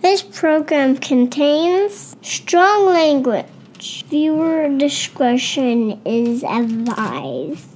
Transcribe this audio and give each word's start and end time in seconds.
This 0.00 0.22
program 0.22 0.96
contains 0.96 2.16
strong 2.22 2.86
language. 2.86 4.06
Viewer 4.08 4.66
discretion 4.78 6.00
is 6.06 6.42
advised. 6.42 7.68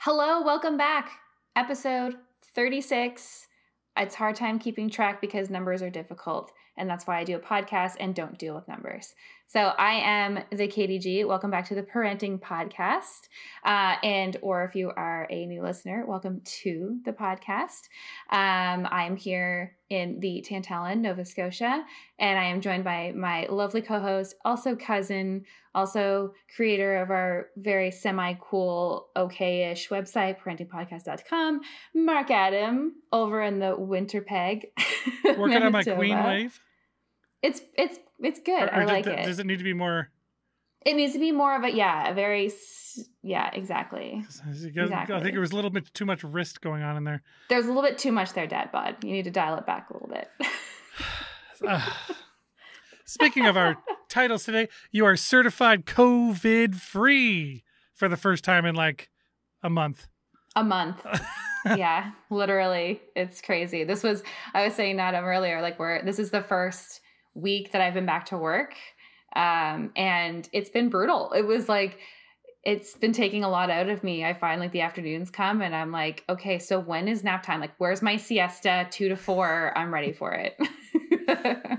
Hello, 0.00 0.42
welcome 0.42 0.76
back. 0.76 1.12
Episode 1.54 2.16
36. 2.54 3.46
It's 3.96 4.16
hard 4.16 4.34
time 4.34 4.58
keeping 4.58 4.90
track 4.90 5.20
because 5.20 5.48
numbers 5.48 5.80
are 5.80 5.90
difficult, 5.90 6.50
and 6.76 6.90
that's 6.90 7.06
why 7.06 7.18
I 7.18 7.24
do 7.24 7.36
a 7.36 7.40
podcast 7.40 7.94
and 8.00 8.16
don't 8.16 8.36
deal 8.36 8.56
with 8.56 8.66
numbers. 8.66 9.14
So 9.50 9.60
I 9.60 9.94
am 9.94 10.40
the 10.50 10.68
KDG. 10.68 11.26
Welcome 11.26 11.50
back 11.50 11.66
to 11.68 11.74
the 11.74 11.82
Parenting 11.82 12.38
Podcast, 12.38 13.28
uh, 13.64 13.94
and 14.02 14.36
or 14.42 14.62
if 14.64 14.74
you 14.74 14.92
are 14.94 15.26
a 15.30 15.46
new 15.46 15.62
listener, 15.62 16.04
welcome 16.06 16.42
to 16.44 16.98
the 17.06 17.14
podcast. 17.14 17.88
Um, 18.28 18.86
I 18.90 19.06
am 19.06 19.16
here 19.16 19.74
in 19.88 20.20
the 20.20 20.44
Tantallon, 20.46 20.98
Nova 20.98 21.24
Scotia, 21.24 21.82
and 22.18 22.38
I 22.38 22.44
am 22.44 22.60
joined 22.60 22.84
by 22.84 23.12
my 23.16 23.46
lovely 23.46 23.80
co-host, 23.80 24.34
also 24.44 24.76
cousin, 24.76 25.46
also 25.74 26.34
creator 26.54 26.98
of 26.98 27.10
our 27.10 27.46
very 27.56 27.90
semi-cool, 27.90 29.08
okay-ish 29.16 29.88
website, 29.88 30.36
parentingpodcast.com, 30.40 31.62
Mark 31.94 32.30
Adam, 32.30 32.96
over 33.14 33.40
in 33.40 33.60
the 33.60 33.74
Winterpeg. 33.74 34.64
Working 35.38 35.62
on 35.62 35.72
my 35.72 35.84
queen 35.84 36.22
wave. 36.22 36.60
It's 37.42 37.60
it's 37.76 37.98
it's 38.20 38.40
good. 38.40 38.64
Or, 38.64 38.68
or 38.68 38.82
I 38.82 38.84
like 38.84 39.04
does, 39.04 39.14
it. 39.14 39.24
Does 39.24 39.38
it 39.38 39.46
need 39.46 39.58
to 39.58 39.64
be 39.64 39.74
more? 39.74 40.08
It 40.84 40.94
needs 40.94 41.12
to 41.12 41.18
be 41.18 41.32
more 41.32 41.56
of 41.56 41.64
a 41.64 41.70
yeah, 41.70 42.10
a 42.10 42.14
very 42.14 42.50
yeah, 43.22 43.50
exactly. 43.52 44.24
Exactly. 44.24 45.14
I 45.14 45.20
think 45.20 45.32
there 45.32 45.40
was 45.40 45.52
a 45.52 45.56
little 45.56 45.70
bit 45.70 45.92
too 45.92 46.04
much 46.04 46.24
wrist 46.24 46.60
going 46.60 46.82
on 46.82 46.96
in 46.96 47.04
there. 47.04 47.22
There's 47.48 47.66
a 47.66 47.68
little 47.68 47.82
bit 47.82 47.98
too 47.98 48.12
much 48.12 48.32
there, 48.32 48.46
Dad 48.46 48.72
Bod. 48.72 49.02
You 49.04 49.12
need 49.12 49.24
to 49.24 49.30
dial 49.30 49.56
it 49.56 49.66
back 49.66 49.90
a 49.90 49.92
little 49.92 50.08
bit. 50.08 50.28
uh, 51.66 51.90
speaking 53.04 53.46
of 53.46 53.56
our 53.56 53.76
titles 54.08 54.44
today, 54.44 54.68
you 54.90 55.04
are 55.04 55.16
certified 55.16 55.86
COVID 55.86 56.74
free 56.76 57.64
for 57.92 58.08
the 58.08 58.16
first 58.16 58.44
time 58.44 58.64
in 58.64 58.74
like 58.74 59.10
a 59.62 59.70
month. 59.70 60.06
A 60.56 60.64
month. 60.64 61.04
yeah, 61.76 62.12
literally. 62.30 63.02
It's 63.14 63.40
crazy. 63.40 63.84
This 63.84 64.02
was 64.02 64.22
I 64.54 64.64
was 64.64 64.74
saying 64.74 64.98
Adam 65.00 65.24
earlier, 65.24 65.60
like 65.60 65.78
we're 65.78 66.04
this 66.04 66.18
is 66.18 66.30
the 66.30 66.42
first 66.42 67.00
week 67.38 67.72
that 67.72 67.80
I've 67.80 67.94
been 67.94 68.06
back 68.06 68.26
to 68.26 68.38
work. 68.38 68.74
Um, 69.34 69.92
and 69.96 70.48
it's 70.52 70.70
been 70.70 70.88
brutal. 70.88 71.32
It 71.32 71.42
was 71.42 71.68
like 71.68 71.98
it's 72.64 72.94
been 72.96 73.12
taking 73.12 73.44
a 73.44 73.48
lot 73.48 73.70
out 73.70 73.88
of 73.88 74.02
me. 74.02 74.24
I 74.24 74.34
find 74.34 74.60
like 74.60 74.72
the 74.72 74.80
afternoons 74.80 75.30
come 75.30 75.62
and 75.62 75.74
I'm 75.74 75.92
like, 75.92 76.24
okay, 76.28 76.58
so 76.58 76.78
when 76.78 77.08
is 77.08 77.24
nap 77.24 77.42
time? 77.42 77.60
Like, 77.60 77.74
where's 77.78 78.02
my 78.02 78.16
siesta? 78.16 78.86
Two 78.90 79.08
to 79.08 79.16
four. 79.16 79.72
I'm 79.76 79.92
ready 79.92 80.12
for 80.12 80.32
it. 80.32 80.56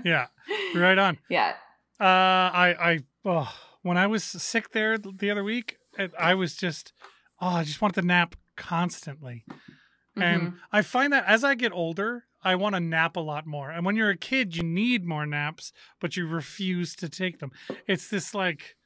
yeah, 0.04 0.26
right 0.74 0.98
on. 0.98 1.18
Yeah. 1.28 1.54
Uh, 2.00 2.04
I, 2.04 2.76
I, 2.80 2.98
oh, 3.24 3.54
when 3.82 3.98
I 3.98 4.06
was 4.06 4.24
sick 4.24 4.72
there 4.72 4.96
the 4.96 5.30
other 5.30 5.44
week, 5.44 5.76
I 6.18 6.34
was 6.34 6.56
just, 6.56 6.92
oh, 7.40 7.48
I 7.48 7.64
just 7.64 7.80
wanted 7.80 8.00
to 8.00 8.06
nap 8.06 8.34
constantly. 8.56 9.44
Mm-hmm. 9.48 10.22
And 10.22 10.52
I 10.72 10.82
find 10.82 11.12
that 11.12 11.24
as 11.26 11.44
I 11.44 11.54
get 11.54 11.72
older, 11.72 12.24
I 12.42 12.54
want 12.54 12.74
to 12.74 12.80
nap 12.80 13.16
a 13.16 13.20
lot 13.20 13.46
more. 13.46 13.70
And 13.70 13.84
when 13.84 13.96
you're 13.96 14.10
a 14.10 14.16
kid, 14.16 14.56
you 14.56 14.62
need 14.62 15.04
more 15.04 15.26
naps, 15.26 15.72
but 16.00 16.16
you 16.16 16.26
refuse 16.26 16.94
to 16.96 17.08
take 17.08 17.38
them. 17.38 17.52
It's 17.86 18.08
this 18.08 18.34
like, 18.34 18.76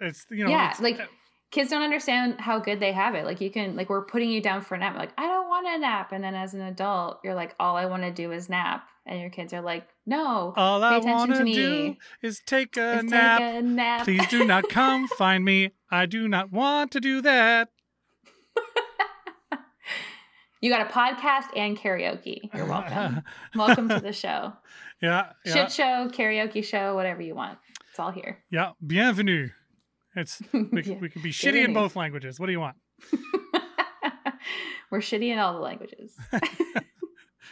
it's 0.00 0.26
you 0.30 0.44
know, 0.44 0.50
yeah, 0.50 0.74
like 0.80 1.00
uh, 1.00 1.06
kids 1.50 1.70
don't 1.70 1.82
understand 1.82 2.40
how 2.40 2.58
good 2.58 2.80
they 2.80 2.92
have 2.92 3.14
it. 3.14 3.24
Like 3.24 3.40
you 3.40 3.50
can, 3.50 3.76
like 3.76 3.88
we're 3.88 4.04
putting 4.04 4.30
you 4.30 4.40
down 4.40 4.60
for 4.60 4.74
a 4.74 4.78
nap. 4.78 4.96
Like 4.96 5.12
I 5.18 5.26
don't 5.26 5.48
want 5.48 5.66
a 5.66 5.78
nap, 5.78 6.12
and 6.12 6.22
then 6.22 6.34
as 6.34 6.54
an 6.54 6.62
adult, 6.62 7.20
you're 7.24 7.34
like, 7.34 7.54
all 7.58 7.76
I 7.76 7.86
want 7.86 8.02
to 8.02 8.10
do 8.10 8.32
is 8.32 8.48
nap, 8.48 8.88
and 9.06 9.20
your 9.20 9.30
kids 9.30 9.52
are 9.52 9.60
like, 9.60 9.88
no, 10.06 10.52
all 10.56 10.82
I 10.82 10.98
want 10.98 11.34
to 11.34 11.44
do 11.44 11.96
is 12.22 12.40
take 12.46 12.76
a, 12.76 12.98
is 12.98 13.04
nap. 13.04 13.40
Take 13.40 13.54
a 13.56 13.62
nap. 13.62 14.04
Please 14.04 14.26
do 14.28 14.44
not 14.44 14.68
come 14.68 15.08
find 15.18 15.44
me. 15.44 15.72
I 15.90 16.06
do 16.06 16.28
not 16.28 16.52
want 16.52 16.90
to 16.92 17.00
do 17.00 17.20
that. 17.22 17.70
You 20.64 20.70
got 20.70 20.80
a 20.80 20.90
podcast 20.90 21.54
and 21.54 21.76
karaoke. 21.76 22.48
You're 22.54 22.64
welcome. 22.64 23.20
welcome 23.54 23.86
to 23.90 24.00
the 24.00 24.14
show. 24.14 24.54
Yeah, 25.02 25.32
yeah. 25.44 25.52
Shit 25.52 25.72
show, 25.72 26.08
karaoke 26.10 26.64
show, 26.64 26.94
whatever 26.94 27.20
you 27.20 27.34
want. 27.34 27.58
It's 27.90 27.98
all 27.98 28.10
here. 28.10 28.38
Yeah. 28.50 28.70
Bienvenue. 28.80 29.50
It's 30.16 30.40
we, 30.54 30.82
yeah. 30.82 30.94
we 30.94 31.10
can 31.10 31.20
be 31.20 31.32
shitty 31.32 31.52
Bienvenue. 31.52 31.64
in 31.66 31.74
both 31.74 31.96
languages. 31.96 32.40
What 32.40 32.46
do 32.46 32.52
you 32.52 32.60
want? 32.60 32.76
We're 34.90 35.00
shitty 35.00 35.28
in 35.28 35.38
all 35.38 35.52
the 35.52 35.60
languages. 35.60 36.16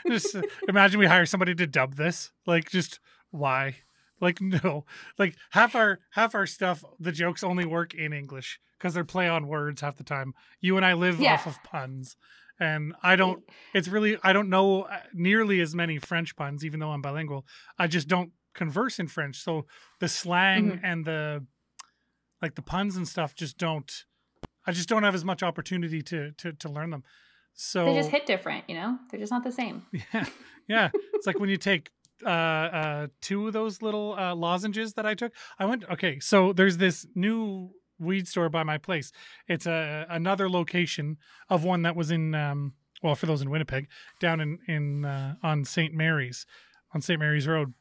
just 0.08 0.34
uh, 0.34 0.40
imagine 0.66 0.98
we 0.98 1.04
hire 1.04 1.26
somebody 1.26 1.54
to 1.56 1.66
dub 1.66 1.96
this. 1.96 2.32
Like 2.46 2.70
just 2.70 2.98
why? 3.30 3.76
Like 4.22 4.40
no. 4.40 4.86
Like 5.18 5.36
half 5.50 5.74
our 5.74 5.98
half 6.12 6.34
our 6.34 6.46
stuff, 6.46 6.82
the 6.98 7.12
jokes 7.12 7.44
only 7.44 7.66
work 7.66 7.92
in 7.92 8.14
English 8.14 8.58
because 8.78 8.94
they're 8.94 9.04
play 9.04 9.28
on 9.28 9.48
words 9.48 9.82
half 9.82 9.98
the 9.98 10.02
time. 10.02 10.32
You 10.62 10.78
and 10.78 10.86
I 10.86 10.94
live 10.94 11.20
yeah. 11.20 11.34
off 11.34 11.46
of 11.46 11.62
puns 11.62 12.16
and 12.60 12.94
I 13.02 13.16
don't. 13.16 13.42
It's 13.74 13.88
really 13.88 14.18
I 14.22 14.32
don't 14.32 14.48
know 14.48 14.82
uh, 14.82 14.98
nearly 15.12 15.60
as 15.60 15.74
many 15.74 15.98
French 15.98 16.36
puns, 16.36 16.64
even 16.64 16.80
though 16.80 16.90
I'm 16.90 17.02
bilingual. 17.02 17.46
I 17.78 17.86
just 17.86 18.08
don't 18.08 18.32
converse 18.54 18.98
in 18.98 19.08
French, 19.08 19.36
so 19.36 19.66
the 20.00 20.08
slang 20.08 20.72
mm-hmm. 20.72 20.84
and 20.84 21.04
the 21.04 21.46
like 22.40 22.54
the 22.54 22.62
puns 22.62 22.96
and 22.96 23.06
stuff 23.06 23.34
just 23.34 23.58
don't. 23.58 23.90
I 24.66 24.72
just 24.72 24.88
don't 24.88 25.02
have 25.02 25.14
as 25.14 25.24
much 25.24 25.42
opportunity 25.42 26.02
to 26.02 26.32
to 26.38 26.52
to 26.52 26.68
learn 26.68 26.90
them. 26.90 27.04
So 27.54 27.84
they 27.84 27.94
just 27.94 28.10
hit 28.10 28.26
different, 28.26 28.64
you 28.68 28.74
know. 28.74 28.98
They're 29.10 29.20
just 29.20 29.32
not 29.32 29.44
the 29.44 29.52
same. 29.52 29.86
Yeah, 30.14 30.26
yeah. 30.68 30.90
it's 31.12 31.26
like 31.26 31.38
when 31.38 31.50
you 31.50 31.56
take 31.56 31.90
uh, 32.24 32.28
uh, 32.28 33.06
two 33.20 33.46
of 33.48 33.52
those 33.52 33.82
little 33.82 34.14
uh, 34.18 34.34
lozenges 34.34 34.94
that 34.94 35.06
I 35.06 35.14
took. 35.14 35.32
I 35.58 35.64
went 35.64 35.84
okay. 35.90 36.20
So 36.20 36.52
there's 36.52 36.76
this 36.76 37.06
new 37.14 37.72
weed 37.98 38.28
store 38.28 38.48
by 38.48 38.62
my 38.62 38.78
place. 38.78 39.12
It's 39.48 39.66
a 39.66 40.06
another 40.08 40.48
location 40.48 41.18
of 41.48 41.64
one 41.64 41.82
that 41.82 41.96
was 41.96 42.10
in 42.10 42.34
um, 42.34 42.74
well 43.02 43.14
for 43.14 43.26
those 43.26 43.42
in 43.42 43.50
Winnipeg 43.50 43.88
down 44.20 44.40
in 44.40 44.58
in 44.66 45.04
uh, 45.04 45.36
on 45.42 45.64
St. 45.64 45.94
Mary's 45.94 46.46
on 46.94 47.00
St. 47.00 47.18
Mary's 47.18 47.46
Road. 47.46 47.74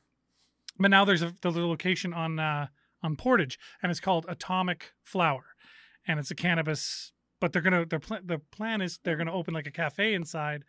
But 0.80 0.92
now 0.92 1.06
there's 1.06 1.22
a 1.22 1.34
the 1.42 1.52
location 1.52 2.14
on 2.14 2.40
uh, 2.40 2.68
on 3.04 3.16
Portage 3.16 3.60
and 3.82 3.90
it's 3.92 4.00
called 4.00 4.26
Atomic 4.28 4.94
Flower, 5.04 5.46
and 6.08 6.20
it's 6.20 6.32
a 6.32 6.36
cannabis. 6.36 7.12
But 7.40 7.54
they're 7.54 7.62
gonna 7.62 7.86
their 7.86 8.00
pl- 8.00 8.20
the 8.24 8.40
plan 8.40 8.82
is 8.82 9.00
they're 9.04 9.18
gonna 9.18 9.34
open 9.34 9.54
like 9.54 9.68
a 9.68 9.72
cafe 9.72 10.14
inside, 10.14 10.64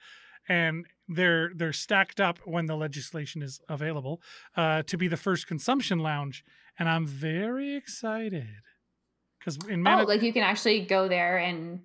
and 0.49 0.87
they're 1.09 1.51
they're 1.55 1.73
stacked 1.73 2.21
up 2.21 2.39
when 2.45 2.67
the 2.67 2.77
legislation 2.77 3.43
is 3.43 3.61
available 3.69 4.23
uh, 4.57 4.83
to 4.85 4.97
be 4.97 5.09
the 5.09 5.17
first 5.17 5.47
consumption 5.47 5.99
lounge, 5.99 6.45
and 6.79 6.89
I'm 6.89 7.07
very 7.07 7.75
excited 7.75 8.49
because 9.43 9.59
in 9.69 9.83
Manitoba, 9.83 10.11
oh, 10.11 10.15
like 10.15 10.23
you 10.23 10.33
can 10.33 10.43
actually 10.43 10.81
go 10.81 11.09
there 11.09 11.39
and 11.39 11.81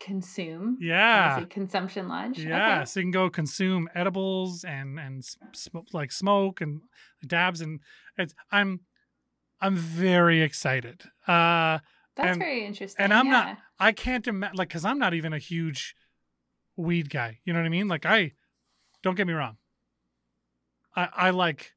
consume. 0.00 0.78
Yeah, 0.80 1.44
consumption 1.44 2.08
lunch. 2.08 2.38
Yeah, 2.38 2.78
okay. 2.78 2.84
so 2.86 3.00
you 3.00 3.04
can 3.04 3.10
go 3.12 3.30
consume 3.30 3.88
edibles 3.94 4.64
and 4.64 4.98
and 4.98 5.24
sm- 5.24 5.78
like 5.92 6.10
smoke 6.10 6.60
and 6.60 6.80
dabs, 7.24 7.60
and 7.60 7.80
it's 8.18 8.34
I'm 8.50 8.80
I'm 9.60 9.76
very 9.76 10.42
excited. 10.42 11.02
Uh, 11.26 11.78
That's 12.16 12.32
and, 12.32 12.38
very 12.38 12.64
interesting. 12.64 13.04
And 13.04 13.14
I'm 13.14 13.26
yeah. 13.26 13.32
not. 13.32 13.58
I 13.78 13.92
can't 13.92 14.26
imagine 14.26 14.56
like 14.56 14.68
because 14.68 14.84
I'm 14.84 14.98
not 14.98 15.14
even 15.14 15.32
a 15.32 15.38
huge 15.38 15.94
weed 16.76 17.10
guy. 17.10 17.38
You 17.44 17.52
know 17.52 17.60
what 17.60 17.66
I 17.66 17.70
mean? 17.70 17.88
Like 17.88 18.06
I 18.06 18.32
don't 19.02 19.16
get 19.16 19.26
me 19.26 19.34
wrong. 19.34 19.58
I 20.96 21.08
I 21.14 21.30
like 21.30 21.72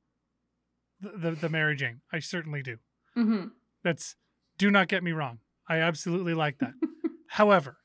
the 0.99 1.11
the, 1.17 1.31
the 1.31 1.49
Mary 1.49 1.75
Jane. 1.75 2.01
I 2.11 2.19
certainly 2.19 2.63
do. 2.63 2.77
Mm-hmm. 3.15 3.47
That's 3.83 4.15
do 4.57 4.71
not 4.71 4.87
get 4.87 5.03
me 5.03 5.11
wrong. 5.11 5.39
I 5.67 5.77
absolutely 5.77 6.33
like 6.33 6.59
that. 6.59 6.73
However, 7.27 7.77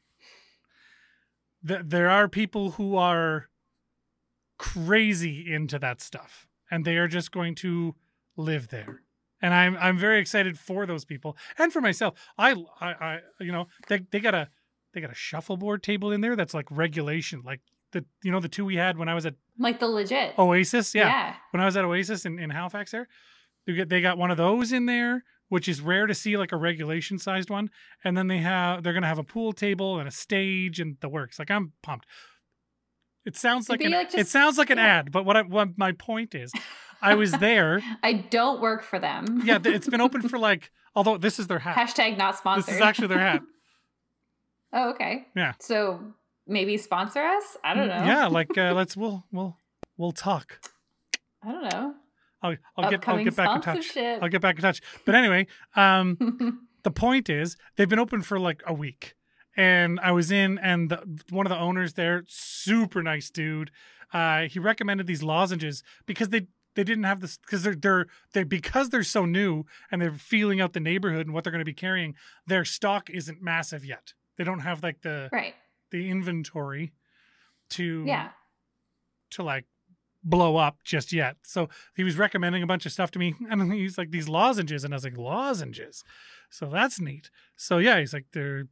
th- 1.67 1.83
there 1.85 2.11
are 2.11 2.29
people 2.29 2.73
who 2.73 2.97
are 2.97 3.49
crazy 4.59 5.53
into 5.53 5.79
that 5.79 6.01
stuff 6.01 6.47
and 6.71 6.85
they 6.85 6.97
are 6.97 7.09
just 7.09 7.31
going 7.31 7.55
to 7.57 7.95
live 8.37 8.69
there. 8.69 9.03
And 9.41 9.55
I'm 9.55 9.77
I'm 9.77 9.97
very 9.97 10.21
excited 10.21 10.59
for 10.59 10.85
those 10.85 11.05
people 11.05 11.37
and 11.57 11.73
for 11.73 11.81
myself. 11.81 12.15
I 12.37 12.53
I, 12.81 12.89
I 12.93 13.19
you 13.39 13.53
know, 13.53 13.69
they 13.87 14.01
they 14.11 14.19
got 14.19 14.35
a 14.35 14.49
they 14.93 15.01
got 15.01 15.11
a 15.11 15.15
shuffleboard 15.15 15.83
table 15.83 16.11
in 16.11 16.21
there 16.23 16.35
that's 16.35 16.55
like 16.55 16.67
regulation, 16.71 17.43
like 17.45 17.61
the 17.93 18.05
you 18.23 18.33
know 18.33 18.41
the 18.41 18.49
two 18.49 18.65
we 18.65 18.77
had 18.77 18.99
when 18.99 19.09
I 19.09 19.15
was 19.15 19.27
at 19.27 19.35
like 19.57 19.79
the 19.79 19.87
legit 19.87 20.37
Oasis, 20.39 20.93
yeah. 20.93 21.09
yeah. 21.09 21.35
When 21.53 21.61
I 21.61 21.67
was 21.67 21.77
at 21.77 21.85
Oasis 21.85 22.27
in, 22.27 22.39
in 22.41 22.51
Halifax 22.51 22.91
there, 22.91 23.07
they 23.67 23.75
get 23.75 23.89
they 23.89 24.01
got 24.01 24.19
one 24.19 24.33
of 24.33 24.37
those 24.37 24.73
in 24.73 24.87
there 24.87 25.23
which 25.49 25.69
is 25.69 25.81
rare 25.81 26.07
to 26.07 26.15
see 26.15 26.37
like 26.37 26.53
a 26.53 26.57
regulation 26.57 27.19
sized 27.19 27.51
one. 27.51 27.71
And 28.05 28.17
then 28.17 28.29
they 28.29 28.39
have 28.39 28.83
they're 28.83 28.93
gonna 28.93 29.07
have 29.07 29.19
a 29.19 29.25
pool 29.25 29.53
table 29.53 29.99
and 29.99 30.09
a 30.09 30.13
stage 30.13 30.81
and 30.81 30.97
the 31.01 31.09
works. 31.09 31.39
Like 31.39 31.51
I'm 31.51 31.73
pumped. 31.83 32.07
It 33.29 33.37
sounds 33.37 33.69
like, 33.69 33.83
an, 33.83 33.93
like 33.93 34.07
just, 34.07 34.19
it 34.19 34.29
sounds 34.29 34.57
like 34.57 34.71
an 34.71 34.79
yeah. 34.79 34.87
ad, 34.87 35.13
but 35.13 35.27
what, 35.27 35.37
I, 35.37 35.43
what 35.43 35.77
my 35.77 35.93
point 35.93 36.35
is, 36.35 36.51
I 37.03 37.15
was 37.15 37.33
there. 37.41 37.83
I 38.03 38.15
don't 38.15 38.59
work 38.61 38.83
for 38.83 38.99
them. 38.99 39.43
yeah, 39.45 39.59
it's 39.63 39.89
been 39.89 40.01
open 40.01 40.27
for 40.29 40.39
like. 40.39 40.71
Although 40.95 41.19
this 41.19 41.39
is 41.39 41.47
their 41.47 41.59
hat. 41.59 41.77
Hashtag 41.77 42.17
not 42.17 42.37
sponsored. 42.39 42.67
This 42.67 42.77
is 42.77 42.81
actually 42.81 43.09
their 43.09 43.21
hat. 43.21 43.43
oh, 44.73 44.91
okay. 44.91 45.27
Yeah. 45.37 45.53
So 45.61 46.01
maybe 46.47 46.77
sponsor 46.79 47.21
us. 47.21 47.57
I 47.63 47.75
don't 47.75 47.89
know. 47.89 48.05
Yeah, 48.05 48.27
like 48.27 48.57
uh, 48.57 48.73
let's 48.73 48.97
we'll 48.97 49.25
we'll 49.31 49.57
we'll 49.97 50.13
talk. 50.13 50.59
I 51.43 51.53
don't 51.53 51.71
know. 51.71 51.95
I'll 52.43 52.57
I'll 52.77 52.91
get 52.91 53.09
I'll 53.09 53.25
get 53.25 53.37
back 53.37 53.57
in 53.57 53.63
touch. 53.63 53.97
I'll 53.97 54.29
get 54.29 54.41
back 54.41 54.57
in 54.57 54.63
touch. 54.63 54.81
But 55.05 55.15
anyway, 55.15 55.47
um, 55.77 56.69
the 56.83 56.91
point 56.91 57.29
is 57.29 57.57
they've 57.77 57.89
been 57.89 57.99
open 57.99 58.23
for 58.23 58.39
like 58.39 58.63
a 58.67 58.73
week, 58.73 59.15
and 59.57 59.99
I 60.01 60.13
was 60.13 60.31
in, 60.31 60.59
and 60.59 60.89
the, 60.91 61.21
one 61.31 61.47
of 61.47 61.51
the 61.51 61.59
owners 61.59 61.95
there, 61.95 62.25
super 62.29 63.03
nice 63.03 63.31
dude. 63.31 63.71
Uh, 64.13 64.43
he 64.43 64.59
recommended 64.59 65.07
these 65.07 65.23
lozenges 65.23 65.83
because 66.07 66.29
they 66.29 66.47
they 66.75 66.85
didn't 66.85 67.05
have 67.05 67.21
this 67.21 67.39
because 67.39 67.65
they're 67.65 67.75
they're 67.75 68.07
they 68.35 68.45
because 68.45 68.91
they're 68.91 69.03
so 69.03 69.25
new 69.27 69.65
and 69.91 70.01
they're 70.01 70.13
feeling 70.13 70.61
out 70.61 70.73
the 70.75 70.81
neighborhood 70.81 71.27
and 71.27 71.35
what 71.35 71.43
they're 71.45 71.51
going 71.51 71.59
to 71.61 71.65
be 71.65 71.75
carrying. 71.75 72.15
Their 72.47 72.65
stock 72.65 73.11
isn't 73.11 73.43
massive 73.43 73.85
yet. 73.85 74.13
They 74.37 74.45
don't 74.45 74.61
have 74.61 74.83
like 74.83 75.03
the 75.03 75.29
right. 75.33 75.55
the 75.91 76.09
inventory 76.09 76.93
to 77.71 78.05
Yeah. 78.07 78.29
to 79.31 79.43
like 79.43 79.65
blow 80.23 80.57
up 80.57 80.79
just 80.85 81.13
yet. 81.13 81.37
So 81.43 81.69
he 81.97 82.05
was 82.05 82.19
recommending 82.19 82.63
a 82.63 82.67
bunch 82.67 82.87
of 82.87 82.93
stuff 82.93 83.11
to 83.13 83.19
me, 83.19 83.35
and 83.51 83.73
he's 83.73 83.99
like 83.99 84.11
these 84.11 84.29
lozenges, 84.29 84.85
and 84.85 84.93
I 84.93 84.97
was 84.97 85.05
like 85.05 85.17
lozenges. 85.17 86.05
So 86.51 86.67
that's 86.67 87.01
neat. 87.01 87.31
So 87.57 87.79
yeah, 87.79 87.99
he's 87.99 88.13
like 88.13 88.27
they're, 88.33 88.65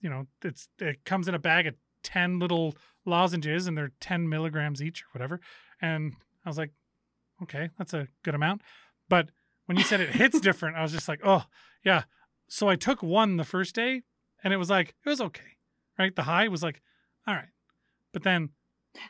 you 0.00 0.10
know, 0.10 0.26
it's 0.42 0.68
it 0.78 1.04
comes 1.04 1.28
in 1.28 1.34
a 1.34 1.38
bag 1.38 1.66
of 1.66 1.74
ten 2.02 2.38
little 2.38 2.74
lozenges, 3.04 3.66
and 3.66 3.76
they're 3.76 3.92
ten 4.00 4.28
milligrams 4.28 4.82
each 4.82 5.02
or 5.02 5.06
whatever. 5.12 5.40
And 5.80 6.14
I 6.44 6.48
was 6.48 6.58
like, 6.58 6.72
okay, 7.42 7.70
that's 7.78 7.94
a 7.94 8.08
good 8.22 8.34
amount. 8.34 8.62
But 9.08 9.30
when 9.66 9.76
you 9.76 9.84
said 9.84 10.00
it 10.00 10.10
hits 10.10 10.40
different, 10.40 10.76
I 10.76 10.82
was 10.82 10.92
just 10.92 11.08
like, 11.08 11.20
oh 11.24 11.44
yeah. 11.84 12.04
So 12.48 12.68
I 12.68 12.76
took 12.76 13.02
one 13.02 13.38
the 13.38 13.44
first 13.44 13.74
day, 13.74 14.02
and 14.44 14.52
it 14.52 14.58
was 14.58 14.70
like 14.70 14.94
it 15.04 15.08
was 15.08 15.20
okay, 15.20 15.56
right? 15.98 16.14
The 16.14 16.24
high 16.24 16.48
was 16.48 16.62
like, 16.62 16.82
all 17.26 17.34
right, 17.34 17.48
but 18.12 18.24
then 18.24 18.50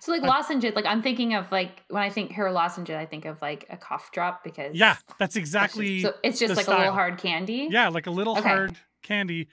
So 0.01 0.13
like 0.13 0.23
lozenges, 0.23 0.75
like 0.75 0.87
I'm 0.87 1.03
thinking 1.03 1.35
of 1.35 1.51
like 1.51 1.83
when 1.89 2.03
I 2.03 2.09
think 2.11 2.31
hair 2.31 2.51
lozenges, 2.53 2.95
I 2.97 3.07
think 3.07 3.25
of 3.25 3.41
like 3.43 3.67
a 3.71 3.77
cough 3.77 4.11
drop 4.13 4.45
because 4.45 4.75
yeah, 4.75 4.95
that's 4.95 5.15
that's 5.19 5.35
just- 5.35 5.37
exactly 5.39 6.03
so 6.03 6.15
it's 6.23 6.39
just 6.39 6.57
like 6.57 6.69
a 6.69 6.71
little 6.77 6.93
hard 6.93 7.19
candy. 7.19 7.69
Yeah, 7.71 7.89
like 7.89 8.07
a 8.07 8.11
little 8.11 8.39
Okay. 8.39 8.49
hard 8.49 8.77
candy. 9.03 9.49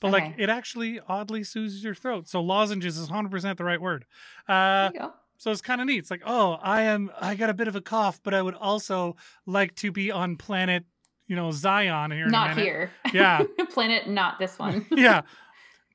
But 0.00 0.12
like 0.12 0.34
it 0.38 0.48
actually 0.48 0.98
oddly 1.08 1.44
soothes 1.44 1.84
your 1.84 1.94
throat. 1.94 2.26
So 2.28 2.40
lozenges 2.40 2.96
is 2.96 3.10
100% 3.10 3.56
the 3.56 3.64
right 3.64 3.80
word. 3.80 4.06
Uh 4.48 4.90
so 5.36 5.50
it's 5.50 5.60
kind 5.62 5.80
of 5.80 5.86
neat. 5.86 5.98
It's 5.98 6.10
like, 6.10 6.22
"Oh, 6.26 6.58
I 6.62 6.82
am 6.82 7.10
I 7.20 7.34
got 7.34 7.50
a 7.50 7.54
bit 7.54 7.66
of 7.66 7.74
a 7.74 7.80
cough, 7.80 8.20
but 8.22 8.34
I 8.34 8.42
would 8.42 8.54
also 8.54 9.16
like 9.46 9.74
to 9.76 9.90
be 9.90 10.10
on 10.10 10.36
planet, 10.36 10.84
you 11.26 11.34
know, 11.36 11.50
Zion 11.50 12.10
here 12.12 12.22
in 12.24 12.28
a 12.28 12.30
Not 12.32 12.56
here. 12.58 12.90
Yeah. 13.12 13.44
Planet, 13.70 14.08
not 14.08 14.38
this 14.38 14.58
one. 14.58 14.86
yeah. 14.90 15.22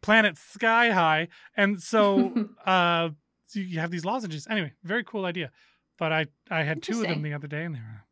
Planet 0.02 0.38
Sky 0.38 0.92
High. 0.92 1.28
And 1.56 1.82
so 1.82 2.48
uh 2.66 3.10
you 3.54 3.80
have 3.80 3.92
these 3.92 4.06
lozenges. 4.06 4.48
Anyway, 4.50 4.74
very 4.84 5.04
cool 5.04 5.26
idea. 5.26 5.52
But 5.98 6.12
I 6.12 6.26
I 6.52 6.64
had 6.64 6.82
two 6.84 7.02
of 7.02 7.08
them 7.08 7.22
the 7.22 7.34
other 7.34 7.48
day 7.48 7.64
and 7.64 7.76
they 7.76 7.80
were 7.80 8.04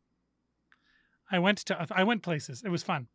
I 1.31 1.39
went 1.39 1.57
to 1.59 1.87
I 1.91 2.03
went 2.03 2.21
places. 2.23 2.61
It 2.63 2.69
was 2.69 2.83
fun. 2.83 3.07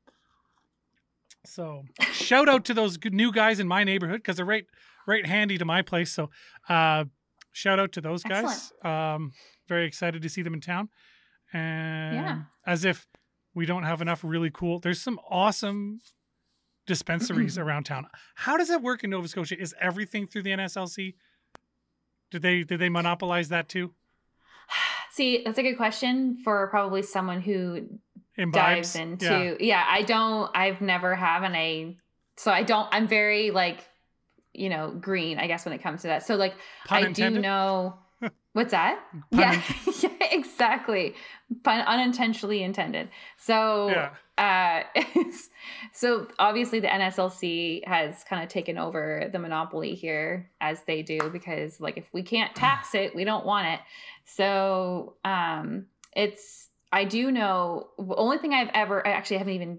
So 1.47 1.85
shout 2.13 2.49
out 2.49 2.65
to 2.67 2.75
those 2.75 2.99
new 3.05 3.33
guys 3.33 3.61
in 3.61 3.69
my 3.69 3.85
neighborhood 3.85 4.19
because 4.19 4.37
they're 4.37 4.45
right 4.45 4.67
right 5.07 5.25
handy 5.27 5.59
to 5.59 5.65
my 5.65 5.83
place. 5.83 6.11
So 6.13 6.31
uh 6.69 7.05
shout 7.53 7.79
out 7.79 7.93
to 7.93 8.01
those 8.01 8.23
guys. 8.23 8.73
Um 8.85 9.33
very 9.69 9.87
excited 9.87 10.23
to 10.23 10.29
see 10.29 10.43
them 10.43 10.55
in 10.55 10.61
town. 10.61 10.89
And 11.53 12.15
Yeah. 12.17 12.43
as 12.67 12.85
if 12.85 13.07
we 13.55 13.65
don't 13.67 13.85
have 13.85 14.03
enough 14.03 14.23
really 14.23 14.51
cool 14.51 14.81
there's 14.81 15.01
some 15.01 15.19
awesome 15.31 16.01
dispensaries 16.87 17.57
around 17.65 17.85
town. 17.85 18.07
How 18.35 18.57
does 18.57 18.69
that 18.69 18.83
work 18.83 19.03
in 19.05 19.11
Nova 19.11 19.29
Scotia? 19.29 19.59
Is 19.59 19.75
everything 19.81 20.27
through 20.27 20.43
the 20.43 20.51
NSLC? 20.51 21.15
Did 22.31 22.43
they 22.43 22.63
did 22.65 22.79
they 22.81 22.89
monopolize 22.89 23.49
that 23.49 23.69
too? 23.69 23.93
See, 25.13 25.43
that's 25.45 25.59
a 25.59 25.63
good 25.63 25.77
question 25.77 26.39
for 26.45 26.67
probably 26.69 27.03
someone 27.03 27.41
who 27.41 27.89
Imbibes? 28.39 28.53
dives 28.53 28.97
into 28.97 29.57
yeah. 29.61 29.85
I 29.89 30.03
don't 30.03 30.51
I've 30.55 30.81
never 30.81 31.15
have 31.15 31.43
and 31.43 31.57
I 31.57 31.97
so 32.37 32.51
I 32.51 32.63
don't 32.63 32.89
I'm 32.93 33.09
very 33.09 33.51
like 33.51 33.85
you 34.55 34.69
know 34.69 34.91
green 34.91 35.39
I 35.39 35.47
guess 35.47 35.65
when 35.65 35.75
it 35.75 35.83
comes 35.83 36.03
to 36.03 36.09
that. 36.09 36.25
So 36.27 36.37
like 36.37 36.55
Pun 36.87 37.05
I 37.05 37.07
intended? 37.09 37.39
do 37.39 37.43
know 37.43 37.99
what's 38.53 38.71
that? 38.73 39.01
Pun 39.33 39.41
yeah. 39.41 39.63
exactly. 40.33 41.15
Pun 41.63 41.81
unintentionally 41.81 42.63
intended. 42.63 43.09
So 43.37 43.89
Yeah. 43.89 44.85
uh 44.97 45.01
so 45.93 46.29
obviously 46.39 46.81
the 46.81 46.89
NSLC 46.89 47.87
has 47.87 48.25
kind 48.25 48.43
of 48.43 48.49
taken 48.49 48.79
over 48.79 49.29
the 49.33 49.39
monopoly 49.39 49.95
here 49.95 50.51
as 50.61 50.83
they 50.83 51.03
do 51.03 51.19
because 51.31 51.81
like 51.81 51.97
if 51.97 52.09
we 52.13 52.23
can't 52.23 52.55
tax 52.65 52.95
it, 52.95 53.15
we 53.15 53.25
don't 53.25 53.47
want 53.47 53.67
it. 53.69 53.81
So 54.25 55.15
um 55.25 55.87
it's 56.15 56.69
I 56.93 57.05
do 57.05 57.31
know 57.31 57.89
the 57.99 58.17
only 58.17 58.39
thing 58.39 58.55
I've 58.55 58.71
ever 58.75 59.07
I 59.07 59.11
actually 59.13 59.39
haven't 59.39 59.55
even 59.55 59.79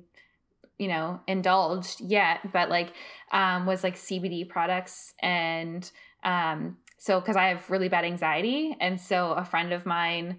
you 0.78 0.88
know 0.88 1.20
indulged 1.28 2.00
yet 2.02 2.52
but 2.54 2.70
like 2.70 2.94
um 3.32 3.66
was 3.66 3.84
like 3.84 3.96
CBD 3.96 4.48
products 4.48 5.14
and 5.22 5.90
um 6.24 6.78
so 7.00 7.20
because 7.20 7.36
I 7.36 7.48
have 7.48 7.70
really 7.70 7.90
bad 7.90 8.06
anxiety 8.06 8.76
and 8.80 9.00
so 9.00 9.32
a 9.32 9.44
friend 9.44 9.74
of 9.74 9.86
mine 9.86 10.38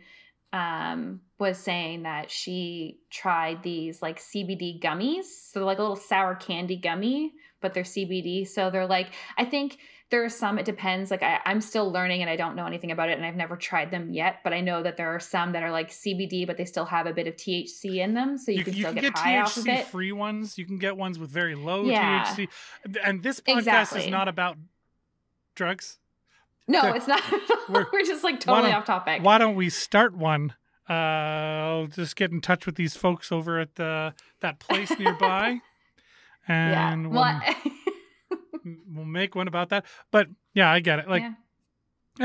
um 0.52 1.20
was 1.38 1.58
saying 1.58 2.02
that 2.02 2.30
she 2.30 2.98
tried 3.10 3.62
these 3.62 4.02
like 4.02 4.18
CBD 4.18 4.80
gummies 4.80 5.24
so 5.24 5.64
like 5.64 5.78
a 5.78 5.82
little 5.82 5.96
sour 5.96 6.34
candy 6.34 6.76
gummy 6.76 7.32
but 7.60 7.74
they're 7.74 7.82
CBD 7.82 8.46
so 8.46 8.70
they're 8.70 8.86
like 8.86 9.08
I 9.36 9.44
think 9.44 9.78
there 10.10 10.24
are 10.24 10.28
some 10.28 10.58
it 10.58 10.64
depends 10.64 11.08
like 11.10 11.22
I, 11.22 11.40
i'm 11.46 11.60
still 11.60 11.90
learning 11.90 12.20
and 12.20 12.28
i 12.28 12.34
don't 12.34 12.56
know 12.56 12.66
anything 12.66 12.90
about 12.90 13.08
it 13.10 13.16
and 13.16 13.24
i've 13.24 13.36
never 13.36 13.56
tried 13.56 13.92
them 13.92 14.12
yet 14.12 14.40
but 14.42 14.52
i 14.52 14.60
know 14.60 14.82
that 14.82 14.96
there 14.96 15.14
are 15.14 15.20
some 15.20 15.52
that 15.52 15.62
are 15.62 15.70
like 15.70 15.90
cbd 15.90 16.48
but 16.48 16.56
they 16.56 16.64
still 16.64 16.84
have 16.84 17.06
a 17.06 17.12
bit 17.12 17.28
of 17.28 17.36
thc 17.36 17.84
in 17.84 18.14
them 18.14 18.36
so 18.36 18.50
you, 18.50 18.58
You, 18.58 18.64
can 18.64 18.74
you 18.74 18.80
still 18.80 18.92
can 18.92 19.02
get, 19.02 19.14
get 19.14 19.18
high 19.22 19.40
off 19.40 19.56
of 19.56 19.68
it 19.68 19.86
free 19.86 20.10
ones. 20.10 20.58
You 20.58 20.66
can 20.66 20.78
get 20.78 20.96
ones 20.96 21.16
with 21.16 21.30
very 21.30 21.54
low 21.54 21.84
Yeah. 21.84 22.24
THC. 22.24 22.48
And 23.04 23.22
this 23.22 23.38
podcast 23.38 23.96
is 23.96 24.08
not 24.08 24.26
about 24.26 24.56
drugs. 25.54 25.99
No 26.70 26.80
So, 26.82 26.92
it's 26.94 27.06
not 27.08 27.22
we're- 27.68 27.86
we're, 27.92 28.04
just 28.04 28.24
like 28.24 28.40
totally 28.40 28.72
off 28.72 28.84
topic 28.84 29.22
Why 29.22 29.38
don't 29.38 29.54
we 29.56 29.68
start 29.70 30.14
one? 30.16 30.54
Uh, 30.88 30.92
I'll 30.92 31.86
just 31.86 32.16
get 32.16 32.32
in 32.32 32.40
touch 32.40 32.66
with 32.66 32.74
these 32.74 32.96
folks 32.96 33.30
over 33.30 33.60
at 33.60 33.76
the 33.76 34.12
that 34.40 34.58
place 34.58 34.90
nearby, 34.98 35.60
and 36.48 37.12
well 37.12 37.40
we'll, 38.30 38.38
we'll 38.94 39.04
make 39.04 39.34
one 39.36 39.46
about 39.46 39.68
that. 39.68 39.84
But 40.10 40.28
yeah, 40.52 40.68
I 40.70 40.80
get 40.80 40.98
it. 40.98 41.08
Like 41.08 41.22
yeah. 41.22 41.34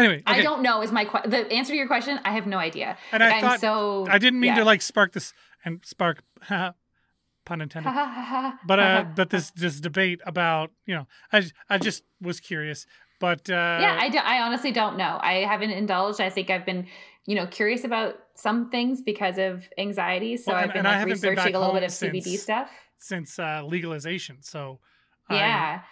anyway, 0.01 0.24
i 0.25 0.42
don't 0.42 0.63
know 0.63 0.81
is 0.81 0.92
my 0.92 1.06
que- 1.06 1.30
the 1.30 1.51
answer 1.51 1.74
to 1.74 1.77
your 1.77 1.88
question 1.88 2.19
i 2.25 2.31
have 2.31 2.47
no 2.47 2.57
idea 2.57 2.97
And 3.11 3.21
I 3.23 3.30
Like, 3.30 3.42
thought 3.42 3.59
so 3.61 4.07
I 4.09 4.18
didn't 4.18 4.40
mean 4.40 4.54
yeah. 4.54 4.59
to 4.59 4.66
like 4.66 4.81
spark 4.81 5.14
this 5.14 5.31
and 5.64 5.81
spark 5.85 6.23
pun 7.45 7.61
intended. 7.61 7.94
but 8.66 8.80
uh, 8.80 9.06
but 9.16 9.30
this 9.30 9.52
this 9.52 9.80
debate 9.80 10.21
about 10.25 10.71
you 10.87 10.95
know 10.95 11.07
I 11.31 11.45
I 11.69 11.78
just 11.78 12.02
was 12.19 12.40
curious. 12.40 12.87
But 13.19 13.50
uh, 13.50 13.78
yeah 13.81 13.98
I, 14.00 14.10
do, 14.10 14.18
I 14.18 14.42
honestly 14.42 14.72
don't 14.72 14.98
know 14.98 15.18
i 15.22 15.36
haven't 15.45 15.72
indulged 15.72 16.19
i 16.19 16.30
think 16.30 16.50
i've 16.50 16.66
been 16.66 16.86
you 17.26 17.36
know 17.36 17.48
curious 17.48 17.84
about 17.84 18.16
some 18.36 18.69
things 18.69 19.02
because 19.02 19.38
of 19.38 19.68
anxiety 19.78 20.38
so 20.38 20.52
Well, 20.52 20.62
and- 20.62 20.69
i've 20.69 20.74
been 20.76 20.84
like 20.84 21.00
been 21.00 21.10
researching 21.14 21.36
back 21.36 21.54
a 21.54 21.60
little 21.60 21.74
bit 21.74 21.84
of 21.84 21.92
cbd 21.92 22.38
stuff 22.38 22.69
since 22.98 23.40
uh, 23.40 23.62
legalization, 23.66 24.38
so 24.42 24.80
yeah 25.30 25.81
I, 25.81 25.86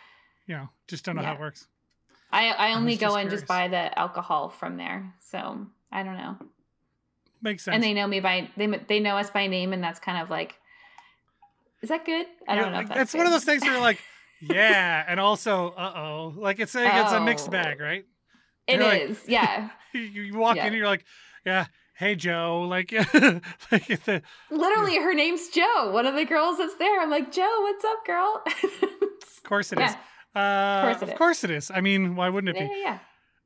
you 0.47 0.55
know 0.57 0.69
just 0.87 1.05
don't 1.05 1.15
know 1.15 1.23
how 1.23 1.33
it 1.33 1.39
works. 1.39 1.67
I, 2.31 2.49
I 2.49 2.73
only 2.73 2.95
go 2.97 3.15
and 3.15 3.29
just 3.29 3.45
buy 3.45 3.67
the 3.67 3.97
alcohol 3.97 4.49
from 4.49 4.77
there. 4.77 5.13
So 5.21 5.67
I 5.91 6.01
don't 6.01 6.17
know. 6.17 6.35
Makes 7.43 7.63
sense. 7.63 7.75
And 7.75 7.83
they 7.83 7.93
know 7.93 8.07
me 8.07 8.19
by 8.19 8.49
they 8.57 8.65
they 8.65 8.99
know 8.99 9.17
us 9.17 9.29
by 9.29 9.45
name, 9.47 9.71
and 9.71 9.83
that's 9.83 9.99
kind 9.99 10.17
of 10.21 10.29
like, 10.31 10.55
is 11.81 11.89
that 11.89 12.05
good? 12.05 12.25
I 12.47 12.55
don't 12.55 12.71
know. 12.71 12.79
If 12.79 12.89
like, 12.89 12.97
that's 12.97 13.13
it's 13.13 13.13
one 13.13 13.27
of 13.27 13.31
those 13.31 13.43
things 13.43 13.61
where 13.61 13.73
you're 13.73 13.81
like, 13.81 13.99
yeah, 14.49 15.03
and 15.07 15.19
also, 15.19 15.69
uh 15.77 15.93
oh, 15.95 16.33
like 16.37 16.59
it's 16.59 16.75
a 16.75 16.83
it's 17.01 17.11
a 17.11 17.21
mixed 17.21 17.47
Oh. 17.47 17.51
bag, 17.51 17.79
right? 17.79 18.05
It 18.67 18.75
you're 18.75 18.83
like- 18.83 19.17
yeah. 19.27 19.69
You, 19.93 20.37
walk 20.37 20.55
Yeah. 20.55 20.63
in, 20.63 20.67
and 20.69 20.75
you're 20.77 20.87
like, 20.87 21.05
yeah, 21.45 21.65
hey 21.97 22.15
Joe, 22.15 22.61
like, 22.67 22.91
like 23.71 24.03
the, 24.05 24.21
Literally, 24.49 24.97
her 24.97 25.13
name's 25.13 25.49
Joe. 25.49 25.91
One 25.91 26.05
of 26.05 26.15
the 26.15 26.25
girls 26.25 26.57
that's 26.57 26.75
there. 26.75 26.99
I'm 27.01 27.09
like, 27.11 27.31
Joe, 27.31 27.57
what's 27.61 27.85
up, 27.85 28.05
girl? 28.05 28.43
of 28.63 29.43
course 29.43 29.71
it 29.71 29.79
is. 29.79 29.91
Yeah. 30.35 30.41
Uh, 30.41 30.81
course 30.83 30.97
it 30.97 31.03
of 31.03 31.09
is. 31.09 31.17
course 31.17 31.43
it 31.43 31.51
is. 31.51 31.71
I 31.73 31.81
mean, 31.81 32.15
why 32.15 32.29
wouldn't 32.29 32.55
it 32.57 32.59
yeah, 32.61 32.67
be? 32.67 32.79
yeah, 32.81 32.99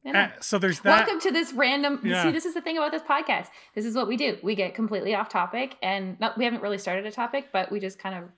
yeah. 0.05 0.31
Uh, 0.37 0.41
so 0.41 0.57
there's 0.57 0.79
that. 0.81 1.05
Welcome 1.05 1.19
to 1.21 1.31
this 1.31 1.51
random. 1.51 1.99
Yeah. 2.03 2.23
See, 2.23 2.31
this 2.31 2.45
is 2.45 2.53
the 2.53 2.61
thing 2.61 2.77
about 2.77 2.91
this 2.93 3.01
podcast. 3.01 3.47
This 3.75 3.83
is 3.83 3.93
what 3.93 4.07
we 4.07 4.15
do. 4.15 4.37
We 4.41 4.55
get 4.55 4.73
completely 4.73 5.13
off 5.15 5.27
topic, 5.27 5.75
and 5.83 6.17
not, 6.21 6.37
we 6.37 6.45
haven't 6.45 6.61
really 6.61 6.77
started 6.77 7.05
a 7.05 7.11
topic, 7.11 7.47
but 7.51 7.71
we 7.71 7.81
just 7.81 7.99
kind 7.99 8.15
of 8.15 8.29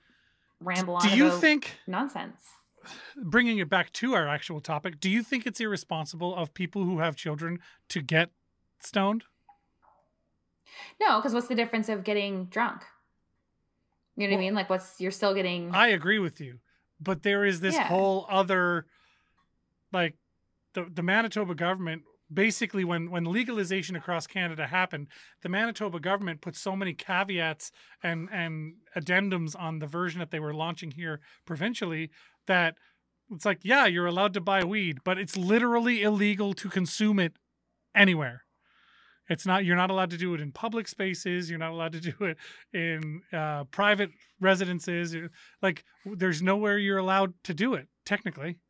ramble 0.60 0.94
on. 0.96 1.02
Do 1.02 1.16
you 1.16 1.30
think 1.30 1.78
nonsense? 1.86 2.42
bringing 3.16 3.58
it 3.58 3.68
back 3.68 3.92
to 3.92 4.14
our 4.14 4.26
actual 4.26 4.60
topic, 4.60 4.98
do 5.00 5.10
you 5.10 5.22
think 5.22 5.46
it's 5.46 5.60
irresponsible 5.60 6.34
of 6.34 6.54
people 6.54 6.84
who 6.84 6.98
have 6.98 7.14
children 7.14 7.58
to 7.90 8.00
get 8.00 8.30
stoned? 8.80 9.24
No, 11.00 11.18
because 11.18 11.34
what's 11.34 11.48
the 11.48 11.54
difference 11.54 11.88
of 11.88 12.04
getting 12.04 12.46
drunk? 12.46 12.82
You 14.16 14.26
know 14.28 14.34
what 14.34 14.38
I 14.38 14.40
mean? 14.40 14.54
Like, 14.54 14.70
what's 14.70 15.00
you're 15.00 15.10
still 15.10 15.34
getting? 15.34 15.70
I 15.74 15.88
agree 15.88 16.18
with 16.18 16.40
you, 16.40 16.60
but 17.00 17.22
there 17.22 17.44
is 17.44 17.60
this 17.60 17.74
Yeah. 17.74 17.86
whole 17.88 18.26
other, 18.28 18.86
like, 19.92 20.16
the 20.74 20.84
the 20.84 21.02
Manitoba 21.02 21.54
government 21.54 22.02
basically 22.32 22.84
when 22.84 23.10
when 23.10 23.24
legalization 23.24 23.96
across 23.96 24.26
Canada 24.26 24.66
happened, 24.66 25.08
the 25.42 25.48
Manitoba 25.48 26.00
government 26.00 26.40
put 26.40 26.56
so 26.56 26.76
many 26.76 26.94
caveats 26.94 27.72
and 28.02 28.28
and 28.32 28.74
addendums 28.96 29.58
on 29.58 29.78
the 29.78 29.86
version 29.86 30.20
that 30.20 30.30
they 30.30 30.40
were 30.40 30.54
launching 30.54 30.92
here 30.92 31.20
provincially 31.44 32.10
that 32.46 32.76
it's 33.30 33.44
like 33.44 33.60
yeah 33.62 33.86
you're 33.86 34.06
allowed 34.06 34.34
to 34.34 34.40
buy 34.40 34.64
weed 34.64 34.98
but 35.04 35.18
it's 35.18 35.36
literally 35.36 36.02
illegal 36.02 36.52
to 36.54 36.68
consume 36.68 37.18
it 37.18 37.34
anywhere. 37.94 38.44
It's 39.28 39.46
not 39.46 39.64
you're 39.64 39.76
not 39.76 39.90
allowed 39.90 40.10
to 40.10 40.16
do 40.16 40.34
it 40.34 40.40
in 40.40 40.50
public 40.50 40.88
spaces. 40.88 41.48
You're 41.48 41.58
not 41.58 41.70
allowed 41.70 41.92
to 41.92 42.00
do 42.12 42.24
it 42.24 42.36
in 42.72 43.22
uh, 43.32 43.64
private 43.64 44.10
residences. 44.40 45.16
Like 45.62 45.84
there's 46.04 46.42
nowhere 46.42 46.78
you're 46.78 46.98
allowed 46.98 47.34
to 47.44 47.54
do 47.54 47.74
it 47.74 47.88
technically. 48.04 48.58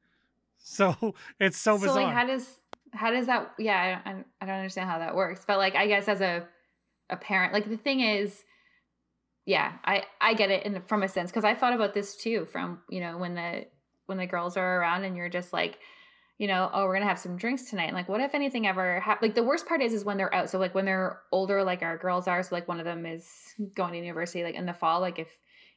So 0.62 1.14
it's 1.40 1.56
so, 1.56 1.78
so 1.78 1.84
bizarre 1.84 2.04
like 2.04 2.14
how 2.14 2.26
does 2.26 2.59
how 2.92 3.10
does 3.10 3.26
that 3.26 3.52
yeah 3.58 4.00
I, 4.04 4.10
I 4.40 4.46
don't 4.46 4.56
understand 4.56 4.88
how 4.88 4.98
that 4.98 5.14
works 5.14 5.44
but 5.46 5.58
like 5.58 5.74
i 5.74 5.86
guess 5.86 6.08
as 6.08 6.20
a 6.20 6.46
a 7.08 7.16
parent 7.16 7.52
like 7.52 7.68
the 7.68 7.76
thing 7.76 8.00
is 8.00 8.44
yeah 9.46 9.72
i 9.84 10.04
i 10.20 10.34
get 10.34 10.50
it 10.50 10.64
in 10.64 10.82
from 10.86 11.02
a 11.02 11.08
sense 11.08 11.30
because 11.30 11.44
i 11.44 11.54
thought 11.54 11.72
about 11.72 11.94
this 11.94 12.16
too 12.16 12.46
from 12.46 12.80
you 12.88 13.00
know 13.00 13.18
when 13.18 13.34
the 13.34 13.66
when 14.06 14.18
the 14.18 14.26
girls 14.26 14.56
are 14.56 14.80
around 14.80 15.04
and 15.04 15.16
you're 15.16 15.28
just 15.28 15.52
like 15.52 15.78
you 16.40 16.46
know, 16.46 16.70
oh, 16.72 16.86
we're 16.86 16.94
gonna 16.94 17.04
have 17.04 17.18
some 17.18 17.36
drinks 17.36 17.68
tonight. 17.68 17.88
And 17.88 17.94
like, 17.94 18.08
what 18.08 18.22
if 18.22 18.34
anything 18.34 18.66
ever 18.66 18.98
happened? 19.00 19.28
Like, 19.28 19.34
the 19.34 19.42
worst 19.42 19.66
part 19.66 19.82
is, 19.82 19.92
is 19.92 20.06
when 20.06 20.16
they're 20.16 20.34
out. 20.34 20.48
So 20.48 20.58
like 20.58 20.74
when 20.74 20.86
they're 20.86 21.20
older, 21.30 21.62
like 21.62 21.82
our 21.82 21.98
girls 21.98 22.26
are. 22.26 22.42
So 22.42 22.54
like 22.54 22.66
one 22.66 22.80
of 22.80 22.86
them 22.86 23.04
is 23.04 23.28
going 23.74 23.92
to 23.92 23.98
university, 23.98 24.42
like 24.42 24.54
in 24.54 24.64
the 24.64 24.72
fall. 24.72 25.00
Like 25.00 25.18
if 25.18 25.28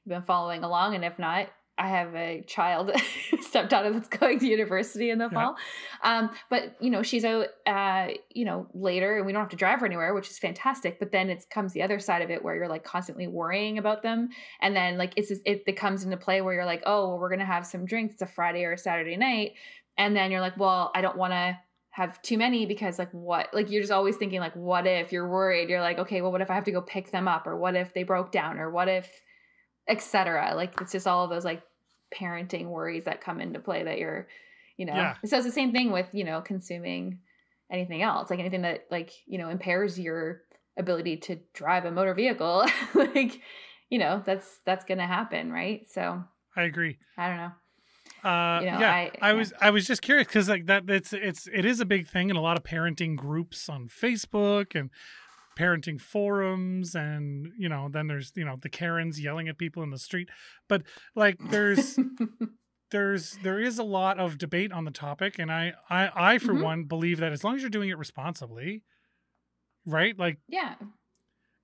you've 0.06 0.16
been 0.16 0.24
following 0.24 0.64
along, 0.64 0.96
and 0.96 1.04
if 1.04 1.20
not, 1.20 1.50
I 1.78 1.88
have 1.88 2.14
a 2.16 2.44
child 2.46 2.92
stepdaughter 3.42 3.92
that's 3.92 4.08
going 4.08 4.40
to 4.40 4.48
university 4.48 5.10
in 5.10 5.18
the 5.18 5.26
yeah. 5.26 5.30
fall. 5.30 5.56
Um, 6.04 6.30
but 6.50 6.76
you 6.80 6.92
know, 6.92 7.02
she's 7.02 7.26
out, 7.26 7.48
uh, 7.66 8.10
you 8.30 8.46
know, 8.46 8.68
later, 8.74 9.18
and 9.18 9.26
we 9.26 9.34
don't 9.34 9.42
have 9.42 9.50
to 9.50 9.56
drive 9.56 9.80
her 9.80 9.86
anywhere, 9.86 10.14
which 10.14 10.30
is 10.30 10.38
fantastic. 10.38 11.00
But 11.00 11.12
then 11.12 11.30
it 11.30 11.46
comes 11.50 11.74
the 11.74 11.82
other 11.82 12.00
side 12.00 12.22
of 12.22 12.30
it 12.30 12.44
where 12.44 12.56
you're 12.56 12.68
like 12.68 12.84
constantly 12.84 13.28
worrying 13.28 13.78
about 13.78 14.04
them, 14.04 14.30
and 14.62 14.76
then 14.76 14.98
like 14.98 15.14
it's 15.16 15.32
it, 15.32 15.64
it 15.66 15.76
comes 15.76 16.04
into 16.04 16.18
play 16.18 16.42
where 16.42 16.54
you're 16.54 16.66
like, 16.66 16.84
oh, 16.86 17.10
well, 17.10 17.20
we're 17.20 17.30
gonna 17.30 17.46
have 17.46 17.66
some 17.66 17.86
drinks. 17.86 18.14
It's 18.14 18.22
a 18.22 18.28
Friday 18.28 18.64
or 18.66 18.74
a 18.74 18.78
Saturday 18.78 19.18
night 19.18 19.54
and 19.98 20.16
then 20.16 20.32
you're 20.32 20.42
like 20.42 20.58
well 20.58 20.92
i 20.96 21.02
don't 21.02 21.18
want 21.18 21.32
to 21.32 21.58
have 21.92 22.20
too 22.24 22.38
many 22.38 22.66
because 22.66 22.98
like 22.98 23.12
what 23.12 23.50
like 23.54 23.70
you're 23.70 23.82
just 23.82 23.92
always 23.92 24.18
thinking 24.18 24.40
like 24.40 24.56
what 24.56 24.88
if 24.88 25.12
you're 25.12 25.30
worried 25.30 25.70
you're 25.70 25.82
like 25.82 26.00
okay 26.00 26.22
well 26.22 26.32
what 26.32 26.42
if 26.42 26.50
i 26.50 26.56
have 26.56 26.64
to 26.64 26.72
go 26.72 26.82
pick 26.82 27.12
them 27.12 27.28
up 27.28 27.46
or 27.46 27.56
what 27.56 27.76
if 27.76 27.94
they 27.94 28.04
broke 28.04 28.32
down 28.32 28.58
or 28.58 28.70
what 28.72 28.88
if 28.88 29.22
etc 29.88 30.54
like 30.56 30.80
it's 30.82 30.92
just 30.92 31.08
all 31.08 31.24
of 31.24 31.30
those 31.30 31.46
like 31.46 31.62
parenting 32.14 32.68
worries 32.68 33.06
that 33.06 33.22
come 33.22 33.40
into 33.40 33.60
play 33.60 33.84
that 33.84 33.98
you're 33.98 34.28
you 34.78 34.86
know. 34.86 34.94
Yeah. 34.94 35.16
so 35.26 35.38
it's 35.38 35.46
the 35.46 35.52
same 35.52 35.72
thing 35.72 35.92
with 35.92 36.08
you 36.14 36.24
know 36.24 36.42
consuming 36.42 37.20
anything 37.72 38.02
else. 38.02 38.30
Like 38.30 38.40
anything 38.40 38.64
that 38.64 38.86
like 38.92 39.12
you 39.26 39.38
know 39.38 39.50
impairs 39.50 40.00
your 40.00 40.42
ability 40.78 41.18
to 41.18 41.38
drive 41.54 41.86
a 41.86 41.92
motor 41.92 42.16
vehicle 42.16 42.66
like 42.96 43.40
you 43.90 44.00
know 44.00 44.24
that's 44.26 44.60
that's 44.66 44.86
gonna 44.86 45.08
happen 45.08 45.52
right? 45.52 45.88
So 45.90 46.24
i 46.56 46.64
agree. 46.64 46.98
I 47.18 47.28
don't 47.28 47.38
know. 47.38 47.52
Uh, 48.30 48.60
you 48.62 48.72
know, 48.72 48.80
yeah, 48.80 48.92
I, 48.92 49.12
I 49.22 49.34
was 49.34 49.54
I 49.60 49.70
was 49.70 49.86
just 49.86 50.02
curious 50.02 50.28
because 50.28 50.48
like 50.48 50.66
that 50.68 50.90
it's 50.90 51.12
it's 51.12 51.48
it 51.54 51.66
is 51.66 51.80
a 51.80 51.86
big 51.86 52.08
thing 52.08 52.30
in 52.30 52.36
a 52.38 52.42
lot 52.42 52.56
of 52.56 52.64
parenting 52.64 53.18
groups 53.18 53.68
on 53.68 53.90
Facebook 53.90 54.80
and 54.80 54.90
parenting 55.58 56.00
forums 56.00 56.96
and 56.96 57.52
you 57.58 57.70
know 57.70 57.90
then 57.90 58.08
there's 58.08 58.32
you 58.36 58.46
know 58.46 58.58
the 58.62 58.70
Karens 58.70 59.20
yelling 59.20 59.48
at 59.48 59.58
people 59.58 59.84
in 59.84 59.90
the 59.90 59.98
street, 59.98 60.30
but 60.68 60.84
like 61.16 61.38
there's 61.50 61.98
there's 62.92 63.38
there 63.44 63.60
is 63.60 63.80
a 63.80 63.84
lot 63.84 64.20
of 64.20 64.38
debate 64.38 64.72
on 64.72 64.86
the 64.86 64.92
topic 64.92 65.40
and 65.40 65.52
I 65.52 65.74
I 65.90 66.10
I 66.16 66.38
for 66.38 66.54
mm-hmm. 66.54 66.64
one 66.64 66.84
believe 66.86 67.20
that 67.20 67.32
as 67.32 67.44
long 67.44 67.56
as 67.56 67.62
you're 67.62 67.70
doing 67.70 67.90
it 67.90 67.98
responsibly, 67.98 68.84
right? 69.86 70.18
Like 70.18 70.40
yeah. 70.48 70.76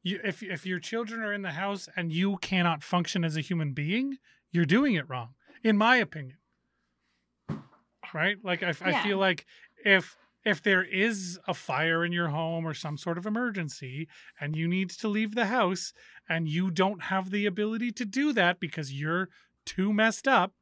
You, 0.02 0.22
if 0.24 0.42
if 0.42 0.66
your 0.66 0.80
children 0.80 1.20
are 1.22 1.34
in 1.34 1.42
the 1.42 1.52
house 1.52 1.90
and 1.96 2.14
you 2.14 2.38
cannot 2.38 2.84
function 2.84 3.26
as 3.26 3.36
a 3.36 3.42
human 3.42 3.74
being, 3.74 4.18
you're 4.50 4.66
doing 4.66 4.94
it 4.94 5.10
wrong, 5.10 5.34
in 5.62 5.78
my 5.78 5.98
opinion 5.98 6.38
right? 8.14 8.38
Like 8.44 8.64
I, 8.64 8.70
I 8.70 9.04
feel 9.04 9.18
like 9.18 9.46
if 9.86 10.18
if 10.46 10.62
there 10.62 10.84
is 10.84 11.40
a 11.48 11.54
fire 11.54 12.06
in 12.06 12.12
your 12.12 12.30
home 12.30 12.66
or 12.66 12.74
some 12.74 12.98
sort 12.98 13.18
of 13.18 13.26
emergency 13.26 14.08
and 14.40 14.56
you 14.56 14.68
need 14.68 14.90
to 14.90 15.08
leave 15.08 15.36
the 15.36 15.48
house 15.48 15.94
and 16.28 16.48
you 16.48 16.72
don't 16.72 17.04
have 17.04 17.32
the 17.32 17.46
ability 17.46 17.92
to 17.92 18.06
do 18.06 18.32
that 18.34 18.60
because 18.60 18.94
you're 18.94 19.30
too 19.66 19.92
messed 19.92 20.28
up, 20.28 20.54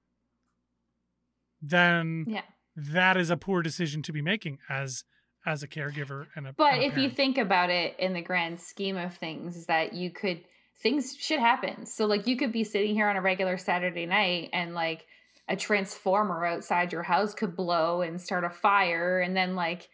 then 1.61 2.25
yeah. 2.27 2.41
that 2.75 3.17
is 3.17 3.29
a 3.29 3.37
poor 3.37 3.61
decision 3.61 4.01
to 4.03 4.11
be 4.11 4.21
making 4.21 4.59
as 4.69 5.03
as 5.45 5.63
a 5.63 5.67
caregiver 5.67 6.27
and 6.35 6.45
a 6.45 6.53
But 6.53 6.73
and 6.73 6.83
a 6.83 6.85
if 6.87 6.97
you 6.97 7.09
think 7.09 7.37
about 7.37 7.69
it 7.69 7.95
in 7.99 8.13
the 8.13 8.21
grand 8.21 8.59
scheme 8.59 8.97
of 8.97 9.15
things, 9.15 9.55
is 9.55 9.65
that 9.67 9.93
you 9.93 10.11
could 10.11 10.41
things 10.81 11.15
should 11.17 11.39
happen. 11.39 11.85
So 11.85 12.05
like 12.05 12.27
you 12.27 12.35
could 12.37 12.51
be 12.51 12.63
sitting 12.63 12.93
here 12.93 13.07
on 13.07 13.15
a 13.15 13.21
regular 13.21 13.57
Saturday 13.57 14.05
night 14.05 14.49
and 14.53 14.75
like 14.75 15.05
a 15.47 15.55
transformer 15.55 16.45
outside 16.45 16.91
your 16.91 17.03
house 17.03 17.33
could 17.33 17.55
blow 17.55 18.01
and 18.01 18.19
start 18.19 18.43
a 18.43 18.49
fire 18.49 19.19
and 19.19 19.35
then 19.35 19.55
like 19.55 19.89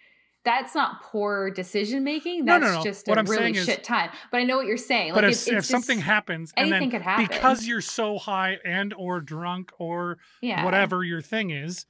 that's 0.45 0.75
not 0.75 1.01
poor 1.01 1.49
decision 1.51 2.03
making. 2.03 2.45
That's 2.45 2.61
no, 2.61 2.71
no, 2.71 2.77
no. 2.77 2.83
just 2.83 3.07
what 3.07 3.17
a 3.17 3.21
I'm 3.21 3.25
really 3.25 3.53
shit 3.53 3.79
is, 3.79 3.85
time. 3.85 4.09
But 4.29 4.41
I 4.41 4.43
know 4.43 4.57
what 4.57 4.65
you're 4.65 4.77
saying. 4.77 5.13
But 5.13 5.23
like, 5.23 5.31
if, 5.31 5.47
if 5.47 5.65
something 5.65 5.99
happens, 5.99 6.51
anything 6.57 6.83
and 6.83 6.91
could 6.91 7.01
happen 7.01 7.27
because 7.27 7.65
you're 7.65 7.81
so 7.81 8.17
high 8.17 8.57
and 8.65 8.93
or 8.93 9.21
drunk 9.21 9.71
or 9.79 10.17
yeah. 10.41 10.65
whatever 10.65 11.03
your 11.03 11.21
thing 11.21 11.49
is. 11.49 11.85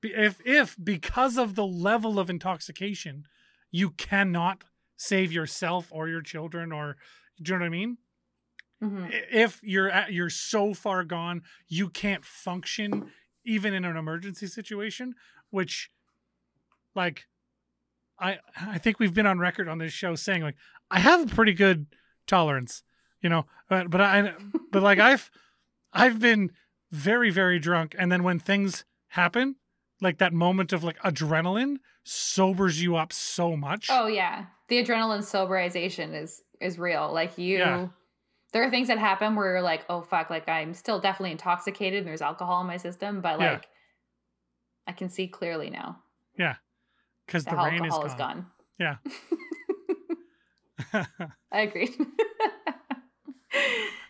If 0.00 0.40
if 0.44 0.76
because 0.82 1.36
of 1.36 1.56
the 1.56 1.66
level 1.66 2.20
of 2.20 2.30
intoxication, 2.30 3.24
you 3.72 3.90
cannot 3.90 4.62
save 4.96 5.32
yourself 5.32 5.88
or 5.90 6.08
your 6.08 6.22
children 6.22 6.72
or 6.72 6.96
do 7.42 7.52
you 7.52 7.58
know 7.58 7.64
what 7.64 7.66
I 7.66 7.70
mean? 7.70 7.98
Mm-hmm. 8.82 9.06
If 9.32 9.60
you're 9.62 9.90
at, 9.90 10.12
you're 10.12 10.30
so 10.30 10.72
far 10.72 11.04
gone, 11.04 11.42
you 11.66 11.88
can't 11.88 12.24
function 12.24 13.10
even 13.44 13.74
in 13.74 13.84
an 13.84 13.96
emergency 13.96 14.46
situation, 14.46 15.14
which 15.50 15.90
like 16.94 17.26
I 18.20 18.38
I 18.60 18.78
think 18.78 18.98
we've 18.98 19.14
been 19.14 19.26
on 19.26 19.38
record 19.38 19.68
on 19.68 19.78
this 19.78 19.92
show 19.92 20.14
saying 20.14 20.42
like 20.42 20.56
I 20.90 21.00
have 21.00 21.22
a 21.22 21.34
pretty 21.34 21.54
good 21.54 21.86
tolerance, 22.26 22.82
you 23.20 23.28
know, 23.28 23.46
but 23.68 23.90
but 23.90 24.00
I 24.00 24.34
but 24.70 24.82
like 24.82 24.98
I've 24.98 25.30
I've 25.92 26.20
been 26.20 26.52
very 26.92 27.30
very 27.30 27.58
drunk 27.58 27.96
and 27.98 28.12
then 28.12 28.22
when 28.22 28.38
things 28.38 28.84
happen, 29.08 29.56
like 30.00 30.18
that 30.18 30.32
moment 30.32 30.72
of 30.72 30.84
like 30.84 30.98
adrenaline 31.00 31.76
sobers 32.04 32.80
you 32.80 32.96
up 32.96 33.12
so 33.12 33.56
much. 33.56 33.88
Oh 33.90 34.06
yeah. 34.06 34.46
The 34.68 34.84
adrenaline 34.84 35.20
soberization 35.20 36.14
is 36.14 36.42
is 36.60 36.78
real. 36.78 37.12
Like 37.12 37.38
you 37.38 37.58
yeah 37.58 37.88
there 38.58 38.66
are 38.66 38.70
things 38.70 38.88
that 38.88 38.98
happen 38.98 39.36
where 39.36 39.52
you're 39.52 39.62
like, 39.62 39.84
oh 39.88 40.02
fuck, 40.02 40.30
like 40.30 40.48
I'm 40.48 40.74
still 40.74 40.98
definitely 40.98 41.30
intoxicated 41.30 42.00
and 42.00 42.08
there's 42.08 42.20
alcohol 42.20 42.60
in 42.60 42.66
my 42.66 42.76
system, 42.76 43.20
but 43.20 43.38
like 43.38 43.62
yeah. 43.62 43.68
I 44.88 44.92
can 44.92 45.08
see 45.08 45.28
clearly 45.28 45.70
now. 45.70 46.00
Yeah. 46.36 46.56
Because 47.24 47.44
the, 47.44 47.52
the 47.52 47.56
rain 47.56 47.84
is 47.84 47.92
gone. 47.92 48.06
is 48.06 48.14
gone. 48.14 48.46
Yeah. 48.80 48.96
I 51.52 51.60
agree. 51.60 51.94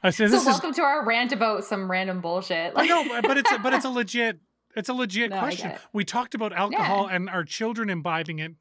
I 0.02 0.08
so 0.08 0.30
welcome 0.30 0.70
is... 0.70 0.76
to 0.76 0.82
our 0.82 1.04
rant 1.04 1.32
about 1.32 1.66
some 1.66 1.90
random 1.90 2.22
bullshit. 2.22 2.74
Like... 2.74 2.90
I 2.90 3.04
know, 3.04 3.20
but 3.20 3.36
it's 3.36 3.52
a, 3.52 3.58
but 3.58 3.74
it's 3.74 3.84
a 3.84 3.90
legit 3.90 4.38
it's 4.76 4.88
a 4.88 4.94
legit 4.94 5.28
no, 5.30 5.40
question. 5.40 5.72
We 5.92 6.06
talked 6.06 6.34
about 6.34 6.54
alcohol 6.54 7.08
yeah. 7.10 7.16
and 7.16 7.28
our 7.28 7.44
children 7.44 7.90
imbibing 7.90 8.38
it 8.38 8.52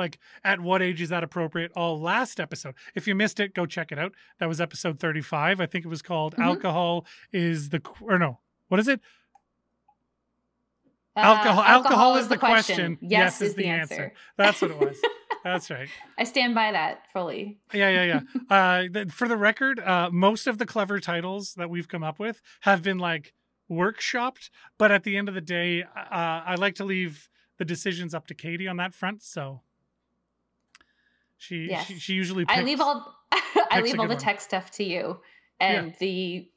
like 0.00 0.18
at 0.42 0.60
what 0.60 0.82
age 0.82 1.00
is 1.00 1.10
that 1.10 1.22
appropriate 1.22 1.70
all 1.76 2.00
last 2.00 2.40
episode 2.40 2.74
if 2.94 3.06
you 3.06 3.14
missed 3.14 3.38
it 3.38 3.54
go 3.54 3.66
check 3.66 3.92
it 3.92 3.98
out 3.98 4.12
that 4.38 4.48
was 4.48 4.60
episode 4.60 4.98
35 4.98 5.60
i 5.60 5.66
think 5.66 5.84
it 5.84 5.88
was 5.88 6.02
called 6.02 6.32
mm-hmm. 6.32 6.42
alcohol 6.42 7.06
is 7.32 7.68
the 7.68 7.80
or 8.00 8.18
no 8.18 8.40
what 8.68 8.80
is 8.80 8.88
it 8.88 9.00
uh, 11.16 11.20
alcohol, 11.20 11.62
alcohol, 11.62 11.64
alcohol 11.64 12.16
is, 12.16 12.22
is 12.22 12.28
the 12.28 12.38
question, 12.38 12.76
question. 12.76 12.98
Yes, 13.02 13.10
yes, 13.10 13.42
is, 13.42 13.48
is 13.48 13.54
the, 13.56 13.62
the 13.64 13.68
answer. 13.68 13.94
answer. 13.94 14.12
That's 14.36 14.62
what 14.62 14.70
it 14.70 14.78
was. 14.78 14.96
That's 15.44 15.70
right. 15.70 15.88
I 16.16 16.24
stand 16.24 16.54
by 16.54 16.70
that 16.70 17.02
fully. 17.12 17.58
Yeah, 17.72 17.90
yeah, 17.90 18.20
yeah. 18.50 18.84
uh, 19.04 19.10
for 19.10 19.26
the 19.26 19.36
record, 19.36 19.80
uh, 19.80 20.10
most 20.12 20.46
of 20.46 20.58
the 20.58 20.66
clever 20.66 21.00
titles 21.00 21.54
that 21.54 21.68
we've 21.68 21.88
come 21.88 22.04
up 22.04 22.20
with 22.20 22.40
have 22.60 22.82
been 22.82 22.98
like 22.98 23.32
workshopped, 23.70 24.50
but 24.78 24.90
at 24.90 25.04
the 25.04 25.16
end 25.16 25.28
of 25.28 25.34
the 25.34 25.40
day, 25.40 25.82
uh, 25.82 26.42
I 26.46 26.54
like 26.56 26.74
to 26.76 26.84
leave 26.84 27.28
the 27.58 27.64
decisions 27.64 28.14
up 28.14 28.26
to 28.28 28.34
Katie 28.34 28.68
on 28.68 28.76
that 28.78 28.94
front. 28.94 29.22
So 29.22 29.62
she 31.40 31.68
yes. 31.70 31.86
she, 31.86 31.98
she, 31.98 32.12
usually 32.12 32.44
picks, 32.44 32.58
I 32.58 32.62
leave 32.62 32.80
all 32.82 33.14
I 33.70 33.80
leave 33.80 33.98
all 33.98 34.06
the 34.06 34.14
one. 34.14 34.22
tech 34.22 34.42
stuff 34.42 34.70
to 34.72 34.84
you, 34.84 35.20
and 35.58 35.88
yeah. 35.88 35.94
the 35.98 36.50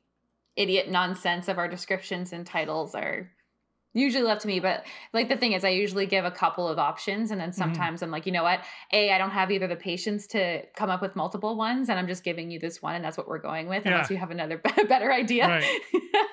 idiot 0.58 0.90
nonsense 0.92 1.48
of 1.48 1.58
our 1.58 1.70
descriptions 1.70 2.34
and 2.34 2.46
titles 2.46 2.94
are 2.94 3.32
usually 3.94 4.24
left 4.24 4.42
to 4.42 4.48
me 4.48 4.60
but 4.60 4.84
like 5.14 5.30
the 5.30 5.38
thing 5.38 5.54
is 5.54 5.64
i 5.64 5.70
usually 5.70 6.06
give 6.06 6.26
a 6.26 6.32
couple 6.32 6.68
of 6.68 6.78
options 6.80 7.32
and 7.32 7.40
then 7.40 7.50
mm-hmm. 7.50 7.58
sometimes 7.58 7.98
mm-hmm. 7.98 8.06
i'm 8.06 8.12
like 8.12 8.26
you 8.26 8.32
know 8.32 8.44
what 8.44 8.60
a 8.92 9.12
i 9.12 9.18
don't 9.18 9.32
have 9.32 9.52
either 9.52 9.68
the 9.68 9.76
patience 9.76 10.28
to 10.28 10.62
come 10.76 10.90
up 10.90 11.02
with 11.02 11.16
multiple 11.16 11.56
ones 11.56 11.90
and 11.90 11.98
i'm 11.98 12.08
just 12.08 12.24
giving 12.24 12.52
you 12.52 12.60
this 12.60 12.82
one 12.82 12.96
and 12.96 13.06
that's 13.06 13.18
what 13.18 13.28
we're 13.28 13.40
going 13.40 13.68
with 13.68 13.86
yeah. 13.86 13.94
unless 13.94 14.10
you 14.10 14.18
have 14.18 14.32
another 14.32 14.58
better 14.88 15.12
idea 15.12 15.48
right. 15.48 15.82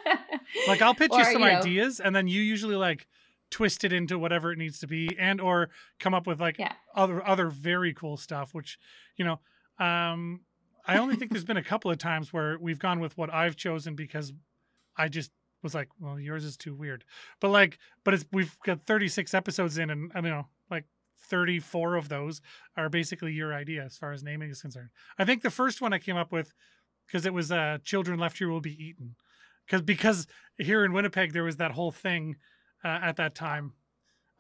like 0.69 0.83
i'll 0.83 0.95
pitch 0.95 1.13
or, 1.13 1.19
you 1.19 1.25
some 1.25 1.43
you 1.43 1.49
know, 1.49 1.59
ideas 1.59 2.01
and 2.01 2.17
then 2.17 2.27
you 2.27 2.41
usually 2.41 2.77
like 2.77 3.07
twist 3.51 3.85
it 3.85 3.93
into 3.93 4.19
whatever 4.19 4.53
it 4.53 4.59
needs 4.59 4.79
to 4.79 4.87
be 4.87 5.17
and 5.19 5.41
or 5.41 5.69
come 5.99 6.15
up 6.15 6.27
with 6.27 6.41
like 6.41 6.59
Yeah. 6.59 6.73
other 6.95 7.27
other 7.27 7.49
very 7.49 7.93
cool 7.93 8.17
stuff 8.17 8.55
which 8.55 8.79
you 9.17 9.25
know 9.25 9.41
um 9.85 10.41
i 10.87 10.97
only 10.99 11.17
think 11.17 11.33
there's 11.33 11.45
been 11.45 11.57
a 11.57 11.63
couple 11.63 11.91
of 11.91 11.99
times 11.99 12.33
where 12.33 12.59
we've 12.61 12.79
gone 12.79 13.01
with 13.01 13.19
what 13.19 13.33
i've 13.33 13.57
chosen 13.57 13.95
because 13.95 14.33
i 14.97 15.09
just 15.09 15.31
was 15.63 15.75
like 15.75 15.89
well 15.99 16.19
yours 16.19 16.45
is 16.45 16.57
too 16.57 16.75
weird. 16.75 17.05
But 17.41 17.49
like 17.51 17.79
but 18.05 18.15
it's 18.15 18.25
we've 18.33 18.57
got 18.65 18.87
36 18.87 19.35
episodes 19.35 19.77
in 19.79 19.91
and 19.91 20.11
i 20.15 20.21
don't 20.21 20.31
know 20.31 20.47
like 20.71 20.85
34 21.29 21.97
of 21.97 22.09
those 22.09 22.41
are 22.77 22.89
basically 22.89 23.33
your 23.33 23.53
idea 23.53 23.85
as 23.85 23.97
far 23.99 24.13
as 24.13 24.23
naming 24.23 24.51
is 24.51 24.63
concerned. 24.63 24.89
I 25.19 25.25
think 25.25 25.43
the 25.43 25.51
first 25.51 25.81
one 25.83 25.93
i 25.93 25.99
came 25.99 26.17
up 26.17 26.33
with 26.33 26.55
because 27.07 27.27
it 27.27 27.35
was 27.35 27.53
uh 27.53 27.79
children 27.85 28.19
left 28.19 28.39
here 28.39 28.49
will 28.49 28.61
be 28.63 28.83
eaten. 28.83 29.17
Because 29.67 29.83
because 29.83 30.27
here 30.57 30.85
in 30.85 30.93
winnipeg 30.93 31.33
there 31.33 31.45
was 31.45 31.57
that 31.59 31.73
whole 31.73 31.93
thing 31.93 32.37
uh, 32.85 32.99
at 33.03 33.17
that 33.17 33.35
time 33.35 33.73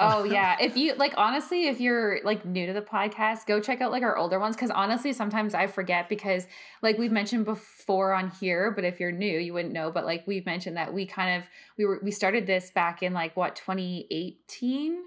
Oh 0.03 0.25
yeah. 0.25 0.57
If 0.59 0.79
you 0.79 0.95
like 0.95 1.13
honestly, 1.19 1.69
if 1.69 1.79
you're 1.79 2.21
like 2.25 2.47
new 2.47 2.67
to 2.67 2.73
the 2.73 2.81
podcast, 2.81 3.45
go 3.47 3.61
check 3.61 3.83
out 3.83 3.91
like 3.91 4.03
our 4.03 4.17
older 4.17 4.39
ones 4.41 4.57
cuz 4.57 4.71
honestly 4.71 5.13
sometimes 5.13 5.53
I 5.55 5.67
forget 5.67 6.09
because 6.09 6.47
like 6.81 6.97
we've 6.97 7.13
mentioned 7.13 7.45
before 7.45 8.15
on 8.15 8.31
here, 8.31 8.71
but 8.71 8.85
if 8.85 8.99
you're 8.99 9.13
new, 9.13 9.39
you 9.39 9.53
wouldn't 9.53 9.75
know, 9.75 9.91
but 9.91 10.07
like 10.07 10.27
we've 10.27 10.47
mentioned 10.47 10.79
that 10.79 10.95
we 10.95 11.05
kind 11.05 11.43
of 11.43 11.49
we 11.77 11.85
were 11.85 12.01
we 12.03 12.11
started 12.13 12.47
this 12.47 12.71
back 12.71 13.03
in 13.03 13.13
like 13.13 13.37
what 13.37 13.57
2018 13.57 15.03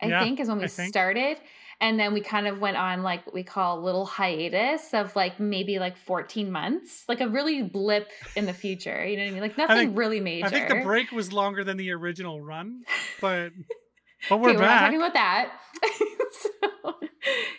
I 0.00 0.08
Yeah, 0.08 0.20
think 0.20 0.40
is 0.40 0.48
when 0.48 0.58
we 0.58 0.68
started. 0.68 1.38
And 1.80 1.98
then 1.98 2.12
we 2.12 2.20
kind 2.20 2.48
of 2.48 2.60
went 2.60 2.76
on 2.76 3.02
like 3.04 3.24
what 3.24 3.34
we 3.34 3.44
call 3.44 3.78
a 3.78 3.82
little 3.82 4.04
hiatus 4.04 4.92
of 4.94 5.14
like 5.14 5.38
maybe 5.38 5.78
like 5.78 5.96
14 5.96 6.50
months, 6.50 7.04
like 7.08 7.20
a 7.20 7.28
really 7.28 7.62
blip 7.62 8.10
in 8.34 8.46
the 8.46 8.52
future. 8.52 9.04
You 9.04 9.16
know 9.16 9.22
what 9.22 9.28
I 9.28 9.32
mean? 9.32 9.42
Like 9.42 9.58
nothing 9.58 9.76
think- 9.76 9.98
really 9.98 10.20
major. 10.20 10.46
I 10.46 10.50
think 10.50 10.68
the 10.68 10.82
break 10.82 11.12
was 11.12 11.32
longer 11.32 11.62
than 11.62 11.76
the 11.76 11.92
original 11.92 12.40
run, 12.40 12.82
but 13.20 13.50
but 14.28 14.38
we're 14.38 14.50
Okay, 14.50 14.56
we're 14.56 14.62
not 14.64 14.80
talking 14.80 14.98
about 14.98 15.14
that. 15.14 15.52
so, 16.32 16.94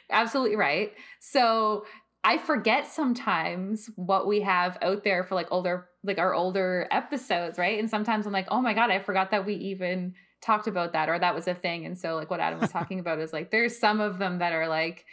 absolutely 0.09 0.57
right. 0.57 0.91
So 1.19 1.85
I 2.23 2.37
forget 2.37 2.87
sometimes 2.87 3.89
what 3.95 4.27
we 4.27 4.41
have 4.41 4.77
out 4.81 5.03
there 5.03 5.23
for 5.23 5.35
like 5.35 5.47
older, 5.51 5.87
like 6.03 6.17
our 6.17 6.33
older 6.33 6.87
episodes, 6.91 7.57
right? 7.57 7.79
And 7.79 7.89
sometimes 7.89 8.25
I'm 8.25 8.33
like, 8.33 8.47
oh 8.49 8.61
my 8.61 8.73
god, 8.73 8.89
I 8.89 8.99
forgot 8.99 9.31
that 9.31 9.45
we 9.45 9.55
even 9.55 10.15
talked 10.41 10.67
about 10.67 10.93
that 10.93 11.09
or 11.09 11.19
that 11.19 11.35
was 11.35 11.47
a 11.47 11.53
thing. 11.53 11.85
And 11.85 11.97
so 11.97 12.15
like 12.15 12.29
what 12.29 12.39
Adam 12.39 12.59
was 12.59 12.71
talking 12.71 12.99
about 13.03 13.19
is 13.19 13.33
like 13.33 13.51
there's 13.51 13.77
some 13.77 13.99
of 14.01 14.19
them 14.19 14.39
that 14.39 14.53
are 14.53 14.67
like, 14.67 15.05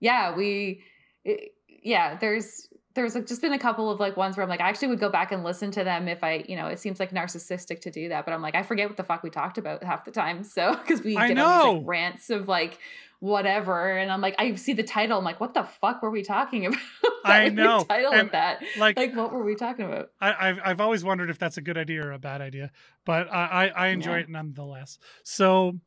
yeah, 0.00 0.34
we, 0.34 0.82
it- 1.24 1.52
yeah, 1.84 2.16
there's 2.16 2.68
there's 2.94 3.14
like 3.14 3.26
just 3.26 3.40
been 3.40 3.54
a 3.54 3.58
couple 3.58 3.90
of 3.90 3.98
like 3.98 4.16
ones 4.18 4.36
where 4.36 4.44
I'm 4.44 4.50
like 4.50 4.60
I 4.60 4.68
actually 4.68 4.88
would 4.88 5.00
go 5.00 5.08
back 5.08 5.32
and 5.32 5.42
listen 5.42 5.70
to 5.72 5.82
them 5.82 6.08
if 6.08 6.22
I 6.22 6.44
you 6.46 6.56
know 6.56 6.66
it 6.66 6.78
seems 6.78 7.00
like 7.00 7.10
narcissistic 7.10 7.80
to 7.80 7.90
do 7.90 8.10
that 8.10 8.26
but 8.26 8.34
I'm 8.34 8.42
like 8.42 8.54
I 8.54 8.62
forget 8.62 8.86
what 8.86 8.98
the 8.98 9.02
fuck 9.02 9.22
we 9.22 9.30
talked 9.30 9.56
about 9.56 9.82
half 9.82 10.04
the 10.04 10.10
time 10.10 10.44
so 10.44 10.76
because 10.82 11.02
we 11.02 11.16
I 11.16 11.28
get 11.28 11.38
on 11.38 11.56
these 11.58 11.64
know. 11.64 11.72
like 11.78 11.82
rants 11.88 12.28
of 12.30 12.48
like 12.48 12.78
whatever 13.22 13.96
and 13.96 14.10
I'm 14.10 14.20
like 14.20 14.34
I 14.36 14.56
see 14.56 14.72
the 14.72 14.82
title 14.82 15.16
I'm 15.16 15.22
like 15.24 15.38
what 15.40 15.54
the 15.54 15.62
fuck 15.62 16.02
were 16.02 16.10
we 16.10 16.22
talking 16.22 16.66
about 16.66 16.78
I 17.24 17.50
know. 17.50 17.84
title 17.88 18.10
And, 18.12 18.22
of 18.22 18.32
that 18.32 18.64
like, 18.76 18.96
like 18.96 19.14
what 19.14 19.32
were 19.32 19.44
we 19.44 19.54
talking 19.54 19.84
about 19.84 20.08
I, 20.20 20.48
I've 20.48 20.58
I've 20.64 20.80
always 20.80 21.04
wondered 21.04 21.30
if 21.30 21.38
that's 21.38 21.56
a 21.56 21.60
good 21.60 21.78
idea 21.78 22.04
or 22.04 22.10
a 22.10 22.18
bad 22.18 22.40
idea, 22.40 22.72
but 23.06 23.32
I 23.32 23.44
I, 23.46 23.66
I 23.68 23.86
enjoy 23.88 24.14
Yeah. 24.16 24.22
it 24.22 24.28
nonetheless. 24.28 24.98
So 25.22 25.78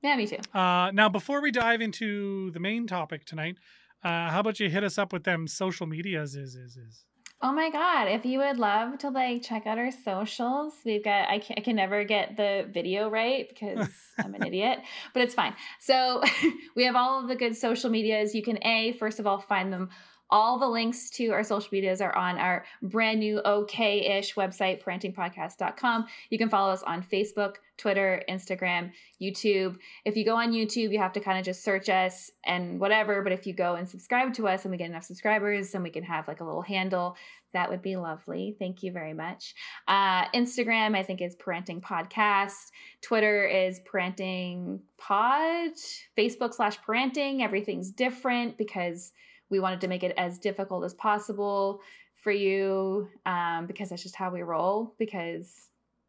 yeah 0.00 0.14
me 0.14 0.28
too 0.28 0.38
uh, 0.56 0.92
now 0.94 1.08
before 1.08 1.42
we 1.42 1.50
dive 1.50 1.80
into 1.80 2.52
the 2.52 2.60
main 2.60 2.86
topic 2.86 3.24
tonight, 3.24 3.56
uh, 4.04 4.30
how 4.30 4.38
about 4.38 4.60
you 4.60 4.70
hit 4.70 4.84
us 4.84 4.96
up 4.96 5.12
with 5.12 5.24
them 5.24 5.48
social 5.48 5.88
medias? 5.88 6.36
Is 6.36 6.54
is 6.54 6.76
is. 6.76 7.04
Oh 7.42 7.52
my 7.52 7.68
god, 7.68 8.08
if 8.08 8.24
you 8.24 8.38
would 8.38 8.58
love 8.58 8.98
to 9.00 9.10
like 9.10 9.42
check 9.42 9.66
out 9.66 9.76
our 9.76 9.90
socials, 9.90 10.72
we've 10.86 11.04
got 11.04 11.28
I 11.28 11.38
can, 11.38 11.56
I 11.58 11.60
can 11.60 11.76
never 11.76 12.02
get 12.02 12.38
the 12.38 12.66
video 12.72 13.10
right 13.10 13.46
because 13.48 13.88
I'm 14.18 14.34
an 14.34 14.42
idiot, 14.42 14.78
but 15.12 15.22
it's 15.22 15.34
fine. 15.34 15.54
So, 15.78 16.22
we 16.76 16.84
have 16.84 16.96
all 16.96 17.20
of 17.20 17.28
the 17.28 17.36
good 17.36 17.54
social 17.54 17.90
medias. 17.90 18.34
You 18.34 18.42
can 18.42 18.58
a 18.64 18.92
first 18.92 19.20
of 19.20 19.26
all 19.26 19.38
find 19.38 19.70
them 19.70 19.90
all 20.30 20.58
the 20.58 20.68
links 20.68 21.10
to 21.10 21.28
our 21.28 21.44
social 21.44 21.68
medias 21.72 22.00
are 22.00 22.16
on 22.16 22.38
our 22.38 22.64
brand 22.82 23.20
new 23.20 23.40
okay-ish 23.44 24.34
website 24.34 24.82
parentingpodcast.com. 24.82 26.06
You 26.30 26.38
can 26.38 26.48
follow 26.48 26.72
us 26.72 26.82
on 26.82 27.02
Facebook, 27.02 27.56
Twitter, 27.76 28.22
Instagram, 28.28 28.92
YouTube. 29.20 29.76
If 30.04 30.16
you 30.16 30.24
go 30.24 30.36
on 30.36 30.52
YouTube, 30.52 30.92
you 30.92 30.98
have 30.98 31.12
to 31.12 31.20
kind 31.20 31.38
of 31.38 31.44
just 31.44 31.62
search 31.62 31.88
us 31.88 32.30
and 32.44 32.80
whatever, 32.80 33.22
but 33.22 33.32
if 33.32 33.46
you 33.46 33.52
go 33.52 33.74
and 33.74 33.88
subscribe 33.88 34.34
to 34.34 34.48
us 34.48 34.64
and 34.64 34.72
we 34.72 34.78
get 34.78 34.90
enough 34.90 35.04
subscribers 35.04 35.74
and 35.74 35.84
we 35.84 35.90
can 35.90 36.04
have 36.04 36.26
like 36.26 36.40
a 36.40 36.44
little 36.44 36.62
handle 36.62 37.16
that 37.56 37.70
would 37.70 37.80
be 37.80 37.96
lovely. 37.96 38.54
Thank 38.58 38.82
you 38.82 38.92
very 38.92 39.14
much. 39.14 39.54
Uh, 39.88 40.26
Instagram, 40.28 40.94
I 40.94 41.02
think, 41.02 41.22
is 41.22 41.34
Parenting 41.36 41.80
Podcast. 41.80 42.70
Twitter 43.00 43.46
is 43.46 43.80
Parenting 43.80 44.80
Pod. 44.98 45.72
Facebook 46.18 46.52
slash 46.52 46.78
Parenting. 46.86 47.40
Everything's 47.40 47.90
different 47.90 48.58
because 48.58 49.12
we 49.50 49.60
wanted 49.60 49.80
to 49.82 49.88
make 49.88 50.02
it 50.02 50.14
as 50.16 50.38
difficult 50.38 50.84
as 50.84 50.94
possible 50.94 51.80
for 52.14 52.32
you 52.32 53.08
um, 53.24 53.66
because 53.66 53.90
that's 53.90 54.02
just 54.02 54.16
how 54.16 54.30
we 54.30 54.42
roll. 54.42 54.94
Because 54.98 55.68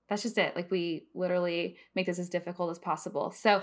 that's 0.09 0.23
just 0.23 0.37
it. 0.37 0.55
Like 0.55 0.71
we 0.71 1.07
literally 1.13 1.77
make 1.95 2.05
this 2.05 2.19
as 2.19 2.29
difficult 2.29 2.71
as 2.71 2.79
possible. 2.79 3.31
So 3.31 3.61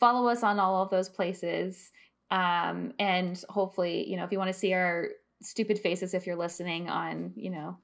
follow 0.00 0.28
us 0.28 0.42
on 0.42 0.58
all 0.58 0.82
of 0.82 0.90
those 0.90 1.08
places. 1.08 1.92
Um, 2.30 2.92
and 2.98 3.42
hopefully, 3.48 4.08
you 4.08 4.16
know, 4.16 4.24
if 4.24 4.32
you 4.32 4.38
want 4.38 4.52
to 4.52 4.58
see 4.58 4.72
our 4.72 5.08
stupid 5.42 5.78
faces, 5.78 6.14
if 6.14 6.26
you're 6.26 6.36
listening 6.36 6.88
on, 6.88 7.32
you 7.36 7.50
know, 7.50 7.76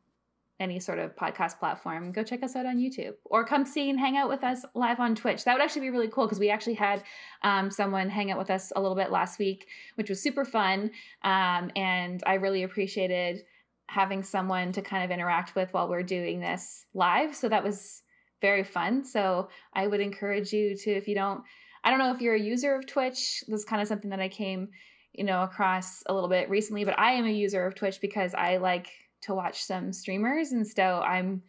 any 0.60 0.78
sort 0.78 0.98
of 0.98 1.16
podcast 1.16 1.58
platform, 1.58 2.12
go 2.12 2.22
check 2.22 2.42
us 2.42 2.54
out 2.54 2.66
on 2.66 2.76
YouTube 2.76 3.14
or 3.24 3.44
come 3.44 3.64
see 3.64 3.88
and 3.88 3.98
hang 3.98 4.16
out 4.16 4.28
with 4.28 4.44
us 4.44 4.64
live 4.74 5.00
on 5.00 5.14
Twitch. 5.14 5.44
That 5.44 5.54
would 5.54 5.62
actually 5.62 5.80
be 5.80 5.90
really 5.90 6.08
cool 6.08 6.26
because 6.26 6.38
we 6.38 6.50
actually 6.50 6.74
had 6.74 7.02
um, 7.42 7.70
someone 7.70 8.10
hang 8.10 8.30
out 8.30 8.38
with 8.38 8.50
us 8.50 8.70
a 8.76 8.80
little 8.80 8.96
bit 8.96 9.10
last 9.10 9.38
week, 9.38 9.66
which 9.94 10.10
was 10.10 10.22
super 10.22 10.44
fun. 10.44 10.90
Um, 11.24 11.70
and 11.74 12.22
I 12.26 12.34
really 12.34 12.62
appreciated 12.62 13.42
having 13.88 14.22
someone 14.22 14.70
to 14.72 14.82
kind 14.82 15.02
of 15.02 15.10
interact 15.10 15.56
with 15.56 15.72
while 15.72 15.88
we're 15.88 16.02
doing 16.02 16.40
this 16.40 16.86
live. 16.94 17.34
So 17.34 17.48
that 17.48 17.64
was 17.64 18.02
very 18.40 18.62
fun. 18.62 19.04
So 19.04 19.48
I 19.72 19.86
would 19.86 20.00
encourage 20.00 20.52
you 20.52 20.76
to, 20.76 20.90
if 20.90 21.08
you 21.08 21.14
don't, 21.14 21.42
I 21.82 21.90
don't 21.90 21.98
know 21.98 22.12
if 22.12 22.20
you're 22.20 22.34
a 22.34 22.40
user 22.40 22.74
of 22.74 22.86
Twitch, 22.86 23.42
this 23.48 23.60
is 23.60 23.64
kind 23.64 23.80
of 23.80 23.88
something 23.88 24.10
that 24.10 24.20
I 24.20 24.28
came, 24.28 24.68
you 25.12 25.24
know, 25.24 25.42
across 25.42 26.02
a 26.06 26.14
little 26.14 26.28
bit 26.28 26.50
recently, 26.50 26.84
but 26.84 26.98
I 26.98 27.12
am 27.12 27.24
a 27.24 27.30
user 27.30 27.66
of 27.66 27.74
Twitch 27.74 28.00
because 28.00 28.34
I 28.34 28.58
like 28.58 28.88
to 29.22 29.34
watch 29.34 29.62
some 29.62 29.92
streamers. 29.92 30.52
And 30.52 30.66
so 30.66 31.00
I'm 31.00 31.42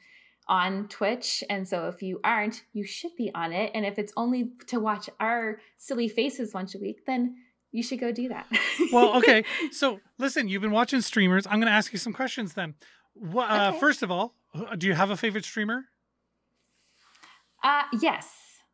on 0.48 0.88
Twitch. 0.88 1.44
And 1.50 1.68
so 1.68 1.88
if 1.88 2.02
you 2.02 2.20
aren't, 2.24 2.64
you 2.74 2.84
should 2.84 3.16
be 3.18 3.32
on 3.34 3.54
it. 3.54 3.72
And 3.74 3.86
if 3.86 3.98
it's 3.98 4.12
only 4.18 4.52
to 4.68 4.80
watch 4.80 5.10
our 5.20 5.60
silly 5.78 6.08
faces 6.10 6.54
once 6.54 6.76
a 6.76 6.80
week, 6.80 7.06
then 7.06 7.36
you 7.72 7.82
should 7.84 8.00
go 8.00 8.12
do 8.12 8.28
that. 8.30 8.48
Well, 8.92 9.16
okay. 9.20 9.46
So 9.72 10.00
listen, 10.18 10.50
you've 10.50 10.62
been 10.62 10.72
watching 10.72 11.00
streamers. 11.02 11.46
I'm 11.48 11.60
going 11.60 11.68
to 11.72 11.74
ask 11.74 11.94
you 11.94 12.00
some 12.00 12.12
questions 12.14 12.54
then. 12.54 12.76
What, 13.14 13.50
uh, 13.50 13.70
Okay. 13.70 13.80
First 13.80 14.04
of 14.04 14.12
all, 14.12 14.36
do 14.78 14.88
you 14.88 14.94
have 14.94 15.10
a 15.10 15.18
favorite 15.18 15.46
streamer? 15.46 15.86
uh, 17.64 17.84
yes, 18.02 18.28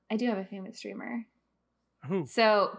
I 0.10 0.16
do 0.16 0.26
have 0.28 0.38
a 0.38 0.46
famous 0.46 0.78
streamer. 0.78 1.26
Who? 2.08 2.26
So 2.28 2.78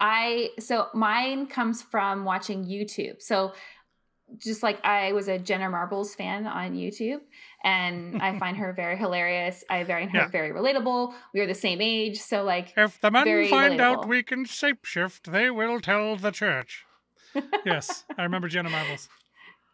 I 0.00 0.50
so 0.58 0.88
mine 0.94 1.46
comes 1.46 1.82
from 1.82 2.24
watching 2.24 2.64
YouTube. 2.64 3.20
So 3.20 3.52
just 4.38 4.62
like 4.62 4.84
I 4.84 5.12
was 5.12 5.28
a 5.28 5.38
Jenna 5.38 5.68
Marbles 5.70 6.14
fan 6.14 6.46
on 6.46 6.74
YouTube 6.74 7.20
and 7.64 8.20
I 8.20 8.38
find 8.42 8.56
her 8.56 8.72
very 8.72 8.96
hilarious. 8.96 9.64
I 9.70 9.84
find 9.84 10.10
her 10.10 10.18
Yeah. 10.18 10.28
very 10.28 10.50
relatable. 10.52 11.14
We 11.32 11.40
are 11.40 11.46
the 11.46 11.54
same 11.54 11.80
age, 11.80 12.20
so 12.20 12.44
like 12.44 12.72
If 12.76 13.00
the 13.00 13.10
men 13.10 13.48
find 13.48 13.80
out 13.80 14.06
we 14.08 14.22
can 14.22 14.44
shapeshift, 14.44 15.30
they 15.30 15.50
will 15.50 15.80
tell 15.80 16.16
the 16.16 16.30
church. 16.30 16.84
yes, 17.64 18.04
I 18.16 18.22
remember 18.22 18.48
Jenna 18.48 18.70
Marbles. 18.70 19.08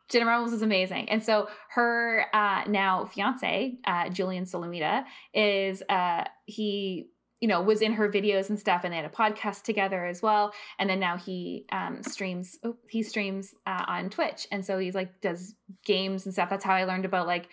Jenna 0.08 0.26
Marbles 0.26 0.52
is 0.52 0.62
amazing. 0.62 1.08
And 1.08 1.22
so 1.24 1.48
her 1.70 2.26
uh, 2.34 2.64
now 2.68 3.06
fiance, 3.06 3.78
uh, 3.86 4.10
Julian 4.10 4.44
Solomita, 4.44 5.04
is 5.32 5.82
uh, 5.88 6.24
he 6.44 7.08
you 7.42 7.48
know 7.48 7.60
was 7.60 7.82
in 7.82 7.94
her 7.94 8.08
videos 8.08 8.48
and 8.48 8.58
stuff, 8.58 8.82
and 8.84 8.92
they 8.92 8.96
had 8.96 9.04
a 9.04 9.08
podcast 9.08 9.64
together 9.64 10.06
as 10.06 10.22
well. 10.22 10.54
And 10.78 10.88
then 10.88 11.00
now 11.00 11.16
he 11.16 11.66
um, 11.72 12.02
streams. 12.04 12.56
Oh, 12.62 12.76
he 12.88 13.02
streams 13.02 13.52
uh, 13.66 13.84
on 13.88 14.10
Twitch, 14.10 14.46
and 14.52 14.64
so 14.64 14.78
he's 14.78 14.94
like 14.94 15.20
does 15.20 15.56
games 15.84 16.24
and 16.24 16.32
stuff. 16.32 16.48
That's 16.48 16.64
how 16.64 16.74
I 16.74 16.84
learned 16.84 17.04
about 17.04 17.26
like 17.26 17.48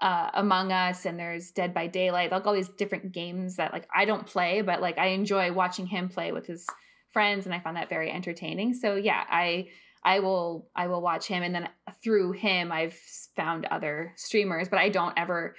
uh, 0.00 0.30
Among 0.32 0.72
Us 0.72 1.04
and 1.04 1.18
there's 1.18 1.50
Dead 1.50 1.74
by 1.74 1.86
Daylight, 1.86 2.32
like 2.32 2.46
all 2.46 2.54
these 2.54 2.70
different 2.70 3.12
games 3.12 3.56
that 3.56 3.74
like 3.74 3.86
I 3.94 4.06
don't 4.06 4.26
play, 4.26 4.62
but 4.62 4.80
like 4.80 4.96
I 4.96 5.08
enjoy 5.08 5.52
watching 5.52 5.86
him 5.86 6.08
play 6.08 6.32
with 6.32 6.46
his 6.46 6.66
friends, 7.10 7.44
and 7.44 7.54
I 7.54 7.60
found 7.60 7.76
that 7.76 7.90
very 7.90 8.10
entertaining. 8.10 8.72
So 8.72 8.96
yeah, 8.96 9.22
I 9.28 9.68
I 10.02 10.20
will 10.20 10.70
I 10.74 10.86
will 10.86 11.02
watch 11.02 11.26
him, 11.26 11.42
and 11.42 11.54
then 11.54 11.68
through 12.02 12.32
him 12.32 12.72
I've 12.72 12.98
found 13.36 13.66
other 13.66 14.14
streamers, 14.16 14.70
but 14.70 14.78
I 14.78 14.88
don't 14.88 15.12
ever 15.18 15.54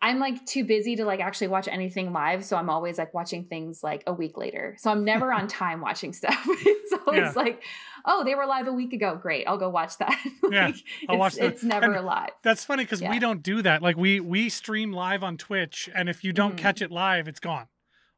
I'm 0.00 0.20
like 0.20 0.46
too 0.46 0.64
busy 0.64 0.94
to 0.96 1.04
like 1.04 1.18
actually 1.20 1.48
watch 1.48 1.66
anything 1.66 2.12
live. 2.12 2.44
So 2.44 2.56
I'm 2.56 2.70
always 2.70 2.98
like 2.98 3.12
watching 3.14 3.44
things 3.46 3.82
like 3.82 4.04
a 4.06 4.12
week 4.12 4.36
later. 4.38 4.76
So 4.78 4.90
I'm 4.90 5.04
never 5.04 5.32
on 5.32 5.48
time 5.62 5.80
watching 5.80 6.12
stuff. 6.12 6.40
it's 6.46 6.92
always 7.06 7.20
Yeah. 7.20 7.32
like, 7.34 7.62
oh, 8.04 8.22
they 8.24 8.34
were 8.36 8.46
live 8.46 8.68
a 8.68 8.72
week 8.72 8.92
ago. 8.92 9.16
Great. 9.20 9.46
I'll 9.48 9.58
go 9.58 9.68
watch 9.68 9.98
that. 9.98 10.16
Yeah, 10.50 10.66
I'll 11.08 11.16
it's, 11.16 11.18
watch 11.18 11.34
the- 11.34 11.44
it's 11.46 11.62
never 11.64 11.92
and 11.92 12.06
live. 12.06 12.30
That's 12.42 12.64
funny 12.64 12.84
because 12.84 13.02
Yeah. 13.02 13.10
we 13.10 13.18
don't 13.18 13.42
do 13.42 13.60
that. 13.62 13.82
Like 13.82 13.96
we 13.96 14.18
we 14.20 14.48
stream 14.48 14.92
live 14.92 15.22
on 15.24 15.36
Twitch, 15.36 15.90
and 15.94 16.08
if 16.08 16.22
you 16.24 16.32
don't 16.32 16.54
Mhm. 16.54 16.58
catch 16.58 16.80
it 16.80 16.90
live, 16.90 17.26
it's 17.28 17.40
gone. 17.40 17.66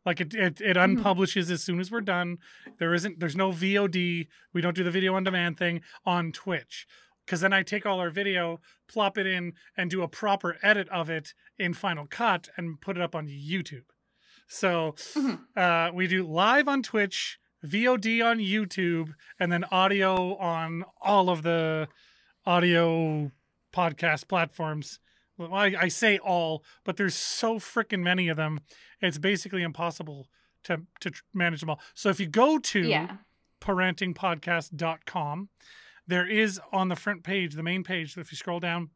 Like 0.06 0.20
it 0.20 0.32
it, 0.34 0.60
it 0.60 0.76
Mhm. 0.76 1.02
unpublishes 1.02 1.50
as 1.50 1.62
soon 1.62 1.80
as 1.80 1.90
we're 1.90 2.02
done. 2.02 2.38
There 2.78 2.94
isn't 2.94 3.18
there's 3.20 3.34
no 3.36 3.50
VOD. 3.52 4.28
We 4.52 4.60
don't 4.60 4.76
do 4.76 4.84
the 4.84 4.90
video 4.90 5.14
on 5.14 5.24
demand 5.24 5.56
thing 5.58 5.80
on 6.04 6.30
Twitch. 6.30 6.86
Because 7.30 7.42
then 7.42 7.52
I 7.52 7.62
take 7.62 7.86
all 7.86 8.00
our 8.00 8.10
video, 8.10 8.58
plop 8.88 9.16
it 9.16 9.24
in, 9.24 9.52
and 9.76 9.88
do 9.88 10.02
a 10.02 10.08
proper 10.08 10.58
edit 10.64 10.88
of 10.88 11.08
it 11.08 11.32
in 11.60 11.74
Final 11.74 12.08
Cut 12.08 12.48
and 12.56 12.80
put 12.80 12.96
it 12.96 13.00
up 13.04 13.14
on 13.14 13.28
YouTube. 13.28 13.84
So 14.48 14.96
Mhm. 15.14 15.46
uh, 15.56 15.92
we 15.94 16.08
do 16.08 16.26
live 16.26 16.66
on 16.66 16.82
Twitch, 16.82 17.38
VOD 17.62 18.20
on 18.20 18.38
YouTube, 18.40 19.14
and 19.38 19.52
then 19.52 19.62
audio 19.70 20.34
on 20.38 20.84
all 21.00 21.30
of 21.30 21.42
the 21.44 21.86
audio 22.44 23.30
podcast 23.72 24.26
platforms. 24.26 24.98
Well, 25.36 25.54
I, 25.54 25.66
I 25.82 25.86
say 25.86 26.18
all, 26.18 26.64
but 26.82 26.96
there's 26.96 27.14
so 27.14 27.60
freaking 27.60 28.00
many 28.02 28.28
of 28.28 28.36
them. 28.36 28.58
It's 29.00 29.18
basically 29.18 29.62
impossible 29.62 30.26
to 30.64 30.82
to 30.98 31.12
manage 31.32 31.60
them 31.60 31.70
all. 31.70 31.80
So 31.94 32.08
if 32.08 32.18
you 32.18 32.26
go 32.26 32.58
to 32.58 32.80
Yeah. 32.88 33.18
parentingpodcast.com, 33.60 35.48
there 36.10 36.28
is 36.28 36.60
on 36.72 36.88
the 36.88 36.96
front 36.96 37.22
page, 37.22 37.54
the 37.54 37.62
main 37.62 37.82
page, 37.84 38.16
if 38.18 38.30
you 38.32 38.36
scroll 38.36 38.60
down, 38.60 38.90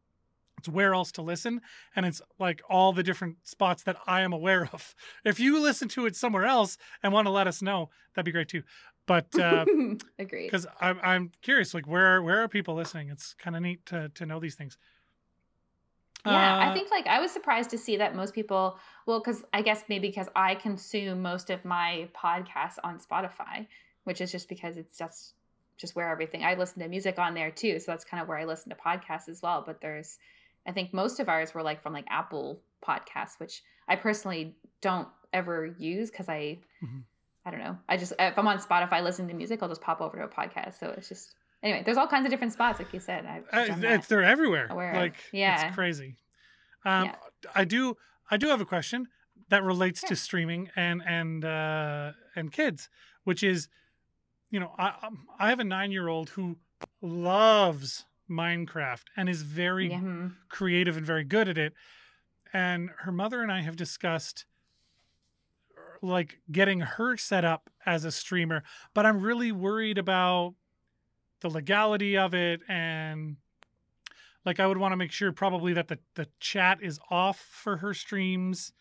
it's 0.58 0.68
where 0.68 0.94
else 0.94 1.10
to 1.12 1.22
listen 1.22 1.60
and 1.96 2.06
it's 2.06 2.22
like 2.38 2.62
all 2.68 2.92
the 2.92 3.02
different 3.02 3.36
spots 3.42 3.82
that 3.82 3.96
I 4.06 4.20
am 4.22 4.32
aware 4.32 4.68
of. 4.72 4.94
If 5.24 5.40
you 5.40 5.60
listen 5.60 5.88
to 5.88 6.06
it 6.06 6.14
somewhere 6.16 6.44
else 6.44 6.78
and 7.02 7.12
want 7.12 7.26
to 7.26 7.30
let 7.30 7.46
us 7.46 7.60
know, 7.62 7.90
that'd 8.14 8.24
be 8.24 8.32
great 8.32 8.48
too. 8.48 8.62
But 9.06 9.38
uh 9.38 9.64
Agreed. 10.18 10.46
because 10.46 10.66
I'm 10.80 10.98
I'm 11.02 11.32
curious, 11.42 11.74
like 11.74 11.86
where 11.86 12.22
where 12.22 12.42
are 12.42 12.48
people 12.48 12.74
listening? 12.74 13.10
It's 13.10 13.34
kind 13.34 13.56
of 13.56 13.62
neat 13.62 13.84
to 13.86 14.10
to 14.18 14.26
know 14.26 14.38
these 14.40 14.54
things. 14.54 14.78
Yeah, 16.26 16.56
Uh, 16.56 16.70
I 16.70 16.74
think 16.74 16.90
like 16.90 17.06
I 17.06 17.20
was 17.20 17.30
surprised 17.30 17.70
to 17.70 17.78
see 17.78 17.96
that 17.98 18.14
most 18.16 18.32
people, 18.34 18.78
well, 19.06 19.20
because 19.20 19.44
I 19.52 19.60
guess 19.62 19.84
maybe 19.88 20.08
because 20.08 20.28
I 20.34 20.54
consume 20.54 21.20
most 21.20 21.50
of 21.50 21.64
my 21.64 22.08
podcasts 22.14 22.78
on 22.82 22.98
Spotify, 22.98 23.66
which 24.04 24.20
is 24.22 24.32
just 24.32 24.48
because 24.48 24.78
it's 24.78 24.96
just 24.96 25.34
just 25.76 25.96
where 25.96 26.08
everything 26.10 26.44
I 26.44 26.54
listen 26.54 26.80
to 26.82 26.88
music 26.88 27.18
on 27.18 27.34
there 27.34 27.50
too, 27.50 27.78
so 27.80 27.92
that's 27.92 28.04
kind 28.04 28.22
of 28.22 28.28
where 28.28 28.38
I 28.38 28.44
listen 28.44 28.70
to 28.70 28.76
podcasts 28.76 29.28
as 29.28 29.42
well. 29.42 29.62
But 29.66 29.80
there's, 29.80 30.18
I 30.66 30.72
think 30.72 30.92
most 30.94 31.18
of 31.20 31.28
ours 31.28 31.52
were 31.54 31.62
like 31.62 31.82
from 31.82 31.92
like 31.92 32.06
Apple 32.08 32.60
Podcasts, 32.86 33.38
which 33.38 33.62
I 33.88 33.96
personally 33.96 34.54
don't 34.80 35.08
ever 35.32 35.66
use 35.78 36.10
because 36.10 36.28
I, 36.28 36.58
Mhm. 36.82 37.02
I 37.44 37.50
don't 37.50 37.60
know, 37.60 37.76
I 37.88 37.96
just 37.96 38.12
if 38.18 38.38
I'm 38.38 38.46
on 38.48 38.58
Spotify 38.58 39.02
listening 39.02 39.28
to 39.28 39.34
music, 39.34 39.62
I'll 39.62 39.68
just 39.68 39.80
pop 39.82 40.00
over 40.00 40.16
to 40.16 40.24
a 40.24 40.28
podcast. 40.28 40.78
So 40.78 40.94
it's 40.96 41.08
just 41.08 41.34
anyway, 41.62 41.82
there's 41.84 41.96
all 41.96 42.06
kinds 42.06 42.24
of 42.24 42.30
different 42.30 42.52
spots, 42.52 42.78
like 42.78 42.92
you 42.94 43.00
said. 43.00 43.26
I've 43.26 43.44
Uh, 43.52 43.74
it's 43.88 44.06
they're 44.06 44.22
everywhere. 44.22 44.68
aware 44.70 44.90
of. 44.92 44.96
like 44.96 45.16
Yeah. 45.32 45.66
it's 45.66 45.74
crazy. 45.74 46.16
Um, 46.84 47.06
Yeah. 47.06 47.16
I 47.54 47.64
do 47.64 47.96
I 48.30 48.36
do 48.38 48.48
have 48.48 48.60
a 48.60 48.64
question 48.66 49.08
that 49.50 49.62
relates 49.62 50.00
to 50.02 50.16
streaming 50.16 50.70
and 50.76 51.02
and 51.04 51.44
uh, 51.44 52.12
and 52.34 52.50
kids, 52.52 52.88
which 53.24 53.42
is, 53.42 53.68
you 54.50 54.60
know, 54.60 54.72
I 54.78 54.94
um, 55.02 55.26
I 55.38 55.48
have 55.48 55.60
a 55.60 55.64
nine 55.64 55.92
year 55.92 56.08
old 56.08 56.30
who 56.30 56.56
loves 57.00 58.04
Minecraft 58.30 59.04
and 59.16 59.28
is 59.28 59.42
very 59.42 59.90
Yeah, 59.90 60.00
hmm. 60.00 60.28
creative 60.48 60.96
and 60.96 61.06
very 61.06 61.24
good 61.24 61.48
at 61.48 61.58
it. 61.58 61.74
And 62.52 62.90
her 63.00 63.12
mother 63.12 63.42
and 63.42 63.50
I 63.50 63.62
have 63.62 63.76
discussed 63.76 64.46
like 66.00 66.40
getting 66.52 66.80
her 66.80 67.16
set 67.16 67.44
up 67.44 67.70
as 67.86 68.04
a 68.04 68.12
streamer, 68.12 68.62
but 68.92 69.06
I'm 69.06 69.20
really 69.20 69.52
worried 69.52 69.98
about 69.98 70.54
the 71.40 71.48
legality 71.48 72.16
of 72.16 72.34
it 72.34 72.60
and 72.68 73.36
like 74.44 74.60
I 74.60 74.66
would 74.66 74.78
want 74.78 74.92
to 74.92 74.96
make 74.96 75.12
sure 75.12 75.32
probably 75.32 75.72
that 75.72 75.88
the, 75.88 75.98
the 76.14 76.28
chat 76.40 76.78
is 76.82 76.98
off 77.10 77.38
for 77.38 77.78
her 77.78 77.94
streams 77.94 78.72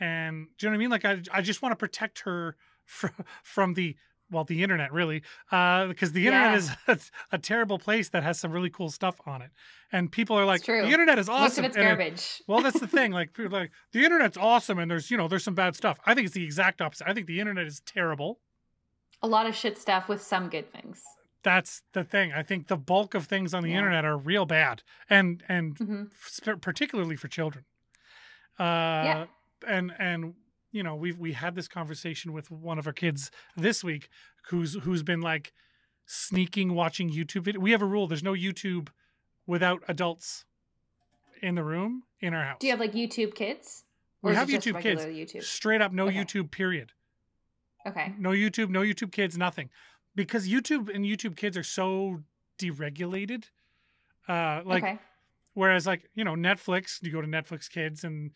and 0.00 0.48
do 0.58 0.66
you 0.66 0.70
know 0.70 0.72
what 0.72 0.76
I 0.76 0.78
mean? 0.78 0.90
Like 0.90 1.04
I 1.04 1.38
I 1.38 1.40
just 1.40 1.62
want 1.62 1.72
to 1.72 1.76
protect 1.76 2.20
her 2.20 2.56
from 2.84 3.12
from 3.42 3.74
the 3.74 3.96
well 4.30 4.44
the 4.44 4.62
internet 4.62 4.92
really 4.92 5.22
uh 5.52 5.86
because 5.86 6.12
the 6.12 6.26
internet 6.26 6.52
Yeah. 6.52 6.56
is 6.56 6.70
a, 7.32 7.36
a 7.36 7.38
terrible 7.38 7.78
place 7.78 8.08
that 8.08 8.22
has 8.22 8.38
some 8.40 8.50
really 8.52 8.70
cool 8.70 8.90
stuff 8.90 9.16
on 9.26 9.42
it 9.42 9.50
and 9.92 10.10
people 10.10 10.36
are 10.36 10.44
like 10.44 10.64
the 10.64 10.90
internet 10.90 11.18
is 11.18 11.28
Most 11.28 11.36
awesome 11.52 11.64
of 11.64 11.68
it's 11.70 11.76
and 11.76 11.86
it- 11.86 11.90
garbage. 11.96 12.42
well, 12.48 12.60
that's 12.62 12.80
the 12.80 12.86
thing. 12.88 13.12
Like, 13.20 13.32
people 13.34 13.56
are 13.56 13.60
like 13.60 13.70
the 13.92 14.04
internet's 14.04 14.36
awesome, 14.36 14.78
and 14.78 14.90
there's 14.90 15.10
you 15.10 15.16
know 15.16 15.28
there's 15.28 15.44
some 15.44 15.54
bad 15.54 15.76
stuff. 15.76 15.98
I 16.04 16.14
think 16.14 16.24
it's 16.26 16.34
the 16.34 16.42
exact 16.44 16.80
opposite. 16.82 17.08
I 17.08 17.14
think 17.14 17.26
the 17.28 17.38
internet 17.38 17.66
is 17.66 17.80
terrible. 17.86 18.40
a 19.22 19.28
lot 19.28 19.46
of 19.46 19.54
shit 19.54 19.78
stuff 19.78 20.08
with 20.08 20.20
some 20.20 20.48
good 20.48 20.72
things. 20.72 21.02
That's 21.44 21.82
the 21.92 22.02
thing. 22.04 22.32
I 22.32 22.42
think 22.42 22.66
the 22.68 22.76
bulk 22.76 23.14
of 23.14 23.26
things 23.26 23.52
on 23.54 23.62
the 23.62 23.70
Yeah. 23.70 23.76
internet 23.78 24.04
are 24.04 24.16
real 24.16 24.46
bad, 24.46 24.82
and 25.08 25.44
and 25.48 25.76
hmm 25.78 26.04
sp- 26.26 26.58
particularly 26.60 27.14
for 27.16 27.28
children. 27.28 27.64
Uh, 28.58 29.26
and 29.66 29.92
and 29.98 30.34
you 30.74 30.82
know 30.82 30.96
we 30.96 31.12
we 31.12 31.32
had 31.32 31.54
this 31.54 31.68
conversation 31.68 32.32
with 32.32 32.50
one 32.50 32.78
of 32.78 32.86
our 32.86 32.92
kids 32.92 33.30
this 33.56 33.84
week, 33.84 34.08
who's 34.48 34.74
who's 34.82 35.04
been 35.04 35.20
like 35.20 35.52
sneaking 36.04 36.74
watching 36.74 37.10
YouTube 37.10 37.42
video. 37.42 37.60
We 37.60 37.70
have 37.70 37.80
a 37.80 37.86
rule: 37.86 38.08
there's 38.08 38.24
no 38.24 38.32
YouTube 38.32 38.88
without 39.46 39.82
adults 39.86 40.44
in 41.40 41.54
the 41.54 41.62
room 41.62 42.02
in 42.20 42.34
our 42.34 42.44
house. 42.44 42.56
Do 42.58 42.66
you 42.66 42.72
have 42.72 42.80
like 42.80 42.92
YouTube 42.92 43.34
Kids? 43.34 43.84
We 44.20 44.34
have 44.34 44.48
YouTube 44.48 44.80
Kids. 44.80 45.04
YouTube. 45.04 45.44
Straight 45.44 45.80
up, 45.80 45.92
no 45.92 46.08
Okay. 46.08 46.16
YouTube. 46.16 46.50
Period. 46.50 46.92
Okay. 47.86 48.12
No 48.18 48.30
YouTube, 48.30 48.70
no 48.70 48.80
YouTube 48.80 49.12
Kids, 49.12 49.38
nothing, 49.38 49.70
because 50.16 50.48
YouTube 50.48 50.92
and 50.92 51.04
YouTube 51.04 51.36
Kids 51.36 51.56
are 51.56 51.62
so 51.62 52.22
deregulated. 52.58 53.44
Uh, 54.26 54.62
like 54.64 54.82
okay. 54.82 54.98
whereas 55.52 55.86
like 55.86 56.10
you 56.14 56.24
know 56.24 56.34
Netflix, 56.34 57.00
you 57.00 57.12
go 57.12 57.20
to 57.20 57.28
Netflix 57.28 57.70
Kids 57.70 58.02
and 58.02 58.32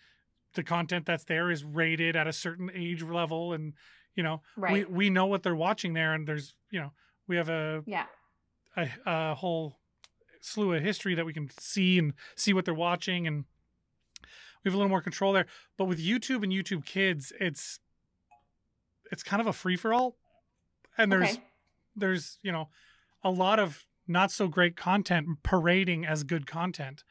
the 0.58 0.64
content 0.64 1.06
that's 1.06 1.22
there 1.22 1.52
is 1.52 1.62
rated 1.62 2.16
at 2.16 2.26
a 2.26 2.32
certain 2.32 2.68
age 2.74 3.00
level, 3.00 3.52
and 3.52 3.74
you 4.16 4.24
know 4.24 4.42
Right. 4.56 4.88
we 4.88 4.94
we 4.94 5.10
know 5.10 5.26
what 5.26 5.44
they're 5.44 5.54
watching 5.54 5.92
there, 5.92 6.14
and 6.14 6.26
there's 6.26 6.56
you 6.68 6.80
know 6.80 6.90
we 7.28 7.36
have 7.36 7.48
a 7.48 7.84
yeah. 7.86 8.06
a, 8.76 8.88
a 9.06 9.34
whole 9.36 9.78
slew 10.40 10.72
of 10.74 10.82
history 10.82 11.14
that 11.14 11.24
we 11.24 11.32
can 11.32 11.48
see 11.60 11.96
and 11.96 12.12
see 12.34 12.52
what 12.52 12.64
they're 12.64 12.74
watching 12.74 13.26
and 13.26 13.44
we 14.20 14.68
have 14.68 14.74
a 14.74 14.76
little 14.76 14.88
more 14.88 15.00
control 15.02 15.32
there 15.32 15.46
but 15.76 15.86
with 15.86 15.98
youtube 15.98 16.44
and 16.44 16.52
youtube 16.52 16.84
kids 16.84 17.32
it's 17.40 17.80
it's 19.10 19.24
kind 19.24 19.40
of 19.40 19.48
a 19.48 19.52
free-for-all 19.52 20.16
and 20.96 21.10
there's 21.10 21.32
okay. 21.32 21.42
there's 21.96 22.38
you 22.42 22.52
know 22.52 22.68
a 23.24 23.30
lot 23.30 23.58
of 23.58 23.84
not 24.06 24.30
so 24.30 24.46
great 24.46 24.76
content 24.76 25.26
parading 25.42 26.06
as 26.06 26.22
good 26.22 26.46
content 26.46 27.02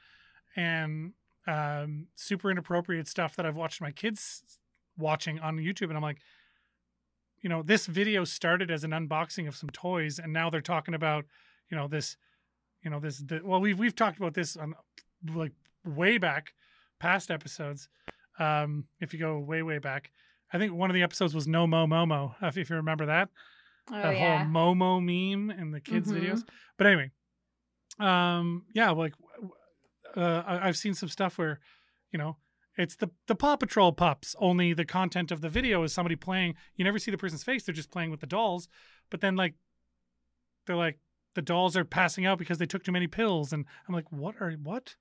and 0.55 1.11
um 1.47 2.07
super 2.15 2.51
inappropriate 2.51 3.07
stuff 3.07 3.35
that 3.35 3.45
i've 3.45 3.55
watched 3.55 3.81
my 3.81 3.91
kids 3.91 4.43
watching 4.97 5.39
on 5.39 5.57
youtube 5.57 5.87
and 5.87 5.95
i'm 5.95 6.01
like 6.03 6.19
you 7.41 7.49
know 7.49 7.61
this 7.63 7.85
video 7.85 8.23
started 8.23 8.69
as 8.71 8.83
an 8.83 8.91
unboxing 8.91 9.47
of 9.47 9.55
some 9.55 9.69
toys 9.69 10.19
and 10.19 10.33
now 10.33 10.49
they're 10.49 10.61
talking 10.61 10.93
about 10.93 11.25
you 11.69 11.77
know 11.77 11.87
this 11.87 12.17
you 12.83 12.89
know 12.89 12.99
this 12.99 13.19
the, 13.19 13.41
well 13.43 13.61
we've 13.61 13.79
we've 13.79 13.95
talked 13.95 14.17
about 14.17 14.33
this 14.33 14.57
on 14.57 14.73
like 15.33 15.53
way 15.85 16.17
back 16.17 16.53
past 16.99 17.31
episodes 17.31 17.87
um 18.39 18.85
if 18.99 19.13
you 19.13 19.19
go 19.19 19.39
way 19.39 19.61
way 19.63 19.77
back 19.77 20.11
i 20.51 20.57
think 20.57 20.73
one 20.73 20.89
of 20.89 20.93
the 20.95 21.03
episodes 21.03 21.33
was 21.33 21.47
no 21.47 21.65
mo 21.67 21.85
momo 21.87 22.33
if, 22.41 22.57
if 22.57 22.69
you 22.69 22.75
remember 22.75 23.05
that 23.05 23.29
Oh 23.89 24.01
that 24.01 24.13
yeah. 24.15 24.37
whole 24.37 24.75
momo 24.75 24.99
meme 24.99 25.49
in 25.57 25.71
the 25.71 25.79
kids 25.79 26.11
Mhm. 26.11 26.17
videos 26.21 26.43
but 26.77 26.87
anyway 26.87 27.11
um 27.99 28.65
yeah 28.73 28.89
like 28.91 29.13
uh 30.17 30.43
I, 30.45 30.67
i've 30.67 30.77
seen 30.77 30.93
some 30.93 31.09
stuff 31.09 31.37
where 31.37 31.59
you 32.11 32.17
know 32.19 32.37
it's 32.77 32.95
the 32.95 33.09
the 33.27 33.35
paw 33.35 33.55
patrol 33.55 33.91
pups 33.91 34.35
only 34.39 34.73
the 34.73 34.85
content 34.85 35.31
of 35.31 35.41
the 35.41 35.49
video 35.49 35.83
is 35.83 35.93
somebody 35.93 36.15
playing 36.15 36.55
you 36.75 36.83
never 36.83 36.99
see 36.99 37.11
the 37.11 37.17
person's 37.17 37.43
face 37.43 37.63
they're 37.63 37.73
just 37.75 37.91
playing 37.91 38.11
with 38.11 38.19
the 38.19 38.27
dolls 38.27 38.67
but 39.09 39.21
then 39.21 39.35
like 39.35 39.53
they're 40.65 40.75
like 40.75 40.99
the 41.35 41.41
dolls 41.41 41.77
are 41.77 41.85
passing 41.85 42.25
out 42.25 42.37
because 42.39 42.57
they 42.57 42.65
took 42.65 42.83
too 42.83 42.91
many 42.91 43.07
pills 43.07 43.53
and 43.53 43.65
i'm 43.87 43.93
like 43.93 44.11
what 44.11 44.35
are 44.41 44.51
what 44.63 44.95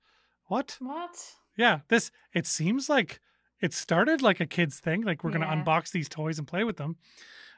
what 0.47 0.77
what? 0.79 1.15
yeah 1.57 1.79
this 1.89 2.11
it 2.33 2.45
seems 2.45 2.89
like 2.89 3.19
it 3.59 3.73
started 3.73 4.21
like 4.21 4.39
a 4.39 4.45
kids 4.45 4.79
thing 4.79 5.01
like 5.01 5.23
we're 5.23 5.31
Yeah. 5.31 5.39
gonna 5.39 5.63
unbox 5.63 5.91
these 5.91 6.07
toys 6.09 6.37
and 6.39 6.47
play 6.47 6.63
with 6.63 6.77
them 6.77 6.95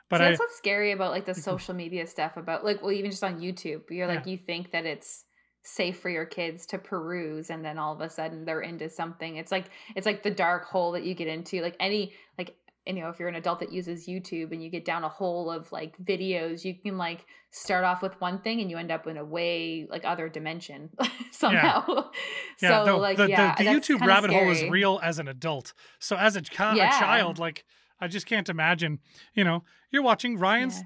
but 0.10 0.22
i 0.22 0.30
that's 0.30 0.40
what's 0.40 0.58
scary 0.58 0.92
about 0.92 1.12
like 1.12 1.26
the 1.26 1.36
social 1.50 1.74
media 1.76 2.08
stuff 2.08 2.36
about 2.38 2.64
like 2.66 2.82
well 2.82 2.92
even 2.92 3.12
just 3.12 3.24
on 3.24 3.40
YouTube. 3.40 3.82
You're 3.90 4.08
like 4.08 4.26
you 4.26 4.38
think 4.38 4.72
that 4.72 4.86
it's 4.86 5.26
safe 5.64 6.00
for 6.00 6.10
your 6.10 6.26
kids 6.26 6.66
to 6.68 6.78
peruse 6.78 7.50
and 7.50 7.64
then 7.64 7.78
all 7.78 7.94
of 7.94 8.02
a 8.02 8.10
sudden 8.10 8.46
they're 8.46 8.62
into 8.62 8.90
something. 8.90 9.36
It's 9.38 9.52
like 9.52 9.66
it's 9.96 10.06
like 10.06 10.24
the 10.24 10.32
dark 10.32 10.66
hole 10.66 10.92
that 10.94 11.04
you 11.04 11.14
get 11.14 11.28
into. 11.28 11.62
Like 11.62 11.76
any 11.80 12.14
like 12.38 12.56
you 12.88 12.94
know, 12.96 13.10
if 13.10 13.20
you're 13.20 13.28
an 13.30 13.36
adult 13.36 13.60
that 13.60 13.72
uses 13.72 14.08
YouTube 14.08 14.52
and 14.52 14.64
you 14.64 14.70
get 14.72 14.84
down 14.84 15.04
a 15.04 15.10
hole 15.10 15.52
of 15.52 15.72
like 15.72 15.96
videos, 16.04 16.66
you 16.66 16.74
can 16.74 16.98
like 16.98 17.24
start 17.52 17.84
off 17.84 18.02
with 18.02 18.20
one 18.20 18.40
thing 18.42 18.62
and 18.62 18.72
you 18.72 18.78
end 18.78 18.90
up 18.92 19.06
in 19.06 19.18
a 19.18 19.24
way 19.24 19.86
like 19.92 20.06
other 20.06 20.28
dimension 20.28 20.90
somehow. 21.32 22.10
Yeah, 22.62 22.80
so 22.84 22.86
the, 22.86 22.94
like 22.98 23.16
the, 23.18 23.30
yeah, 23.30 23.56
the, 23.56 23.64
the 23.64 23.70
YouTube 23.70 24.06
rabbit 24.06 24.32
hole 24.32 24.50
is 24.50 24.64
real 24.64 25.00
as 25.02 25.18
an 25.20 25.28
adult. 25.30 25.74
So 26.00 26.18
as 26.18 26.36
a, 26.36 26.42
chi- 26.42 26.76
Yeah. 26.76 26.94
a 26.98 27.00
child, 27.00 27.40
like 27.40 27.64
I 28.02 28.08
just 28.10 28.26
can't 28.26 28.50
imagine. 28.50 29.00
You 29.34 29.44
know, 29.46 29.64
you're 29.92 30.02
watching 30.04 30.38
Ryan's 30.38 30.78
Yeah. 30.80 30.84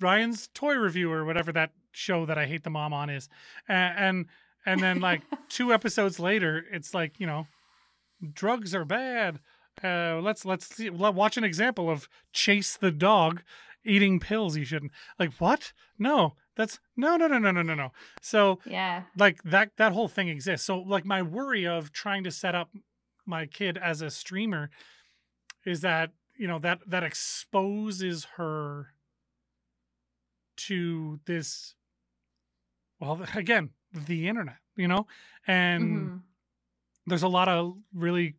Ryan's 0.00 0.48
toy 0.52 0.74
review 0.74 1.10
or 1.12 1.24
whatever 1.24 1.50
that 1.52 1.70
show 1.94 2.26
that 2.26 2.36
I 2.38 2.46
hate 2.46 2.64
the 2.64 2.70
mom 2.70 2.92
on 2.92 3.08
is, 3.10 3.28
and 3.68 3.98
and, 3.98 4.26
and 4.66 4.82
then 4.82 5.00
like 5.00 5.22
two 5.48 5.72
episodes 5.72 6.18
later, 6.20 6.64
it's 6.70 6.92
like 6.94 7.18
you 7.20 7.26
know, 7.26 7.46
drugs 8.32 8.74
are 8.74 8.84
bad. 8.84 9.40
Uh, 9.82 10.20
let's 10.20 10.44
let's 10.44 10.66
see, 10.66 10.90
let, 10.90 11.14
watch 11.14 11.36
an 11.36 11.44
example 11.44 11.90
of 11.90 12.08
Chase 12.32 12.76
the 12.76 12.90
dog 12.92 13.42
eating 13.84 14.20
pills. 14.20 14.56
You 14.56 14.64
shouldn't 14.64 14.92
like 15.18 15.32
what? 15.34 15.72
No, 15.98 16.34
that's 16.56 16.78
no 16.96 17.16
no 17.16 17.26
no 17.26 17.38
no 17.38 17.50
no 17.50 17.62
no 17.62 17.74
no. 17.74 17.92
So 18.20 18.60
Yeah. 18.64 19.02
like 19.18 19.42
that 19.42 19.72
that 19.76 19.92
whole 19.92 20.08
thing 20.08 20.28
exists 20.28 20.66
so 20.66 20.78
like 20.78 21.04
my 21.04 21.22
worry 21.22 21.66
of 21.66 21.92
trying 21.92 22.24
to 22.24 22.30
set 22.30 22.54
up 22.54 22.70
my 23.26 23.46
kid 23.46 23.76
as 23.78 24.00
a 24.02 24.10
streamer 24.10 24.70
is 25.66 25.80
that 25.80 26.10
you 26.36 26.46
know 26.46 26.58
that 26.60 26.80
that 26.86 27.02
exposes 27.02 28.26
her 28.36 28.88
to 30.56 31.20
this 31.26 31.74
well 33.00 33.24
again 33.34 33.70
the 33.92 34.28
internet 34.28 34.56
you 34.76 34.88
know 34.88 35.06
and 35.46 35.82
Mhm. 36.08 36.20
there's 37.06 37.22
a 37.22 37.28
lot 37.28 37.48
of 37.48 37.76
really 37.92 38.36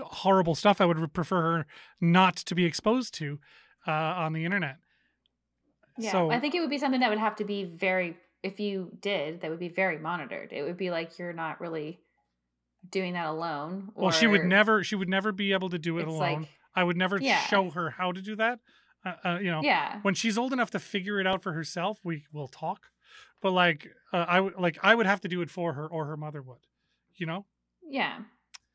horrible 0.00 0.54
stuff 0.54 0.80
i 0.80 0.84
would 0.84 1.12
prefer 1.12 1.42
her 1.58 1.66
not 2.00 2.36
to 2.36 2.54
be 2.54 2.64
exposed 2.64 3.14
to 3.14 3.38
uh, 3.86 3.90
on 3.90 4.32
the 4.32 4.44
internet 4.44 4.76
Yeah, 5.98 6.12
so 6.12 6.30
I 6.30 6.38
think 6.38 6.54
it 6.54 6.60
would 6.60 6.70
be 6.70 6.78
something 6.78 7.00
that 7.00 7.10
would 7.10 7.18
have 7.18 7.36
to 7.36 7.44
be 7.44 7.64
very. 7.64 8.16
If 8.42 8.60
you 8.60 8.96
did, 9.00 9.40
that 9.40 9.50
would 9.50 9.58
be 9.58 9.68
very 9.68 9.98
monitored. 9.98 10.52
It 10.52 10.62
would 10.62 10.76
be 10.76 10.90
like 10.90 11.18
you're 11.18 11.32
not 11.32 11.60
really 11.60 11.98
doing 12.88 13.14
that 13.14 13.26
alone. 13.26 13.90
well 13.96 14.12
she 14.12 14.26
would 14.28 14.44
never 14.44 14.84
she 14.84 14.94
would 14.94 15.08
never 15.08 15.32
be 15.32 15.52
able 15.52 15.68
to 15.70 15.78
do 15.78 15.98
it 15.98 16.06
alone 16.06 16.42
Like, 16.42 16.48
I 16.76 16.84
would 16.84 16.96
never 16.96 17.20
Yeah. 17.20 17.42
show 17.42 17.70
her 17.70 17.90
how 17.90 18.12
to 18.12 18.22
do 18.22 18.36
that. 18.36 18.60
Uh, 19.04 19.14
uh, 19.24 19.38
you 19.42 19.50
know, 19.50 19.62
yeah, 19.62 19.98
when 20.02 20.14
she's 20.14 20.38
old 20.38 20.52
enough 20.52 20.70
to 20.72 20.78
figure 20.78 21.18
it 21.20 21.26
out 21.26 21.42
for 21.42 21.52
herself, 21.52 21.98
we 22.04 22.26
will 22.32 22.46
talk. 22.48 22.90
But 23.40 23.52
like, 23.52 23.88
uh, 24.12 24.24
I 24.28 24.40
would 24.40 24.54
like 24.58 24.78
I 24.82 24.94
would 24.94 25.06
have 25.06 25.20
to 25.22 25.28
do 25.28 25.40
it 25.42 25.50
for 25.50 25.74
her, 25.74 25.86
or 25.86 26.06
her 26.06 26.16
mother 26.16 26.42
would. 26.42 26.66
You 27.16 27.26
know? 27.26 27.46
yeah. 27.88 28.18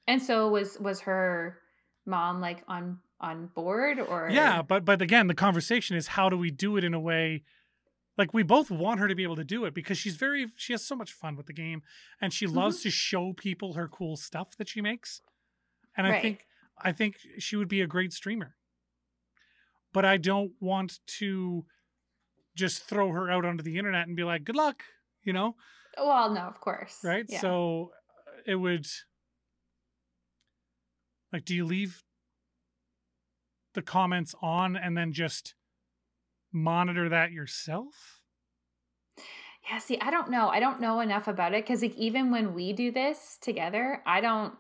And 0.08 0.21
so 0.21 0.49
was 0.49 0.77
was 0.79 1.01
her 1.01 1.58
mom 2.06 2.41
like 2.41 2.63
on 2.67 2.99
on 3.21 3.47
board 3.56 3.99
or 3.99 4.29
Yeah, 4.29 4.62
but 4.62 4.84
but 4.84 5.01
again, 5.01 5.27
the 5.27 5.34
conversation 5.36 5.95
is 5.95 6.08
how 6.08 6.29
do 6.29 6.38
we 6.38 6.51
do 6.51 6.75
it 6.77 6.84
in 6.84 6.93
a 6.93 6.99
way. 6.99 7.43
Like 8.17 8.34
we 8.34 8.43
both 8.43 8.69
want 8.69 8.99
her 8.99 9.08
to 9.08 9.15
be 9.15 9.23
able 9.23 9.38
to 9.38 9.43
do 9.45 9.65
it 9.65 9.73
because 9.73 9.97
she's 9.97 10.17
very 10.17 10.47
she 10.58 10.73
has 10.73 10.86
so 10.86 10.95
much 10.95 11.12
fun 11.13 11.36
with 11.36 11.45
the 11.47 11.53
game 11.53 11.82
and 12.21 12.34
she 12.34 12.45
loves 12.47 12.77
Mm-hmm. 12.79 12.89
to 12.89 12.91
show 12.91 13.34
people 13.34 13.73
her 13.73 13.88
cool 13.88 14.17
stuff 14.17 14.56
that 14.58 14.67
she 14.67 14.82
makes. 14.82 15.21
And 15.95 16.06
I 16.06 16.19
think 16.21 16.45
I 16.77 16.91
think 16.91 17.17
she 17.39 17.56
would 17.56 17.69
be 17.69 17.82
a 17.82 17.88
great 17.88 18.12
streamer. 18.13 18.56
But 19.93 20.06
I 20.06 20.17
don't 20.17 20.51
want 20.60 20.99
to 21.19 21.65
just 22.56 22.84
throw 22.84 23.12
her 23.12 23.30
out 23.30 23.46
onto 23.46 23.63
the 23.63 23.78
internet 23.78 24.08
and 24.08 24.16
be 24.16 24.24
like, 24.24 24.44
"Good 24.44 24.56
luck," 24.56 24.84
you 25.24 25.34
know? 25.34 25.56
Well, 25.98 26.32
no, 26.32 26.42
of 26.42 26.60
course. 26.60 27.00
right? 27.04 27.26
Yeah. 27.28 27.39
So 27.39 27.92
uh, 28.28 28.42
it 28.46 28.56
would 28.56 28.88
like 31.32 31.46
do 31.46 31.56
you 31.56 31.66
leave 31.66 32.04
the 33.74 33.82
comments 33.82 34.36
on 34.42 34.76
and 34.76 34.96
then 34.96 35.13
just 35.13 35.56
monitor 36.52 37.10
that 37.10 37.32
yourself? 37.32 38.22
Yeah, 39.70 39.78
see, 39.78 39.98
I 40.02 40.12
don't 40.12 40.30
know. 40.30 40.50
I 40.50 40.60
don't 40.60 40.82
know 40.82 41.00
enough 41.00 41.28
about 41.28 41.54
it 41.54 41.63
because 41.63 41.82
like 41.82 41.96
even 41.96 42.32
when 42.32 42.54
we 42.54 42.74
do 42.74 42.92
this 42.92 43.38
together, 43.42 44.02
I 44.06 44.22
don't. 44.22 44.54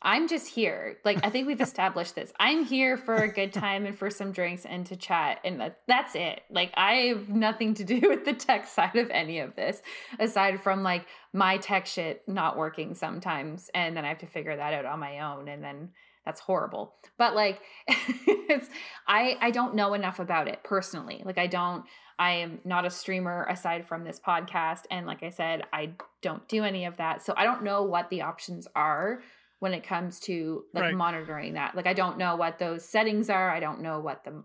I'm 0.00 0.28
just 0.28 0.48
here. 0.48 0.98
Like 1.04 1.24
I 1.24 1.30
think 1.30 1.46
we've 1.46 1.60
established 1.68 2.14
this. 2.14 2.32
I'm 2.38 2.64
here 2.64 2.96
for 2.96 3.16
a 3.16 3.32
good 3.32 3.52
time 3.52 3.86
and 3.86 3.98
for 3.98 4.10
some 4.10 4.32
drinks 4.32 4.64
and 4.64 4.86
to 4.86 4.96
chat, 4.96 5.40
and 5.44 5.72
that's 5.86 6.14
it. 6.14 6.42
Like 6.50 6.72
I 6.76 6.92
have 7.08 7.28
nothing 7.28 7.74
to 7.74 7.84
do 7.98 8.00
with 8.08 8.24
the 8.24 8.32
tech 8.32 8.66
side 8.66 8.96
of 8.96 9.10
any 9.10 9.40
of 9.40 9.56
this, 9.56 9.82
aside 10.18 10.60
from 10.60 10.82
like 10.82 11.06
my 11.32 11.56
tech 11.58 11.86
shit 11.86 12.22
not 12.26 12.56
working 12.56 12.94
sometimes, 12.94 13.70
and 13.74 13.96
then 13.96 14.04
I 14.04 14.08
have 14.08 14.18
to 14.18 14.26
figure 14.26 14.56
that 14.56 14.72
out 14.72 14.84
on 14.84 15.00
my 15.00 15.20
own, 15.20 15.48
and 15.48 15.62
then 15.62 15.90
that's 16.24 16.40
horrible. 16.40 16.94
But 17.16 17.34
like, 17.34 17.60
it's 17.88 18.68
I 19.06 19.36
I 19.40 19.50
don't 19.50 19.74
know 19.74 19.94
enough 19.94 20.18
about 20.20 20.48
it 20.48 20.62
personally. 20.62 21.22
Like 21.24 21.38
I 21.38 21.46
don't. 21.46 21.84
I 22.20 22.32
am 22.32 22.58
not 22.64 22.84
a 22.84 22.90
streamer 22.90 23.46
aside 23.48 23.86
from 23.86 24.02
this 24.02 24.18
podcast. 24.18 24.80
And 24.90 25.06
like 25.06 25.22
I 25.22 25.30
said, 25.30 25.62
I 25.72 25.90
don't 26.20 26.46
do 26.48 26.64
any 26.64 26.84
of 26.84 26.96
that. 26.96 27.24
So 27.24 27.32
I 27.36 27.44
don't 27.44 27.62
know 27.62 27.84
what 27.84 28.10
the 28.10 28.22
options 28.22 28.66
are 28.74 29.20
when 29.60 29.74
it 29.74 29.82
comes 29.84 30.20
to 30.20 30.64
like 30.74 30.82
Right. 30.84 30.94
monitoring 30.94 31.54
that. 31.54 31.74
Like 31.74 31.86
I 31.86 31.92
don't 31.94 32.18
know 32.18 32.36
what 32.36 32.58
those 32.58 32.84
settings 32.88 33.28
are. 33.30 33.50
I 33.50 33.60
don't 33.60 33.80
know 33.80 34.00
what 34.00 34.24
the 34.24 34.44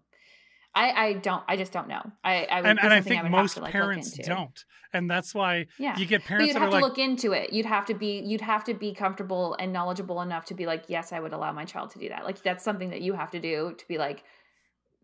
I 0.76 0.92
I 0.92 1.14
don't 1.14 1.44
I 1.48 1.56
just 1.56 1.72
don't 1.72 1.88
know. 1.88 2.02
I 2.24 2.46
I 2.46 2.62
would 2.62 2.66
And 2.72 2.80
and 2.80 2.94
I 2.94 3.02
think 3.02 3.22
would 3.24 3.32
most 3.32 3.54
to, 3.56 3.62
like, 3.62 3.72
parents 3.72 4.18
don't. 4.18 4.60
And 4.92 5.10
that's 5.10 5.34
why 5.36 5.68
Yeah. 5.78 5.98
you 5.98 6.06
get 6.06 6.22
But 6.22 6.28
parents 6.28 6.48
you'd 6.48 6.56
that 6.56 6.60
have 6.62 6.70
are 6.70 6.72
to 6.72 6.78
like 6.78 6.84
look 6.84 6.98
into 6.98 7.32
it. 7.32 7.54
You'd 7.54 7.66
have 7.66 7.86
to 7.88 7.94
be 7.94 8.20
you'd 8.22 8.42
have 8.42 8.64
to 8.66 8.74
be 8.74 8.94
comfortable 8.94 9.56
and 9.60 9.72
knowledgeable 9.74 10.22
enough 10.22 10.46
to 10.46 10.54
be 10.56 10.66
like, 10.66 10.86
yes, 10.88 11.12
I 11.14 11.20
would 11.20 11.34
allow 11.34 11.52
my 11.52 11.66
child 11.66 11.92
to 11.92 12.00
do 12.00 12.10
that. 12.10 12.24
Like 12.26 12.42
that's 12.44 12.64
something 12.64 12.90
that 12.90 13.02
you 13.02 13.14
have 13.14 13.32
to 13.32 13.40
do 13.40 13.76
to 13.78 13.88
be 13.88 13.98
like, 13.98 14.24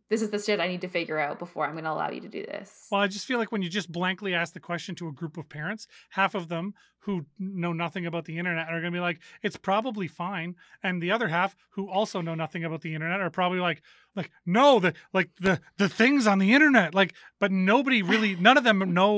this 0.10 0.22
is 0.22 0.32
the 0.32 0.40
shit 0.40 0.60
I 0.60 0.68
need 0.68 0.82
to 0.82 0.88
figure 0.88 1.20
out 1.20 1.38
before 1.40 1.66
I'm 1.66 1.76
gonna 1.76 1.92
allow 1.92 2.10
you 2.10 2.22
to 2.22 2.28
do 2.28 2.44
this. 2.46 2.88
Well, 2.92 3.02
I 3.02 3.08
just 3.08 3.26
feel 3.26 3.38
like 3.38 3.52
when 3.52 3.62
you 3.62 3.70
just 3.70 3.92
blankly 3.92 4.34
ask 4.34 4.54
the 4.54 4.60
question 4.60 4.96
to 4.96 5.08
a 5.08 5.12
group 5.12 5.38
of 5.38 5.48
parents, 5.50 5.88
half 6.12 6.34
of 6.36 6.48
them 6.50 6.74
who 7.00 7.26
know 7.38 7.74
nothing 7.74 8.06
about 8.06 8.26
the 8.26 8.38
internet 8.38 8.68
are 8.68 8.82
going 8.82 8.92
to 8.92 8.98
be 8.98 9.00
like, 9.00 9.20
"It's 9.42 9.56
probably 9.58 10.08
fine," 10.08 10.56
and 10.84 11.02
the 11.02 11.12
other 11.12 11.28
half 11.28 11.56
who 11.72 11.90
also 11.90 12.22
know 12.22 12.36
nothing 12.36 12.64
about 12.64 12.82
the 12.82 12.94
internet 12.96 13.22
are 13.22 13.30
probably 13.30 13.60
like, 13.60 13.82
"Like, 14.16 14.32
no, 14.46 14.80
the 14.80 14.94
like 15.14 15.30
the 15.40 15.62
the 15.78 15.88
things 15.90 16.28
on 16.28 16.40
the 16.40 16.54
internet, 16.54 16.94
like, 16.96 17.14
but 17.40 17.52
nobody 17.52 18.02
really, 18.02 18.36
none 18.48 18.58
of 18.58 18.64
them 18.64 18.80
know 18.94 19.14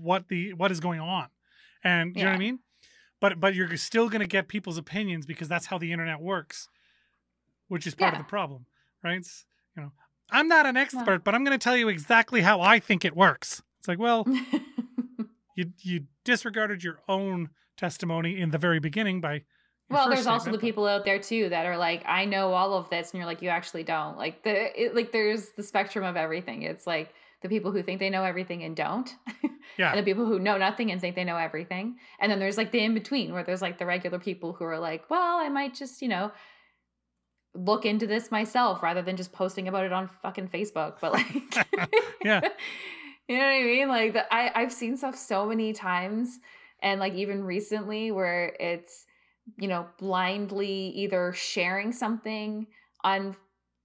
what 0.00 0.28
the 0.28 0.52
what 0.54 0.70
is 0.70 0.80
going 0.80 1.00
on," 1.00 1.28
and 1.82 2.16
you 2.16 2.22
know 2.22 2.30
what 2.30 2.36
I 2.36 2.38
mean? 2.38 2.60
But 3.20 3.40
but 3.40 3.54
you're 3.54 3.76
still 3.76 4.08
going 4.08 4.20
to 4.20 4.26
get 4.26 4.46
people's 4.46 4.78
opinions 4.78 5.26
because 5.26 5.48
that's 5.48 5.66
how 5.66 5.78
the 5.78 5.90
internet 5.92 6.20
works, 6.20 6.68
which 7.68 7.86
is 7.86 7.94
part 7.94 8.12
Yeah. 8.12 8.20
of 8.20 8.24
the 8.26 8.28
problem, 8.28 8.66
right? 9.02 9.18
It's, 9.18 9.44
I'm 10.30 10.48
not 10.48 10.66
an 10.66 10.76
expert, 10.76 11.22
but 11.24 11.34
I'm 11.34 11.44
going 11.44 11.58
to 11.58 11.62
tell 11.62 11.76
you 11.76 11.88
exactly 11.88 12.40
how 12.42 12.60
I 12.60 12.78
think 12.80 13.04
it 13.04 13.14
works. 13.16 13.62
It's 13.78 13.88
like, 13.88 13.98
well, 13.98 14.26
you 15.56 15.72
you 15.82 16.04
disregarded 16.24 16.82
your 16.84 16.98
own 17.08 17.50
testimony 17.76 18.40
in 18.40 18.50
the 18.50 18.58
very 18.58 18.80
beginning 18.80 19.20
by. 19.20 19.42
well, 19.90 20.08
there's 20.08 20.26
also 20.26 20.50
the 20.50 20.58
people 20.58 20.86
out 20.86 21.04
there 21.04 21.18
too 21.20 21.48
that 21.50 21.66
are 21.66 21.76
like, 21.76 22.02
I 22.06 22.24
know 22.24 22.52
all 22.52 22.74
of 22.74 22.90
this, 22.90 23.10
and 23.12 23.18
you're 23.18 23.26
like, 23.26 23.42
you 23.42 23.48
actually 23.48 23.84
don't. 23.84 24.16
Like 24.18 24.42
the 24.42 24.80
it, 24.84 24.94
like, 24.94 25.12
there's 25.12 25.50
the 25.50 25.62
spectrum 25.62 26.04
of 26.04 26.16
everything. 26.16 26.62
It's 26.62 26.86
like 26.86 27.12
the 27.42 27.48
people 27.48 27.70
who 27.70 27.82
think 27.82 28.00
they 28.00 28.10
know 28.10 28.24
everything 28.24 28.64
and 28.64 28.74
don't, 28.74 29.08
Yeah. 29.78 29.90
and 29.90 29.98
the 29.98 30.02
people 30.02 30.24
who 30.26 30.38
know 30.38 30.56
nothing 30.56 30.90
and 30.90 31.00
think 31.00 31.14
they 31.14 31.24
know 31.24 31.36
everything, 31.36 31.96
and 32.18 32.32
then 32.32 32.38
there's 32.40 32.56
like 32.56 32.72
the 32.72 32.80
in 32.80 32.94
between 32.94 33.32
where 33.32 33.44
there's 33.44 33.62
like 33.62 33.78
the 33.78 33.86
regular 33.86 34.18
people 34.18 34.54
who 34.54 34.64
are 34.64 34.78
like, 34.78 35.08
well, 35.10 35.38
I 35.38 35.48
might 35.48 35.74
just 35.74 36.02
you 36.02 36.08
know 36.08 36.32
look 37.56 37.84
into 37.84 38.06
this 38.06 38.30
myself 38.30 38.82
rather 38.82 39.02
than 39.02 39.16
just 39.16 39.32
posting 39.32 39.68
about 39.68 39.84
it 39.84 39.92
on 39.92 40.08
fucking 40.22 40.48
Facebook. 40.48 40.94
But 41.00 41.12
like, 41.12 41.26
Yeah. 42.24 42.40
you 43.28 43.38
know 43.38 43.44
what 43.44 43.50
I 43.50 43.62
mean? 43.62 43.88
Like 43.88 44.12
the, 44.12 44.34
I 44.34 44.52
I've 44.54 44.72
seen 44.72 44.96
stuff 44.96 45.16
so 45.16 45.46
many 45.46 45.72
times, 45.72 46.40
and 46.82 47.00
like 47.00 47.14
even 47.14 47.44
recently 47.44 48.10
where 48.10 48.54
it's 48.60 49.06
you 49.58 49.68
know 49.68 49.86
blindly 49.98 50.88
either 50.88 51.32
sharing 51.32 51.92
something 51.92 52.66
on 53.04 53.36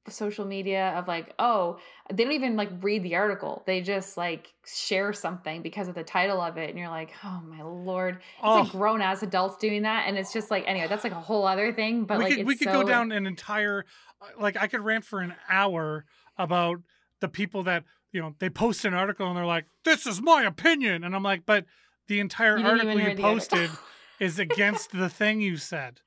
social 0.10 0.46
media 0.46 0.94
of 0.98 1.08
like 1.08 1.34
oh 1.38 1.78
they 2.12 2.24
don't 2.24 2.34
even 2.34 2.56
like 2.56 2.70
read 2.82 3.04
the 3.04 3.16
article. 3.16 3.64
They 3.68 3.82
just 3.82 4.18
like 4.18 4.54
share 4.66 5.14
something 5.14 5.62
because 5.62 5.88
of 5.88 5.96
the 5.96 6.04
title 6.04 6.42
of 6.42 6.58
it 6.58 6.70
and 6.70 6.80
you're 6.80 6.90
like 6.90 7.12
oh 7.24 7.42
my 7.48 7.62
lord. 7.62 8.16
It's 8.16 8.24
Oh. 8.42 8.62
like 8.62 8.72
grown 8.72 9.02
ass 9.02 9.22
adults 9.22 9.58
doing 9.58 9.84
that 9.84 10.08
and 10.08 10.18
it's 10.18 10.34
just 10.34 10.50
like 10.50 10.64
anyway 10.66 10.88
that's 10.88 11.04
like 11.04 11.14
a 11.14 11.22
whole 11.22 11.46
other 11.46 11.72
thing 11.72 12.06
but 12.06 12.18
we 12.18 12.24
like 12.24 12.36
could 12.38 12.46
we 12.48 12.56
could 12.56 12.70
so, 12.70 12.82
go 12.82 12.88
down 12.88 13.12
an 13.12 13.28
entire 13.28 13.86
uh, 14.22 14.26
like 14.40 14.58
I 14.58 14.68
could 14.68 14.82
rant 14.82 15.06
for 15.06 15.20
an 15.20 15.36
hour 15.50 16.06
about 16.38 16.80
the 17.20 17.28
people 17.30 17.62
that 17.64 17.84
you 18.12 18.22
know 18.22 18.36
they 18.40 18.50
post 18.50 18.84
an 18.86 18.96
article 18.96 19.28
and 19.28 19.38
they're 19.38 19.46
like 19.46 19.66
this 19.86 20.08
is 20.08 20.22
my 20.22 20.44
opinion 20.44 21.04
and 21.04 21.16
I'm 21.16 21.24
like 21.24 21.46
but 21.46 21.66
the 22.08 22.20
entire 22.20 22.58
article 22.60 23.00
you 23.00 23.16
posted 23.16 23.70
is 24.20 24.40
against 24.48 24.92
the 24.92 25.10
thing 25.10 25.40
you 25.42 25.58
said 25.58 26.02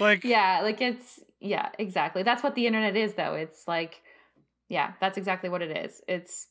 like 0.00 0.24
yeah 0.24 0.60
like 0.62 0.80
it's 0.80 1.20
yeah 1.40 1.68
exactly 1.78 2.22
that's 2.22 2.42
what 2.42 2.54
the 2.54 2.66
internet 2.66 2.96
is 2.96 3.14
though 3.14 3.34
it's 3.34 3.66
like 3.68 4.02
yeah 4.68 4.92
that's 5.00 5.16
exactly 5.18 5.48
what 5.48 5.62
it 5.62 5.76
is 5.76 6.00
it's 6.08 6.48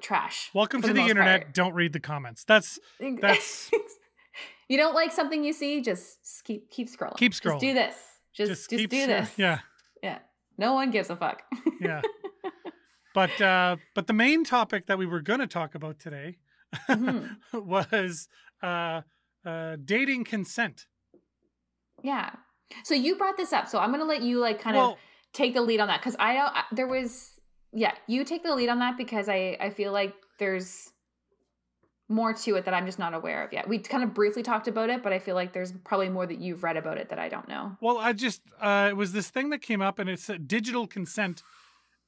trash 0.00 0.50
welcome 0.54 0.80
to 0.82 0.88
the, 0.88 0.94
most 0.94 1.10
internet 1.10 1.40
part. 1.42 1.54
don't 1.54 1.74
read 1.74 1.92
the 1.92 2.00
comments 2.00 2.44
that's 2.44 2.78
That's- 3.00 3.70
you 4.68 4.76
don't 4.76 4.94
like 4.94 5.10
something 5.12 5.42
you 5.42 5.52
see 5.52 5.80
just 5.82 6.18
keep 6.44 6.70
keep 6.70 6.88
scrolling 6.88 7.16
Keep 7.16 7.32
just 7.32 7.42
scrolling. 7.42 7.60
do 7.60 7.74
this 7.74 7.96
just 8.32 8.48
just, 8.50 8.68
keep 8.70 8.90
do 8.90 9.06
this 9.06 9.30
yeah 9.36 9.60
yeah 10.02 10.18
No 10.58 10.74
one 10.74 10.90
gives 10.90 11.10
a 11.10 11.16
fuck. 11.16 11.42
yeah. 11.80 12.02
But 13.12 13.40
uh, 13.40 13.76
but 13.96 14.06
the 14.06 14.12
main 14.12 14.44
topic 14.44 14.86
that 14.86 14.96
we 14.96 15.04
were 15.04 15.20
going 15.20 15.40
to 15.40 15.48
talk 15.48 15.74
about 15.74 15.98
today 15.98 16.38
Mhm. 16.88 17.36
was 17.52 18.28
uh, 18.62 19.00
uh, 19.44 19.76
dating 19.84 20.22
consent. 20.24 20.86
Yeah. 22.04 22.30
So 22.84 22.94
you 22.94 23.16
brought 23.16 23.36
this 23.36 23.52
up. 23.52 23.68
So 23.68 23.78
I'm 23.78 23.90
going 23.90 24.00
to 24.00 24.06
let 24.06 24.22
you 24.22 24.38
like 24.38 24.60
kind 24.60 24.76
well, 24.76 24.92
of 24.92 24.98
take 25.32 25.54
the 25.54 25.62
lead 25.62 25.80
on 25.80 25.88
that 25.88 26.02
cuz 26.02 26.16
I 26.18 26.34
don't 26.34 26.56
I, 26.56 26.64
there 26.72 26.86
was 26.86 27.40
yeah, 27.72 27.92
you 28.06 28.24
take 28.24 28.42
the 28.42 28.54
lead 28.54 28.68
on 28.68 28.78
that 28.80 28.96
because 28.96 29.28
I 29.28 29.56
I 29.60 29.70
feel 29.70 29.92
like 29.92 30.14
there's 30.38 30.92
more 32.08 32.32
to 32.32 32.56
it 32.56 32.64
that 32.64 32.74
I'm 32.74 32.86
just 32.86 32.98
not 32.98 33.14
aware 33.14 33.44
of 33.44 33.52
yet. 33.52 33.68
We 33.68 33.78
kind 33.78 34.02
of 34.02 34.12
briefly 34.12 34.42
talked 34.42 34.66
about 34.66 34.90
it, 34.90 35.00
but 35.02 35.12
I 35.12 35.20
feel 35.20 35.36
like 35.36 35.52
there's 35.52 35.70
probably 35.84 36.08
more 36.08 36.26
that 36.26 36.40
you've 36.40 36.64
read 36.64 36.76
about 36.76 36.98
it 36.98 37.08
that 37.10 37.20
I 37.20 37.28
don't 37.28 37.46
know. 37.48 37.76
well, 37.80 37.98
I 37.98 38.12
just 38.12 38.42
uh, 38.60 38.88
it 38.90 38.96
was 38.96 39.12
this 39.12 39.30
thing 39.30 39.50
that 39.50 39.62
came 39.62 39.80
up, 39.80 39.98
and 40.00 40.10
it's 40.10 40.28
uh, 40.28 40.36
digital 40.44 40.86
consent 40.88 41.42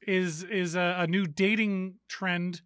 is 0.06 0.42
is 0.42 0.74
a, 0.74 0.96
a 0.98 1.06
new 1.06 1.26
dating 1.26 1.94
trend. 2.08 2.62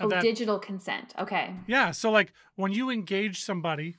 uh, 0.00 0.04
Oh, 0.04 0.08
that- 0.08 0.22
digital 0.22 0.58
consent. 0.58 1.12
Okay. 1.18 1.54
Yeah. 1.66 1.90
So 1.90 2.10
like 2.10 2.32
when 2.56 2.72
you 2.72 2.88
engage 2.88 3.42
somebody, 3.44 3.96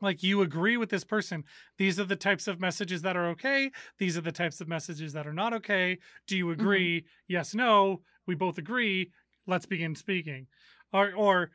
like 0.00 0.22
you 0.22 0.40
agree 0.42 0.76
with 0.76 0.90
this 0.90 1.04
person, 1.04 1.44
these 1.76 1.98
are 1.98 2.04
the 2.04 2.16
types 2.16 2.46
of 2.46 2.60
messages 2.60 3.02
that 3.02 3.16
are 3.16 3.28
okay. 3.30 3.70
These 3.98 4.16
are 4.16 4.22
the 4.22 4.32
types 4.32 4.60
of 4.60 4.68
messages 4.68 5.12
that 5.12 5.26
are 5.26 5.32
not 5.32 5.52
okay. 5.54 5.98
Do 6.26 6.36
you 6.36 6.46
mm-hmm. 6.46 6.60
agree? 6.60 7.04
Yes, 7.26 7.54
no. 7.54 8.02
We 8.26 8.34
both 8.34 8.58
agree. 8.58 9.10
Let's 9.46 9.66
begin 9.66 9.94
speaking. 9.94 10.46
Or 10.92 11.12
or 11.12 11.50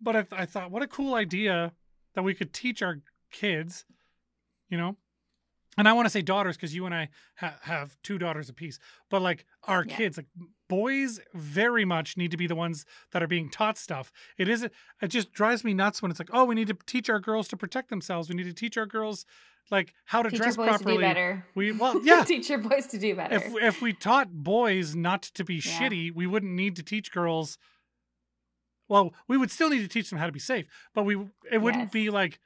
but 0.00 0.16
I, 0.16 0.26
I 0.32 0.46
thought 0.46 0.70
what 0.70 0.82
a 0.82 0.86
cool 0.86 1.14
idea 1.14 1.72
that 2.14 2.22
we 2.22 2.34
could 2.34 2.52
teach 2.52 2.82
our 2.82 3.00
kids, 3.30 3.84
you 4.68 4.78
know. 4.78 4.96
And 5.76 5.88
I 5.88 5.92
want 5.92 6.06
to 6.06 6.10
say 6.10 6.22
daughters 6.22 6.56
because 6.56 6.74
you 6.74 6.86
and 6.86 6.94
I 6.94 7.08
ha- 7.36 7.58
have 7.62 7.96
two 8.02 8.18
daughters 8.18 8.48
apiece. 8.48 8.80
But 9.10 9.22
like 9.22 9.44
our 9.64 9.84
Yeah. 9.84 9.96
kids, 9.96 10.16
like 10.16 10.26
boys, 10.68 11.20
very 11.34 11.84
much 11.84 12.16
need 12.16 12.30
to 12.30 12.36
be 12.36 12.46
the 12.46 12.54
ones 12.54 12.84
that 13.12 13.22
are 13.22 13.26
being 13.26 13.48
taught 13.50 13.76
stuff. 13.78 14.12
It 14.36 14.48
isn't. 14.48 14.72
It 15.02 15.08
just 15.08 15.32
drives 15.32 15.64
me 15.64 15.74
nuts 15.74 16.00
when 16.02 16.10
it's 16.10 16.20
like, 16.20 16.30
oh, 16.32 16.44
we 16.44 16.54
need 16.54 16.68
to 16.68 16.76
teach 16.86 17.08
our 17.10 17.20
girls 17.20 17.48
to 17.48 17.56
protect 17.56 17.88
themselves. 17.90 18.28
We 18.28 18.34
need 18.34 18.44
to 18.44 18.52
teach 18.52 18.76
our 18.76 18.86
girls 18.86 19.24
like 19.70 19.92
how 20.06 20.22
to 20.22 20.30
Teach 20.30 20.38
dress 20.40 20.56
properly. 20.56 20.94
to 20.96 21.00
better. 21.00 21.46
We 21.54 21.72
well, 21.72 22.00
yeah. 22.04 22.24
Teach 22.24 22.48
your 22.48 22.58
boys 22.58 22.86
to 22.88 22.98
do 22.98 23.14
better. 23.16 23.34
if 23.36 23.52
if 23.56 23.82
we 23.82 23.92
taught 23.92 24.30
boys 24.32 24.94
not 24.94 25.22
to 25.22 25.44
be 25.44 25.56
Yeah. 25.56 25.60
shitty, 25.60 26.14
we 26.14 26.26
wouldn't 26.26 26.52
need 26.52 26.76
to 26.76 26.82
teach 26.82 27.12
girls. 27.12 27.58
Well, 28.88 29.12
we 29.26 29.36
would 29.36 29.50
still 29.50 29.68
need 29.68 29.80
to 29.82 29.88
teach 29.88 30.08
them 30.10 30.18
how 30.18 30.26
to 30.26 30.32
be 30.32 30.38
safe, 30.38 30.66
but 30.94 31.04
we 31.04 31.16
it 31.50 31.58
wouldn't 31.58 31.84
Yes. 31.84 31.92
be 31.92 32.10
like 32.10 32.40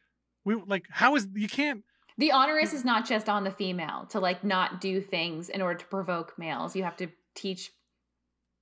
we 0.45 0.55
like 0.57 0.87
how 0.91 1.15
is 1.15 1.29
you 1.35 1.49
can't 1.49 1.85
The 2.19 2.33
onerous 2.33 2.73
is 2.73 2.85
not 2.85 3.07
just 3.07 3.29
on 3.29 3.45
the 3.45 3.51
female 3.53 4.07
to 4.11 4.19
like 4.19 4.43
not 4.43 4.81
do 4.81 5.01
things 5.01 5.49
in 5.49 5.63
order 5.63 5.79
to 5.79 5.87
provoke 5.87 6.37
males. 6.37 6.75
You 6.75 6.83
have 6.83 6.97
to 6.97 7.09
teach 7.37 7.71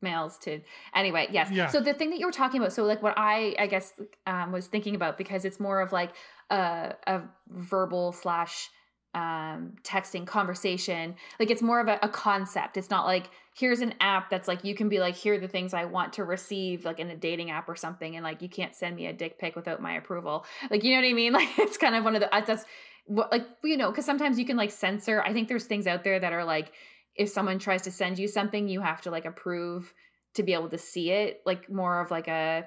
males 0.03 0.39
to 0.39 0.61
anyway 0.95 1.27
yes. 1.31 1.51
Yeah. 1.51 1.69
so 1.69 1.81
the 1.81 1.95
thing 1.95 2.11
that 2.11 2.19
you 2.19 2.27
were 2.27 2.33
talking 2.33 2.61
about 2.61 2.73
so 2.73 2.85
like 2.85 3.03
what 3.03 3.15
i 3.17 3.55
i 3.59 3.67
guess 3.67 3.93
um 4.27 4.53
was 4.53 4.67
thinking 4.67 4.95
about 4.95 5.19
because 5.19 5.45
it's 5.45 5.61
more 5.61 5.81
of 5.81 5.93
like 5.93 6.13
a, 6.51 6.95
a 7.07 7.23
verbal 7.49 8.13
slash 8.13 8.71
um 9.15 9.73
texting 9.83 10.25
conversation 10.25 11.17
like 11.41 11.51
it's 11.51 11.63
more 11.63 11.81
of 11.81 11.89
a, 11.89 11.99
a 12.01 12.09
concept. 12.09 12.77
It's 12.77 12.91
not 12.91 13.07
like 13.07 13.29
here's 13.57 13.81
an 13.81 13.95
app 14.01 14.31
that's 14.31 14.47
like 14.47 14.65
you 14.65 14.75
can 14.75 14.89
be 14.89 15.01
like 15.01 15.17
here 15.17 15.35
are 15.35 15.39
the 15.39 15.49
things 15.49 15.75
i 15.75 15.85
want 15.85 16.13
to 16.13 16.23
receive 16.23 16.85
like 16.85 17.01
in 17.01 17.11
a 17.11 17.17
dating 17.17 17.51
app 17.51 17.69
or 17.69 17.75
something 17.75 18.15
and 18.15 18.23
like 18.23 18.41
you 18.41 18.49
can't 18.49 18.75
send 18.75 18.95
me 18.95 19.07
a 19.07 19.13
dick 19.13 19.37
pic 19.39 19.57
without 19.57 19.83
my 19.83 19.95
approval. 19.95 20.45
Like 20.71 20.85
you 20.85 20.93
know 20.93 21.03
what 21.03 21.09
i 21.09 21.13
mean? 21.13 21.33
Like 21.41 21.59
it's 21.59 21.77
kind 21.77 21.97
of 21.97 22.05
one 22.05 22.15
of 22.15 22.21
the 22.21 22.29
that's 22.47 22.65
what 23.07 23.33
like 23.33 23.49
you 23.65 23.77
know 23.77 23.91
because 23.91 24.05
sometimes 24.05 24.39
you 24.39 24.45
can 24.45 24.57
like 24.57 24.71
censor 24.71 25.21
i 25.23 25.33
think 25.33 25.49
there's 25.49 25.65
things 25.65 25.89
out 25.89 26.05
there 26.05 26.21
that 26.21 26.33
are 26.33 26.45
like 26.45 26.71
if 27.21 27.29
someone 27.29 27.59
tries 27.59 27.83
to 27.83 27.91
send 27.91 28.19
you 28.19 28.27
something 28.27 28.67
you 28.67 28.81
have 28.81 29.01
to 29.03 29.11
like 29.11 29.27
approve 29.27 29.93
to 30.35 30.43
be 30.43 30.55
able 30.55 30.69
to 30.71 30.79
see 30.79 31.11
it 31.11 31.43
like 31.45 31.71
more 31.71 32.01
of 32.01 32.11
like 32.11 32.29
a 32.29 32.67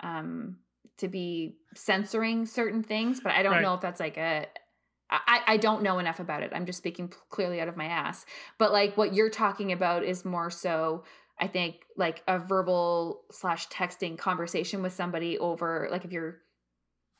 um 0.00 0.56
to 0.96 1.06
be 1.08 1.56
censoring 1.74 2.46
certain 2.46 2.82
things 2.82 3.20
but 3.20 3.32
i 3.32 3.42
don't 3.42 3.52
Right. 3.52 3.62
know 3.62 3.74
if 3.74 3.80
that's 3.80 4.00
like 4.00 4.16
a 4.16 4.46
I, 5.12 5.40
I 5.48 5.56
don't 5.56 5.82
know 5.82 5.98
enough 5.98 6.20
about 6.20 6.44
it. 6.44 6.52
I'm 6.54 6.66
just 6.66 6.78
speaking 6.78 7.12
clearly 7.30 7.60
out 7.60 7.66
of 7.66 7.76
my 7.76 7.86
ass. 7.86 8.24
But 8.58 8.72
like 8.72 8.96
what 8.96 9.12
you're 9.12 9.28
talking 9.28 9.72
about 9.72 10.04
is 10.04 10.24
more 10.24 10.50
so, 10.50 11.02
I 11.36 11.48
think, 11.48 11.84
like 11.96 12.22
a 12.28 12.38
verbal 12.38 13.22
slash 13.32 13.66
texting 13.70 14.16
conversation 14.16 14.82
with 14.82 14.92
somebody 14.92 15.36
over, 15.36 15.88
like 15.90 16.04
if 16.04 16.12
you're 16.12 16.36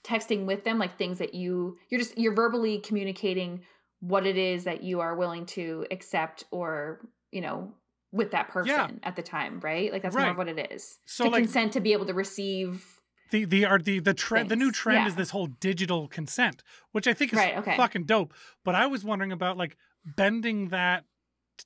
texting 0.05 0.47
with 0.47 0.63
them, 0.63 0.79
like 0.79 0.99
things 0.99 1.19
that 1.19 1.35
you, 1.35 1.79
you're 1.89 1.99
just, 2.01 2.17
you're 2.17 2.33
verbally 2.33 2.79
communicating 2.79 3.63
what 4.01 4.27
it 4.27 4.37
is 4.37 4.65
that 4.65 4.83
you 4.83 5.01
are 5.01 5.15
willing 5.15 5.47
to 5.47 5.87
accept 5.91 6.45
or, 6.51 7.01
you 7.31 7.41
know, 7.41 7.75
with 8.13 8.33
that 8.33 8.49
person 8.49 8.69
Yeah. 8.75 8.89
at 9.03 9.15
the 9.17 9.23
time, 9.23 9.61
right? 9.61 9.93
Like 9.93 10.03
that's 10.03 10.17
more 10.17 10.27
of 10.31 10.37
what 10.37 10.49
it 10.49 10.73
is. 10.73 10.99
So, 11.07 11.25
to 11.25 11.31
like- 11.31 11.45
consent 11.45 11.73
to 11.75 11.81
be 11.81 11.93
able 11.93 12.07
to 12.07 12.15
receive. 12.15 12.97
the 13.31 13.45
the 13.45 13.65
are 13.65 13.79
the 13.79 14.01
the 14.01 14.15
trend 14.15 14.49
the 14.49 14.57
new 14.57 14.73
trend 14.73 15.07
is 15.07 15.15
this 15.15 15.31
whole 15.31 15.47
digital 15.47 16.09
consent, 16.09 16.65
which 16.93 17.07
I 17.07 17.13
think 17.13 17.33
is 17.33 17.39
Right, 17.39 17.57
okay. 17.59 17.77
fucking 17.77 18.05
dope. 18.05 18.35
But 18.65 18.75
I 18.75 18.87
was 18.87 19.05
wondering 19.05 19.31
about 19.33 19.57
like 19.57 19.77
bending 20.05 20.71
that, 20.71 21.05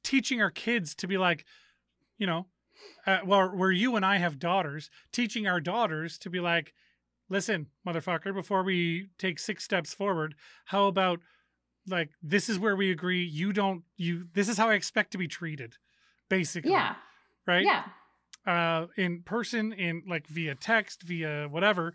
teaching 0.03 0.43
our 0.43 0.51
kids 0.51 0.95
to 0.97 1.07
be 1.07 1.17
like, 1.17 1.47
you 2.19 2.27
know, 2.27 2.49
uh, 3.07 3.21
well, 3.25 3.49
where 3.57 3.71
you 3.73 3.97
and 3.97 4.05
I 4.05 4.19
have 4.19 4.39
daughters, 4.39 4.91
teaching 5.13 5.47
our 5.47 5.61
daughters 5.61 6.19
to 6.19 6.29
be 6.29 6.41
like, 6.41 6.75
listen, 7.31 7.69
motherfucker, 7.87 8.35
before 8.35 8.63
we 8.63 9.09
take 9.19 9.39
six 9.39 9.65
steps 9.65 9.95
forward, 9.95 10.35
how 10.67 10.87
about 10.89 11.21
like 11.87 12.11
this 12.23 12.49
is 12.49 12.59
where 12.59 12.77
we 12.77 12.91
agree 12.91 13.23
you 13.25 13.53
don't 13.53 13.85
you 13.97 14.27
this 14.35 14.49
is 14.49 14.57
how 14.59 14.69
I 14.71 14.75
expect 14.75 15.11
to 15.13 15.19
be 15.19 15.29
treated, 15.29 15.77
basically. 16.29 16.71
Yeah. 16.73 16.95
Right 17.47 17.65
Yeah. 17.65 17.85
uh 18.47 18.87
in 18.97 19.23
person 19.23 19.73
in 19.73 20.03
like 20.09 20.27
via 20.29 20.55
text 20.55 21.03
via 21.03 21.47
whatever 21.49 21.95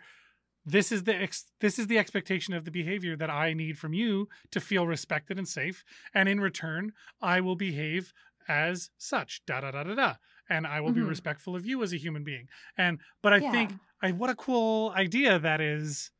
this 0.66 0.92
is 0.92 1.04
the 1.06 1.16
ex- 1.16 1.52
this 1.60 1.80
is 1.80 1.88
the 1.88 1.98
expectation 1.98 2.54
of 2.54 2.66
the 2.66 2.72
behavior 2.72 3.16
that 3.16 3.30
i 3.30 3.54
need 3.54 3.78
from 3.78 3.94
you 3.94 4.28
to 4.52 4.60
feel 4.60 4.86
respected 4.86 5.38
and 5.38 5.48
safe 5.48 5.84
and 6.14 6.28
in 6.30 6.40
return 6.40 6.92
i 7.22 7.40
will 7.42 7.56
behave 7.56 8.14
as 8.48 8.90
such 8.98 9.42
da 9.46 9.62
da 9.62 9.72
da 9.72 9.84
da 9.84 9.96
da 9.96 10.14
and 10.50 10.68
i 10.68 10.80
will 10.82 10.92
be 10.92 11.02
Mhm. 11.02 11.10
respectful 11.10 11.56
of 11.56 11.66
you 11.66 11.82
as 11.84 11.94
a 11.94 11.98
human 11.98 12.24
being 12.24 12.48
and 12.78 13.00
but 13.24 13.32
i 13.34 13.38
Yeah. 13.38 13.52
think 13.52 13.72
i 14.02 14.12
what 14.12 14.30
a 14.30 14.36
cool 14.36 14.92
idea 14.96 15.40
that 15.40 15.62
is 15.62 16.12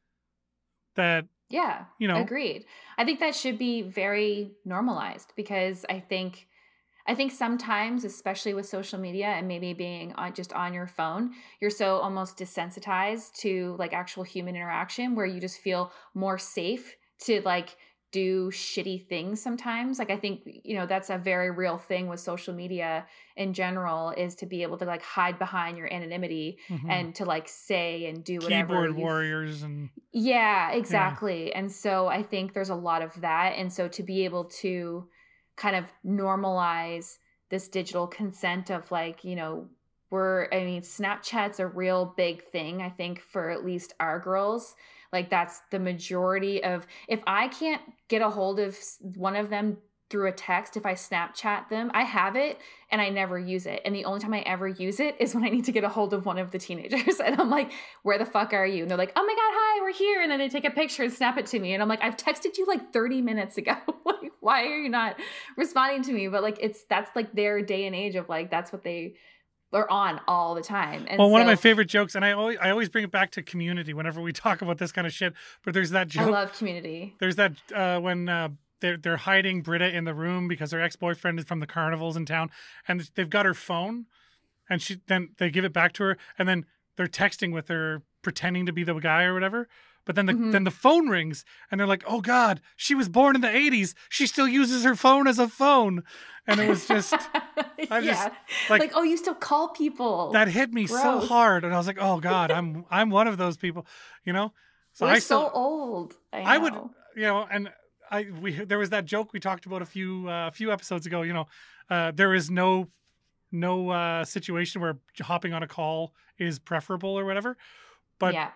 that 0.96 1.26
Yeah. 1.50 1.86
You 1.98 2.08
know? 2.08 2.22
agreed. 2.22 2.66
I 2.98 3.06
think 3.06 3.20
that 3.20 3.36
should 3.36 3.58
be 3.58 3.82
very 3.82 4.52
normalized 4.66 5.34
because 5.36 5.86
I 5.90 6.00
think 6.00 6.48
I 7.08 7.16
think 7.16 7.32
sometimes, 7.32 8.06
especially 8.06 8.54
with 8.54 8.68
social 8.68 9.00
media 9.00 9.26
and 9.28 9.48
maybe 9.48 9.74
being 9.74 10.14
on 10.14 10.34
just 10.34 10.54
on 10.54 10.76
your 10.76 10.86
phone, 10.86 11.32
you're 11.60 11.72
so 11.72 11.98
almost 11.98 12.38
desensitized 12.38 13.34
to 13.40 13.76
like 13.80 13.94
actual 13.94 14.22
human 14.22 14.56
interaction 14.56 15.16
where 15.16 15.26
you 15.26 15.42
just 15.42 15.60
feel 15.60 15.92
more 16.14 16.38
safe 16.38 16.96
to 17.22 17.42
like 17.42 17.76
do 18.12 18.50
shitty 18.50 19.08
things 19.08 19.42
sometimes. 19.42 20.00
Like 20.00 20.10
I 20.10 20.18
think, 20.18 20.42
you 20.46 20.76
know, 20.76 20.86
that's 20.86 21.10
a 21.10 21.18
very 21.18 21.52
real 21.52 21.78
thing 21.78 22.08
with 22.08 22.20
social 22.20 22.54
media 22.54 23.06
in 23.36 23.54
general 23.54 24.12
is 24.12 24.36
to 24.36 24.46
be 24.46 24.64
able 24.64 24.78
to 24.78 24.86
like 24.86 25.04
hide 25.04 25.38
behind 25.38 25.78
your 25.78 25.92
anonymity 25.94 26.58
mhm, 26.70 26.90
and 26.90 27.16
to 27.16 27.26
like 27.26 27.48
say 27.48 28.06
and 28.06 28.24
do 28.24 28.40
whatever 28.40 28.74
keyboard 28.74 28.96
warriors 28.96 29.64
and 29.64 29.90
yeah, 30.12 30.72
exactly. 30.72 31.54
And 31.54 31.72
so 31.72 32.08
I 32.08 32.24
think 32.24 32.54
there's 32.54 32.70
a 32.70 32.76
lot 32.76 33.02
of 33.02 33.22
that. 33.22 33.54
And 33.58 33.72
so 33.72 33.88
to 33.90 34.04
be 34.04 34.26
able 34.26 34.46
to 34.62 35.08
kind 35.56 35.76
of 35.76 35.86
normalize 36.06 37.18
this 37.50 37.68
digital 37.68 38.08
consent 38.08 38.70
of 38.72 38.92
like, 38.92 39.24
you 39.24 39.36
know, 39.36 39.70
we're, 40.10 40.48
I 40.52 40.64
mean, 40.64 40.82
Snapchat's 40.82 41.60
a 41.60 41.68
real 41.68 42.14
big 42.18 42.44
thing, 42.46 42.82
I 42.82 42.90
think, 42.90 43.22
for 43.22 43.50
at 43.50 43.66
least 43.66 43.94
our 44.00 44.20
girls. 44.20 44.76
Like, 45.14 45.30
that's 45.30 45.62
the 45.72 45.80
majority 45.80 46.64
of, 46.64 46.88
if 47.08 47.22
I 47.28 47.48
can't 47.48 47.82
get 48.08 48.22
a 48.22 48.30
hold 48.30 48.60
of 48.60 48.78
one 49.16 49.36
of 49.36 49.50
them 49.50 49.78
through 50.10 50.28
a 50.28 50.32
text, 50.32 50.76
if 50.76 50.86
I 50.86 50.94
Snapchat 50.94 51.70
them, 51.70 51.92
I 51.94 52.04
have 52.04 52.36
it 52.36 52.60
and 52.92 53.00
I 53.00 53.10
never 53.10 53.38
use 53.38 53.68
it. 53.68 53.82
And 53.86 53.94
the 53.94 54.06
only 54.06 54.20
time 54.20 54.34
I 54.34 54.40
ever 54.40 54.68
use 54.68 55.00
it 55.00 55.16
is 55.20 55.36
when 55.36 55.44
I 55.44 55.50
need 55.50 55.66
to 55.66 55.72
get 55.72 55.84
a 55.84 55.90
hold 55.90 56.14
of 56.14 56.26
one 56.26 56.40
of 56.40 56.52
the 56.52 56.58
teenagers. 56.60 57.20
And 57.30 57.40
I'm 57.40 57.50
like, 57.52 57.72
where 58.02 58.18
the 58.18 58.26
fuck 58.26 58.54
are 58.54 58.66
you? 58.66 58.82
And 58.82 58.90
they're 58.90 58.98
like, 58.98 59.12
oh 59.16 59.24
my 59.24 59.34
God, 59.34 59.40
hi, 59.40 59.82
we're 59.82 59.94
here. 59.94 60.22
And 60.22 60.32
then 60.32 60.40
they 60.40 60.50
take 60.50 60.66
a 60.66 60.72
picture 60.72 61.04
and 61.04 61.14
snap 61.14 61.38
it 61.38 61.46
to 61.48 61.60
me. 61.60 61.74
And 61.74 61.84
I'm 61.84 61.90
like, 61.90 62.02
I've 62.02 62.18
texted 62.18 62.58
you 62.58 62.66
like 62.66 62.92
30 62.92 63.22
minutes 63.22 63.58
ago. 63.58 63.76
like, 64.06 64.32
why 64.40 64.64
are 64.64 64.80
you 64.80 64.90
not 64.90 65.20
responding 65.58 66.02
to 66.04 66.14
me? 66.14 66.28
But 66.28 66.42
like, 66.42 66.58
it's 66.60 66.86
that's 66.86 67.16
like 67.16 67.34
their 67.36 67.62
day 67.62 67.86
and 67.86 67.96
age 67.96 68.16
of 68.16 68.30
like, 68.30 68.50
that's 68.50 68.72
what 68.72 68.84
they 68.84 69.16
are 69.72 69.90
on 69.90 70.20
all 70.28 70.56
the 70.56 70.62
time. 70.62 71.06
And 71.08 71.20
well 71.20 71.30
one 71.30 71.42
of 71.42 71.48
my 71.48 71.56
favorite 71.56 71.88
jokes 71.88 72.16
and 72.16 72.26
i 72.26 72.32
always 72.32 72.58
i 72.62 72.70
always 72.70 72.90
bring 72.90 73.04
it 73.04 73.12
back 73.12 73.32
to 73.32 73.44
community 73.44 73.94
whenever 73.94 74.22
we 74.22 74.32
talk 74.34 74.62
about 74.62 74.78
this 74.78 74.92
kind 74.92 75.06
of 75.06 75.14
shit 75.14 75.34
but 75.64 75.74
there's 75.74 75.92
that 75.92 76.08
joke. 76.08 76.28
I 76.28 76.30
love 76.30 76.54
community. 76.54 77.16
There's 77.20 77.36
that 77.36 77.54
uh, 77.74 78.00
when 78.00 78.30
uh, 78.30 78.50
they're 78.82 78.98
they're 78.98 79.18
hiding 79.18 79.62
Britta 79.62 79.96
in 79.96 80.06
the 80.06 80.14
room 80.14 80.48
because 80.48 80.72
her 80.72 80.82
ex 80.82 80.96
boyfriend 80.96 81.40
is 81.40 81.46
from 81.46 81.60
the 81.60 81.68
carnivals 81.68 82.16
in 82.16 82.26
town, 82.26 82.50
and 82.88 83.10
they've 83.16 83.30
got 83.30 83.46
her 83.46 83.54
phone, 83.54 84.06
and 84.70 84.82
she 84.82 85.00
then 85.08 85.30
they 85.38 85.50
give 85.50 85.66
it 85.66 85.74
back 85.74 85.94
to 85.94 86.04
her, 86.04 86.18
and 86.38 86.48
then 86.48 86.66
they're 86.96 87.08
texting 87.08 87.54
with 87.54 87.68
her, 87.68 88.04
pretending 88.22 88.66
to 88.66 88.74
be 88.74 88.84
the 88.84 88.94
guy 88.96 89.24
or 89.24 89.34
whatever. 89.34 89.68
But 90.10 90.16
then 90.16 90.26
the 90.26 90.34
Mhm. 90.34 90.52
then 90.54 90.64
the 90.64 90.72
phone 90.72 91.08
rings 91.08 91.46
and 91.70 91.80
they're 91.80 91.86
like, 91.86 92.04
"Oh 92.08 92.20
God, 92.20 92.62
she 92.76 92.96
was 92.96 93.08
born 93.08 93.36
in 93.36 93.42
the 93.42 93.48
'80s. 93.48 93.94
She 94.10 94.26
still 94.26 94.48
uses 94.48 94.84
her 94.84 94.96
phone 94.96 95.28
as 95.28 95.38
a 95.38 95.48
phone," 95.48 96.02
and 96.48 96.60
it 96.60 96.68
was 96.68 96.88
just 96.88 97.14
I 97.92 98.02
just, 98.02 98.30
like- 98.72 98.80
Like, 98.82 98.92
oh, 98.96 99.04
you 99.04 99.18
still 99.18 99.36
call 99.36 99.68
people. 99.70 100.32
that 100.32 100.48
hit 100.48 100.74
me 100.74 100.88
so 100.88 101.20
hard, 101.20 101.64
and 101.64 101.76
I 101.76 101.78
was 101.78 101.86
like, 101.86 102.00
"Oh 102.02 102.20
God, 102.32 102.50
I'm 102.50 102.86
I'm 102.90 103.12
one 103.12 103.28
of 103.28 103.38
those 103.38 103.56
people," 103.56 103.86
you 104.26 104.34
know. 104.34 104.52
So 104.94 105.06
We're 105.06 105.12
I 105.12 105.20
so 105.20 105.52
old. 105.52 106.16
I, 106.34 106.56
I 106.56 106.58
would- 106.58 106.74
you 107.16 107.22
know, 107.30 107.48
and 107.52 107.72
I 108.10 108.32
we 108.42 108.54
there 108.66 108.80
was 108.80 108.90
that 108.90 109.06
joke 109.06 109.32
we 109.32 109.40
talked 109.40 109.68
about 109.68 109.84
a 109.84 109.86
few 109.86 110.28
uh, 110.28 110.48
a 110.48 110.52
few 110.52 110.72
episodes 110.72 111.06
ago. 111.06 111.22
You 111.22 111.34
know, 111.34 111.48
uh, 111.88 112.10
there 112.16 112.34
is 112.34 112.50
no 112.50 112.88
no 113.52 113.90
uh, 113.92 114.26
situation 114.26 114.82
where 114.82 114.98
hopping 115.22 115.54
on 115.54 115.62
a 115.62 115.68
call 115.68 116.16
is 116.40 116.58
preferable 116.58 117.12
or 117.20 117.26
whatever. 117.26 117.58
But 118.18 118.34
yeah. 118.34 118.50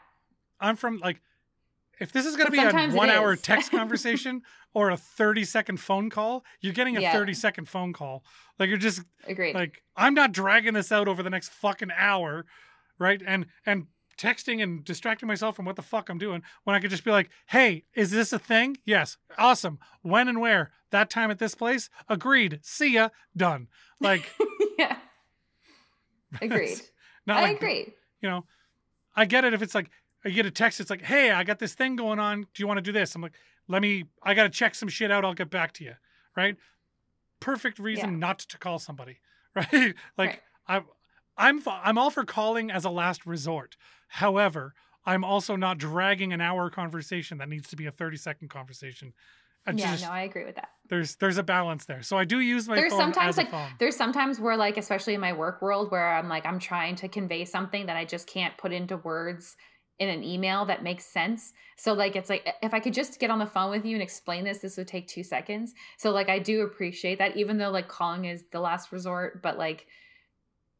I'm 0.59 0.75
from 0.77 0.97
like, 0.97 1.21
if 2.03 2.11
this 2.11 2.25
is 2.25 2.35
going 2.35 2.45
to 2.45 2.51
be 2.51 2.59
a 2.59 2.89
one 2.95 3.09
hour 3.09 3.35
text 3.35 3.71
conversation 3.79 4.41
or 4.73 4.89
a 4.89 4.97
30 4.97 5.43
second 5.45 5.77
phone 5.79 6.09
call, 6.09 6.43
you're 6.61 6.73
getting 6.73 6.97
a 6.97 7.01
Yeah. 7.01 7.13
30 7.13 7.33
second 7.33 7.69
phone 7.69 7.93
call. 7.93 8.23
Like 8.59 8.69
you're 8.69 8.77
just 8.77 9.01
Agreed. 9.27 9.55
like, 9.55 9.81
I'm 9.95 10.13
not 10.13 10.31
dragging 10.31 10.73
this 10.73 10.91
out 10.91 11.07
over 11.07 11.23
the 11.23 11.29
next 11.29 11.49
fucking 11.49 11.91
hour, 11.95 12.45
right? 12.99 13.21
And 13.25 13.45
and 13.65 13.87
texting 14.17 14.61
and 14.61 14.83
distracting 14.83 15.27
myself 15.27 15.55
from 15.55 15.65
what 15.65 15.75
the 15.75 15.81
fuck 15.81 16.09
I'm 16.09 16.17
doing 16.19 16.43
when 16.65 16.75
I 16.75 16.79
could 16.79 16.91
just 16.91 17.03
be 17.03 17.11
like, 17.11 17.29
hey, 17.47 17.85
is 17.95 18.11
this 18.11 18.31
a 18.33 18.37
thing? 18.39 18.77
Yes. 18.85 19.17
Awesome. 19.37 19.79
When 20.01 20.27
and 20.27 20.39
where? 20.41 20.71
That 20.91 21.09
time 21.09 21.31
at 21.31 21.39
this 21.39 21.55
place? 21.55 21.89
Agreed. 22.09 22.59
See 22.61 22.93
ya. 22.93 23.09
Done. 23.35 23.67
Like, 23.99 24.29
yeah. 24.77 24.97
Agreed. 26.41 26.81
not 27.25 27.37
I 27.37 27.41
like 27.41 27.57
agree. 27.57 27.93
you 28.21 28.29
know, 28.29 28.45
I 29.15 29.25
get 29.25 29.45
it 29.45 29.53
if 29.53 29.61
it's 29.61 29.75
like 29.75 29.89
I 30.25 30.29
get 30.29 30.45
a 30.45 30.51
text, 30.51 30.79
it's 30.79 30.89
like, 30.89 31.01
hey, 31.03 31.31
I 31.31 31.43
got 31.43 31.59
this 31.59 31.73
thing 31.73 31.95
going 31.95 32.19
on. 32.19 32.41
Do 32.53 32.63
you 32.63 32.67
want 32.67 32.77
to 32.77 32.81
do 32.81 32.91
this? 32.91 33.13
I'm 33.15 33.21
like, 33.21 33.33
let 33.67 33.81
me, 33.81 34.05
I 34.23 34.33
got 34.33 34.43
to 34.43 34.49
check 34.49 34.75
some 34.75 34.89
shit 34.89 35.11
out. 35.11 35.25
I'll 35.25 35.33
get 35.33 35.49
back 35.49 35.73
to 35.73 35.83
you. 35.83 35.93
Right. 36.35 36.55
Perfect 37.39 37.79
reason 37.79 38.11
Yeah. 38.11 38.17
not 38.17 38.39
to 38.39 38.57
call 38.57 38.79
somebody. 38.79 39.19
Right. 39.55 39.93
like, 40.17 40.41
I'm, 40.67 40.85
I'm, 41.37 41.57
f- 41.59 41.67
I'm 41.67 41.95
all 41.99 42.09
for 42.09 42.23
calling 42.23 42.71
as 42.71 42.85
a 42.85 42.89
last 42.89 43.23
resort. 43.23 43.77
However, 44.07 44.73
I'm 45.05 45.23
also 45.23 45.55
not 45.55 45.77
dragging 45.77 46.33
an 46.33 46.41
hour 46.41 46.71
conversation 46.71 47.37
that 47.37 47.49
needs 47.49 47.69
to 47.69 47.75
be 47.75 47.85
a 47.85 47.91
30 47.91 48.17
second 48.17 48.47
conversation. 48.49 49.13
I 49.67 49.71
yeah, 49.73 49.91
just, 49.91 50.05
no, 50.05 50.09
I 50.09 50.21
agree 50.23 50.43
with 50.43 50.55
that. 50.55 50.69
there's, 50.89 51.17
there's 51.17 51.37
a 51.37 51.43
balance 51.43 51.85
there. 51.85 52.01
So 52.01 52.17
I 52.17 52.25
do 52.25 52.39
use 52.39 52.67
my 52.67 52.75
There's 52.75 52.91
phone 52.93 52.99
sometimes 53.13 53.29
as 53.29 53.37
a 53.37 53.41
like 53.41 53.51
phone. 53.51 53.69
there's 53.77 53.95
sometimes 53.95 54.39
where 54.39 54.57
like 54.57 54.77
especially 54.77 55.13
in 55.13 55.21
my 55.21 55.33
work 55.33 55.61
world 55.61 55.91
where 55.91 56.15
I'm 56.15 56.27
like 56.27 56.47
I'm 56.47 56.57
trying 56.57 56.95
to 56.95 57.07
convey 57.07 57.45
something 57.45 57.85
that 57.85 57.95
I 57.95 58.05
just 58.05 58.25
can't 58.25 58.57
put 58.57 58.71
into 58.73 58.97
words 58.97 59.55
in 59.99 60.09
an 60.09 60.23
email 60.23 60.65
that 60.65 60.83
makes 60.83 61.05
sense. 61.05 61.53
So 61.77 61.93
like 61.93 62.15
it's 62.15 62.29
like 62.29 62.47
if 62.61 62.73
I 62.73 62.79
could 62.79 62.93
just 62.93 63.19
get 63.19 63.29
on 63.29 63.39
the 63.39 63.45
phone 63.45 63.71
with 63.71 63.85
you 63.85 63.95
and 63.95 64.03
explain 64.03 64.43
this 64.43 64.59
this 64.59 64.77
would 64.77 64.87
take 64.87 65.07
2 65.07 65.23
seconds. 65.23 65.73
So 65.97 66.11
like 66.11 66.29
I 66.29 66.39
do 66.39 66.61
appreciate 66.61 67.19
that 67.19 67.37
even 67.37 67.57
though 67.57 67.69
like 67.71 67.87
calling 67.87 68.25
is 68.25 68.43
the 68.51 68.59
last 68.59 68.91
resort 68.91 69.41
but 69.41 69.57
like 69.57 69.87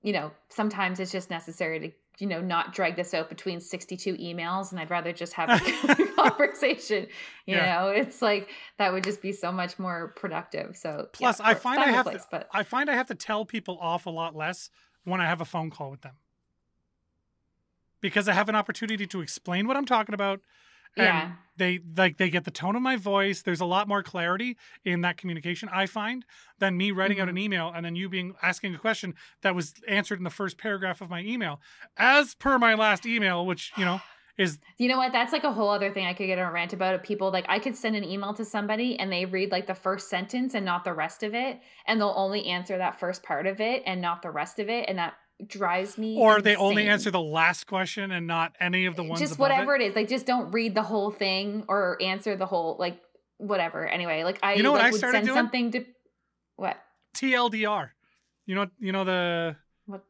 you 0.01 0.13
know 0.13 0.31
sometimes 0.49 0.99
it's 0.99 1.11
just 1.11 1.29
necessary 1.29 1.79
to 1.79 1.91
you 2.19 2.27
know 2.27 2.41
not 2.41 2.73
drag 2.73 2.95
this 2.95 3.13
out 3.13 3.29
between 3.29 3.59
62 3.59 4.15
emails 4.17 4.71
and 4.71 4.79
I'd 4.79 4.91
rather 4.91 5.13
just 5.13 5.33
have 5.33 5.49
a 5.49 6.05
conversation. 6.15 7.07
You 7.45 7.55
Yeah. 7.55 7.65
know, 7.65 7.87
it's 7.89 8.21
like 8.21 8.49
that 8.77 8.93
would 8.93 9.03
just 9.03 9.21
be 9.21 9.31
so 9.31 9.51
much 9.51 9.79
more 9.79 10.13
productive. 10.15 10.75
So 10.77 11.07
Plus, 11.13 11.39
yeah, 11.39 11.45
I 11.47 11.53
find 11.55 11.83
I 11.83 11.91
have 11.91 12.05
place, 12.05 12.21
to, 12.23 12.27
but 12.31 12.49
I 12.51 12.63
find 12.63 12.89
I 12.89 12.95
have 12.95 13.07
to 13.07 13.15
tell 13.15 13.45
people 13.45 13.77
off 13.79 14.05
a 14.05 14.09
lot 14.09 14.35
less 14.35 14.69
when 15.03 15.21
I 15.21 15.25
have 15.25 15.41
a 15.41 15.45
phone 15.45 15.69
call 15.69 15.91
with 15.91 16.01
them 16.01 16.15
because 18.03 18.27
I 18.27 18.33
have 18.33 18.49
an 18.49 18.55
opportunity 18.55 19.07
to 19.07 19.21
explain 19.21 19.67
what 19.67 19.77
I'm 19.77 19.87
talking 19.87 20.13
about. 20.13 20.41
And 20.97 21.25
Yeah. 21.25 21.31
they 21.57 21.79
like 21.97 22.17
they 22.17 22.29
get 22.29 22.43
the 22.45 22.51
tone 22.51 22.75
of 22.75 22.83
my 22.83 22.97
voice. 22.97 23.41
There's 23.41 23.61
a 23.61 23.65
lot 23.65 23.87
more 23.87 24.03
clarity 24.03 24.57
in 24.85 25.01
that 25.01 25.17
communication. 25.17 25.69
I 25.71 25.87
find 25.87 26.25
than 26.59 26.77
me 26.77 26.91
writing 26.91 27.19
out 27.19 27.29
an 27.29 27.35
Mm-hmm. 27.35 27.43
email 27.45 27.71
and 27.75 27.85
then 27.85 27.95
you 27.95 28.09
being 28.09 28.35
asking 28.43 28.75
a 28.75 28.79
question 28.79 29.15
that 29.41 29.55
was 29.55 29.73
answered 29.87 30.19
in 30.19 30.23
the 30.23 30.29
first 30.29 30.57
paragraph 30.59 31.01
of 31.01 31.09
my 31.09 31.21
email, 31.21 31.61
as 31.97 32.35
per 32.35 32.59
my 32.59 32.75
last 32.75 33.05
email, 33.07 33.45
which 33.45 33.71
you 33.75 33.85
know 33.85 34.01
is 34.37 34.59
You 34.77 34.87
know 34.89 34.97
what? 34.97 35.11
That's 35.11 35.31
like 35.33 35.43
a 35.43 35.53
whole 35.53 35.69
other 35.69 35.91
thing 35.93 36.05
I 36.07 36.13
could 36.13 36.25
get 36.27 36.39
on 36.39 36.47
a 36.47 36.51
rant 36.51 36.73
about. 36.73 36.95
Of 36.95 37.03
people 37.03 37.31
like 37.31 37.45
I 37.47 37.59
could 37.59 37.75
send 37.75 37.95
an 37.95 38.03
email 38.03 38.33
to 38.33 38.45
somebody 38.45 38.99
and 38.99 39.11
they 39.11 39.25
read 39.25 39.51
like 39.51 39.67
the 39.67 39.75
first 39.75 40.09
sentence 40.09 40.55
and 40.55 40.65
not 40.65 40.83
the 40.83 40.93
rest 40.93 41.23
of 41.23 41.33
it, 41.35 41.59
and 41.85 41.99
they'll 42.01 42.13
only 42.15 42.45
answer 42.47 42.77
that 42.77 42.99
first 42.99 43.23
part 43.23 43.45
of 43.47 43.61
it 43.61 43.83
and 43.85 44.01
not 44.01 44.21
the 44.23 44.31
rest 44.31 44.59
of 44.59 44.69
it, 44.69 44.89
and 44.89 44.97
that 44.97 45.13
drives 45.47 45.97
me. 45.97 46.17
or 46.17 46.41
they 46.41 46.55
only 46.55 46.87
answer 46.87 47.11
the 47.11 47.21
last 47.21 47.65
question 47.67 48.11
and 48.11 48.27
not 48.27 48.55
any 48.59 48.85
of 48.85 48.95
the 48.95 49.03
eh, 49.03 49.07
ones 49.07 49.19
just 49.21 49.39
whatever 49.39 49.75
it. 49.75 49.81
it 49.81 49.85
is. 49.91 49.95
Like 49.95 50.07
just 50.09 50.25
don't 50.25 50.51
read 50.51 50.75
the 50.75 50.83
whole 50.83 51.11
thing 51.11 51.65
or 51.67 51.97
answer 52.01 52.35
the 52.35 52.45
whole 52.45 52.75
like 52.79 53.01
whatever. 53.37 53.85
Anyway, 53.87 54.23
like 54.23 54.39
I 54.43 54.53
You 54.55 54.63
know 54.63 54.71
what 54.71 54.79
like, 54.81 54.87
I 54.87 54.91
would 54.91 54.97
started 54.99 55.15
send 55.17 55.25
doing? 55.27 55.37
something 55.37 55.71
to 55.71 55.85
what 56.55 56.77
TLDR. 57.15 57.89
You 58.45 58.55
know, 58.55 58.67
you 58.79 58.91
know 58.91 59.03
the 59.03 59.55
what 59.85 60.03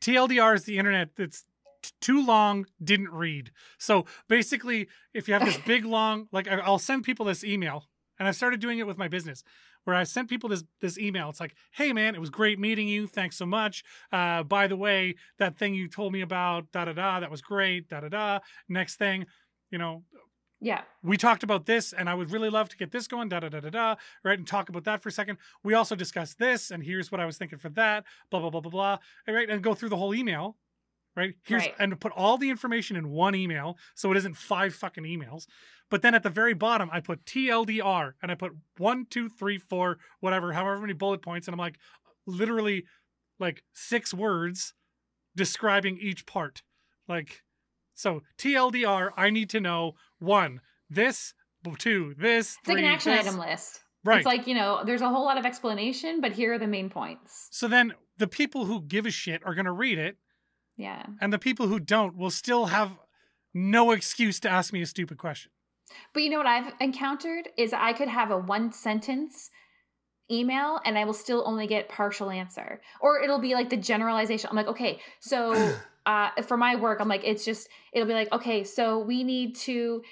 TLDR 0.00 0.54
is 0.54 0.64
the 0.64 0.78
internet 0.78 1.10
that's 1.16 1.44
t- 1.82 1.90
too 2.00 2.24
long, 2.24 2.66
didn't 2.82 3.10
read. 3.10 3.50
So 3.78 4.04
basically, 4.28 4.88
if 5.14 5.28
you 5.28 5.34
have 5.34 5.44
this 5.44 5.58
big 5.66 5.84
long, 5.84 6.28
like 6.32 6.48
I- 6.48 6.58
I'll 6.58 6.78
send 6.78 7.04
people 7.04 7.26
this 7.26 7.42
email, 7.44 7.86
and 8.18 8.28
I've 8.28 8.36
started 8.36 8.60
doing 8.60 8.78
it 8.78 8.86
with 8.86 8.98
my 8.98 9.08
business, 9.08 9.42
where 9.84 9.96
I 9.96 10.04
sent 10.04 10.28
people 10.28 10.48
this 10.48 10.64
this 10.80 10.98
email. 10.98 11.28
It's 11.28 11.40
like, 11.40 11.54
hey 11.72 11.92
man, 11.92 12.14
it 12.14 12.20
was 12.20 12.30
great 12.30 12.58
meeting 12.58 12.88
you. 12.88 13.06
Thanks 13.06 13.36
so 13.36 13.46
much. 13.46 13.84
Uh, 14.12 14.42
by 14.42 14.66
the 14.66 14.76
way, 14.76 15.16
that 15.38 15.58
thing 15.58 15.74
you 15.74 15.88
told 15.88 16.12
me 16.12 16.20
about, 16.20 16.70
da 16.72 16.84
da 16.84 16.92
da, 16.92 17.20
that 17.20 17.30
was 17.30 17.42
great. 17.42 17.88
Da 17.88 18.00
da 18.00 18.08
da. 18.08 18.38
Next 18.68 18.96
thing, 18.96 19.26
you 19.70 19.78
know, 19.78 20.02
yeah 20.60 20.82
we 21.02 21.16
talked 21.16 21.42
about 21.42 21.66
this 21.66 21.92
and 21.92 22.08
I 22.08 22.14
would 22.14 22.30
really 22.30 22.50
love 22.50 22.68
to 22.70 22.76
get 22.76 22.90
this 22.90 23.06
going, 23.06 23.28
da 23.28 23.40
da 23.40 23.48
da 23.48 23.60
da 23.60 23.70
da, 23.70 23.94
right? 24.24 24.38
And 24.38 24.46
talk 24.46 24.68
about 24.68 24.84
that 24.84 25.02
for 25.02 25.08
a 25.08 25.12
second. 25.12 25.38
We 25.62 25.74
also 25.74 25.96
discussed 25.96 26.38
this, 26.38 26.70
and 26.70 26.82
here's 26.82 27.10
what 27.10 27.20
I 27.20 27.26
was 27.26 27.38
thinking 27.38 27.58
for 27.58 27.70
that, 27.70 28.04
blah, 28.30 28.40
blah, 28.40 28.50
blah, 28.50 28.60
blah, 28.60 28.70
blah. 28.70 28.98
Right. 29.26 29.48
And 29.48 29.62
go 29.62 29.74
through 29.74 29.88
the 29.88 29.96
whole 29.96 30.14
email, 30.14 30.56
right? 31.16 31.34
Here's 31.44 31.62
Right. 31.62 31.74
and 31.78 32.00
put 32.00 32.12
all 32.12 32.38
the 32.38 32.50
information 32.50 32.96
in 32.96 33.10
one 33.10 33.34
email 33.34 33.76
so 33.94 34.10
it 34.10 34.16
isn't 34.16 34.36
five 34.36 34.74
fucking 34.74 35.04
emails. 35.04 35.46
But 35.90 36.02
then 36.02 36.14
at 36.14 36.22
the 36.22 36.30
very 36.30 36.54
bottom, 36.54 36.88
I 36.92 37.00
put 37.00 37.24
TLDR 37.24 38.12
and 38.22 38.30
I 38.30 38.34
put 38.36 38.52
one, 38.78 39.06
two, 39.10 39.28
three, 39.28 39.58
four, 39.58 39.98
whatever, 40.20 40.52
however 40.52 40.80
many 40.80 40.92
bullet 40.92 41.20
points. 41.20 41.48
And 41.48 41.54
I'm 41.54 41.58
like, 41.58 41.78
literally 42.26 42.84
like 43.40 43.64
six 43.72 44.14
words 44.14 44.74
describing 45.34 45.98
each 46.00 46.26
part. 46.26 46.62
Like, 47.08 47.42
so 47.94 48.22
TLDR, 48.38 49.10
I 49.16 49.30
need 49.30 49.50
to 49.50 49.60
know 49.60 49.94
one, 50.18 50.60
this, 50.88 51.34
two, 51.78 52.14
this, 52.16 52.56
it's 52.60 52.68
like 52.68 52.78
an 52.78 52.84
action 52.84 53.12
this. 53.12 53.26
item 53.26 53.38
list. 53.38 53.80
Right. 54.02 54.18
It's 54.18 54.26
like 54.26 54.46
you 54.46 54.54
know 54.54 54.82
there's 54.84 55.02
a 55.02 55.08
whole 55.10 55.24
lot 55.24 55.36
of 55.36 55.44
explanation, 55.44 56.22
but 56.22 56.32
here 56.32 56.54
are 56.54 56.58
the 56.58 56.66
main 56.66 56.88
points. 56.88 57.48
so 57.50 57.68
then 57.68 57.92
the 58.16 58.26
people 58.26 58.64
who 58.64 58.80
give 58.80 59.04
a 59.04 59.10
shit 59.10 59.42
are 59.44 59.54
going 59.54 59.66
to 59.66 59.72
read 59.72 59.98
it, 59.98 60.16
Yeah. 60.80 61.04
and 61.20 61.32
the 61.32 61.38
people 61.38 61.66
who 61.68 61.78
don't 61.78 62.16
will 62.16 62.30
still 62.30 62.66
have 62.66 62.92
no 63.52 63.90
excuse 63.90 64.40
to 64.40 64.48
ask 64.48 64.72
me 64.72 64.80
a 64.82 64.86
stupid 64.86 65.18
question. 65.18 65.52
But 66.14 66.22
you 66.22 66.30
know 66.30 66.38
what 66.38 66.46
I've 66.46 66.72
encountered 66.80 67.48
is 67.56 67.72
I 67.72 67.92
could 67.92 68.08
have 68.08 68.30
a 68.30 68.38
one 68.38 68.72
sentence 68.72 69.50
email 70.30 70.80
and 70.84 70.96
I 70.96 71.04
will 71.04 71.12
still 71.12 71.42
only 71.46 71.66
get 71.66 71.88
partial 71.88 72.30
answer. 72.30 72.80
Or 73.00 73.20
it'll 73.20 73.40
be 73.40 73.54
like 73.54 73.70
the 73.70 73.76
generalization. 73.76 74.48
I'm 74.48 74.56
like, 74.56 74.68
okay, 74.68 75.00
so 75.20 75.72
uh 76.06 76.30
for 76.42 76.56
my 76.56 76.76
work, 76.76 77.00
I'm 77.00 77.08
like, 77.08 77.24
it's 77.24 77.44
just 77.44 77.68
it'll 77.92 78.08
be 78.08 78.14
like, 78.14 78.32
okay, 78.32 78.64
so 78.64 79.00
we 79.00 79.24
need 79.24 79.56
to 79.56 80.02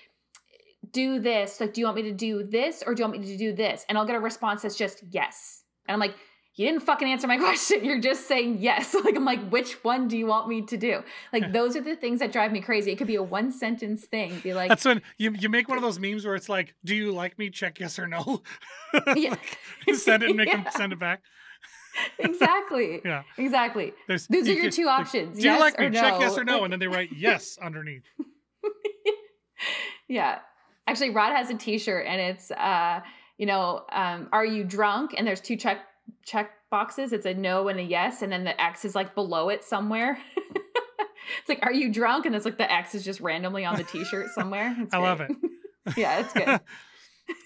do 0.93 1.21
this. 1.21 1.61
Like, 1.61 1.75
do 1.75 1.81
you 1.81 1.87
want 1.87 1.97
me 1.97 2.03
to 2.05 2.13
do 2.13 2.43
this 2.43 2.83
or 2.87 2.95
do 2.95 3.01
you 3.03 3.09
want 3.09 3.21
me 3.21 3.27
to 3.27 3.37
do 3.37 3.53
this? 3.53 3.85
And 3.89 3.97
I'll 3.97 4.07
get 4.07 4.17
a 4.17 4.21
response 4.21 4.63
that's 4.63 4.77
just 4.77 5.03
yes. 5.11 5.63
And 5.87 5.95
I'm 5.95 6.01
like, 6.01 6.15
you 6.59 6.67
didn't 6.67 6.83
fucking 6.83 7.07
answer 7.09 7.29
my 7.29 7.37
question. 7.39 7.85
You're 7.85 8.01
just 8.01 8.27
saying 8.27 8.59
yes. 8.59 8.95
Like, 9.05 9.15
I'm 9.17 9.25
like, 9.25 9.49
which 9.49 9.85
one 9.85 10.09
do 10.09 10.19
you 10.19 10.27
want 10.27 10.49
me 10.49 10.63
to 10.63 10.77
do? 10.77 11.03
Like, 11.33 11.53
those 11.53 11.77
are 11.77 11.81
the 11.81 11.95
things 11.95 12.19
that 12.19 12.33
drive 12.33 12.51
me 12.51 12.61
crazy. 12.61 12.91
It 12.91 12.97
could 12.97 13.07
be 13.07 13.15
a 13.15 13.23
one 13.23 13.53
sentence 13.53 14.05
thing. 14.05 14.41
Be 14.41 14.53
like, 14.53 14.69
That's 14.69 14.85
when 14.85 15.01
you 15.19 15.35
you 15.39 15.49
make 15.49 15.69
one 15.69 15.79
of 15.79 15.83
those 15.83 16.01
memes 16.01 16.27
where 16.27 16.35
it's 16.35 16.49
like, 16.49 16.75
"Do 16.85 16.97
you 16.97 17.13
like 17.13 17.39
me? 17.39 17.49
Check 17.49 17.79
yes 17.79 17.99
or 17.99 18.09
no." 18.09 18.43
yeah. 19.17 19.37
send 19.95 20.25
it 20.25 20.31
and 20.31 20.37
make 20.37 20.51
them 20.51 20.67
send 20.71 20.93
it 20.93 20.99
back. 20.99 21.23
exactly. 22.19 23.01
Yeah. 23.05 23.23
Exactly. 23.37 23.93
There's 24.09 24.27
Those 24.27 24.49
are 24.49 24.53
your 24.53 24.71
two 24.71 24.87
like, 24.87 25.01
options. 25.01 25.37
Do 25.37 25.43
you 25.45 25.51
yes 25.53 25.61
like 25.61 25.81
or 25.81 25.89
me? 25.89 25.97
Check 25.97 26.21
yes 26.21 26.37
or 26.37 26.45
no, 26.45 26.65
and 26.65 26.73
then 26.73 26.81
they 26.81 26.89
write 26.89 27.11
yes 27.17 27.57
underneath. 27.63 28.05
yeah. 30.09 30.41
Actually, 30.89 31.11
Rod 31.11 31.35
has 31.35 31.51
a 31.51 31.55
T-shirt, 31.55 32.05
and 32.07 32.21
it's 32.21 32.51
uh, 32.51 33.01
you 33.37 33.47
know, 33.47 33.85
um, 33.93 34.29
are 34.33 34.45
you 34.45 34.65
drunk? 34.65 35.15
And 35.17 35.27
there's 35.27 35.41
two 35.41 35.57
check 35.57 35.79
check 36.25 36.51
boxes. 36.71 37.13
It's 37.13 37.27
a 37.27 37.35
no 37.35 37.69
and 37.69 37.79
a 37.79 37.83
yes, 37.83 38.23
and 38.23 38.33
then 38.33 38.45
the 38.45 38.61
X 38.61 38.85
is 38.85 38.95
like 38.95 39.15
below 39.15 39.49
it 39.49 39.65
somewhere. 39.65 40.19
it's 40.37 41.49
like, 41.49 41.61
are 41.63 41.73
you 41.73 41.93
drunk? 41.93 42.27
And 42.27 42.35
it's 42.35 42.45
like 42.45 42.59
the 42.59 42.71
X 42.71 42.95
is 42.95 43.05
just 43.05 43.21
randomly 43.21 43.65
on 43.65 43.77
the 43.77 43.85
T-shirt 43.85 44.29
somewhere. 44.35 44.75
It's 44.79 44.93
I 44.93 44.99
love 44.99 45.21
it. 45.21 45.31
yeah, 45.97 46.21
it's 46.21 46.33
good. 46.33 46.61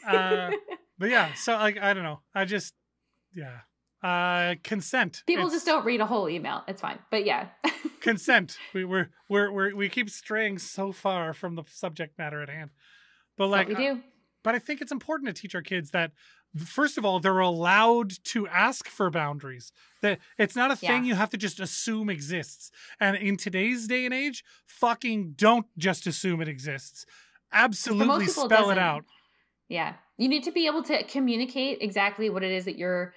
uh, 0.08 0.50
but 0.98 1.10
yeah, 1.10 1.34
so 1.34 1.52
like 1.54 1.78
I 1.78 1.94
don't 1.94 2.04
know. 2.04 2.20
I 2.34 2.44
just 2.44 2.74
yeah. 3.34 3.60
Uh, 4.02 4.56
consent. 4.64 5.22
People 5.28 5.44
It's 5.44 5.54
just 5.54 5.66
don't 5.66 5.84
read 5.84 6.00
a 6.00 6.06
whole 6.06 6.28
email. 6.28 6.64
It's 6.66 6.80
fine. 6.80 6.98
But 7.08 7.24
yeah. 7.24 7.50
consent. 8.00 8.58
We 8.74 8.84
we're, 8.84 9.10
we're 9.28 9.52
we're 9.52 9.76
we 9.76 9.88
keep 9.88 10.10
straying 10.10 10.58
so 10.58 10.90
far 10.90 11.32
from 11.32 11.54
the 11.54 11.62
subject 11.68 12.18
matter 12.18 12.42
at 12.42 12.48
hand. 12.48 12.70
But 13.38 13.46
like, 13.46 13.68
what 13.68 13.78
we 13.78 13.88
uh, 13.88 13.94
do. 13.94 14.00
but 14.42 14.56
I 14.56 14.58
think 14.58 14.80
it's 14.80 14.90
important 14.90 15.34
to 15.34 15.40
teach 15.40 15.54
our 15.54 15.62
kids 15.62 15.92
that 15.92 16.10
first 16.56 16.98
of 16.98 17.04
all 17.04 17.20
they're 17.20 17.38
allowed 17.38 18.12
to 18.24 18.46
ask 18.48 18.88
for 18.88 19.10
boundaries. 19.10 19.72
That 20.02 20.18
it's 20.38 20.56
not 20.56 20.70
a 20.70 20.76
thing 20.76 21.04
Yeah. 21.04 21.10
you 21.10 21.14
have 21.14 21.30
to 21.30 21.36
just 21.36 21.60
assume 21.60 22.10
exists. 22.10 22.70
And 23.00 23.16
in 23.16 23.36
today's 23.36 23.86
day 23.86 24.04
and 24.04 24.12
age, 24.14 24.44
fucking 24.66 25.32
don't 25.32 25.66
just 25.78 26.06
assume 26.06 26.40
it 26.42 26.48
exists. 26.48 27.06
Absolutely 27.52 28.26
spell 28.26 28.70
it 28.70 28.78
out. 28.78 29.04
Yeah. 29.68 29.94
You 30.18 30.28
need 30.28 30.44
to 30.44 30.52
be 30.52 30.66
able 30.66 30.82
to 30.84 31.02
communicate 31.04 31.78
exactly 31.80 32.30
what 32.30 32.42
it 32.42 32.50
is 32.50 32.64
that 32.66 32.76
your 32.76 33.14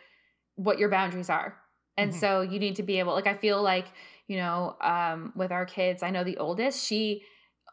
what 0.56 0.80
your 0.80 0.90
boundaries 0.90 1.30
are. 1.30 1.58
And 1.98 2.12
Mhm. 2.12 2.20
so 2.20 2.42
you 2.42 2.60
need 2.60 2.76
to 2.78 2.84
be 2.84 3.00
able 3.00 3.14
like 3.14 3.28
I 3.28 3.34
feel 3.34 3.62
like, 3.62 3.88
you 4.28 4.38
know, 4.38 4.78
um 4.82 5.34
with 5.36 5.52
our 5.52 5.66
kids, 5.66 6.04
I 6.04 6.12
know 6.12 6.24
the 6.24 6.38
oldest, 6.38 6.86
she 6.86 7.24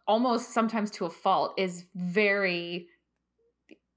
almost 0.07 0.53
sometimes 0.53 0.91
to 0.93 1.05
a 1.07 1.11
fault 1.11 1.55
is 1.59 1.87
very 1.95 2.89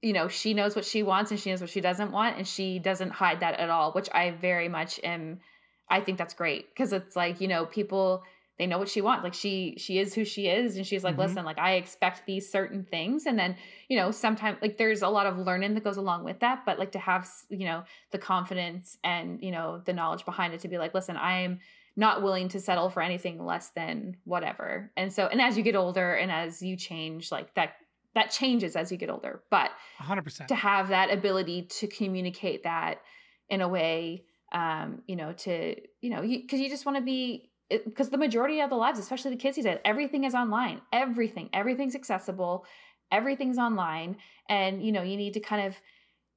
you 0.02 0.12
know, 0.12 0.28
she 0.28 0.54
knows 0.54 0.76
what 0.76 0.84
she 0.84 1.02
wants 1.02 1.30
and 1.30 1.40
she 1.40 1.50
knows 1.50 1.60
what 1.60 1.70
she 1.70 1.80
doesn't 1.80 2.12
want 2.12 2.36
and 2.36 2.46
she 2.46 2.78
doesn't 2.78 3.10
hide 3.10 3.40
that 3.40 3.58
at 3.58 3.70
all, 3.70 3.92
which 3.92 4.08
I 4.12 4.30
very 4.32 4.68
much 4.68 5.00
am 5.02 5.40
I 5.88 6.00
think 6.00 6.18
that's 6.18 6.34
great 6.34 6.68
because 6.70 6.92
it's 6.92 7.14
like, 7.16 7.40
you 7.40 7.48
know, 7.48 7.66
people 7.66 8.24
they 8.58 8.66
know 8.66 8.78
what 8.78 8.88
she 8.88 9.02
wants. 9.02 9.22
Like 9.22 9.34
she 9.34 9.74
she 9.78 9.98
is 9.98 10.14
who 10.14 10.24
she 10.24 10.48
is 10.48 10.76
and 10.76 10.86
she's 10.86 11.04
like, 11.04 11.16
Mhm. 11.16 11.18
"Listen, 11.18 11.44
like 11.44 11.58
I 11.58 11.74
expect 11.74 12.24
these 12.26 12.50
certain 12.50 12.84
things." 12.84 13.26
And 13.26 13.38
then, 13.38 13.56
you 13.88 13.96
know, 13.98 14.10
sometimes 14.10 14.58
like 14.62 14.78
there's 14.78 15.02
a 15.02 15.08
lot 15.08 15.26
of 15.26 15.38
learning 15.38 15.74
that 15.74 15.84
goes 15.84 15.98
along 15.98 16.24
with 16.24 16.40
that, 16.40 16.64
but 16.64 16.78
like 16.78 16.92
to 16.92 16.98
have, 16.98 17.28
you 17.50 17.66
know, 17.66 17.84
the 18.12 18.18
confidence 18.18 18.96
and, 19.04 19.42
you 19.42 19.50
know, 19.50 19.82
the 19.84 19.92
knowledge 19.92 20.24
behind 20.24 20.54
it 20.54 20.60
to 20.60 20.68
be 20.68 20.78
like, 20.78 20.94
"Listen, 20.94 21.16
I 21.18 21.40
am 21.40 21.60
not 21.96 22.22
willing 22.22 22.48
to 22.48 22.60
settle 22.60 22.88
for 22.90 23.02
anything 23.02 23.44
less 23.44 23.70
than 23.70 24.16
whatever." 24.24 24.90
And 24.96 25.12
so 25.12 25.26
and 25.26 25.40
as 25.40 25.56
you 25.58 25.62
get 25.62 25.76
older 25.76 26.14
and 26.14 26.30
as 26.32 26.62
you 26.62 26.76
change, 26.76 27.30
like 27.30 27.54
that 27.54 27.76
that 28.16 28.30
changes 28.30 28.74
as 28.74 28.90
you 28.90 28.96
get 28.98 29.10
older. 29.10 29.42
But 29.50 29.70
100%. 30.00 30.46
to 30.48 30.54
have 30.54 30.88
that 30.88 31.12
ability 31.12 31.62
to 31.62 31.86
communicate 31.86 32.64
that 32.64 33.02
in 33.48 33.60
a 33.60 33.68
way 33.68 34.24
um 34.52 35.02
you 35.06 35.16
know 35.16 35.32
to 35.32 35.74
you 36.00 36.10
know 36.10 36.22
because 36.22 36.60
you, 36.60 36.68
just 36.68 36.86
want 36.86 36.96
to 36.96 37.02
be 37.02 37.50
because 37.68 38.10
the 38.10 38.18
majority 38.18 38.60
of 38.60 38.70
the 38.70 38.76
lives 38.76 38.98
especially 38.98 39.30
the 39.32 39.36
kids 39.36 39.56
these 39.56 39.64
days 39.64 39.78
everything 39.84 40.22
is 40.22 40.34
online 40.34 40.80
everything 40.92 41.50
everything's 41.52 41.96
accessible 41.96 42.64
everything's 43.10 43.58
online 43.58 44.16
and 44.48 44.84
you 44.84 44.92
know 44.92 45.02
you 45.02 45.16
need 45.16 45.34
to 45.34 45.40
kind 45.40 45.66
of 45.66 45.76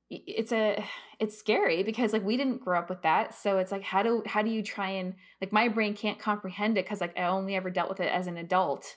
it's 0.09 0.51
a 0.51 0.83
it's 1.19 1.37
scary 1.37 1.83
because 1.83 2.13
like 2.13 2.25
we 2.25 2.35
didn't 2.35 2.61
grow 2.61 2.79
up 2.79 2.89
with 2.89 3.01
that 3.03 3.35
so 3.35 3.59
it's 3.59 3.71
like 3.71 3.83
how 3.83 4.01
do 4.01 4.23
how 4.25 4.41
do 4.41 4.49
you 4.49 4.63
try 4.63 4.89
and 4.89 5.13
like 5.39 5.53
my 5.53 5.67
brain 5.67 5.93
can't 5.93 6.17
comprehend 6.17 6.79
it 6.79 6.85
because 6.85 6.99
like 6.99 7.15
i 7.17 7.23
only 7.23 7.55
ever 7.55 7.69
dealt 7.69 7.89
with 7.89 7.99
it 7.99 8.11
as 8.11 8.25
an 8.25 8.37
adult 8.37 8.95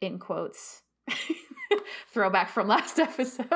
in 0.00 0.20
quotes 0.20 0.81
throwback 2.12 2.50
from 2.50 2.68
last 2.68 2.98
episode. 2.98 3.46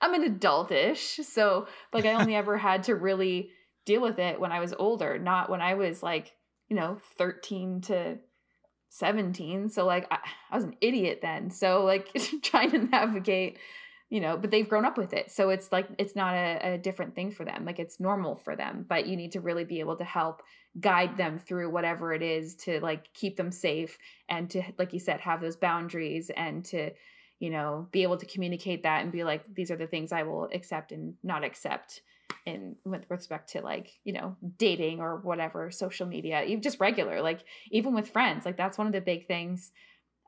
I'm 0.00 0.14
an 0.14 0.38
adultish 0.38 1.24
so 1.24 1.66
like 1.92 2.04
i 2.04 2.12
only 2.12 2.34
ever 2.36 2.56
had 2.56 2.84
to 2.84 2.94
really 2.94 3.50
deal 3.84 4.00
with 4.00 4.20
it 4.20 4.38
when 4.38 4.52
i 4.52 4.60
was 4.60 4.72
older 4.78 5.18
not 5.18 5.50
when 5.50 5.60
i 5.60 5.74
was 5.74 6.04
like 6.04 6.34
you 6.68 6.76
know 6.76 6.98
13 7.16 7.80
to 7.80 8.18
17 8.90 9.68
so 9.70 9.84
like 9.84 10.06
i, 10.10 10.18
I 10.50 10.56
was 10.56 10.64
an 10.64 10.76
idiot 10.80 11.20
then. 11.22 11.50
So 11.50 11.84
like 11.84 12.08
trying 12.42 12.70
to 12.70 12.78
navigate 12.78 13.58
you 14.10 14.20
know 14.20 14.36
but 14.36 14.50
they've 14.50 14.68
grown 14.68 14.84
up 14.84 14.98
with 14.98 15.12
it. 15.12 15.30
So 15.30 15.50
it's 15.50 15.70
like 15.72 15.88
it's 15.98 16.16
not 16.16 16.34
a, 16.34 16.74
a 16.74 16.78
different 16.78 17.14
thing 17.14 17.30
for 17.30 17.44
them. 17.44 17.64
Like 17.64 17.78
it's 17.78 18.00
normal 18.00 18.36
for 18.36 18.56
them 18.56 18.84
but 18.88 19.06
you 19.06 19.16
need 19.16 19.32
to 19.32 19.40
really 19.40 19.64
be 19.64 19.80
able 19.80 19.96
to 19.96 20.04
help 20.04 20.42
guide 20.80 21.16
them 21.16 21.38
through 21.38 21.70
whatever 21.70 22.12
it 22.12 22.22
is 22.22 22.54
to 22.54 22.80
like 22.80 23.12
keep 23.14 23.36
them 23.36 23.50
safe 23.50 23.98
and 24.28 24.50
to 24.50 24.62
like 24.78 24.92
you 24.92 25.00
said 25.00 25.20
have 25.20 25.40
those 25.40 25.56
boundaries 25.56 26.30
and 26.36 26.64
to 26.64 26.90
you 27.40 27.50
know 27.50 27.88
be 27.90 28.02
able 28.02 28.16
to 28.16 28.26
communicate 28.26 28.82
that 28.82 29.02
and 29.02 29.10
be 29.10 29.24
like 29.24 29.42
these 29.54 29.70
are 29.70 29.76
the 29.76 29.86
things 29.86 30.12
i 30.12 30.22
will 30.22 30.48
accept 30.52 30.92
and 30.92 31.14
not 31.22 31.42
accept 31.42 32.02
in 32.46 32.76
with 32.84 33.04
respect 33.08 33.50
to 33.50 33.60
like 33.60 33.98
you 34.04 34.12
know 34.12 34.36
dating 34.56 35.00
or 35.00 35.16
whatever 35.18 35.70
social 35.70 36.06
media 36.06 36.42
even 36.44 36.62
just 36.62 36.80
regular 36.80 37.20
like 37.22 37.44
even 37.70 37.94
with 37.94 38.10
friends. 38.10 38.44
Like 38.44 38.56
that's 38.56 38.78
one 38.78 38.86
of 38.86 38.92
the 38.92 39.00
big 39.00 39.26
things 39.26 39.72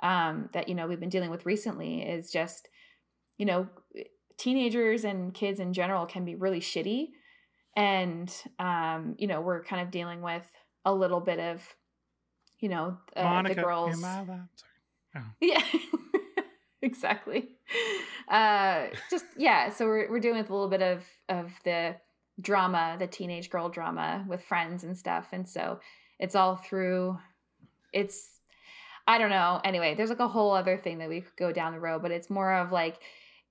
um 0.03 0.49
that 0.53 0.69
you 0.69 0.75
know 0.75 0.87
we've 0.87 1.01
been 1.01 1.09
dealing 1.09 1.31
with 1.31 1.47
recently 1.47 2.03
is 2.03 2.31
just 2.31 2.69
you 3.41 3.47
know 3.47 3.67
teenagers 4.37 5.05
and 5.05 5.35
kids 5.35 5.59
in 5.61 5.73
general 5.73 6.05
can 6.07 6.25
be 6.25 6.35
really 6.35 6.61
shitty. 6.61 7.09
And 7.75 8.31
um 8.59 9.15
you 9.19 9.27
know 9.27 9.41
we're 9.41 9.65
kind 9.65 9.81
of 9.83 9.91
dealing 9.91 10.21
with 10.21 10.47
a 10.85 10.95
little 10.95 11.21
bit 11.21 11.39
of 11.41 11.63
you 12.59 12.69
know 12.69 12.99
uh, 13.17 13.23
Monica, 13.25 13.55
the 13.55 13.63
girls. 13.63 13.95
Am 13.97 14.05
I 14.05 14.21
allowed- 14.21 14.49
sorry. 15.15 15.25
yeah. 15.41 15.63
Exactly. 16.83 17.49
Uh 18.29 18.87
just 19.11 19.27
yeah 19.37 19.69
so 19.71 19.85
we're, 19.85 20.11
we're 20.11 20.19
dealing 20.21 20.39
with 20.41 20.49
a 20.51 20.53
little 20.55 20.71
bit 20.71 20.81
of 20.83 21.05
of 21.29 21.53
the 21.65 21.97
drama 22.41 22.97
the 22.99 23.07
teenage 23.07 23.51
girl 23.51 23.69
drama 23.69 24.25
with 24.27 24.43
friends 24.43 24.83
and 24.85 24.97
stuff. 24.97 25.29
And 25.33 25.47
so 25.49 25.81
it's 26.19 26.35
all 26.35 26.57
through 26.57 27.19
it's 27.93 28.31
i 29.07 29.19
don't 29.19 29.31
know. 29.31 29.61
Anyway 29.63 29.95
there's 29.95 30.09
like 30.11 30.21
a 30.21 30.29
whole 30.29 30.53
other 30.53 30.79
thing 30.79 30.99
that 30.99 31.09
we 31.11 31.21
could 31.21 31.37
go 31.37 31.53
down 31.53 31.73
the 31.73 31.81
road 31.81 32.01
but 32.01 32.11
it's 32.13 32.31
more 32.31 32.55
of 32.55 32.73
like 32.73 32.99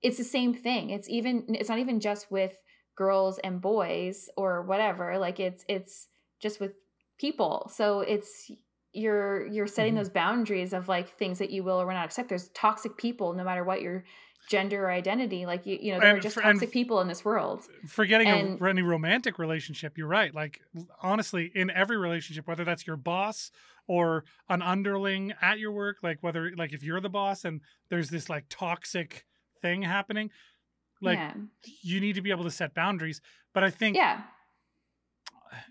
it's 0.02 0.18
the 0.18 0.24
same 0.24 0.54
thing. 0.54 0.90
It's 0.90 1.08
even 1.08 1.44
it's 1.48 1.68
not 1.68 1.78
even 1.78 2.00
just 2.00 2.30
with 2.30 2.56
girls 2.96 3.38
and 3.44 3.60
boys 3.60 4.28
or 4.36 4.62
whatever 4.62 5.18
like 5.18 5.40
it's 5.40 5.64
it's 5.68 6.08
just 6.40 6.60
with 6.60 6.72
people. 7.18 7.70
So 7.74 8.00
it's 8.00 8.50
you're 8.92 9.46
you're 9.46 9.66
setting 9.66 9.94
Mhm. 9.94 9.98
those 9.98 10.08
boundaries 10.10 10.72
of 10.72 10.88
like 10.88 11.08
things 11.16 11.38
that 11.38 11.50
you 11.50 11.62
will 11.62 11.80
or 11.80 11.86
will 11.86 11.94
not 11.94 12.04
accept. 12.06 12.28
There's 12.28 12.48
toxic 12.50 12.96
people 12.96 13.32
no 13.34 13.44
matter 13.44 13.62
what 13.64 13.82
your 13.82 14.04
gender 14.48 14.86
or 14.86 14.90
identity 14.90 15.46
like 15.46 15.64
you 15.64 15.78
you 15.80 15.92
know 15.92 16.00
there 16.00 16.16
are 16.16 16.18
just 16.18 16.36
and 16.38 16.44
toxic 16.44 16.72
people 16.72 17.00
in 17.00 17.06
this 17.06 17.24
world. 17.24 17.62
forgetting 17.86 18.26
And- 18.26 18.60
a, 18.60 18.68
any 18.68 18.82
romantic 18.82 19.38
relationship 19.38 19.96
you're 19.96 20.08
right. 20.08 20.34
Like 20.34 20.60
honestly 21.00 21.52
in 21.54 21.70
every 21.70 21.96
relationship 21.96 22.48
whether 22.48 22.64
that's 22.64 22.84
your 22.86 22.96
boss 22.96 23.52
or 23.86 24.24
an 24.48 24.60
underling 24.62 25.34
at 25.40 25.58
your 25.60 25.70
work 25.72 25.98
like 26.02 26.18
whether 26.22 26.50
like 26.56 26.72
if 26.72 26.82
you're 26.82 27.00
the 27.00 27.08
boss 27.10 27.44
and 27.44 27.60
there's 27.90 28.10
this 28.10 28.28
like 28.28 28.46
toxic 28.48 29.24
thing 29.62 29.82
happening 29.82 30.30
like 31.02 31.18
yeah. 31.18 31.32
you 31.82 32.00
need 32.00 32.14
to 32.14 32.22
be 32.22 32.30
able 32.30 32.44
to 32.44 32.50
set 32.50 32.74
boundaries 32.74 33.20
but 33.54 33.64
i 33.64 33.70
think 33.70 33.96
yeah. 33.96 34.22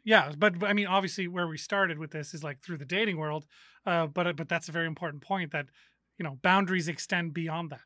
Yeah 0.03 0.33
but, 0.37 0.61
i 0.63 0.73
mean 0.73 0.87
obviously 0.87 1.27
where 1.27 1.47
we 1.47 1.57
started 1.57 1.97
with 1.97 2.11
this 2.11 2.33
is 2.33 2.43
like 2.43 2.61
through 2.61 2.77
the 2.77 2.85
dating 2.85 3.17
world 3.17 3.45
uh 3.85 4.07
but 4.07 4.35
but 4.35 4.49
that's 4.49 4.69
a 4.69 4.71
very 4.71 4.87
important 4.87 5.23
point 5.23 5.51
that 5.51 5.67
you 6.17 6.23
know 6.23 6.37
boundaries 6.41 6.87
extend 6.87 7.33
beyond 7.33 7.71
that. 7.71 7.81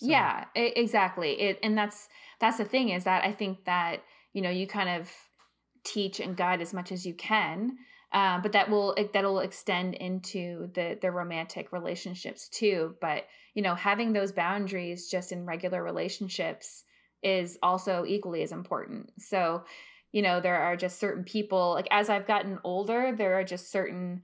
So- 0.00 0.08
yeah 0.08 0.44
e- 0.56 0.72
exactly. 0.76 1.40
It 1.40 1.58
and 1.62 1.76
that's 1.76 2.08
that's 2.40 2.58
the 2.58 2.64
thing 2.64 2.90
is 2.90 3.04
that 3.04 3.24
i 3.24 3.32
think 3.32 3.64
that 3.64 4.02
you 4.32 4.42
know 4.42 4.50
you 4.50 4.66
kind 4.66 4.88
of 4.88 5.10
teach 5.84 6.20
and 6.20 6.36
guide 6.36 6.60
as 6.60 6.72
much 6.72 6.92
as 6.92 7.04
you 7.04 7.14
can 7.14 7.76
uh, 8.12 8.38
but 8.40 8.52
that 8.52 8.68
will 8.68 8.96
that'll 9.12 9.40
extend 9.40 9.94
into 9.94 10.70
the 10.74 10.98
the 11.00 11.10
romantic 11.10 11.72
relationships 11.72 12.48
too 12.48 12.94
but 13.00 13.24
you 13.54 13.62
know 13.62 13.74
having 13.74 14.12
those 14.12 14.32
boundaries 14.32 15.08
just 15.08 15.32
in 15.32 15.46
regular 15.46 15.82
relationships 15.82 16.84
is 17.22 17.58
also 17.62 18.04
equally 18.04 18.42
as 18.42 18.50
important. 18.50 19.12
So 19.18 19.64
you 20.12 20.22
know 20.22 20.40
there 20.40 20.60
are 20.60 20.76
just 20.76 21.00
certain 21.00 21.24
people 21.24 21.72
like 21.72 21.88
as 21.90 22.10
i've 22.10 22.26
gotten 22.26 22.58
older 22.64 23.14
there 23.16 23.34
are 23.34 23.44
just 23.44 23.72
certain 23.72 24.22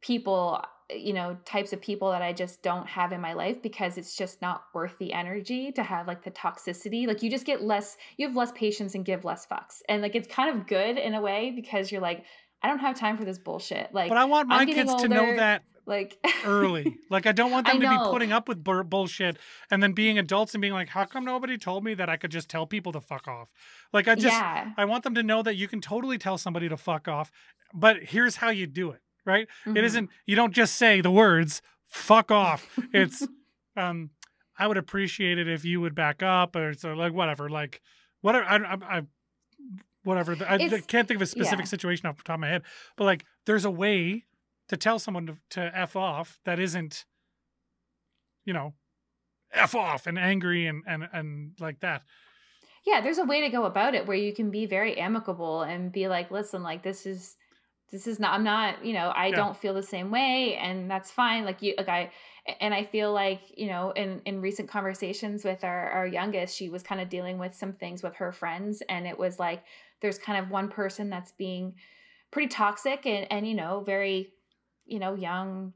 people 0.00 0.64
you 0.90 1.12
know 1.12 1.36
types 1.44 1.72
of 1.72 1.80
people 1.80 2.10
that 2.10 2.22
i 2.22 2.32
just 2.32 2.62
don't 2.62 2.88
have 2.88 3.12
in 3.12 3.20
my 3.20 3.34
life 3.34 3.62
because 3.62 3.96
it's 3.98 4.16
just 4.16 4.42
not 4.42 4.64
worth 4.74 4.98
the 4.98 5.12
energy 5.12 5.70
to 5.72 5.82
have 5.82 6.06
like 6.06 6.24
the 6.24 6.30
toxicity. 6.30 7.06
Like 7.06 7.22
you 7.22 7.30
just 7.30 7.46
get 7.46 7.62
less 7.62 7.96
you 8.16 8.26
have 8.26 8.36
less 8.36 8.52
patience 8.52 8.94
and 8.94 9.04
give 9.04 9.24
less 9.24 9.46
fucks. 9.46 9.80
And 9.88 10.02
like 10.02 10.14
it's 10.14 10.28
kind 10.28 10.56
of 10.56 10.66
good 10.66 10.98
in 10.98 11.14
a 11.14 11.20
way 11.20 11.52
because 11.54 11.92
you're 11.92 12.00
like 12.00 12.24
i 12.62 12.68
don't 12.68 12.78
have 12.78 12.96
time 12.96 13.16
for 13.16 13.24
this 13.24 13.38
bullshit 13.38 13.92
like 13.92 14.08
but 14.08 14.18
i 14.18 14.24
want 14.24 14.48
my 14.48 14.64
kids 14.66 14.94
to 14.96 15.08
know 15.08 15.36
that 15.36 15.64
like 15.86 16.18
early. 16.44 16.98
Like 17.10 17.26
I 17.26 17.32
don't 17.32 17.50
want 17.50 17.66
them 17.66 17.80
to 17.80 17.88
be 17.88 17.98
putting 18.10 18.32
up 18.32 18.48
with 18.48 18.64
bur- 18.64 18.84
bullshit 18.84 19.36
and 19.70 19.82
then 19.82 19.92
being 19.92 20.18
adults 20.18 20.54
and 20.54 20.62
being 20.62 20.72
like, 20.72 20.88
"How 20.88 21.04
come 21.04 21.24
nobody 21.26 21.58
told 21.58 21.84
me 21.84 21.92
that 21.92 22.08
I 22.08 22.16
could 22.16 22.30
just 22.30 22.48
tell 22.48 22.66
people 22.66 22.90
to 22.92 23.00
fuck 23.02 23.28
off?" 23.28 23.48
Like 23.92 24.08
I 24.08 24.14
just 24.14 24.38
yeah 24.40 24.72
I 24.78 24.86
want 24.86 25.02
them 25.04 25.14
to 25.16 25.22
know 25.22 25.42
that 25.42 25.56
you 25.56 25.68
can 25.68 25.82
totally 25.82 26.16
tell 26.16 26.38
somebody 26.38 26.70
to 26.70 26.76
fuck 26.78 27.08
off, 27.08 27.30
but 27.74 28.02
here's 28.04 28.36
how 28.36 28.48
you 28.48 28.66
do 28.66 28.92
it, 28.92 29.00
right? 29.26 29.46
It 29.66 29.70
Mhm. 29.70 29.84
isn't 29.84 30.10
you 30.24 30.36
don't 30.36 30.54
just 30.54 30.76
say 30.76 31.02
the 31.02 31.10
words 31.10 31.60
"fuck 31.86 32.30
off." 32.30 32.78
It's 32.94 33.26
um 33.76 34.10
I 34.58 34.68
would 34.68 34.78
appreciate 34.78 35.36
it 35.38 35.48
if 35.48 35.64
you 35.66 35.80
would 35.82 35.94
back 35.94 36.22
up 36.22 36.56
or 36.56 36.72
so 36.72 36.94
like 36.94 37.12
whatever, 37.12 37.50
like 37.50 37.82
whatever 38.22 38.46
I 38.46 38.56
I, 38.56 38.98
I 38.98 39.02
whatever. 40.04 40.36
I, 40.48 40.54
I 40.54 40.80
can't 40.80 41.06
think 41.08 41.16
of 41.16 41.22
a 41.22 41.26
specific 41.26 41.60
yeah. 41.60 41.68
situation 41.70 42.06
off 42.06 42.16
the 42.16 42.22
top 42.24 42.34
of 42.34 42.40
my 42.40 42.48
head, 42.48 42.62
but 42.96 43.04
like 43.04 43.24
there's 43.46 43.64
a 43.64 43.70
way 43.70 44.24
to 44.68 44.76
tell 44.76 44.98
someone 44.98 45.26
to, 45.26 45.36
to 45.50 45.76
f 45.78 45.96
off 45.96 46.38
that 46.44 46.58
isn't, 46.58 47.04
you 48.44 48.52
know, 48.52 48.74
f 49.52 49.74
off 49.74 50.06
and 50.06 50.18
angry 50.18 50.66
and 50.66 50.82
and 50.86 51.08
and 51.12 51.52
like 51.60 51.80
that. 51.80 52.02
yeah, 52.84 53.00
there's 53.00 53.18
a 53.18 53.24
way 53.24 53.40
to 53.42 53.48
go 53.48 53.64
about 53.64 53.94
it 53.94 54.06
where 54.06 54.16
you 54.16 54.32
can 54.34 54.50
be 54.50 54.66
very 54.66 54.98
amicable 54.98 55.62
and 55.62 55.92
be 55.92 56.08
like, 56.08 56.30
listen, 56.30 56.62
like 56.62 56.82
this 56.82 57.06
is 57.06 57.36
this 57.92 58.06
is 58.06 58.18
not 58.18 58.32
I'm 58.32 58.44
not, 58.44 58.84
you 58.84 58.94
know, 58.94 59.10
I 59.10 59.26
Yeah. 59.28 59.36
don't 59.36 59.56
feel 59.56 59.74
the 59.74 59.82
same 59.82 60.10
way 60.10 60.56
and 60.56 60.90
that's 60.90 61.10
fine. 61.10 61.44
Like 61.44 61.62
you 61.62 61.74
like 61.76 61.88
I 61.88 62.10
and 62.60 62.72
I 62.74 62.84
feel 62.84 63.12
like, 63.12 63.42
you 63.56 63.66
know, 63.68 63.90
in 63.92 64.20
in 64.24 64.40
recent 64.40 64.68
conversations 64.68 65.44
with 65.44 65.62
our 65.64 65.90
our 65.90 66.06
youngest, 66.06 66.56
she 66.56 66.68
was 66.70 66.82
kind 66.82 67.00
of 67.00 67.08
dealing 67.10 67.38
with 67.38 67.54
some 67.54 67.74
things 67.74 68.02
with 68.02 68.16
her 68.16 68.32
friends 68.32 68.82
and 68.88 69.06
it 69.06 69.18
was 69.18 69.38
like 69.38 69.62
there's 70.02 70.18
kind 70.18 70.44
of 70.44 70.50
one 70.50 70.68
person 70.68 71.08
that's 71.08 71.32
being 71.32 71.74
pretty 72.30 72.48
toxic 72.48 73.06
and 73.06 73.26
and 73.30 73.48
you 73.48 73.54
know, 73.54 73.80
very 73.80 74.32
you 74.84 74.98
know, 74.98 75.14
young 75.14 75.72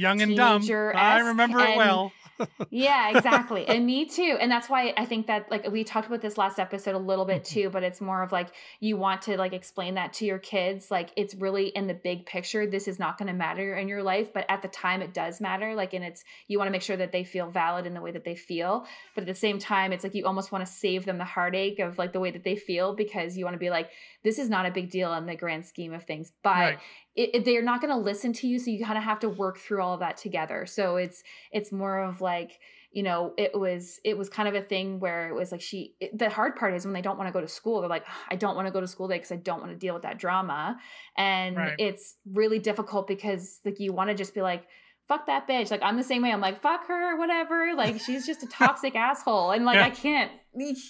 Young 0.00 0.20
and 0.22 0.36
dumb. 0.36 0.62
I 0.94 1.20
remember 1.20 1.60
it 1.60 1.76
well. 1.76 2.12
yeah, 2.70 3.14
exactly. 3.14 3.66
and 3.68 3.84
me 3.84 4.06
too. 4.06 4.38
And 4.40 4.50
that's 4.50 4.70
why 4.70 4.94
I 4.96 5.04
think 5.04 5.26
that 5.26 5.50
like 5.50 5.70
we 5.70 5.84
talked 5.84 6.06
about 6.06 6.22
this 6.22 6.38
last 6.38 6.58
episode 6.58 6.94
a 6.94 6.98
little 6.98 7.26
bit 7.26 7.42
Mm-hmm. 7.44 7.60
too, 7.60 7.70
but 7.70 7.82
it's 7.82 8.00
more 8.00 8.22
of 8.22 8.32
like 8.32 8.48
you 8.80 8.96
want 8.96 9.20
to 9.22 9.36
like 9.36 9.52
explain 9.52 9.94
that 9.94 10.14
to 10.14 10.24
your 10.24 10.38
kids. 10.38 10.90
Like 10.90 11.10
it's 11.16 11.34
really 11.34 11.66
in 11.68 11.86
the 11.86 11.92
big 11.94 12.24
picture, 12.24 12.66
this 12.66 12.88
is 12.88 12.98
not 12.98 13.18
going 13.18 13.28
to 13.28 13.34
matter 13.34 13.74
in 13.76 13.88
your 13.88 14.02
life, 14.02 14.32
but 14.32 14.46
at 14.48 14.62
the 14.62 14.68
time 14.68 15.02
it 15.02 15.12
does 15.12 15.38
matter. 15.40 15.74
Like 15.74 15.92
and 15.92 16.02
it's 16.02 16.24
you 16.48 16.56
want 16.56 16.68
to 16.68 16.72
make 16.72 16.82
sure 16.82 16.96
that 16.96 17.12
they 17.12 17.24
feel 17.24 17.50
valid 17.50 17.84
in 17.86 17.92
the 17.92 18.00
way 18.00 18.10
that 18.10 18.24
they 18.24 18.34
feel, 18.36 18.86
but 19.14 19.20
at 19.22 19.26
the 19.26 19.34
same 19.34 19.58
time 19.58 19.92
it's 19.92 20.02
like 20.02 20.14
you 20.14 20.24
almost 20.24 20.50
want 20.50 20.64
to 20.66 20.72
save 20.72 21.04
them 21.04 21.18
the 21.18 21.24
heartache 21.24 21.78
of 21.78 21.98
like 21.98 22.14
the 22.14 22.20
way 22.20 22.30
that 22.30 22.42
they 22.44 22.56
feel 22.56 22.94
because 22.94 23.36
you 23.36 23.44
want 23.44 23.54
to 23.54 23.58
be 23.60 23.68
like 23.70 23.90
this 24.24 24.38
is 24.38 24.48
not 24.48 24.64
a 24.66 24.70
big 24.70 24.90
deal 24.90 25.12
in 25.14 25.26
the 25.26 25.36
grand 25.36 25.66
scheme 25.66 25.92
of 25.92 26.04
things. 26.04 26.32
But 26.42 26.50
Right. 26.50 26.78
It, 27.16 27.30
it- 27.34 27.44
they're 27.44 27.62
not 27.62 27.80
going 27.80 27.92
to 27.92 28.00
listen 28.00 28.32
to 28.34 28.46
you 28.46 28.58
so 28.58 28.70
you 28.70 28.84
kind 28.84 28.98
of 28.98 29.04
have 29.04 29.20
to 29.20 29.28
work 29.28 29.58
through 29.58 29.82
all 29.82 29.94
of 29.94 30.00
that 30.00 30.16
together. 30.16 30.66
So 30.66 30.96
it's 30.96 31.22
it's 31.52 31.72
more 31.72 31.98
of 32.02 32.20
like 32.20 32.58
you 32.92 33.02
know 33.04 33.32
it 33.38 33.52
was 33.58 34.00
it 34.04 34.18
was 34.18 34.28
kind 34.28 34.48
of 34.48 34.54
a 34.56 34.60
thing 34.62 34.98
where 34.98 35.28
it 35.28 35.34
was 35.34 35.52
like 35.52 35.60
she 35.60 35.94
it, 36.00 36.18
the 36.18 36.28
hard 36.28 36.56
part 36.56 36.74
is 36.74 36.84
when 36.84 36.92
they 36.92 37.00
don't 37.02 37.16
want 37.16 37.28
to 37.28 37.32
go 37.32 37.40
to 37.40 37.46
school 37.46 37.80
they're 37.80 37.88
like 37.88 38.04
i 38.32 38.34
don't 38.34 38.56
want 38.56 38.66
to 38.66 38.72
go 38.72 38.80
to 38.80 38.86
school 38.88 39.06
today 39.06 39.18
because 39.18 39.30
i 39.30 39.36
don't 39.36 39.60
want 39.60 39.70
to 39.70 39.78
deal 39.78 39.94
with 39.94 40.02
that 40.02 40.18
drama. 40.18 40.76
And 41.16 41.56
Right. 41.56 41.74
it's 41.78 42.16
really 42.32 42.58
difficult 42.58 43.06
because 43.06 43.60
like 43.64 43.78
you 43.78 43.92
want 43.92 44.10
to 44.10 44.16
just 44.16 44.34
be 44.34 44.42
like 44.42 44.66
fuck 45.06 45.26
that 45.26 45.46
bitch. 45.48 45.70
Like 45.70 45.82
i'm 45.84 45.96
the 45.96 46.02
same 46.02 46.22
way. 46.22 46.32
I'm 46.32 46.40
like 46.40 46.62
fuck 46.62 46.86
her 46.88 47.16
whatever. 47.16 47.74
Like 47.76 48.00
she's 48.00 48.26
just 48.26 48.42
a 48.42 48.46
toxic 48.50 48.96
asshole. 48.96 49.52
And 49.52 49.64
like 49.64 49.76
Yeah. 49.76 49.86
i 49.86 49.90
can't 49.90 50.32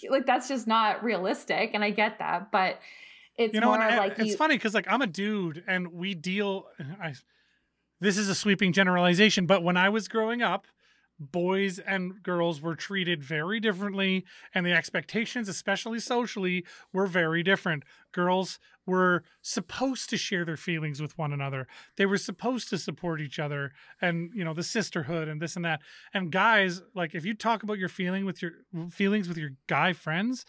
like 0.09 0.25
that's 0.25 0.49
just 0.49 0.67
not 0.67 1.05
realistic 1.05 1.73
and 1.75 1.85
i 1.85 1.91
get 1.91 2.19
that. 2.19 2.51
But 2.51 2.79
it's 3.41 3.55
you 3.55 3.61
know, 3.61 3.69
more 3.69 3.81
and 3.81 3.97
like 3.97 4.19
it's 4.19 4.31
you, 4.31 4.37
funny 4.37 4.57
because 4.57 4.75
like 4.75 4.87
I'm 4.89 5.03
a 5.03 5.07
dude 5.07 5.65
and 5.67 5.93
we 5.93 6.15
deal. 6.15 6.67
I, 7.03 7.15
this 8.01 8.17
is 8.17 8.29
a 8.29 8.35
sweeping 8.35 8.73
generalization, 8.73 9.47
but 9.47 9.63
when 9.63 9.77
I 9.77 9.89
was 9.89 10.09
growing 10.09 10.43
up, 10.43 10.67
boys 11.19 11.79
and 11.79 12.23
girls 12.23 12.63
were 12.63 12.75
treated 12.75 13.23
very 13.23 13.61
differently, 13.61 14.25
and 14.55 14.65
the 14.65 14.73
expectations, 14.73 15.49
especially 15.49 16.01
socially, 16.01 16.65
were 16.93 17.07
very 17.07 17.43
different. 17.43 17.85
Girls 18.13 18.59
were 18.87 19.23
supposed 19.43 20.09
to 20.11 20.17
share 20.17 20.45
their 20.45 20.57
feelings 20.57 21.01
with 21.01 21.17
one 21.19 21.33
another. 21.33 21.69
They 21.97 22.07
were 22.07 22.19
supposed 22.19 22.71
to 22.71 22.79
support 22.79 23.21
each 23.21 23.39
other, 23.39 23.73
and 24.01 24.31
you 24.35 24.45
know 24.45 24.55
the 24.55 24.63
sisterhood 24.63 25.29
and 25.29 25.41
this 25.41 25.57
and 25.57 25.65
that. 25.65 25.81
And 26.13 26.33
guys, 26.33 26.83
like 26.95 27.15
if 27.15 27.25
you 27.25 27.35
talk 27.35 27.63
about 27.63 27.79
your 27.79 27.89
feeling 27.89 28.25
with 28.25 28.43
your 28.43 28.53
feelings 28.91 29.29
with 29.29 29.39
your 29.39 29.51
guy 29.67 29.93
friends, 29.93 30.45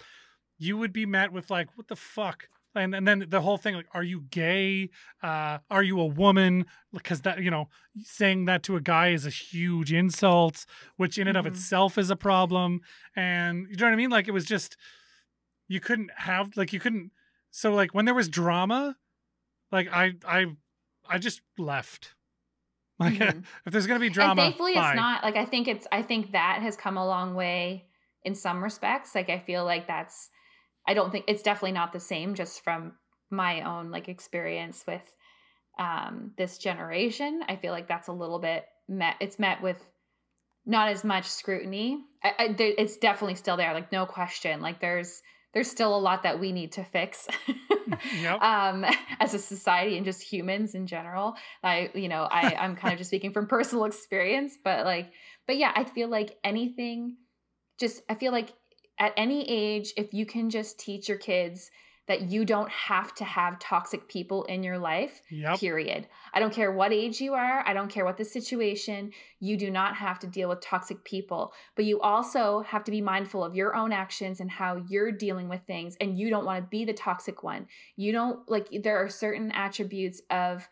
you 0.57 0.77
would 0.77 0.93
be 0.93 1.05
met 1.05 1.31
with 1.31 1.49
like, 1.49 1.77
"What 1.77 1.87
the 1.87 1.95
fuck." 1.95 2.47
And 2.75 2.95
and 2.95 3.07
then 3.07 3.25
the 3.29 3.41
whole 3.41 3.57
thing 3.57 3.75
like 3.75 3.87
are 3.93 4.03
you 4.03 4.21
gay 4.29 4.89
uh 5.23 5.57
are 5.69 5.83
you 5.83 5.99
a 5.99 6.05
woman 6.05 6.65
because 6.93 7.21
that 7.21 7.41
you 7.41 7.51
know 7.51 7.67
saying 8.03 8.45
that 8.45 8.63
to 8.63 8.75
a 8.75 8.81
guy 8.81 9.09
is 9.09 9.25
a 9.25 9.29
huge 9.29 9.91
insult 9.91 10.65
which 10.97 11.17
in 11.17 11.27
and 11.27 11.37
of 11.37 11.45
Mhm. 11.45 11.49
itself 11.49 11.97
is 11.97 12.09
a 12.09 12.15
problem 12.15 12.81
and 13.15 13.67
you 13.69 13.75
know 13.77 13.85
what 13.85 13.93
i 13.93 13.95
mean 13.97 14.09
like 14.09 14.27
it 14.27 14.31
was 14.31 14.45
just 14.45 14.77
you 15.67 15.79
couldn't 15.79 16.11
have 16.17 16.55
like 16.55 16.71
you 16.73 16.79
couldn't 16.79 17.11
so 17.49 17.73
like 17.73 17.93
when 17.93 18.05
there 18.05 18.13
was 18.15 18.29
drama 18.29 18.95
like 19.71 19.87
i 19.91 20.13
i 20.25 20.45
i 21.09 21.17
just 21.17 21.41
left 21.57 22.15
like 22.99 23.13
Mhm. 23.13 23.43
if 23.65 23.73
there's 23.73 23.87
gonna 23.87 23.99
be 23.99 24.09
drama 24.09 24.31
and 24.31 24.39
thankfully 24.39 24.75
bye. 24.75 24.91
it's 24.91 24.95
not 24.95 25.23
like 25.23 25.35
i 25.35 25.45
think 25.45 25.67
it's 25.67 25.87
i 25.91 26.01
think 26.01 26.31
that 26.31 26.61
has 26.61 26.77
come 26.77 26.97
a 26.97 27.05
long 27.05 27.35
way 27.35 27.85
in 28.23 28.35
some 28.35 28.63
respects 28.63 29.13
like 29.15 29.29
i 29.29 29.39
feel 29.39 29.65
like 29.65 29.87
that's 29.87 30.29
i 30.87 30.93
don't 30.93 31.11
think 31.11 31.25
it's 31.27 31.43
definitely 31.43 31.71
not 31.71 31.93
the 31.93 31.99
same 31.99 32.35
just 32.35 32.63
from 32.63 32.93
my 33.31 33.61
own 33.61 33.89
like 33.89 34.09
experience 34.09 34.83
with 34.85 35.15
um 35.79 36.31
this 36.37 36.57
generation. 36.57 37.41
I 37.47 37.55
feel 37.55 37.71
like 37.71 37.87
that's 37.87 38.09
a 38.09 38.13
little 38.13 38.39
bit 38.39 38.65
met 38.87 39.15
it's 39.19 39.39
met 39.39 39.61
with 39.61 39.77
not 40.65 40.89
as 40.89 41.03
much 41.03 41.25
scrutiny. 41.25 42.03
I, 42.23 42.33
I, 42.37 42.47
there, 42.53 42.73
it's 42.77 42.97
definitely 42.97 43.33
still 43.35 43.57
there 43.57 43.73
like 43.73 43.91
no 43.91 44.05
question. 44.05 44.61
Like 44.61 44.81
there's 44.81 45.21
there's 45.53 45.71
still 45.71 45.95
a 45.95 45.99
lot 45.99 46.23
that 46.23 46.39
we 46.39 46.51
need 46.51 46.73
to 46.73 46.83
fix 46.83 47.27
Yep. 48.21 48.41
um 48.41 48.85
as 49.19 49.33
a 49.33 49.39
society 49.39 49.97
and 49.97 50.05
just 50.05 50.21
humans 50.21 50.75
in 50.75 50.85
general. 50.87 51.35
I 51.63 51.89
you 51.95 52.09
know 52.09 52.27
i 52.29 52.55
i'm 52.55 52.75
kind 52.75 52.93
of 52.93 52.97
just 52.97 53.09
speaking 53.09 53.31
from 53.31 53.47
personal 53.55 53.85
experience 53.85 54.57
but 54.61 54.85
like 54.85 55.11
but 55.47 55.57
yeah 55.57 55.71
i 55.75 55.83
feel 55.85 56.09
like 56.09 56.37
anything 56.43 57.17
just 57.79 58.01
i 58.09 58.15
feel 58.15 58.31
like 58.31 58.53
at 59.01 59.13
any 59.17 59.49
age 59.49 59.93
if 59.97 60.13
you 60.13 60.25
can 60.25 60.49
just 60.49 60.79
teach 60.79 61.09
your 61.09 61.17
kids 61.17 61.71
that 62.07 62.29
you 62.29 62.45
don't 62.45 62.69
have 62.69 63.13
to 63.15 63.23
have 63.23 63.57
toxic 63.57 64.07
people 64.07 64.43
in 64.45 64.63
your 64.63 64.77
life 64.77 65.21
yep. 65.29 65.59
period. 65.59 66.07
I 66.33 66.39
don't 66.39 66.53
care 66.53 66.71
what 66.71 66.93
age 66.93 67.21
you 67.21 67.33
are 67.33 67.63
i 67.67 67.73
don't 67.73 67.89
care 67.89 68.05
what 68.05 68.17
the 68.17 68.25
situation 68.25 69.11
you 69.39 69.57
do 69.57 69.71
not 69.71 69.95
have 69.95 70.19
to 70.19 70.27
deal 70.27 70.49
with 70.49 70.61
toxic 70.61 71.03
people. 71.03 71.53
But 71.75 71.85
you 71.85 71.99
also 71.99 72.61
have 72.61 72.83
to 72.83 72.91
be 72.91 73.01
mindful 73.01 73.43
of 73.43 73.55
your 73.55 73.75
own 73.75 73.91
actions 73.91 74.39
and 74.39 74.51
how 74.51 74.83
you're 74.87 75.11
dealing 75.11 75.49
with 75.49 75.61
things 75.65 75.97
and 75.99 76.17
you 76.17 76.29
don't 76.29 76.45
want 76.45 76.63
to 76.63 76.69
be 76.69 76.85
the 76.85 76.93
toxic 76.93 77.43
one. 77.43 77.67
You 77.95 78.11
don't 78.11 78.47
like 78.49 78.67
there 78.83 79.03
are 79.03 79.09
certain 79.09 79.51
attributes 79.51 80.21
of 80.29 80.67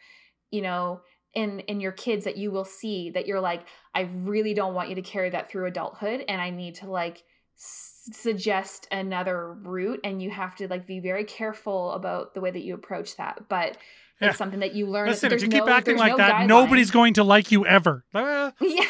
you 0.51 0.61
know 0.61 1.01
in 1.33 1.59
in 1.61 1.79
your 1.79 1.91
kids 1.91 2.25
that 2.25 2.37
you 2.37 2.51
will 2.51 2.65
see 2.65 3.11
that 3.11 3.27
you're 3.27 3.39
like 3.39 3.65
i 3.93 4.01
really 4.01 4.55
don't 4.55 4.73
want 4.73 4.89
you 4.89 4.95
to 4.95 5.01
carry 5.03 5.29
that 5.29 5.49
through 5.49 5.67
adulthood 5.67 6.25
and 6.27 6.41
i 6.41 6.49
need 6.49 6.73
to 6.73 6.89
like 6.89 7.23
suggest 7.61 8.87
another 8.91 9.53
route 9.53 9.99
and 10.03 10.21
you 10.21 10.29
have 10.31 10.55
to 10.55 10.67
like 10.67 10.87
be 10.87 10.99
very 10.99 11.23
careful 11.25 11.91
about 11.91 12.33
the 12.33 12.41
way 12.41 12.49
that 12.49 12.61
you 12.63 12.73
approach 12.73 13.17
that 13.17 13.43
but 13.49 13.77
Yeah. 14.21 14.29
it's 14.29 14.37
something 14.37 14.61
that 14.61 14.73
you 14.73 14.87
learn 14.87 15.07
listen 15.09 15.27
if 15.27 15.29
there's 15.31 15.43
you 15.43 15.49
keep 15.49 15.67
acting 15.67 15.97
like 15.97 16.11
no 16.13 16.17
that 16.17 16.33
guideline. 16.33 16.47
nobody's 16.47 16.89
going 16.91 17.13
to 17.15 17.23
like 17.23 17.51
you 17.51 17.65
ever 17.65 18.03
Yeah. 18.13 18.51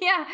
yeah. 0.00 0.24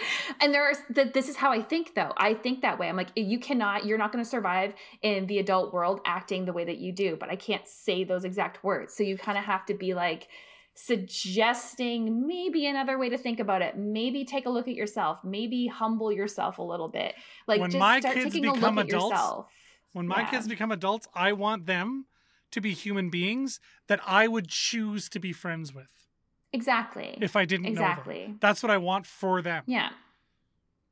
And 0.40 0.53
there's 0.53 0.78
that 0.90 1.14
this 1.14 1.28
is 1.28 1.36
how 1.36 1.50
I 1.53 1.62
think 1.62 1.94
though. 1.94 2.12
I 2.16 2.34
think 2.34 2.62
that 2.62 2.78
way. 2.78 2.88
I'm 2.88 2.96
like, 2.96 3.09
you 3.16 3.38
cannot, 3.38 3.84
you're 3.86 3.98
not 3.98 4.12
going 4.12 4.22
to 4.24 4.28
survive 4.28 4.74
in 5.03 5.26
the 5.26 5.38
adult 5.38 5.72
world 5.72 6.00
acting 6.05 6.44
the 6.44 6.53
way 6.53 6.64
that 6.64 6.78
you 6.78 6.92
do, 6.92 7.16
but 7.18 7.30
I 7.30 7.36
can't 7.36 7.66
say 7.66 8.05
those 8.05 8.24
exact 8.24 8.62
words. 8.64 8.94
So 8.94 9.03
you 9.03 9.16
kind 9.16 9.38
of 9.38 9.44
have 9.44 9.64
to 9.66 9.74
be 9.74 9.94
like 9.94 10.28
suggesting 10.74 12.26
maybe 12.26 12.66
another 12.66 12.98
way 12.98 13.08
to 13.08 13.18
think 13.18 13.40
about 13.40 13.62
it. 13.62 13.76
Maybe 13.76 14.24
take 14.24 14.46
a 14.46 14.50
look 14.50 14.68
at 14.68 14.74
yourself. 14.74 15.22
Maybe 15.24 15.66
humble 15.66 16.12
yourself 16.12 16.58
a 16.58 16.62
little 16.62 16.88
bit. 16.88 17.14
Like 17.46 17.60
When 17.60 17.70
just 17.70 17.80
my 17.80 18.00
start 18.00 18.14
kids 18.14 18.32
taking 18.32 18.48
a 18.48 18.52
become 18.52 18.76
look 18.76 18.84
at 18.86 18.88
adults, 18.88 19.12
yourself. 19.12 19.52
When 19.92 20.06
my 20.06 20.20
Yeah. 20.20 20.30
kids 20.30 20.48
become 20.48 20.72
adults, 20.72 21.08
I 21.14 21.32
want 21.32 21.66
them 21.66 22.06
to 22.50 22.60
be 22.60 22.72
human 22.72 23.10
beings 23.10 23.60
that 23.86 24.00
I 24.06 24.28
would 24.28 24.48
choose 24.48 25.08
to 25.10 25.18
be 25.18 25.32
friends 25.32 25.74
with 25.74 26.08
Exactly. 26.52 27.16
if 27.20 27.36
I 27.36 27.44
didn't 27.44 27.64
know 27.64 27.70
exactly. 27.70 28.34
That's 28.40 28.62
what 28.62 28.70
I 28.70 28.76
want 28.78 29.06
for 29.06 29.42
them. 29.42 29.64
Yeah. 29.66 29.90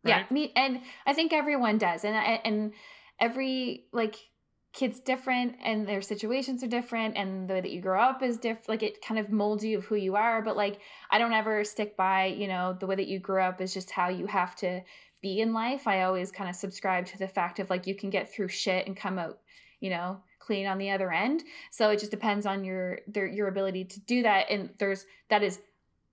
Yeah, 0.03 0.25
me 0.31 0.51
and 0.57 0.81
I 1.07 1.13
think 1.13 1.31
everyone 1.35 1.77
does, 1.77 2.05
and 2.05 2.17
I- 2.17 2.41
and 2.43 2.73
every 3.19 3.85
like 3.93 4.30
kid's 4.73 5.01
different, 5.01 5.57
and 5.65 5.87
their 5.89 6.01
situations 6.03 6.63
are 6.63 6.69
different, 6.69 7.17
and 7.17 7.49
the 7.49 7.55
way 7.55 7.61
that 7.61 7.71
you 7.71 7.81
grow 7.81 8.01
up 8.01 8.23
is 8.23 8.39
different. 8.39 8.69
Like 8.69 8.83
it 8.83 9.03
kind 9.03 9.19
of 9.19 9.31
molds 9.31 9.65
you 9.65 9.79
of 9.79 9.85
who 9.85 9.97
you 9.97 10.17
are. 10.17 10.43
But 10.43 10.57
like 10.57 10.81
I 11.11 11.19
don't 11.19 11.33
ever 11.33 11.65
stick 11.65 11.97
by, 11.97 12.27
you 12.27 12.47
know, 12.49 12.77
the 12.79 12.87
way 12.87 12.97
that 12.97 13.09
you 13.09 13.19
grew 13.19 13.43
up 13.43 13.61
is 13.61 13.75
just 13.75 13.91
how 13.91 14.09
you 14.09 14.27
have 14.27 14.55
to 14.57 14.83
be 15.23 15.41
in 15.41 15.53
life. 15.53 15.87
I 15.87 16.03
always 16.03 16.31
kind 16.31 16.49
of 16.49 16.57
subscribe 16.57 17.07
to 17.07 17.19
the 17.19 17.29
fact 17.29 17.59
of 17.59 17.69
like 17.69 17.87
you 17.87 17.95
can 17.95 18.11
get 18.11 18.33
through 18.33 18.49
shit 18.49 18.87
and 18.87 18.97
come 18.97 19.19
out, 19.19 19.39
you 19.81 19.91
know, 19.91 20.21
clean 20.39 20.67
on 20.67 20.79
the 20.79 20.91
other 20.91 21.13
end. 21.13 21.43
So 21.71 21.91
it 21.91 21.99
just 21.99 22.11
depends 22.11 22.47
on 22.47 22.65
your 22.65 23.01
their 23.07 23.27
your 23.27 23.49
ability 23.49 23.85
to 23.87 24.01
do 24.01 24.23
that. 24.23 24.47
And 24.51 24.71
there's 24.79 25.05
that 25.29 25.43
is 25.43 25.61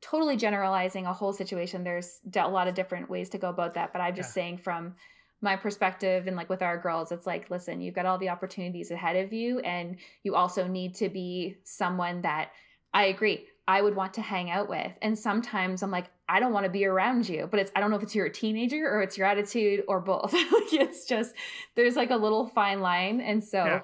totally 0.01 0.35
generalizing 0.35 1.05
a 1.05 1.13
whole 1.13 1.33
situation. 1.33 1.83
There's 1.83 2.19
a 2.35 2.47
lot 2.47 2.67
of 2.67 2.75
different 2.75 3.09
ways 3.09 3.29
to 3.29 3.37
go 3.37 3.49
about 3.49 3.73
that, 3.75 3.93
but 3.93 3.99
I'm 3.99 4.15
just 4.15 4.29
Yeah. 4.29 4.41
saying 4.43 4.57
from 4.59 4.95
my 5.41 5.55
perspective 5.55 6.27
and 6.27 6.35
like 6.35 6.49
with 6.49 6.61
our 6.61 6.77
girls, 6.77 7.11
it's 7.11 7.27
like, 7.27 7.49
listen, 7.51 7.81
you've 7.81 7.95
got 7.95 8.05
all 8.05 8.17
the 8.17 8.29
opportunities 8.29 8.91
ahead 8.91 9.15
of 9.15 9.31
you, 9.33 9.59
and 9.59 9.97
you 10.23 10.35
also 10.35 10.67
need 10.67 10.95
to 10.95 11.09
be 11.09 11.57
someone 11.63 12.21
that 12.21 12.51
I 12.93 13.05
agree. 13.05 13.45
I 13.67 13.81
would 13.81 13.95
want 13.95 14.13
to 14.13 14.21
hang 14.21 14.49
out 14.49 14.69
with. 14.69 14.91
And 15.01 15.19
sometimes 15.19 15.83
I'm 15.83 15.91
like, 15.91 16.05
I 16.29 16.39
don't 16.39 16.53
want 16.53 16.65
to 16.65 16.71
be 16.71 16.85
around 16.85 17.27
you, 17.27 17.47
but 17.51 17.59
it's, 17.59 17.71
I 17.75 17.81
don't 17.81 17.89
know 17.89 17.97
if 17.97 18.03
it's 18.03 18.15
you're 18.15 18.29
teenager 18.29 18.87
or 18.89 19.01
it's 19.01 19.17
your 19.17 19.27
attitude 19.27 19.83
or 19.89 19.99
both. 19.99 20.31
like 20.33 20.73
it's 20.73 21.05
just, 21.05 21.33
there's 21.75 21.97
like 21.97 22.09
a 22.09 22.15
little 22.15 22.47
fine 22.47 22.79
line. 22.79 23.19
And 23.19 23.43
so, 23.43 23.57
Yeah. 23.65 23.81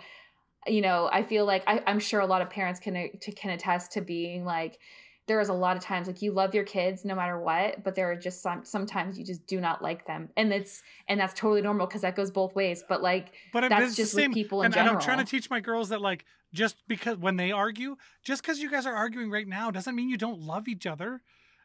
you 0.67 0.79
know, 0.81 1.09
I 1.11 1.23
feel 1.23 1.45
like 1.45 1.63
I, 1.67 1.83
I'm 1.85 1.99
sure 1.99 2.21
a 2.21 2.25
lot 2.25 2.41
of 2.41 2.49
parents 2.49 2.79
can, 2.79 2.95
uh, 2.95 3.07
to, 3.21 3.31
can 3.33 3.51
attest 3.51 3.91
to 3.93 4.01
being 4.01 4.45
like, 4.45 4.79
there 5.25 5.39
is 5.39 5.49
a 5.49 5.53
lot 5.53 5.77
of 5.77 5.83
times 5.83 6.07
like 6.07 6.21
you 6.21 6.31
love 6.31 6.53
your 6.53 6.65
kids 6.65 7.05
no 7.05 7.15
matter 7.15 7.39
what, 7.39 7.83
but 7.83 7.95
there 7.95 8.11
are 8.11 8.15
just 8.15 8.41
some 8.41 8.65
sometimes 8.65 9.17
you 9.17 9.25
just 9.25 9.45
do 9.47 9.61
not 9.61 9.81
like 9.81 10.05
them, 10.05 10.29
and 10.35 10.51
it's 10.51 10.81
and 11.07 11.19
that's 11.19 11.33
totally 11.33 11.61
normal 11.61 11.87
because 11.87 12.01
that 12.01 12.15
goes 12.15 12.29
both 12.31 12.53
ways. 12.55 12.83
But 12.87 13.01
like 13.01 13.31
But 13.53 13.69
that's 13.69 13.95
just 13.95 14.13
same- 14.13 14.31
with 14.31 14.35
people 14.35 14.61
in 14.61 14.67
and, 14.67 14.75
and 14.75 14.79
general. 14.79 14.95
I'm 14.95 15.01
trying 15.01 15.19
to 15.19 15.29
teach 15.29 15.49
my 15.49 15.59
girls 15.59 15.89
that 15.89 16.01
like 16.01 16.25
just 16.53 16.75
because 16.87 17.17
when 17.17 17.37
they 17.37 17.51
argue, 17.51 17.95
just 18.23 18.41
because 18.41 18.59
you 18.59 18.69
guys 18.69 18.85
are 18.85 18.93
arguing 18.93 19.31
right 19.31 19.47
now 19.47 19.71
doesn't 19.71 19.95
mean 19.95 20.09
you 20.09 20.17
don't 20.17 20.41
love 20.41 20.67
each 20.67 20.85
other. 20.85 21.21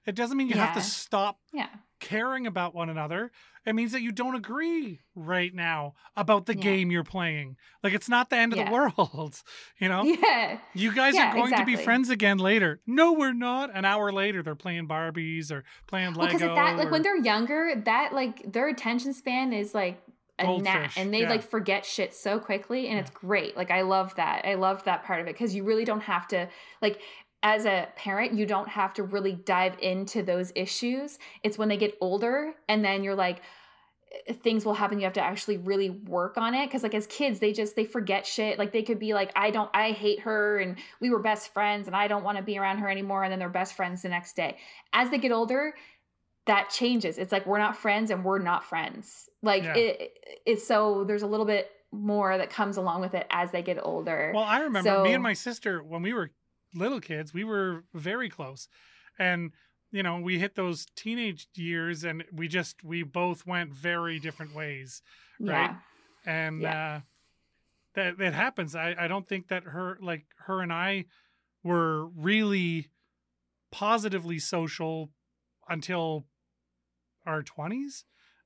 It 0.06 0.14
doesn't 0.14 0.36
mean 0.36 0.48
you 0.48 0.54
have 0.54 0.74
to 0.74 0.80
stop 0.80 1.38
yeah, 1.52 1.68
caring 2.01 2.46
about 2.46 2.74
one 2.74 2.88
another. 2.88 3.30
It 3.66 3.74
means 3.74 3.92
that 3.92 4.01
you 4.01 4.12
don't 4.12 4.34
agree 4.34 5.01
right 5.14 5.55
now 5.55 5.94
about 6.16 6.46
the 6.46 6.55
Yeah. 6.57 6.62
game 6.62 6.90
you're 6.90 7.05
playing. 7.05 7.57
Like 7.82 7.92
it's 7.92 8.09
not 8.09 8.30
the 8.30 8.36
end 8.36 8.55
of 8.55 8.64
the 8.64 8.70
world, 8.72 9.42
you 9.78 9.88
know? 9.88 10.03
yeah, 10.22 10.59
You 10.74 10.94
guys 10.94 11.14
Yeah, 11.14 11.30
are 11.30 11.34
going 11.34 11.53
to 11.55 11.64
be 11.64 11.76
friends 11.76 12.09
again 12.09 12.38
later. 12.38 12.80
No, 12.86 13.12
we're 13.12 13.34
not. 13.34 13.70
An 13.74 13.84
hour 13.84 14.11
later, 14.12 14.42
they're 14.42 14.55
playing 14.55 14.88
Barbies 14.88 15.51
or 15.51 15.64
playing 15.86 16.14
Lego. 16.14 16.32
because 16.32 16.40
that 16.40 16.76
like 16.78 16.86
or- 16.86 16.90
when 16.90 17.03
they're 17.03 17.16
younger, 17.22 17.74
that 17.84 18.12
like 18.14 18.53
their 18.53 18.68
attention 18.68 19.12
span 19.12 19.53
is 19.53 19.74
like 19.74 20.01
a 20.38 20.59
gnat, 20.59 20.96
and 20.96 21.12
they 21.12 21.22
yeah. 21.22 21.28
like 21.30 21.42
forget 21.42 21.84
shit 21.84 22.14
so 22.14 22.38
quickly, 22.38 22.86
and 22.86 22.96
it's 22.99 23.11
great. 23.11 23.57
Like 23.57 23.72
I 23.72 23.82
love 23.82 24.14
that. 24.14 24.46
I 24.46 24.55
love 24.55 24.84
that 24.84 25.03
part 25.05 25.20
of 25.20 25.26
it 25.26 25.34
because 25.34 25.53
you 25.55 25.64
really 25.64 25.84
don't 25.84 26.03
have 26.03 26.28
to 26.28 26.49
like. 26.80 27.01
As 27.43 27.66
a 27.66 27.89
parent, 27.95 28.34
you 28.34 28.47
don't 28.47 28.68
have 28.68 28.95
to 28.95 29.03
really 29.03 29.32
dive 29.32 29.76
into 29.80 30.22
those 30.22 30.53
issues. 30.57 31.18
It's 31.43 31.57
when 31.57 31.68
they 31.68 31.76
get 31.76 31.97
older, 32.01 32.55
and 32.68 32.84
then 32.84 33.05
you're 33.05 33.14
like, 33.14 33.43
eh, 34.26 34.32
things 34.32 34.64
will 34.64 34.74
happen. 34.74 34.99
You 34.99 35.05
have 35.05 35.12
to 35.14 35.22
actually 35.22 35.57
really 35.57 35.91
work 35.91 36.36
on 36.36 36.55
it 36.55 36.66
because, 36.66 36.82
like, 36.82 36.95
as 36.95 37.07
kids, 37.07 37.39
they 37.39 37.53
just 37.53 37.76
they 37.76 37.84
forget 37.84 38.26
shit. 38.26 38.59
Like 38.59 38.72
they 38.72 38.82
could 38.82 38.99
be 38.99 39.14
like, 39.14 39.30
I 39.36 39.51
don't, 39.51 39.70
I 39.72 39.93
hate 39.93 40.20
her, 40.20 40.59
and 40.59 40.76
we 41.01 41.11
were 41.11 41.20
best 41.20 41.53
friends, 41.55 41.86
and 41.86 41.95
I 41.95 42.09
don't 42.09 42.24
want 42.24 42.39
to 42.39 42.43
be 42.43 42.59
around 42.59 42.78
her 42.78 42.89
anymore, 42.89 43.22
and 43.22 43.30
then 43.30 43.39
they're 43.39 43.49
best 43.49 43.74
friends 43.74 44.03
the 44.03 44.09
next 44.09 44.34
day. 44.34 44.57
As 44.93 45.11
they 45.11 45.18
get 45.18 45.30
older, 45.30 45.74
that 46.49 46.70
changes. 46.70 47.18
It's 47.18 47.30
like 47.30 47.47
we're 47.47 47.59
not 47.59 47.76
friends 47.76 48.11
and 48.11 48.24
we're 48.24 48.39
not 48.39 48.64
friends. 48.64 49.28
Like 49.43 49.62
Yeah. 49.62 49.74
it, 49.76 50.18
it's 50.45 50.66
so 50.66 51.05
there's 51.05 51.22
a 51.22 51.26
little 51.26 51.47
bit 51.47 51.70
more 51.93 52.36
that 52.36 52.51
comes 52.51 52.76
along 52.78 53.03
with 53.03 53.14
it 53.14 53.26
as 53.30 53.53
they 53.53 53.62
get 53.62 53.78
older. 53.80 54.32
Well, 54.34 54.45
I 54.45 54.61
remember 54.61 55.03
me 55.05 55.12
and 55.12 55.22
my 55.22 55.34
sister 55.34 55.82
when 55.82 56.03
we 56.03 56.12
were 56.12 56.30
little 56.74 57.00
kids, 57.00 57.32
we 57.34 57.44
were 57.44 57.84
very 57.94 58.28
close. 58.28 58.68
And 59.18 59.52
you 59.90 60.02
know, 60.02 60.18
we 60.20 60.38
hit 60.38 60.54
those 60.54 60.84
teenage 60.96 61.48
years 61.54 62.04
and 62.04 62.22
we 62.32 62.46
just 62.48 62.84
we 62.84 63.02
both 63.02 63.46
went 63.46 63.72
very 63.72 64.18
different 64.18 64.54
ways. 64.54 65.02
yeah. 65.40 65.76
And 66.26 66.64
uh 66.64 67.00
that 67.94 68.18
that 68.18 68.34
happens. 68.34 68.74
I 68.74 68.94
I 68.98 69.08
don't 69.08 69.26
think 69.26 69.48
that 69.48 69.64
her 69.64 69.98
like 70.02 70.26
her 70.46 70.60
and 70.60 70.72
I 70.72 71.06
were 71.64 72.06
really 72.08 72.90
positively 73.72 74.38
social 74.38 75.10
until 75.68 76.26
our 77.26 77.42
20s. 77.42 78.04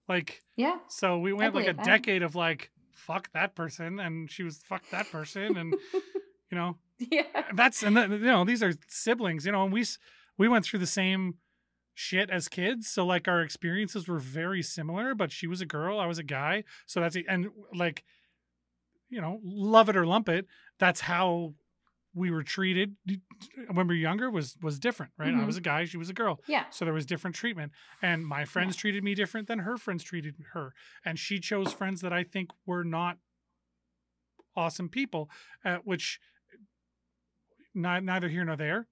Like 0.09 0.43
Yeah. 0.57 0.79
so 0.89 1.19
we 1.19 1.33
went 1.33 1.55
like 1.55 1.69
a 1.69 1.73
that. 1.73 1.85
decade 1.85 2.23
of 2.23 2.35
like 2.35 2.71
fuck 2.93 3.31
that 3.33 3.55
person 3.57 3.99
and 3.99 4.31
she 4.31 4.43
was 4.43 4.59
fuck 4.59 4.89
that 4.91 5.11
person 5.11 5.57
and 5.57 5.75
you 6.53 6.59
know 6.59 6.77
Yeah. 7.11 7.25
that's 7.55 7.83
and 7.83 7.97
that, 7.97 8.11
you 8.11 8.19
know 8.19 8.45
these 8.45 8.63
are 8.63 8.75
siblings 8.87 9.45
you 9.47 9.51
know 9.53 9.65
and 9.65 9.73
we 9.73 9.85
we 10.39 10.47
went 10.47 10.65
through 10.65 10.79
the 10.79 10.87
same 10.87 11.39
shit 11.95 12.31
as 12.31 12.49
kids 12.49 12.87
so 12.89 13.05
like 13.05 13.27
our 13.27 13.41
experiences 13.43 14.07
were 14.07 14.19
very 14.19 14.63
similar 14.63 15.15
but 15.15 15.33
she 15.33 15.47
was 15.49 15.61
a 15.61 15.67
girl 15.67 15.99
i 15.99 16.07
was 16.07 16.19
a 16.19 16.23
guy 16.23 16.63
so 16.87 17.01
that's 17.01 17.17
and 17.29 17.49
like 17.75 18.05
you 19.11 19.21
know 19.21 19.41
love 19.43 19.89
it 19.89 19.97
or 19.97 20.07
lump 20.07 20.29
it 20.29 20.47
that's 20.79 21.01
how 21.03 21.55
we 22.15 22.31
were 22.31 22.43
treated 22.43 22.95
when 23.73 23.87
we 23.89 23.95
were 23.95 23.99
younger 23.99 24.31
was 24.31 24.57
was 24.63 24.79
different 24.79 25.13
right 25.19 25.35
i 25.35 25.39
Mhm. 25.39 25.47
was 25.47 25.57
a 25.57 25.61
guy 25.63 25.85
she 25.87 25.97
was 25.97 26.09
a 26.11 26.15
girl 26.15 26.41
Yeah. 26.47 26.65
so 26.71 26.85
there 26.85 26.95
was 26.95 27.05
different 27.07 27.35
treatment 27.37 27.73
and 28.01 28.27
my 28.27 28.45
friends 28.45 28.77
treated 28.77 29.03
me 29.03 29.15
different 29.15 29.49
than 29.49 29.61
her 29.61 29.77
friends 29.77 30.03
treated 30.05 30.37
her 30.53 30.73
and 31.05 31.19
she 31.19 31.41
chose 31.41 31.73
friends 31.73 32.01
that 32.03 32.13
i 32.13 32.23
think 32.23 32.51
were 32.67 32.85
not 32.85 33.19
awesome 34.55 34.89
people 34.89 35.31
uh, 35.65 35.79
which 35.85 36.21
ni- 37.75 38.01
neither 38.01 38.29
here 38.29 38.45
nor 38.45 38.57
there 38.57 38.87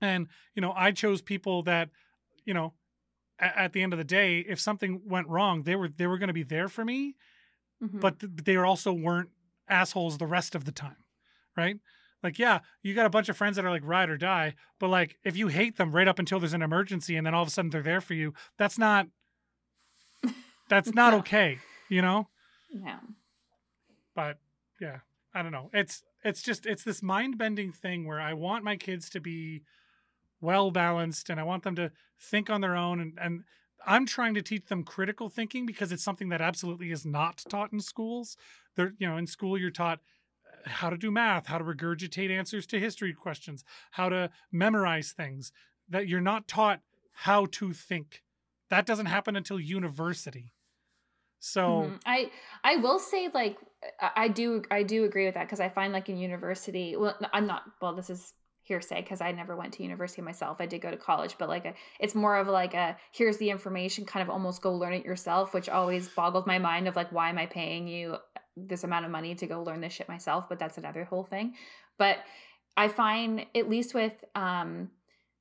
and 0.00 0.26
you 0.54 0.60
know 0.62 0.72
i 0.76 0.90
chose 0.92 1.22
people 1.22 1.62
that 1.62 1.88
you 2.44 2.52
know 2.54 2.72
at, 3.38 3.56
at 3.56 3.72
the 3.72 3.82
end 3.82 3.92
of 3.92 3.98
the 3.98 4.04
day 4.04 4.40
if 4.40 4.58
something 4.60 5.00
went 5.04 5.28
wrong 5.28 5.62
they 5.62 5.76
were 5.76 5.88
they 5.88 6.06
were 6.06 6.18
going 6.18 6.28
to 6.28 6.32
be 6.34 6.42
there 6.42 6.68
for 6.68 6.84
me 6.84 7.14
Mhm. 7.82 8.00
but 8.00 8.20
th- 8.20 8.32
they 8.44 8.56
also 8.56 8.92
weren't 8.92 9.30
assholes 9.68 10.18
the 10.18 10.26
rest 10.26 10.54
of 10.54 10.64
the 10.64 10.72
time 10.72 10.96
right 11.56 11.78
like 12.22 12.38
yeah 12.38 12.60
you 12.82 12.94
got 12.94 13.06
a 13.06 13.10
bunch 13.10 13.28
of 13.28 13.36
friends 13.36 13.56
that 13.56 13.64
are 13.64 13.70
like 13.70 13.82
ride 13.84 14.08
or 14.08 14.16
die 14.16 14.54
but 14.78 14.88
like 14.88 15.16
if 15.24 15.36
you 15.36 15.48
hate 15.48 15.76
them 15.78 15.90
right 15.92 16.06
up 16.06 16.18
until 16.20 16.38
there's 16.38 16.52
an 16.52 16.62
emergency 16.62 17.16
and 17.16 17.26
then 17.26 17.34
all 17.34 17.42
of 17.42 17.48
a 17.48 17.50
sudden 17.50 17.70
they're 17.70 17.82
there 17.82 18.00
for 18.00 18.14
you 18.14 18.32
that's 18.56 18.78
not 18.78 19.08
that's 20.68 20.94
not 20.94 21.12
No. 21.12 21.18
okay 21.20 21.58
you 21.88 22.02
know 22.02 22.28
yeah. 22.70 23.00
but 24.14 24.38
yeah 24.80 24.98
i 25.34 25.42
don't 25.42 25.52
know. 25.52 25.70
It's 25.72 26.02
it's 26.24 26.42
just 26.42 26.66
it's 26.66 26.84
this 26.84 27.02
mind-bending 27.02 27.72
thing 27.72 28.06
where 28.06 28.20
i 28.20 28.32
want 28.32 28.64
my 28.64 28.76
kids 28.76 29.10
to 29.10 29.20
be 29.20 29.62
well 30.40 30.70
balanced 30.70 31.30
and 31.30 31.40
i 31.40 31.42
want 31.42 31.62
them 31.62 31.76
to 31.76 31.90
think 32.18 32.50
on 32.50 32.60
their 32.60 32.76
own 32.76 33.00
and 33.00 33.18
and 33.20 33.44
i'm 33.86 34.06
trying 34.06 34.34
to 34.34 34.42
teach 34.42 34.66
them 34.66 34.84
critical 34.84 35.28
thinking 35.28 35.66
because 35.66 35.92
it's 35.92 36.04
something 36.04 36.28
that 36.28 36.40
absolutely 36.40 36.90
is 36.92 37.04
not 37.04 37.44
taught 37.48 37.72
in 37.72 37.80
schools. 37.80 38.36
They're 38.76 38.94
you 38.98 39.08
know 39.08 39.16
in 39.16 39.26
school 39.26 39.58
you're 39.58 39.70
taught 39.70 40.00
uh, 40.46 40.68
how 40.70 40.90
to 40.90 40.96
do 40.96 41.10
math 41.10 41.46
how 41.46 41.58
to 41.58 41.64
regurgitate 41.64 42.30
answers 42.30 42.66
to 42.66 42.80
history 42.80 43.12
questions 43.12 43.64
how 43.92 44.08
to 44.08 44.30
memorize 44.50 45.12
things 45.12 45.52
that 45.88 46.08
you're 46.08 46.20
not 46.20 46.48
taught 46.48 46.80
how 47.12 47.46
to 47.46 47.72
think. 47.72 48.22
That 48.70 48.86
doesn't 48.86 49.06
happen 49.06 49.36
until 49.36 49.60
university 49.60 50.52
so 51.44 51.90
Mhm. 51.90 52.00
I 52.06 52.30
I 52.62 52.76
will 52.76 53.00
say 53.00 53.28
like 53.34 53.58
I 54.00 54.10
I 54.24 54.28
do 54.28 54.62
I 54.70 54.84
do 54.84 55.04
agree 55.04 55.26
with 55.26 55.34
that 55.34 55.46
because 55.46 55.58
I 55.58 55.68
find 55.68 55.92
like 55.92 56.08
in 56.08 56.16
university 56.16 56.94
well 56.96 57.18
I'm 57.32 57.46
not 57.48 57.64
well 57.80 57.94
this 57.96 58.10
is 58.10 58.32
hearsay 58.62 59.00
because 59.02 59.20
I 59.20 59.32
never 59.32 59.56
went 59.56 59.72
to 59.74 59.82
university 59.82 60.22
myself. 60.22 60.60
I 60.60 60.66
did 60.66 60.80
go 60.80 60.92
to 60.92 60.96
college 60.96 61.34
but 61.38 61.48
like 61.48 61.64
a, 61.64 61.74
it's 61.98 62.14
more 62.14 62.36
of 62.36 62.46
like 62.46 62.74
a 62.74 62.96
here's 63.10 63.38
the 63.38 63.50
information 63.50 64.04
kind 64.06 64.22
of 64.22 64.30
almost 64.30 64.62
go 64.62 64.72
learn 64.72 64.92
it 64.92 65.04
yourself 65.04 65.52
which 65.52 65.68
always 65.68 66.08
boggles 66.08 66.46
my 66.46 66.60
mind 66.60 66.86
of 66.86 66.94
like 66.94 67.10
why 67.10 67.28
am 67.28 67.38
I 67.38 67.46
paying 67.46 67.88
you 67.88 68.18
this 68.56 68.84
amount 68.84 69.04
of 69.04 69.10
money 69.10 69.34
to 69.34 69.46
go 69.48 69.64
learn 69.64 69.80
this 69.80 69.92
shit 69.94 70.08
myself? 70.08 70.48
But 70.48 70.60
that's 70.60 70.78
another 70.78 71.02
whole 71.04 71.24
thing. 71.24 71.56
But 71.98 72.18
I 72.76 72.86
find 72.86 73.44
at 73.56 73.68
least 73.68 73.94
with 73.94 74.12
um 74.36 74.90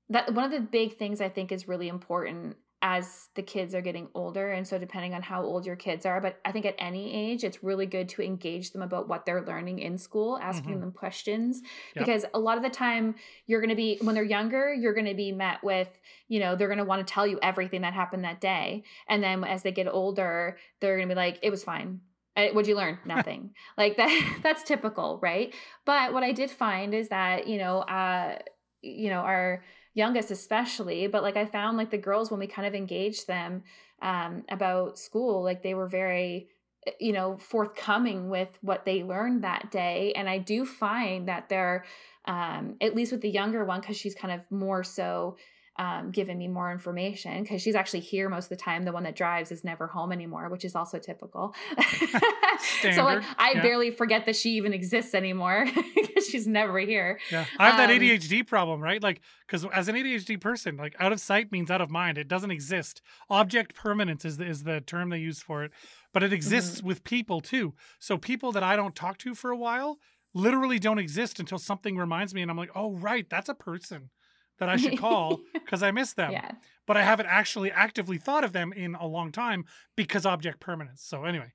that 0.10 0.34
one 0.34 0.45
of 0.45 0.52
the 0.52 0.62
big 0.62 0.97
things 0.97 1.22
I 1.22 1.30
think 1.30 1.52
is 1.52 1.68
really 1.68 1.89
important 1.89 2.58
as 2.84 3.30
the 3.36 3.42
kids 3.44 3.76
are 3.76 3.82
getting 3.82 4.08
older 4.16 4.52
and 4.52 4.68
so 4.68 4.78
depending 4.80 5.14
on 5.14 5.22
how 5.22 5.44
old 5.44 5.66
your 5.66 5.76
kids 5.76 6.06
are 6.06 6.20
but 6.20 6.40
i 6.46 6.52
think 6.52 6.66
at 6.66 6.74
any 6.80 7.14
age 7.14 7.44
it's 7.44 7.64
really 7.64 7.86
good 7.86 8.10
to 8.10 8.24
engage 8.24 8.72
them 8.72 8.82
about 8.82 9.08
what 9.08 9.26
they're 9.26 9.46
learning 9.46 9.78
in 9.80 9.98
school 9.98 10.38
asking 10.42 10.78
Mhm. 10.78 10.80
them 10.82 10.92
questions 10.92 11.62
Yep. 11.96 12.06
because 12.06 12.26
a 12.34 12.40
lot 12.40 12.58
of 12.58 12.64
the 12.64 12.70
time 12.70 13.16
you're 13.46 13.62
going 13.62 13.70
to 13.70 13.76
be 13.76 14.00
when 14.02 14.16
they're 14.16 14.24
younger 14.24 14.74
you're 14.74 14.94
going 14.96 15.06
to 15.06 15.14
be 15.14 15.32
met 15.32 15.64
with 15.64 15.90
you 16.28 16.40
know 16.40 16.56
they're 16.56 16.68
going 16.68 16.78
to 16.80 16.84
want 16.86 17.06
to 17.06 17.14
tell 17.14 17.28
you 17.28 17.38
everything 17.44 17.82
that 17.82 17.94
happened 17.94 18.24
that 18.24 18.42
day 18.42 18.84
and 19.08 19.24
then 19.24 19.44
as 19.44 19.62
they 19.64 19.72
get 19.72 19.88
older 19.88 20.58
they're 20.80 20.98
going 20.98 21.08
to 21.08 21.14
be 21.16 21.18
like 21.20 21.38
it 21.44 21.52
was 21.52 21.64
fine 21.64 22.02
Uh, 22.38 22.48
What'd 22.54 22.68
you 22.70 22.78
learn? 22.78 22.98
Nothing. 23.06 23.54
like 23.78 23.98
that. 23.98 24.40
That's 24.42 24.64
typical, 24.64 25.20
right? 25.22 25.54
But 25.86 26.14
what 26.14 26.24
I 26.24 26.32
did 26.32 26.50
find 26.50 26.94
is 26.94 27.10
that 27.10 27.46
you 27.46 27.58
know, 27.58 27.80
uh, 27.80 28.40
you 28.82 29.10
know, 29.10 29.20
our 29.20 29.64
youngest 29.94 30.32
especially, 30.32 31.08
but 31.08 31.24
like 31.24 31.38
I 31.38 31.46
found 31.46 31.78
like 31.78 31.92
the 31.92 31.98
girls 31.98 32.32
when 32.32 32.39
we 32.39 32.48
kind 32.48 32.68
of 32.68 32.74
engaged 32.74 33.28
them 33.28 33.64
um, 34.02 34.44
about 34.50 34.98
school, 34.98 35.44
like 35.44 35.64
they 35.64 35.74
were 35.74 35.88
very 35.88 36.48
eh, 36.88 36.92
you 37.00 37.14
know 37.14 37.38
forthcoming 37.38 38.30
with 38.30 38.58
what 38.62 38.86
they 38.86 39.04
learned 39.04 39.44
that 39.44 39.72
day. 39.72 40.14
And 40.16 40.30
i 40.30 40.38
do 40.38 40.66
find 40.66 41.28
that 41.28 41.50
they're 41.50 41.86
um 42.26 42.76
at 42.82 42.96
least 42.96 43.12
with 43.12 43.22
the 43.22 43.30
younger 43.30 43.66
one 43.66 43.82
because 43.82 43.98
she's 43.98 44.16
kind 44.16 44.34
of 44.34 44.50
more 44.52 44.84
so 44.84 45.38
um, 45.78 46.11
giving 46.11 46.38
me 46.38 46.47
more 46.47 46.72
information 46.72 47.41
because 47.41 47.61
she's 47.61 47.76
actually 47.76 48.01
here 48.01 48.30
most 48.30 48.45
of 48.45 48.49
the 48.49 48.55
time. 48.57 48.84
The 48.84 48.91
one 48.91 49.03
that 49.03 49.15
drives 49.15 49.51
is 49.51 49.63
never 49.63 49.88
home 49.88 50.11
anymore, 50.11 50.49
which 50.49 50.65
is 50.65 50.76
also 50.76 50.99
typical. 50.99 51.55
so 52.93 53.03
like 53.03 53.24
I 53.38 53.53
yeah. 53.55 53.61
barely 53.61 53.91
forget 53.91 54.26
that 54.26 54.36
she 54.36 54.51
even 54.51 54.74
exists 54.74 55.15
anymore 55.15 55.65
because 55.95 56.28
she's 56.28 56.45
never 56.47 56.78
here. 56.80 57.19
Yeah, 57.32 57.45
I 57.57 57.69
have 57.69 57.78
that 57.78 57.89
Um, 57.89 57.99
ADHD 57.99 58.45
problem, 58.45 58.82
right? 58.82 59.01
Like, 59.01 59.22
because 59.47 59.65
as 59.74 59.88
an 59.88 59.95
ADHD 59.95 60.39
person, 60.39 60.78
like 60.78 60.95
out 60.99 61.11
of 61.11 61.19
sight 61.19 61.51
means 61.51 61.72
out 61.72 61.82
of 61.82 61.89
mind. 61.89 62.17
It 62.17 62.28
doesn't 62.28 62.51
exist. 62.51 63.01
Object 63.30 63.74
permanence 63.76 64.26
is 64.26 64.38
the, 64.38 64.45
is 64.45 64.63
the 64.63 64.82
term 64.82 65.09
they 65.09 65.19
use 65.19 65.41
for 65.41 65.63
it, 65.63 65.72
but 66.13 66.24
it 66.24 66.34
exists 66.34 66.80
Mm-hmm. 66.80 66.88
with 66.88 67.03
people 67.03 67.41
too. 67.41 67.74
So 67.99 68.17
people 68.17 68.51
that 68.51 68.63
I 68.63 68.76
don't 68.76 68.95
talk 68.95 69.17
to 69.19 69.34
for 69.34 69.51
a 69.51 69.57
while 69.57 69.97
literally 70.34 70.80
don't 70.80 70.99
exist 70.99 71.39
until 71.39 71.57
something 71.57 71.97
reminds 71.97 72.34
me, 72.34 72.41
and 72.41 72.51
I'm 72.51 72.57
like, 72.57 72.72
oh 72.76 72.93
right, 72.97 73.28
that's 73.30 73.49
a 73.49 73.55
person 73.55 74.09
that 74.62 74.70
I 74.70 74.78
should 74.78 74.97
call 74.97 75.41
because 75.53 75.84
I 75.84 75.91
miss 75.91 76.14
them. 76.14 76.32
Yeah. 76.32 76.51
But 76.88 76.95
I 76.97 77.03
haven't 77.03 77.28
actually 77.28 77.72
actively 77.72 78.18
thought 78.18 78.45
of 78.45 78.53
them 78.53 78.72
in 78.74 78.95
a 78.95 79.05
long 79.07 79.32
time 79.34 79.66
because 79.97 80.26
object 80.26 80.62
permanence. 80.62 81.03
So 81.03 81.26
anyway, 81.26 81.51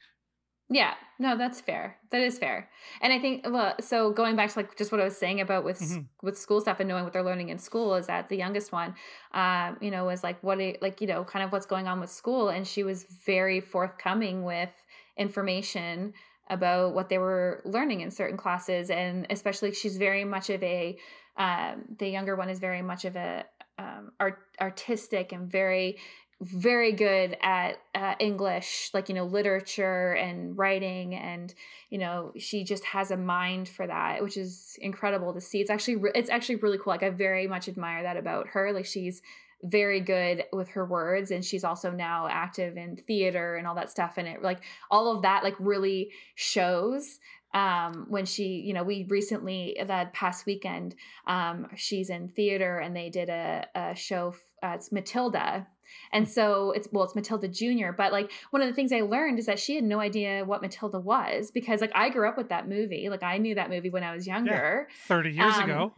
Yeah, 0.68 0.94
no, 1.20 1.36
that's 1.38 1.60
fair. 1.60 1.96
That 2.10 2.22
is 2.22 2.38
fair. 2.38 2.68
And 3.00 3.12
I 3.12 3.20
think 3.20 3.46
well, 3.48 3.76
so 3.80 4.10
going 4.12 4.34
back 4.36 4.50
to 4.50 4.58
like 4.58 4.76
just 4.76 4.90
what 4.92 5.00
I 5.00 5.04
was 5.04 5.16
saying 5.16 5.40
about 5.40 5.64
with 5.64 5.78
Mhm. 5.80 6.08
with 6.22 6.36
school 6.36 6.60
stuff 6.60 6.80
and 6.80 6.88
knowing 6.88 7.04
what 7.04 7.12
they're 7.12 7.22
learning 7.30 7.50
in 7.50 7.58
school 7.58 7.94
is 7.94 8.08
that 8.08 8.28
the 8.28 8.36
youngest 8.36 8.72
one, 8.72 8.94
um, 9.32 9.78
you 9.80 9.90
know, 9.92 10.04
was 10.06 10.24
like 10.24 10.42
what 10.42 10.60
it, 10.60 10.82
like 10.82 11.00
you 11.00 11.06
know, 11.06 11.22
kind 11.24 11.44
of 11.44 11.52
what's 11.52 11.66
going 11.66 11.86
on 11.86 12.00
with 12.00 12.10
school, 12.10 12.48
and 12.48 12.66
she 12.66 12.82
was 12.82 13.04
very 13.26 13.60
forthcoming 13.60 14.42
with 14.42 14.70
information 15.16 16.12
about 16.48 16.94
what 16.94 17.08
they 17.08 17.18
were 17.18 17.62
learning 17.64 18.00
in 18.00 18.10
certain 18.10 18.36
classes, 18.36 18.90
and 18.90 19.26
especially 19.30 19.72
she's 19.72 19.96
very 19.96 20.24
much 20.24 20.50
of 20.50 20.62
a 20.62 20.98
um, 21.36 21.84
the 21.98 22.08
younger 22.08 22.36
one 22.36 22.48
is 22.48 22.58
very 22.58 22.82
much 22.82 23.04
of 23.04 23.16
a 23.16 23.44
um, 23.78 24.12
art, 24.18 24.38
artistic 24.60 25.32
and 25.32 25.50
very 25.50 25.98
very 26.42 26.92
good 26.92 27.36
at 27.40 27.78
uh, 27.94 28.14
English, 28.18 28.90
like, 28.92 29.08
you 29.08 29.14
know, 29.14 29.24
literature 29.24 30.12
and 30.12 30.56
writing. 30.56 31.14
And, 31.14 31.54
you 31.88 31.96
know, 31.96 32.32
she 32.36 32.62
just 32.62 32.84
has 32.84 33.10
a 33.10 33.16
mind 33.16 33.68
for 33.68 33.86
that, 33.86 34.22
which 34.22 34.36
is 34.36 34.76
incredible 34.82 35.32
to 35.32 35.40
see. 35.40 35.60
It's 35.60 35.70
actually, 35.70 35.96
re- 35.96 36.12
it's 36.14 36.28
actually 36.28 36.56
really 36.56 36.76
cool. 36.76 36.92
Like, 36.92 37.02
I 37.02 37.08
very 37.08 37.46
much 37.46 37.68
admire 37.68 38.02
that 38.02 38.18
about 38.18 38.48
her. 38.48 38.72
Like, 38.72 38.84
she's 38.84 39.22
very 39.62 40.00
good 40.00 40.44
with 40.52 40.68
her 40.68 40.84
words 40.84 41.30
and 41.30 41.42
she's 41.42 41.64
also 41.64 41.90
now 41.90 42.28
active 42.30 42.76
in 42.76 42.96
theater 42.96 43.56
and 43.56 43.66
all 43.66 43.74
that 43.76 43.90
stuff. 43.90 44.18
And 44.18 44.28
it, 44.28 44.42
like, 44.42 44.60
all 44.90 45.16
of 45.16 45.22
that, 45.22 45.42
like, 45.42 45.56
really 45.58 46.10
shows 46.34 47.18
um 47.56 47.92
when 48.14 48.26
she 48.26 48.46
you 48.66 48.74
know 48.74 48.84
we 48.90 49.06
recently 49.08 49.60
that 49.86 50.12
past 50.12 50.44
weekend 50.46 50.94
um 51.26 51.66
she's 51.74 52.08
in 52.10 52.28
theater 52.28 52.78
and 52.78 52.94
they 52.94 53.08
did 53.18 53.28
a, 53.28 53.66
a 53.74 53.94
show 53.96 54.34
uh, 54.62 54.72
it's 54.76 54.90
matilda. 54.92 55.66
And 56.12 56.28
so 56.28 56.72
it's 56.76 56.88
well 56.92 57.04
it's 57.04 57.14
matilda 57.14 57.46
junior 57.48 57.90
but 57.96 58.10
like 58.18 58.28
one 58.50 58.60
of 58.62 58.68
the 58.68 58.74
things 58.74 58.92
i 58.92 59.02
learned 59.02 59.38
is 59.38 59.46
that 59.46 59.58
she 59.64 59.76
had 59.76 59.84
no 59.84 59.98
idea 60.00 60.44
what 60.44 60.60
matilda 60.60 60.98
was 60.98 61.52
because 61.52 61.80
like 61.80 61.92
i 61.94 62.08
grew 62.10 62.28
up 62.28 62.36
with 62.36 62.48
that 62.48 62.68
movie. 62.68 63.08
Like 63.08 63.22
i 63.22 63.38
knew 63.38 63.54
that 63.54 63.70
movie 63.70 63.90
when 63.90 64.02
i 64.02 64.12
was 64.16 64.26
younger. 64.26 64.88
30 65.06 65.30
years 65.30 65.54
Um, 65.54 65.62
ago. 65.70 65.94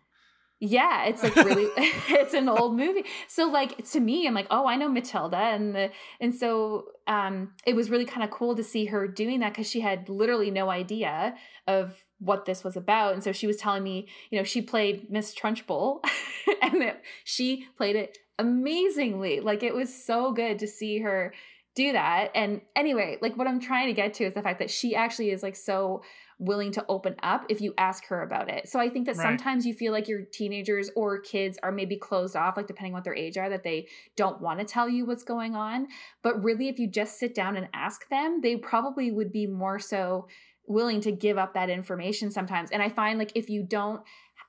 Yeah, 0.60 1.04
it's 1.04 1.22
like 1.22 1.36
really 1.36 1.68
it's 1.76 2.34
an 2.34 2.48
old 2.48 2.76
movie. 2.76 3.04
So 3.28 3.48
like 3.48 3.88
to 3.92 4.00
me, 4.00 4.26
I'm 4.26 4.34
like, 4.34 4.48
oh, 4.50 4.66
I 4.66 4.76
know 4.76 4.88
Matilda 4.88 5.36
and 5.36 5.74
the 5.74 5.90
and 6.20 6.34
so 6.34 6.86
um 7.06 7.52
it 7.64 7.76
was 7.76 7.90
really 7.90 8.04
kind 8.04 8.24
of 8.24 8.30
cool 8.30 8.56
to 8.56 8.64
see 8.64 8.86
her 8.86 9.06
doing 9.06 9.40
that 9.40 9.52
because 9.52 9.70
she 9.70 9.80
had 9.80 10.08
literally 10.08 10.50
no 10.50 10.68
idea 10.68 11.36
of 11.66 12.04
what 12.18 12.44
this 12.44 12.64
was 12.64 12.76
about. 12.76 13.14
And 13.14 13.22
so 13.22 13.30
she 13.30 13.46
was 13.46 13.56
telling 13.56 13.84
me, 13.84 14.08
you 14.30 14.38
know, 14.38 14.44
she 14.44 14.60
played 14.60 15.10
Miss 15.10 15.32
Trunchbull 15.32 16.00
and 16.62 16.82
that 16.82 17.02
she 17.24 17.66
played 17.76 17.94
it 17.94 18.18
amazingly. 18.38 19.38
Like 19.38 19.62
it 19.62 19.74
was 19.74 19.94
so 19.94 20.32
good 20.32 20.58
to 20.58 20.66
see 20.66 20.98
her 20.98 21.32
do 21.76 21.92
that. 21.92 22.32
And 22.34 22.62
anyway, 22.74 23.18
like 23.22 23.36
what 23.36 23.46
I'm 23.46 23.60
trying 23.60 23.86
to 23.86 23.92
get 23.92 24.14
to 24.14 24.24
is 24.24 24.34
the 24.34 24.42
fact 24.42 24.58
that 24.58 24.70
she 24.70 24.96
actually 24.96 25.30
is 25.30 25.44
like 25.44 25.54
so 25.54 26.02
willing 26.38 26.70
to 26.72 26.84
open 26.88 27.16
up 27.22 27.44
if 27.48 27.60
you 27.60 27.74
ask 27.78 28.06
her 28.06 28.22
about 28.22 28.48
it. 28.48 28.68
So 28.68 28.78
I 28.78 28.88
think 28.88 29.06
that 29.06 29.16
Right. 29.16 29.22
sometimes 29.22 29.66
you 29.66 29.74
feel 29.74 29.92
like 29.92 30.06
your 30.06 30.22
teenagers 30.22 30.88
or 30.94 31.20
kids 31.20 31.58
are 31.62 31.72
maybe 31.72 31.96
closed 31.96 32.36
off, 32.36 32.56
like 32.56 32.68
depending 32.68 32.92
what 32.92 33.02
their 33.04 33.14
age 33.14 33.36
are, 33.36 33.48
that 33.50 33.64
they 33.64 33.88
don't 34.16 34.40
want 34.40 34.60
to 34.60 34.64
tell 34.64 34.88
you 34.88 35.04
what's 35.04 35.24
going 35.24 35.56
on. 35.56 35.88
But 36.22 36.42
really, 36.42 36.68
if 36.68 36.78
you 36.78 36.88
just 36.88 37.18
sit 37.18 37.34
down 37.34 37.56
and 37.56 37.68
ask 37.74 38.08
them, 38.08 38.40
they 38.40 38.56
probably 38.56 39.10
would 39.10 39.32
be 39.32 39.46
more 39.46 39.78
so 39.80 40.28
willing 40.66 41.00
to 41.00 41.10
give 41.12 41.38
up 41.38 41.54
that 41.54 41.70
information 41.70 42.30
sometimes. 42.30 42.70
And 42.70 42.82
I 42.82 42.88
find 42.88 43.18
like 43.18 43.32
if 43.34 43.50
you 43.50 43.62
don't, 43.64 44.02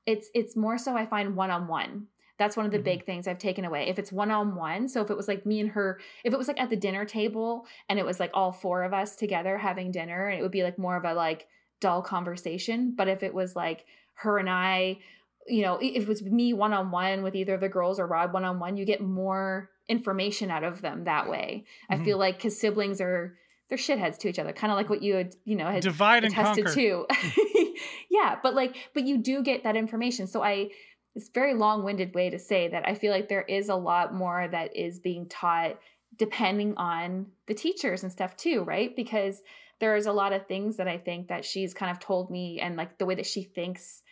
it's 0.06 0.30
it's 0.34 0.56
more 0.56 0.78
so 0.78 0.96
I 0.96 1.06
find 1.06 1.36
one 1.36 1.52
on 1.52 1.68
one. 1.68 2.08
That's 2.38 2.56
one 2.56 2.66
of 2.66 2.72
the 2.72 2.80
Mhm. 2.80 2.84
big 2.84 3.06
things 3.06 3.28
I've 3.28 3.38
taken 3.38 3.66
away. 3.66 3.88
If 3.90 4.00
it's 4.00 4.14
one 4.14 4.32
on 4.32 4.56
one, 4.56 4.88
so 4.88 5.02
if 5.02 5.10
it 5.10 5.18
was 5.18 5.28
like 5.28 5.46
me 5.46 5.60
and 5.60 5.70
her, 5.72 6.00
if 6.24 6.34
it 6.34 6.38
was 6.38 6.48
like 6.48 6.60
at 6.60 6.70
the 6.70 6.78
dinner 6.78 7.04
table 7.04 7.66
and 7.90 8.00
it 8.00 8.06
was 8.06 8.20
like 8.20 8.32
all 8.34 8.52
four 8.54 8.84
of 8.84 8.94
us 8.94 9.16
together 9.16 9.58
having 9.58 9.92
dinner, 9.92 10.28
and 10.28 10.40
it 10.40 10.42
would 10.42 10.52
be 10.52 10.64
like 10.64 10.78
more 10.78 10.96
of 10.96 11.04
a 11.06 11.14
like 11.14 11.48
dull 11.80 12.02
conversation. 12.02 12.94
But 12.96 13.08
if 13.08 13.24
it 13.24 13.34
was 13.34 13.56
like 13.56 13.86
her 14.16 14.38
and 14.38 14.50
I, 14.50 15.00
you 15.48 15.62
know, 15.62 15.78
if 15.82 16.04
it 16.04 16.08
was 16.08 16.22
me 16.22 16.54
one 16.54 16.74
on 16.74 16.92
one 16.92 17.24
with 17.24 17.36
either 17.36 17.56
of 17.56 17.62
the 17.62 17.70
girls 17.70 18.00
or 18.00 18.08
Rod 18.08 18.34
one 18.34 18.46
on 18.46 18.60
one, 18.60 18.78
you 18.78 18.86
get 18.86 19.02
more 19.02 19.70
information 19.88 20.52
out 20.52 20.64
of 20.64 20.82
them 20.82 21.06
that 21.06 21.30
way. 21.30 21.66
I 21.90 21.96
Mhm. 21.96 22.04
feel 22.06 22.18
like 22.20 22.38
because 22.38 22.60
siblings 22.60 23.02
are 23.02 23.38
they're 23.70 23.78
shitheads 23.78 24.18
to 24.18 24.28
each 24.28 24.40
other, 24.40 24.52
kind 24.52 24.72
of 24.72 24.78
like 24.78 24.90
what 24.90 25.04
you 25.04 25.14
had, 25.14 25.36
you 25.46 25.56
know, 25.56 25.70
had 25.70 25.84
Divide 25.84 26.24
and 26.26 26.34
conquer. 26.34 26.74
to. 26.74 27.06
yeah, 28.10 28.40
but 28.42 28.56
like, 28.56 28.76
but 28.94 29.04
you 29.06 29.18
do 29.18 29.44
get 29.44 29.64
that 29.64 29.76
information. 29.76 30.26
So 30.28 30.44
I, 30.44 30.70
it's 31.16 31.30
a 31.30 31.32
very 31.34 31.54
long-winded 31.54 32.14
way 32.16 32.30
to 32.32 32.40
say 32.40 32.68
that 32.70 32.88
I 32.88 32.96
feel 32.96 33.12
like 33.12 33.30
there 33.30 33.44
is 33.44 33.70
a 33.70 33.76
lot 33.76 34.14
more 34.14 34.48
that 34.48 34.76
is 34.76 35.00
being 35.00 35.28
taught 35.28 35.80
depending 36.18 36.76
on 36.78 37.28
the 37.48 37.54
teachers 37.54 38.02
and 38.04 38.12
stuff 38.12 38.36
too, 38.36 38.64
right? 38.64 38.96
Because 38.96 39.42
there's 39.80 40.06
a 40.06 40.12
lot 40.14 40.34
of 40.34 40.48
things 40.48 40.78
that 40.78 40.88
I 40.88 40.98
think 40.98 41.28
that 41.30 41.46
she's 41.46 41.74
kind 41.74 41.92
of 41.92 42.00
told 42.00 42.30
me 42.30 42.60
and 42.60 42.76
like 42.76 42.98
the 42.98 43.06
way 43.06 43.16
that 43.16 43.26
she 43.26 43.44
thinks 43.44 44.04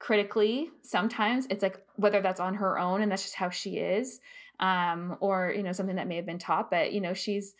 critically 0.00 0.70
sometimes 0.82 1.46
it's 1.48 1.62
like 1.62 1.78
whether 1.96 2.20
that's 2.20 2.40
on 2.40 2.54
her 2.54 2.78
own 2.78 3.00
and 3.00 3.10
that's 3.10 3.22
just 3.22 3.36
how 3.36 3.48
she 3.48 3.78
is 3.78 4.20
um 4.60 5.16
or 5.20 5.52
you 5.56 5.62
know 5.62 5.72
something 5.72 5.96
that 5.96 6.06
may 6.08 6.16
have 6.16 6.26
been 6.26 6.38
taught 6.38 6.70
but 6.70 6.92
you 6.92 7.00
know 7.00 7.14
she's 7.14 7.54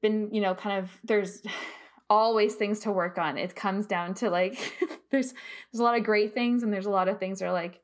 been 0.00 0.32
you 0.32 0.40
know 0.40 0.54
kind 0.54 0.78
of 0.82 0.90
there's 1.04 1.42
always 2.08 2.54
things 2.54 2.78
to 2.78 2.92
work 2.92 3.18
on 3.18 3.36
it 3.36 3.54
comes 3.56 3.84
down 3.84 4.14
to 4.14 4.30
like 4.30 4.56
there's 5.10 5.32
there's 5.32 5.80
a 5.80 5.82
lot 5.82 5.98
of 5.98 6.04
great 6.04 6.32
things 6.32 6.62
and 6.62 6.72
there's 6.72 6.86
a 6.86 6.90
lot 6.90 7.08
of 7.08 7.18
things 7.18 7.40
that 7.40 7.46
are 7.46 7.52
like 7.52 7.80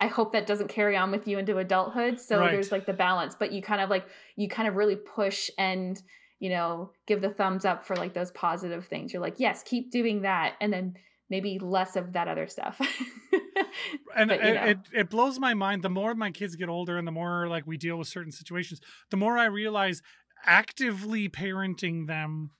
i 0.00 0.06
hope 0.06 0.32
that 0.32 0.46
doesn't 0.46 0.68
carry 0.68 0.96
on 0.96 1.10
with 1.10 1.28
you 1.28 1.38
into 1.38 1.58
adulthood 1.58 2.18
so 2.18 2.38
Right. 2.40 2.50
there's 2.52 2.72
like 2.72 2.86
the 2.86 2.94
balance 2.94 3.36
but 3.38 3.52
you 3.52 3.60
kind 3.60 3.82
of 3.82 3.90
like 3.90 4.06
you 4.34 4.48
kind 4.48 4.66
of 4.66 4.76
really 4.76 4.96
push 4.96 5.50
and 5.58 6.02
you 6.38 6.50
know 6.50 6.90
give 7.06 7.20
the 7.22 7.30
thumbs 7.30 7.64
up 7.64 7.84
for 7.84 7.96
like 7.96 8.12
those 8.14 8.30
positive 8.32 8.86
things 8.86 9.12
you're 9.12 9.22
like 9.22 9.36
yes 9.38 9.62
keep 9.64 9.90
doing 9.90 10.22
that 10.22 10.54
and 10.60 10.72
then 10.72 10.94
maybe 11.30 11.58
less 11.58 11.96
of 11.96 12.12
that 12.12 12.28
other 12.28 12.46
stuff 12.46 12.80
and 14.16 14.28
But, 14.28 14.40
you 14.44 14.46
it, 14.50 14.54
know. 14.54 14.64
it 14.66 14.78
it 14.92 15.10
blows 15.10 15.38
my 15.38 15.54
mind 15.54 15.82
the 15.82 15.88
more 15.90 16.14
my 16.14 16.30
kids 16.30 16.54
get 16.56 16.68
older 16.68 16.98
and 16.98 17.06
the 17.06 17.12
more 17.12 17.48
like 17.48 17.66
we 17.66 17.76
deal 17.76 17.96
with 17.96 18.08
certain 18.08 18.32
situations 18.32 18.80
the 19.10 19.16
more 19.16 19.36
i 19.38 19.44
realize 19.46 20.02
actively 20.44 21.28
parenting 21.28 22.06
them 22.06 22.50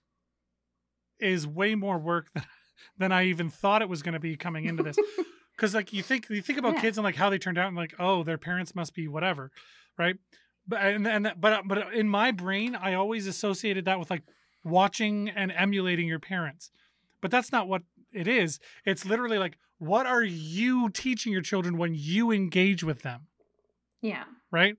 is 1.21 1.47
way 1.47 1.75
more 1.75 1.99
work 1.99 2.29
than, 2.35 2.45
than 2.99 3.13
i 3.13 3.25
even 3.25 3.49
thought 3.51 3.83
it 3.83 3.89
was 3.89 4.03
going 4.03 4.15
to 4.15 4.21
be 4.21 4.37
coming 4.37 4.65
into 4.65 4.83
this 4.83 4.97
because 5.57 5.75
like 5.75 5.93
you 5.93 6.03
think 6.03 6.29
you 6.31 6.43
think 6.43 6.59
about 6.59 6.75
Yeah. 6.75 6.81
kids 6.81 6.99
and 6.99 7.05
like 7.05 7.17
how 7.17 7.31
they 7.31 7.39
turned 7.39 7.59
out 7.59 7.69
and 7.69 7.77
like 7.77 7.95
oh 7.99 8.23
their 8.23 8.39
parents 8.39 8.75
must 8.75 8.95
be 8.95 9.07
whatever 9.09 9.51
right 9.99 10.17
but 10.67 10.81
and, 10.81 11.07
and 11.07 11.33
but 11.39 11.67
but 11.67 11.95
in 11.95 12.09
my 12.09 12.31
brain 12.31 12.75
i 12.75 12.95
always 12.95 13.27
associated 13.27 13.85
that 13.85 13.99
with 13.99 14.11
like 14.11 14.23
watching 14.67 15.29
and 15.31 15.53
emulating 15.53 16.09
your 16.09 16.19
parents. 16.19 16.71
But 17.21 17.31
that's 17.31 17.53
not 17.53 17.69
what 17.69 17.83
it 18.13 18.29
is. 18.29 18.59
It's 18.85 19.07
literally 19.07 19.39
like 19.39 19.57
what 19.79 20.07
are 20.07 20.23
you 20.23 20.89
teaching 20.89 21.33
your 21.33 21.43
children 21.43 21.77
when 21.77 21.95
you 21.95 22.31
engage 22.31 22.83
with 22.83 23.03
them? 23.03 23.27
Yeah. 24.01 24.25
Right? 24.51 24.77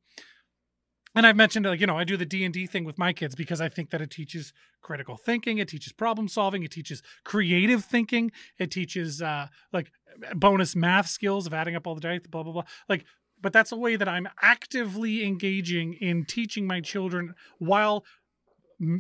And 1.16 1.26
i've 1.26 1.36
mentioned 1.36 1.66
like 1.66 1.80
you 1.80 1.88
know 1.88 1.98
i 1.98 2.04
do 2.04 2.16
the 2.16 2.28
d&d 2.28 2.68
thing 2.68 2.84
with 2.84 3.00
my 3.00 3.12
kids 3.12 3.34
because 3.34 3.60
i 3.60 3.68
think 3.68 3.90
that 3.90 4.02
it 4.02 4.12
teaches 4.12 4.54
critical 4.82 5.18
thinking 5.18 5.58
it 5.58 5.68
teaches 5.68 5.92
problem 5.92 6.28
solving 6.28 6.62
it 6.62 6.70
teaches 6.70 7.02
creative 7.24 7.84
thinking 7.84 8.32
it 8.60 8.70
teaches 8.70 9.20
uh 9.20 9.48
like 9.74 9.92
bonus 10.36 10.76
math 10.76 11.08
skills 11.08 11.48
of 11.48 11.56
adding 11.56 11.76
up 11.76 11.88
all 11.88 11.96
the 11.96 12.02
dice 12.02 12.22
blah 12.30 12.44
blah 12.44 12.54
blah. 12.54 12.64
Like 12.88 13.06
but 13.42 13.54
that's 13.54 13.72
a 13.72 13.78
way 13.78 13.96
that 13.96 14.08
i'm 14.08 14.28
actively 14.42 15.26
engaging 15.26 15.94
in 15.94 16.26
teaching 16.26 16.66
my 16.68 16.82
children 16.82 17.34
while 17.60 18.04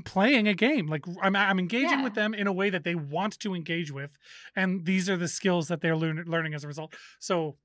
playing 0.06 0.48
a 0.48 0.54
game 0.54 0.88
like 0.88 1.06
i'm, 1.22 1.36
I'm 1.36 1.60
engaging 1.60 2.00
Yeah. 2.00 2.04
with 2.04 2.16
them 2.16 2.34
in 2.34 2.48
a 2.48 2.54
way 2.54 2.70
that 2.72 2.84
they 2.84 2.96
want 2.96 3.40
to 3.40 3.54
engage 3.54 3.92
with 3.92 4.18
and 4.56 4.86
these 4.86 5.08
are 5.10 5.18
the 5.18 5.28
skills 5.28 5.68
that 5.68 5.82
they're 5.82 5.96
learn- 5.96 6.24
learning 6.28 6.54
as 6.56 6.64
a 6.64 6.68
result 6.68 6.96
so 7.20 7.58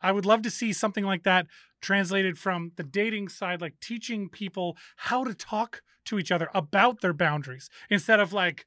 i 0.00 0.10
would 0.10 0.26
love 0.26 0.42
to 0.42 0.50
see 0.50 0.72
something 0.72 1.04
like 1.04 1.22
that 1.22 1.46
translated 1.80 2.36
from 2.36 2.72
the 2.76 2.82
dating 2.82 3.28
side 3.28 3.60
like 3.60 3.78
teaching 3.80 4.28
people 4.28 4.76
how 4.96 5.22
to 5.22 5.34
talk 5.34 5.82
to 6.04 6.18
each 6.18 6.32
other 6.32 6.48
about 6.52 7.00
their 7.00 7.12
boundaries 7.12 7.70
instead 7.90 8.18
of 8.18 8.32
like 8.32 8.66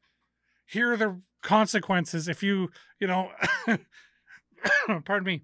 here 0.65 0.93
are 0.93 0.97
the 0.97 1.21
consequences 1.41 2.27
if 2.29 2.41
you 2.41 2.69
you 2.99 3.07
know 3.07 3.29
pardon 5.05 5.23
me 5.25 5.41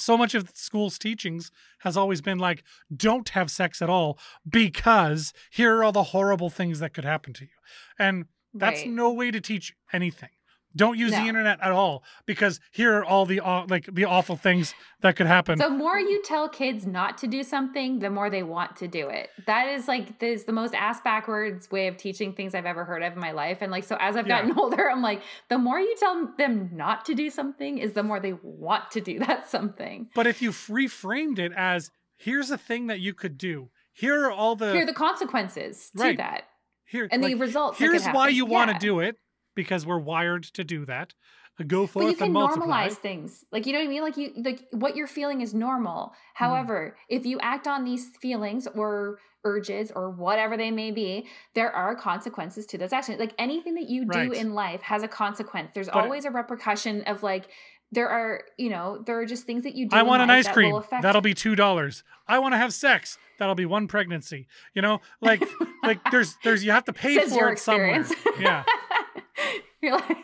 so 0.00 0.16
much 0.16 0.34
of 0.34 0.46
the 0.46 0.52
school's 0.54 0.98
teachings 0.98 1.50
has 1.80 1.96
always 1.96 2.20
been 2.20 2.38
like 2.38 2.62
don't 2.94 3.30
have 3.30 3.50
sex 3.50 3.80
at 3.82 3.90
all 3.90 4.18
because 4.48 5.32
here 5.50 5.76
are 5.76 5.84
all 5.84 5.92
the 5.92 6.04
horrible 6.04 6.50
things 6.50 6.78
that 6.80 6.94
could 6.94 7.04
happen 7.04 7.32
to 7.32 7.44
you 7.44 7.50
and 7.98 8.26
that's 8.54 8.80
right. 8.80 8.90
no 8.90 9.12
way 9.12 9.30
to 9.30 9.40
teach 9.40 9.74
anything 9.92 10.30
don't 10.76 10.96
use 10.98 11.10
the 11.10 11.26
internet 11.26 11.58
at 11.60 11.72
all 11.72 12.02
because 12.26 12.60
here 12.72 12.94
are 12.98 13.04
all 13.04 13.26
the 13.26 13.40
aw- 13.40 13.66
like 13.68 13.86
the 13.92 14.04
awful 14.04 14.36
things 14.36 14.72
that 15.00 15.16
could 15.16 15.26
happen 15.26 15.58
the 15.58 15.68
more 15.68 15.98
you 15.98 16.22
tell 16.22 16.48
kids 16.48 16.86
not 16.86 17.18
to 17.18 17.26
do 17.26 17.42
something, 17.42 17.98
the 17.98 18.10
more 18.10 18.30
they 18.30 18.42
want 18.42 18.76
to 18.76 18.86
do 18.86 19.08
it. 19.08 19.30
That 19.46 19.66
is 19.68 19.88
like 19.88 20.18
this 20.20 20.44
the 20.44 20.52
most 20.52 20.74
ass 20.74 21.00
backwards 21.00 21.70
way 21.70 21.86
of 21.88 21.96
teaching 21.96 22.32
things 22.32 22.54
I've 22.54 22.66
ever 22.66 22.84
heard 22.84 23.02
of 23.02 23.14
in 23.14 23.18
my 23.18 23.32
life. 23.32 23.58
And 23.62 23.72
like 23.72 23.84
so 23.84 23.96
as 23.98 24.16
I've 24.16 24.26
Yeah. 24.28 24.42
gotten 24.42 24.58
older, 24.58 24.90
I'm 24.90 25.02
like, 25.02 25.22
the 25.48 25.58
more 25.58 25.80
you 25.80 25.94
tell 25.98 26.32
them 26.38 26.70
not 26.72 27.04
to 27.06 27.14
do 27.14 27.30
something 27.30 27.78
is 27.78 27.94
the 27.94 28.02
more 28.02 28.20
they 28.20 28.34
want 28.42 28.90
to 28.92 29.00
do 29.00 29.18
that 29.26 29.48
something. 29.50 30.08
But 30.14 30.26
if 30.26 30.40
you 30.42 30.50
reframed 30.50 31.38
it 31.38 31.52
as 31.56 31.90
here's 32.16 32.50
a 32.50 32.58
thing 32.58 32.86
that 32.88 33.00
you 33.00 33.14
could 33.14 33.36
do, 33.38 33.70
here 33.92 34.24
are 34.26 34.30
all 34.30 34.54
the 34.56 34.72
Here 34.72 34.82
are 34.82 34.86
the 34.86 34.92
consequences 34.92 35.90
to 35.96 36.14
that. 36.16 36.44
here 36.84 37.08
And 37.10 37.22
like, 37.22 37.32
the 37.32 37.38
results. 37.40 37.78
here's 37.78 38.06
why 38.06 38.28
you 38.28 38.44
want 38.46 38.68
to 38.68 38.74
Yeah. 38.74 38.78
do 38.78 39.00
it 39.00 39.16
because 39.62 39.84
we're 39.86 39.98
wired 39.98 40.44
to 40.58 40.62
do 40.64 40.84
that. 40.86 41.14
Uh, 41.58 41.64
Go 41.64 41.80
But 41.80 41.80
you 41.82 41.86
forth 42.06 42.16
can 42.18 42.24
and 42.26 42.32
multiply. 42.32 42.88
normalize 42.88 42.94
things. 43.08 43.44
Like 43.52 43.66
you 43.66 43.72
know 43.74 43.80
what 43.80 43.84
I 43.86 43.88
mean? 43.94 44.02
Like 44.02 44.16
you 44.16 44.32
like 44.48 44.60
what 44.72 44.96
you're 44.96 45.06
feeling 45.18 45.40
is 45.42 45.52
normal. 45.52 46.00
Mm-hmm. 46.06 46.44
However, 46.44 46.96
if 47.08 47.26
you 47.26 47.38
act 47.40 47.66
on 47.66 47.84
these 47.84 48.04
feelings 48.22 48.66
or 48.74 49.18
urges 49.44 49.90
or 49.94 50.10
whatever 50.10 50.56
they 50.56 50.70
may 50.70 50.90
be, 50.90 51.26
there 51.54 51.70
are 51.74 51.94
consequences 51.94 52.64
to 52.66 52.78
those 52.78 52.92
actions. 52.92 53.18
Like 53.18 53.34
anything 53.38 53.74
that 53.74 53.88
you 53.88 54.04
do 54.04 54.18
Right. 54.18 54.32
in 54.32 54.54
life 54.54 54.82
has 54.82 55.02
a 55.02 55.08
consequence. 55.08 55.70
There's 55.74 55.88
But 55.88 56.04
always 56.04 56.24
a 56.24 56.30
repercussion 56.30 57.02
of 57.02 57.22
like 57.22 57.48
there 57.92 58.08
are, 58.08 58.44
you 58.56 58.70
know, 58.70 59.02
there 59.04 59.18
are 59.18 59.26
just 59.26 59.44
things 59.46 59.64
that 59.64 59.74
you 59.74 59.88
do. 59.88 59.96
I 59.96 60.02
want 60.02 60.22
an 60.22 60.30
ice 60.30 60.44
that 60.44 60.54
cream. 60.54 60.80
That'll 61.02 61.20
be 61.20 61.34
two 61.34 61.56
dollars. 61.56 62.04
I 62.28 62.38
want 62.38 62.52
to 62.54 62.58
have 62.58 62.72
sex. 62.72 63.18
That'll 63.38 63.54
be 63.56 63.66
one 63.66 63.88
pregnancy. 63.88 64.46
You 64.74 64.82
know, 64.82 65.00
like 65.20 65.42
like 65.82 65.98
there's 66.10 66.36
there's 66.44 66.62
you 66.64 66.70
have 66.70 66.84
to 66.84 66.92
pay 66.92 67.14
Says 67.20 67.34
for 67.34 67.50
it 67.52 67.58
somewhere. 67.58 68.04
Yeah. 68.38 68.64
You're 69.82 69.94
like, 69.94 70.16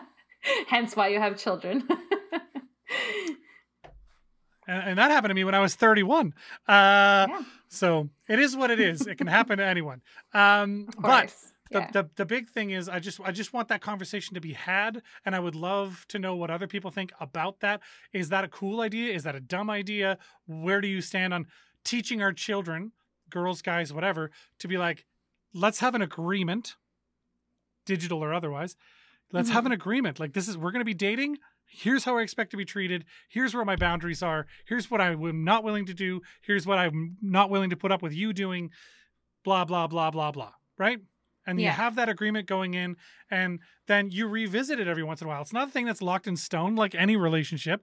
hence 0.68 0.96
why 0.96 1.08
you 1.08 1.18
have 1.18 1.36
children. 1.36 1.86
And, 4.70 4.90
and 4.90 4.98
that 4.98 5.10
happened 5.10 5.30
to 5.30 5.34
me 5.34 5.42
when 5.42 5.54
I 5.54 5.58
was 5.58 5.74
31. 5.74 6.32
Uh, 6.68 7.26
yeah, 7.28 7.42
So 7.68 8.08
it 8.28 8.38
is 8.38 8.56
what 8.56 8.70
it 8.70 8.78
is. 8.78 9.04
It 9.06 9.18
can 9.18 9.26
happen 9.26 9.58
to 9.58 9.64
anyone. 9.64 10.00
Um, 10.32 10.88
but 10.96 11.34
the, 11.70 11.78
yeah. 11.80 11.90
the 11.92 12.10
the 12.16 12.24
big 12.24 12.48
thing 12.48 12.70
is 12.70 12.88
I 12.88 12.98
just 13.00 13.20
I 13.20 13.32
just 13.32 13.52
want 13.52 13.68
that 13.68 13.80
conversation 13.80 14.34
to 14.34 14.40
be 14.40 14.52
had 14.52 15.02
and 15.24 15.34
I 15.34 15.40
would 15.40 15.54
love 15.54 16.04
to 16.08 16.18
know 16.18 16.34
what 16.36 16.50
other 16.50 16.66
people 16.66 16.90
think 16.90 17.12
about 17.20 17.60
that. 17.60 17.80
Is 18.12 18.28
that 18.28 18.44
a 18.44 18.48
cool 18.48 18.80
idea? 18.80 19.12
Is 19.12 19.24
that 19.24 19.34
a 19.34 19.40
dumb 19.40 19.70
idea? 19.70 20.18
Where 20.46 20.80
do 20.80 20.88
you 20.88 21.00
stand 21.00 21.34
on 21.34 21.46
teaching 21.84 22.22
our 22.22 22.32
children, 22.32 22.92
girls, 23.28 23.62
guys, 23.62 23.92
whatever, 23.92 24.30
to 24.58 24.68
be 24.68 24.78
like, 24.78 25.04
let's 25.54 25.80
have 25.80 25.94
an 25.94 26.02
agreement, 26.02 26.76
digital 27.94 28.22
or 28.22 28.32
otherwise. 28.32 28.76
Let's 29.32 29.50
have 29.50 29.66
an 29.66 29.72
mm-hmm. 29.72 29.80
agreement. 29.80 30.20
Like 30.20 30.32
this 30.32 30.48
is 30.48 30.56
we're 30.56 30.72
going 30.72 30.80
to 30.80 30.92
be 30.94 30.94
dating. 30.94 31.38
Here's 31.66 32.04
how 32.04 32.18
I 32.18 32.22
expect 32.22 32.50
to 32.50 32.56
be 32.56 32.64
treated. 32.64 33.04
Here's 33.28 33.54
where 33.54 33.64
my 33.64 33.76
boundaries 33.76 34.22
are. 34.22 34.46
Here's 34.66 34.90
what 34.90 35.00
I'm 35.00 35.44
not 35.44 35.62
willing 35.62 35.86
to 35.86 35.94
do. 35.94 36.20
Here's 36.42 36.66
what 36.66 36.78
I'm 36.78 37.16
not 37.22 37.48
willing 37.50 37.70
to 37.70 37.76
put 37.76 37.92
up 37.92 38.02
with 38.02 38.12
you 38.12 38.32
doing. 38.32 38.70
Blah 39.44 39.64
blah 39.64 39.86
blah 39.86 40.10
blah 40.10 40.32
blah. 40.32 40.52
Right? 40.78 41.00
And 41.46 41.60
you 41.60 41.68
have 41.68 41.96
that 41.96 42.08
agreement 42.08 42.46
going 42.46 42.74
in, 42.74 42.96
and 43.30 43.58
then 43.86 44.10
you 44.10 44.28
revisit 44.28 44.78
it 44.78 44.86
every 44.86 45.02
once 45.02 45.20
in 45.20 45.26
a 45.26 45.30
while. 45.30 45.42
It's 45.42 45.52
not 45.52 45.68
a 45.68 45.70
thing 45.70 45.86
that's 45.86 46.02
locked 46.02 46.26
in 46.28 46.36
stone 46.36 46.76
like 46.76 46.94
any 46.94 47.16
relationship. 47.16 47.82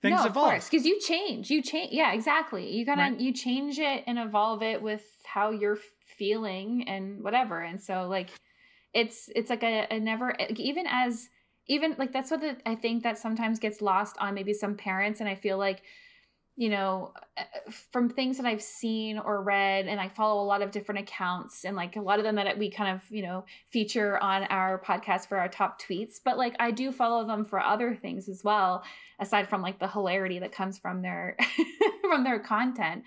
Things 0.00 0.20
no, 0.20 0.26
evolve. 0.26 0.46
of 0.46 0.52
course, 0.52 0.68
because 0.70 0.86
you 0.86 0.98
change. 1.00 1.50
You 1.50 1.62
change. 1.62 1.92
Yeah, 1.92 2.12
exactly. 2.12 2.70
You 2.70 2.86
gotta 2.86 3.02
Right. 3.02 3.20
you 3.20 3.32
change 3.32 3.78
it 3.78 4.04
and 4.06 4.18
evolve 4.18 4.62
it 4.62 4.80
with 4.80 5.04
how 5.26 5.50
you're 5.50 5.78
feeling 6.16 6.88
and 6.88 7.22
whatever. 7.22 7.60
And 7.60 7.80
so 7.80 8.08
like, 8.08 8.30
it's 8.94 9.30
it's 9.34 9.50
like 9.50 9.62
a, 9.62 9.86
a 9.90 10.00
never 10.00 10.34
even 10.56 10.86
as 10.86 11.28
even 11.68 11.94
like 11.98 12.12
that's 12.12 12.30
what 12.30 12.40
the, 12.40 12.56
I 12.66 12.74
think 12.74 13.02
that 13.04 13.18
sometimes 13.18 13.58
gets 13.58 13.80
lost 13.80 14.16
on 14.18 14.34
maybe 14.34 14.52
some 14.52 14.76
parents. 14.76 15.20
And 15.20 15.28
I 15.28 15.34
feel 15.34 15.58
like 15.58 15.82
you 16.56 16.68
know 16.68 17.14
from 17.90 18.10
things 18.10 18.36
that 18.36 18.44
I've 18.44 18.62
seen 18.62 19.18
or 19.18 19.42
read, 19.42 19.86
and 19.86 20.00
I 20.00 20.08
follow 20.08 20.42
a 20.42 20.44
lot 20.44 20.60
of 20.60 20.70
different 20.70 21.00
accounts, 21.00 21.64
and 21.64 21.76
like 21.76 21.96
a 21.96 22.00
lot 22.00 22.18
of 22.18 22.24
them 22.24 22.36
that 22.36 22.58
we 22.58 22.70
kind 22.70 22.94
of 22.94 23.02
you 23.10 23.22
know 23.22 23.44
feature 23.70 24.22
on 24.22 24.44
our 24.44 24.80
podcast 24.80 25.28
for 25.28 25.38
our 25.38 25.48
top 25.48 25.80
tweets. 25.80 26.20
But 26.22 26.36
like 26.36 26.54
I 26.58 26.70
do 26.70 26.92
follow 26.92 27.26
them 27.26 27.44
for 27.44 27.60
other 27.60 27.94
things 27.94 28.28
as 28.28 28.44
well 28.44 28.84
aside 29.22 29.48
from 29.48 29.62
like 29.62 29.78
the 29.78 29.88
hilarity 29.88 30.40
that 30.40 30.52
comes 30.52 30.78
from 30.78 31.00
their 31.00 31.36
from 32.02 32.24
their 32.24 32.40
content 32.40 33.04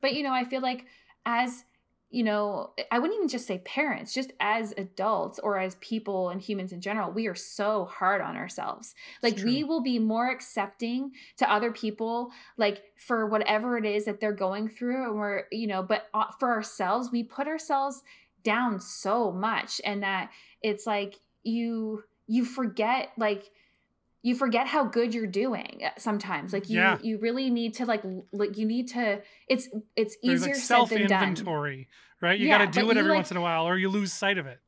but 0.00 0.14
you 0.14 0.22
know 0.22 0.32
i 0.32 0.44
feel 0.44 0.60
like 0.60 0.84
as 1.26 1.64
you 2.10 2.22
know 2.22 2.70
i 2.90 2.98
wouldn't 2.98 3.16
even 3.16 3.28
just 3.28 3.46
say 3.46 3.58
parents 3.58 4.12
just 4.12 4.32
as 4.40 4.72
adults 4.76 5.38
or 5.38 5.58
as 5.58 5.76
people 5.76 6.28
and 6.28 6.40
humans 6.40 6.72
in 6.72 6.80
general 6.80 7.10
we 7.10 7.26
are 7.26 7.34
so 7.34 7.84
hard 7.84 8.20
on 8.20 8.36
ourselves. 8.36 8.94
Like 9.22 9.36
we 9.38 9.64
will 9.64 9.82
be 9.82 9.98
more 9.98 10.30
accepting 10.30 11.12
to 11.38 11.50
other 11.50 11.70
people 11.70 12.30
like 12.56 12.82
for 12.96 13.26
whatever 13.26 13.78
it 13.78 13.84
is 13.84 14.04
that 14.04 14.20
they're 14.20 14.32
going 14.32 14.68
through 14.68 15.04
and 15.04 15.18
we're 15.18 15.44
you 15.50 15.66
know 15.66 15.82
but 15.82 16.06
uh, 16.12 16.26
for 16.38 16.50
ourselves 16.50 17.10
we 17.10 17.22
put 17.22 17.46
ourselves 17.46 18.02
down 18.42 18.80
so 18.80 19.32
much 19.32 19.80
and 19.84 20.02
that 20.02 20.30
it's 20.62 20.86
like 20.86 21.16
you 21.42 22.02
you 22.26 22.44
forget 22.44 23.10
like 23.16 23.50
you 24.24 24.34
forget 24.34 24.66
how 24.66 24.82
good 24.84 25.12
you're 25.14 25.26
doing 25.44 25.82
sometimes 25.98 26.52
like 26.54 26.70
you 26.70 26.78
Yeah. 26.78 26.98
you 27.02 27.18
really 27.18 27.50
need 27.50 27.74
to 27.74 27.84
like 27.84 28.02
like 28.32 28.56
you 28.56 28.66
need 28.66 28.88
to 28.88 29.20
it's 29.48 29.68
it's 29.94 30.16
easier 30.22 30.46
like 30.48 30.54
said 30.56 30.64
self 30.64 30.88
than 30.90 31.06
done 31.06 31.28
inventory, 31.28 31.88
right? 32.22 32.38
You 32.40 32.48
Yeah, 32.48 32.58
got 32.58 32.72
to 32.72 32.80
do 32.80 32.90
it 32.90 32.96
every 32.96 33.10
like- 33.10 33.16
once 33.18 33.30
in 33.30 33.36
a 33.36 33.42
while, 33.42 33.68
or 33.68 33.76
you 33.76 33.88
lose 33.90 34.12
sight 34.12 34.38
of 34.38 34.46
it. 34.46 34.60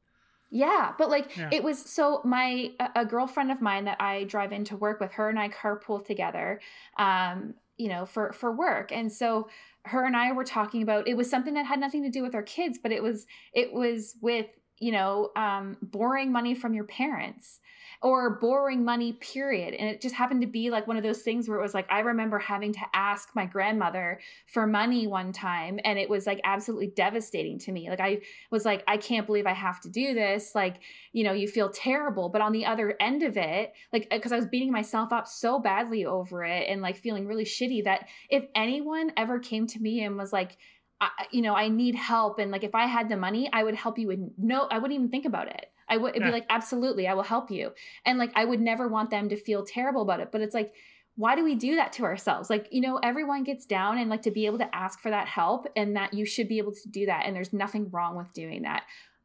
yeah, 0.50 0.92
but 0.98 1.09
like 1.11 1.36
Yeah. 1.36 1.48
it 1.52 1.62
was 1.64 1.78
so 1.78 2.20
my 2.24 2.70
a- 2.78 2.90
a 3.02 3.04
girlfriend 3.07 3.50
of 3.50 3.61
mine 3.62 3.84
that 3.86 4.00
I 4.00 4.24
drive 4.24 4.52
into 4.52 4.76
work 4.76 5.00
with 5.00 5.12
her 5.12 5.28
and 5.30 5.38
I 5.38 5.48
carpool 5.48 6.04
together 6.04 6.61
um 6.98 7.54
you 7.78 7.88
know 7.88 8.04
for 8.07 8.32
for 8.32 8.52
work. 8.52 8.92
And 8.92 9.11
so 9.12 9.48
her 9.86 10.04
and 10.04 10.16
I 10.16 10.32
were 10.32 10.44
talking 10.44 10.82
about 10.82 11.09
it 11.09 11.16
was 11.16 11.30
something 11.30 11.54
that 11.54 11.64
had 11.66 11.80
nothing 11.80 12.02
to 12.02 12.11
do 12.11 12.22
with 12.22 12.34
our 12.34 12.42
kids, 12.42 12.78
but 12.82 12.92
it 12.92 13.02
was 13.02 13.26
it 13.54 13.72
was 13.72 14.16
with 14.20 14.46
you 14.78 14.92
know 14.92 15.30
um 15.36 15.76
borrowing 15.82 16.32
money 16.32 16.54
from 16.54 16.74
your 16.74 16.84
parents 16.84 17.60
or 18.02 18.38
borrowing 18.38 18.84
money 18.84 19.12
period. 19.14 19.74
And 19.74 19.88
it 19.88 20.00
just 20.00 20.14
happened 20.14 20.42
to 20.42 20.46
be 20.46 20.70
like 20.70 20.86
one 20.86 20.96
of 20.96 21.02
those 21.02 21.22
things 21.22 21.48
where 21.48 21.58
it 21.58 21.62
was 21.62 21.74
like 21.74 21.86
i 21.90 22.00
remember 22.00 22.38
having 22.38 22.72
to 22.72 22.80
ask 22.92 23.30
my 23.34 23.46
grandmother 23.46 24.20
for 24.46 24.66
money 24.66 25.06
one 25.06 25.32
time 25.32 25.80
and 25.84 25.98
it 25.98 26.08
was 26.08 26.26
like 26.26 26.40
absolutely 26.44 26.88
devastating 26.88 27.58
to 27.60 27.72
me. 27.72 27.88
Like 27.88 28.00
i 28.00 28.20
was 28.50 28.64
like 28.64 28.82
i 28.86 28.96
can't 28.96 29.26
believe 29.26 29.46
i 29.46 29.52
have 29.52 29.80
to 29.82 29.88
do 29.88 30.14
this. 30.14 30.54
Like 30.54 30.76
you 31.12 31.24
know 31.24 31.32
you 31.32 31.48
feel 31.48 31.70
terrible. 31.70 32.28
But 32.28 32.42
on 32.42 32.52
the 32.52 32.66
other 32.66 32.96
end 33.00 33.22
of 33.22 33.36
it 33.36 33.72
like 33.92 34.08
because 34.10 34.32
i 34.32 34.36
was 34.36 34.46
beating 34.46 34.72
myself 34.72 35.12
up 35.12 35.26
so 35.26 35.58
badly 35.58 36.04
over 36.04 36.44
it 36.44 36.68
and 36.68 36.82
like 36.82 36.96
feeling 36.96 37.26
really 37.26 37.44
shitty 37.44 37.84
that 37.84 38.08
if 38.30 38.44
anyone 38.54 39.12
ever 39.16 39.38
came 39.38 39.66
to 39.66 39.80
me 39.80 40.04
and 40.04 40.16
was 40.16 40.32
like 40.32 40.56
I, 41.01 41.11
you 41.30 41.42
know 41.42 41.55
i 41.55 41.68
need 41.68 41.94
help 41.94 42.38
and 42.38 42.51
like 42.51 42.64
if 42.64 42.74
i 42.74 42.86
had 42.86 43.09
the 43.09 43.16
money 43.16 43.51
i 43.53 43.62
would 43.62 43.74
help 43.74 43.99
you 43.99 44.09
with 44.09 44.20
no 44.38 44.66
i 44.70 44.78
wouldn't 44.78 44.99
even 44.99 45.11
think 45.11 45.26
about 45.26 45.49
it. 45.49 45.66
I 45.88 45.99
would 45.99 46.11
it'd 46.11 46.22
Yeah. 46.22 46.28
be 46.28 46.32
like 46.32 46.47
absolutely 46.49 47.07
i 47.07 47.14
will 47.14 47.22
help 47.22 47.51
you. 47.51 47.72
And 48.05 48.18
like 48.18 48.32
i 48.34 48.44
would 48.44 48.61
never 48.61 48.88
want 48.88 49.11
them 49.11 49.28
to 49.28 49.36
feel 49.36 49.64
terrible 49.64 50.03
about 50.03 50.20
it 50.20 50.32
but 50.32 50.40
it's 50.40 50.55
like 50.55 50.72
why 51.18 51.34
do 51.34 51.42
we 51.42 51.55
do 51.55 51.76
that 51.76 51.94
to 51.94 52.05
ourselves? 52.05 52.51
Like 52.51 52.68
you 52.70 52.80
know 52.82 52.99
everyone 53.03 53.42
gets 53.42 53.64
down 53.66 53.99
and 53.99 54.11
like 54.11 54.22
to 54.22 54.30
be 54.30 54.47
able 54.47 54.59
to 54.59 54.74
ask 54.74 55.01
for 55.01 55.11
that 55.11 55.28
help 55.28 55.66
and 55.74 55.97
that 55.97 56.12
you 56.12 56.26
should 56.26 56.47
be 56.49 56.59
able 56.59 56.72
to 56.72 56.88
do 56.90 57.07
that 57.07 57.24
and 57.26 57.34
there's 57.34 57.53
nothing 57.55 57.88
wrong 57.90 58.16
with 58.16 58.32
doing 58.34 58.62
that. 58.62 58.84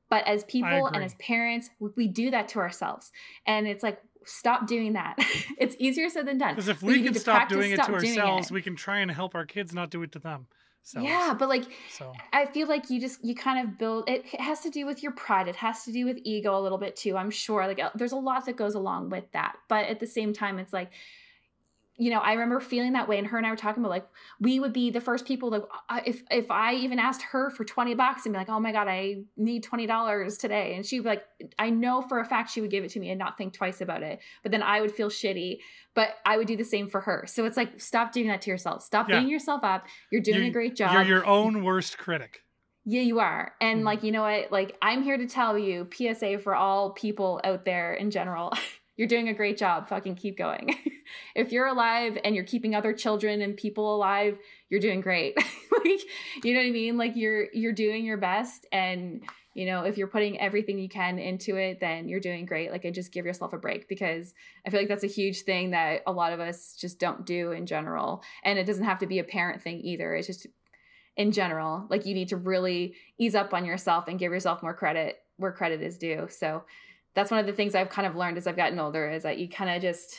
But 0.09 0.25
as 0.27 0.43
people 0.45 0.87
and 0.87 1.03
as 1.03 1.15
parents 1.15 1.69
we, 1.79 1.89
we 1.97 2.07
do 2.07 2.31
that 2.31 2.47
to 2.49 2.59
ourselves 2.59 3.11
and 3.45 3.67
it's 3.67 3.83
like 3.83 3.99
stop 4.25 4.67
doing 4.67 4.93
that. 4.93 5.15
It's 5.57 5.75
easier 5.79 6.09
said 6.09 6.27
than 6.27 6.37
done. 6.37 6.55
Because 6.55 6.67
if 6.69 6.79
But 6.81 6.87
we 6.87 7.03
can 7.03 7.13
stop 7.13 7.35
practice 7.35 7.55
doing 7.57 7.71
it 7.71 7.77
to 7.77 7.83
stop 7.83 7.99
doing 7.99 8.19
ourselves, 8.19 8.47
it. 8.47 8.53
we 8.53 8.61
can 8.61 8.75
try 8.75 8.99
and 8.99 9.11
help 9.11 9.35
our 9.35 9.45
kids 9.45 9.73
not 9.73 9.89
do 9.89 10.01
it 10.03 10.11
to 10.13 10.19
them. 10.19 10.47
Yeah 10.95 11.33
but 11.37 11.47
like 11.47 11.63
So 11.89 12.13
I 12.33 12.45
feel 12.45 12.67
like 12.67 12.89
you 12.89 12.99
just 12.99 13.23
you 13.23 13.35
kind 13.35 13.65
of 13.65 13.77
build 13.77 14.09
it 14.09 14.25
has 14.39 14.61
to 14.61 14.69
do 14.69 14.85
with 14.85 15.03
your 15.03 15.11
pride. 15.13 15.47
It 15.47 15.55
has 15.57 15.83
to 15.85 15.91
do 15.91 16.05
with 16.05 16.19
ego 16.23 16.57
a 16.57 16.59
little 16.59 16.77
bit 16.77 16.95
too. 16.95 17.15
I'm 17.15 17.31
sure 17.31 17.65
like 17.67 17.79
uh, 17.79 17.91
there's 17.95 18.11
a 18.11 18.17
lot 18.17 18.45
that 18.45 18.57
goes 18.57 18.75
along 18.75 19.09
with 19.09 19.25
that. 19.33 19.55
But 19.69 19.85
at 19.85 19.99
the 19.99 20.07
same 20.07 20.33
time 20.33 20.59
it's 20.59 20.73
like 20.73 20.91
you 21.97 22.09
know, 22.09 22.19
I 22.19 22.33
remember 22.33 22.59
feeling 22.59 22.93
that 22.93 23.07
way 23.07 23.17
and 23.19 23.27
her 23.27 23.37
and 23.37 23.45
I 23.45 23.51
were 23.51 23.55
talking 23.57 23.83
about 23.83 23.89
like 23.91 24.07
we 24.39 24.59
would 24.59 24.73
be 24.73 24.89
the 24.89 25.01
first 25.01 25.25
people 25.25 25.49
like, 25.51 25.63
if 26.05 26.23
if 26.31 26.49
I 26.49 26.73
even 26.75 26.97
asked 26.99 27.21
her 27.21 27.49
for 27.51 27.63
20 27.63 27.93
bucks 27.95 28.25
and 28.25 28.33
be 28.33 28.39
like, 28.39 28.49
"Oh 28.49 28.59
my 28.59 28.71
god, 28.71 28.87
I 28.87 29.23
need 29.37 29.63
$20 29.63 30.37
today." 30.39 30.73
And 30.75 30.85
she'd 30.85 30.99
be 31.03 31.09
like, 31.09 31.23
I 31.59 31.69
know 31.69 32.01
for 32.01 32.19
a 32.19 32.25
fact 32.25 32.49
she 32.51 32.61
would 32.61 32.71
give 32.71 32.83
it 32.83 32.91
to 32.91 32.99
me 32.99 33.09
and 33.09 33.19
not 33.19 33.37
think 33.37 33.53
twice 33.53 33.81
about 33.81 34.03
it. 34.03 34.19
But 34.41 34.51
then 34.51 34.63
I 34.63 34.81
would 34.81 34.91
feel 34.91 35.09
shitty, 35.09 35.59
but 35.93 36.15
I 36.25 36.37
would 36.37 36.47
do 36.47 36.57
the 36.57 36.63
same 36.63 36.87
for 36.89 37.01
her. 37.01 37.25
So 37.27 37.45
it's 37.45 37.57
like 37.57 37.79
stop 37.79 38.13
doing 38.13 38.27
that 38.29 38.41
to 38.43 38.49
yourself. 38.49 38.83
Stop 38.83 39.07
Yeah. 39.09 39.17
beating 39.19 39.31
yourself 39.31 39.63
up. 39.63 39.85
You're 40.11 40.21
doing 40.21 40.43
You- 40.43 40.49
a 40.49 40.53
great 40.53 40.75
job. 40.75 40.93
you're 40.93 41.03
your 41.03 41.25
own 41.27 41.63
worst 41.63 41.97
critic. 41.97 42.43
Yeah, 42.83 43.01
you 43.01 43.19
are. 43.19 43.53
And 43.61 43.81
Mhm. 43.81 43.85
like, 43.85 44.01
you 44.01 44.11
know 44.11 44.23
what? 44.23 44.51
Like, 44.51 44.75
I'm 44.81 45.03
here 45.03 45.17
to 45.17 45.27
tell 45.27 45.55
you, 45.55 45.87
PSA 45.93 46.39
for 46.39 46.55
all 46.55 46.93
people 46.93 47.39
out 47.43 47.63
there 47.63 47.93
in 47.93 48.09
general, 48.09 48.53
you're 49.01 49.07
doing 49.07 49.29
a 49.29 49.33
great 49.33 49.57
job. 49.57 49.89
Fucking 49.89 50.13
keep 50.13 50.37
going. 50.37 50.75
if 51.35 51.51
you're 51.51 51.65
alive 51.65 52.19
and 52.23 52.35
you're 52.35 52.43
keeping 52.43 52.75
other 52.75 52.93
children 52.93 53.41
and 53.41 53.57
people 53.57 53.95
alive, 53.95 54.37
you're 54.69 54.79
doing 54.79 55.01
great. 55.01 55.35
like, 55.83 56.01
you 56.43 56.53
know 56.53 56.59
what 56.59 56.67
I 56.67 56.71
mean? 56.71 56.99
Like 56.99 57.13
you're 57.15 57.47
you're 57.51 57.73
doing 57.73 58.05
your 58.05 58.17
best 58.17 58.67
and 58.71 59.23
you 59.55 59.65
know, 59.65 59.85
if 59.85 59.97
you're 59.97 60.05
putting 60.05 60.39
everything 60.39 60.77
you 60.77 60.87
can 60.87 61.17
into 61.17 61.55
it, 61.55 61.79
then 61.79 62.07
you're 62.09 62.19
doing 62.19 62.45
great. 62.45 62.71
Like, 62.71 62.85
I 62.85 62.91
just 62.91 63.11
give 63.11 63.25
yourself 63.25 63.53
a 63.53 63.57
break 63.57 63.89
because 63.89 64.35
I 64.67 64.69
feel 64.69 64.79
like 64.79 64.87
that's 64.87 65.03
a 65.03 65.07
huge 65.07 65.41
thing 65.41 65.71
that 65.71 66.03
a 66.05 66.11
lot 66.11 66.31
of 66.31 66.39
us 66.39 66.75
just 66.79 66.99
don't 66.99 67.25
do 67.25 67.51
in 67.51 67.65
general. 67.65 68.21
And 68.43 68.59
it 68.59 68.65
doesn't 68.65 68.85
have 68.85 68.99
to 68.99 69.07
be 69.07 69.17
a 69.17 69.23
parent 69.23 69.63
thing 69.63 69.81
either. 69.81 70.13
It's 70.13 70.27
just 70.27 70.45
in 71.17 71.31
general 71.31 71.87
like 71.89 72.05
you 72.05 72.13
need 72.13 72.29
to 72.29 72.37
really 72.37 72.95
ease 73.17 73.35
up 73.35 73.53
on 73.53 73.65
yourself 73.65 74.07
and 74.07 74.17
give 74.17 74.31
yourself 74.31 74.63
more 74.63 74.73
credit 74.73 75.17
where 75.35 75.51
credit 75.51 75.81
is 75.81 75.97
due 75.97 76.25
so 76.29 76.63
that's 77.15 77.31
one 77.31 77.39
of 77.39 77.45
the 77.45 77.53
things 77.53 77.75
i've 77.75 77.89
kind 77.89 78.07
of 78.07 78.15
learned 78.15 78.37
as 78.37 78.47
i've 78.47 78.55
gotten 78.55 78.79
older 78.79 79.09
is 79.09 79.23
that 79.23 79.37
you 79.37 79.47
kind 79.49 79.69
of 79.69 79.81
just 79.81 80.15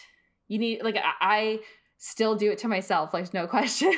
you 0.48 0.58
need 0.58 0.82
like 0.82 0.96
I, 1.20 1.60
still 1.98 2.34
do 2.34 2.50
it 2.50 2.58
to 2.58 2.68
myself 2.68 3.14
like 3.14 3.32
no 3.32 3.46
question 3.56 3.92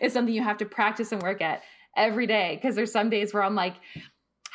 it's 0.00 0.12
something 0.14 0.34
you 0.34 0.42
have 0.42 0.58
to 0.58 0.66
practice 0.66 1.12
and 1.12 1.22
work 1.22 1.40
at 1.40 1.62
every 1.96 2.26
day 2.26 2.56
because 2.60 2.74
there's 2.76 2.92
some 2.92 3.08
days 3.08 3.32
where 3.32 3.42
i'm 3.42 3.54
like 3.54 3.74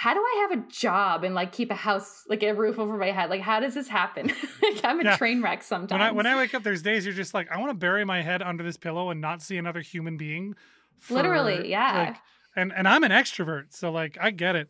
how 0.02 0.16
do 0.16 0.20
I 0.20 0.48
have 0.50 0.58
a 0.60 0.68
job 0.68 1.24
and 1.24 1.36
like 1.36 1.52
keep 1.52 1.70
a 1.70 1.76
house, 1.76 2.24
like 2.28 2.42
a 2.42 2.54
roof 2.54 2.80
over 2.80 2.98
my 2.98 3.12
head? 3.12 3.30
Like, 3.30 3.42
how 3.42 3.60
does 3.60 3.76
this 3.76 3.88
happen? 3.88 4.32
like, 4.64 4.84
I'm 4.84 5.00
a 5.00 5.04
Yeah. 5.04 5.16
train 5.16 5.44
wreck 5.44 5.62
sometimes. 5.62 5.92
When 5.92 6.02
I 6.02 6.12
when 6.12 6.26
I 6.26 6.36
wake 6.36 6.56
up, 6.56 6.64
there's 6.64 6.82
days 6.82 7.06
you're 7.06 7.14
just 7.14 7.36
like, 7.36 7.52
I 7.52 7.60
want 7.60 7.70
to 7.70 7.76
bury 7.76 8.04
my 8.04 8.24
head 8.24 8.42
under 8.42 8.64
this 8.64 8.78
pillow 8.78 9.12
and 9.12 9.22
not 9.22 9.44
see 9.44 9.58
another 9.58 9.82
human 9.82 10.18
being. 10.18 10.56
for, 10.98 11.14
Literally, 11.14 11.70
yeah. 11.70 12.00
like, 12.00 12.16
and 12.56 12.74
and 12.76 12.88
I'm 12.88 13.04
an 13.04 13.12
extrovert, 13.12 13.74
so 13.76 13.92
like 13.92 14.18
I 14.20 14.32
get 14.32 14.56
it. 14.56 14.70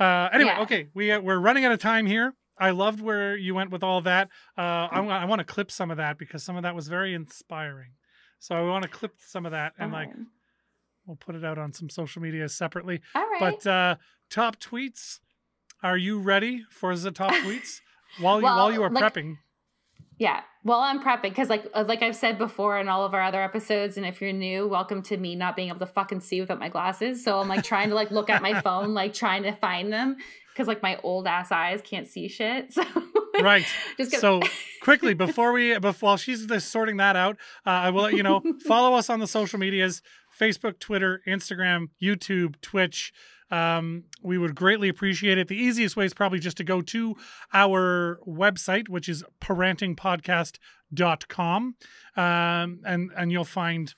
Uh, 0.00 0.28
anyway, 0.32 0.52
Yeah. 0.56 0.62
okay, 0.62 0.88
we 0.94 1.12
uh, 1.12 1.20
we're 1.20 1.38
running 1.38 1.64
out 1.64 1.72
of 1.72 1.78
time 1.78 2.06
here. 2.06 2.34
I 2.58 2.70
loved 2.70 3.00
where 3.00 3.36
you 3.36 3.54
went 3.54 3.70
with 3.70 3.82
all 3.82 4.00
that. 4.02 4.28
Uh, 4.56 4.88
I, 4.90 5.00
wa- 5.00 5.16
I 5.16 5.24
want 5.24 5.38
to 5.40 5.44
clip 5.44 5.70
some 5.70 5.90
of 5.90 5.96
that 5.98 6.18
because 6.18 6.42
some 6.42 6.56
of 6.56 6.62
that 6.62 6.74
was 6.74 6.88
very 6.88 7.14
inspiring. 7.14 7.92
So 8.38 8.54
I 8.54 8.62
want 8.68 8.82
to 8.82 8.88
clip 8.88 9.14
some 9.18 9.46
of 9.46 9.52
that 9.52 9.72
and 9.78 9.92
like 9.92 10.10
we'll 11.06 11.16
put 11.16 11.34
it 11.34 11.44
out 11.44 11.58
on 11.58 11.72
some 11.72 11.88
social 11.88 12.20
media 12.22 12.48
separately. 12.48 13.00
all 13.14 13.22
right. 13.22 13.40
But 13.62 13.66
uh, 13.66 13.96
top 14.30 14.58
tweets, 14.60 15.20
are 15.82 15.96
you 15.96 16.18
ready 16.20 16.64
for 16.70 16.94
the 16.96 17.10
top 17.10 17.32
tweets 17.44 17.80
while 18.20 18.38
you, 18.38 18.44
Well, 18.44 18.56
while 18.56 18.72
you 18.72 18.82
are 18.82 18.90
like- 18.90 19.14
prepping? 19.14 19.36
Yeah. 20.20 20.42
Well, 20.64 20.80
I'm 20.80 21.02
prepping 21.02 21.22
because, 21.22 21.48
like, 21.48 21.66
uh, 21.72 21.84
like 21.88 22.02
I've 22.02 22.14
said 22.14 22.36
before 22.36 22.78
in 22.78 22.90
all 22.90 23.06
of 23.06 23.14
our 23.14 23.22
other 23.22 23.42
episodes, 23.42 23.96
and 23.96 24.04
if 24.04 24.20
you're 24.20 24.34
new, 24.34 24.68
welcome 24.68 25.00
to 25.04 25.16
me 25.16 25.34
not 25.34 25.56
being 25.56 25.68
able 25.68 25.78
to 25.78 25.86
fucking 25.86 26.20
see 26.20 26.42
without 26.42 26.60
my 26.60 26.68
glasses. 26.68 27.24
So 27.24 27.40
I'm 27.40 27.48
like 27.48 27.64
trying 27.64 27.88
to 27.88 27.94
like 27.94 28.10
look 28.10 28.28
at 28.28 28.42
my 28.42 28.60
phone, 28.60 28.92
like 28.92 29.14
trying 29.14 29.44
to 29.44 29.52
find 29.52 29.90
them 29.90 30.18
because 30.52 30.68
like 30.68 30.82
my 30.82 30.98
old 31.02 31.26
ass 31.26 31.50
eyes 31.50 31.80
can't 31.82 32.06
see 32.06 32.28
shit. 32.28 32.72
So 32.74 32.84
Right. 33.40 33.64
just 33.96 34.20
So 34.20 34.42
quickly 34.82 35.14
before 35.14 35.52
we 35.52 35.78
before 35.78 36.08
while 36.08 36.16
she's 36.18 36.44
just 36.44 36.70
sorting 36.70 36.98
that 36.98 37.16
out, 37.16 37.38
uh, 37.64 37.70
I 37.70 37.90
will 37.90 38.02
let 38.02 38.12
you 38.12 38.22
know. 38.22 38.42
follow 38.66 38.94
us 38.94 39.08
on 39.08 39.20
the 39.20 39.26
social 39.26 39.58
medias: 39.58 40.02
Facebook, 40.38 40.78
Twitter, 40.78 41.22
Instagram, 41.26 41.88
YouTube, 42.02 42.60
Twitch. 42.60 43.14
Um, 43.50 44.04
we 44.22 44.38
would 44.38 44.54
greatly 44.54 44.88
appreciate 44.88 45.36
it. 45.38 45.48
The 45.48 45.56
easiest 45.56 45.96
way 45.96 46.04
is 46.04 46.14
probably 46.14 46.38
just 46.38 46.56
to 46.58 46.64
go 46.64 46.82
to 46.82 47.16
our 47.52 48.20
website, 48.26 48.88
which 48.88 49.08
is 49.08 49.24
parentingpodcast.com. 49.40 51.74
Um, 52.16 52.80
and, 52.84 53.10
and 53.16 53.32
you'll 53.32 53.44
find 53.44 53.94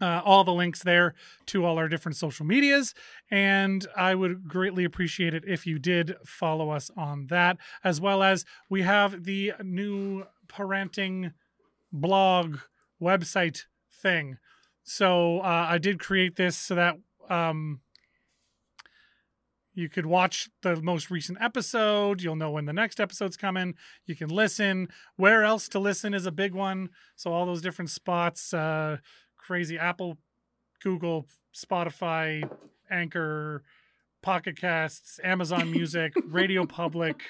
uh, 0.00 0.22
all 0.24 0.44
the 0.44 0.52
links 0.52 0.82
there 0.82 1.14
to 1.46 1.64
all 1.64 1.78
our 1.78 1.88
different 1.88 2.16
social 2.16 2.46
medias. 2.46 2.94
And 3.30 3.86
I 3.96 4.14
would 4.14 4.48
greatly 4.48 4.84
appreciate 4.84 5.34
it 5.34 5.44
if 5.46 5.66
you 5.66 5.78
did 5.78 6.14
follow 6.24 6.70
us 6.70 6.90
on 6.96 7.26
that, 7.26 7.58
as 7.82 8.00
well 8.00 8.22
as 8.22 8.44
we 8.70 8.82
have 8.82 9.24
the 9.24 9.52
new 9.62 10.24
parenting 10.46 11.32
blog 11.92 12.58
website 13.02 13.64
thing. 13.90 14.38
So 14.84 15.40
uh, 15.40 15.66
I 15.68 15.78
did 15.78 15.98
create 15.98 16.36
this 16.36 16.56
so 16.56 16.74
that 16.74 16.96
um, 17.28 17.80
you 19.78 19.88
could 19.88 20.06
watch 20.06 20.50
the 20.62 20.74
most 20.82 21.08
recent 21.08 21.38
episode. 21.40 22.20
You'll 22.20 22.34
know 22.34 22.50
when 22.50 22.64
the 22.64 22.72
next 22.72 22.98
episode's 22.98 23.36
coming. 23.36 23.74
You 24.06 24.16
can 24.16 24.28
listen. 24.28 24.88
Where 25.14 25.44
else 25.44 25.68
to 25.68 25.78
listen 25.78 26.14
is 26.14 26.26
a 26.26 26.32
big 26.32 26.52
one. 26.52 26.88
So 27.14 27.32
all 27.32 27.46
those 27.46 27.62
different 27.62 27.90
spots. 27.90 28.52
Uh, 28.52 28.96
crazy 29.36 29.78
Apple, 29.78 30.18
Google, 30.82 31.26
Spotify, 31.54 32.42
Anchor, 32.90 33.62
Pocket 34.20 34.56
Casts, 34.60 35.20
Amazon 35.22 35.70
Music, 35.70 36.12
Radio 36.26 36.66
Public, 36.66 37.22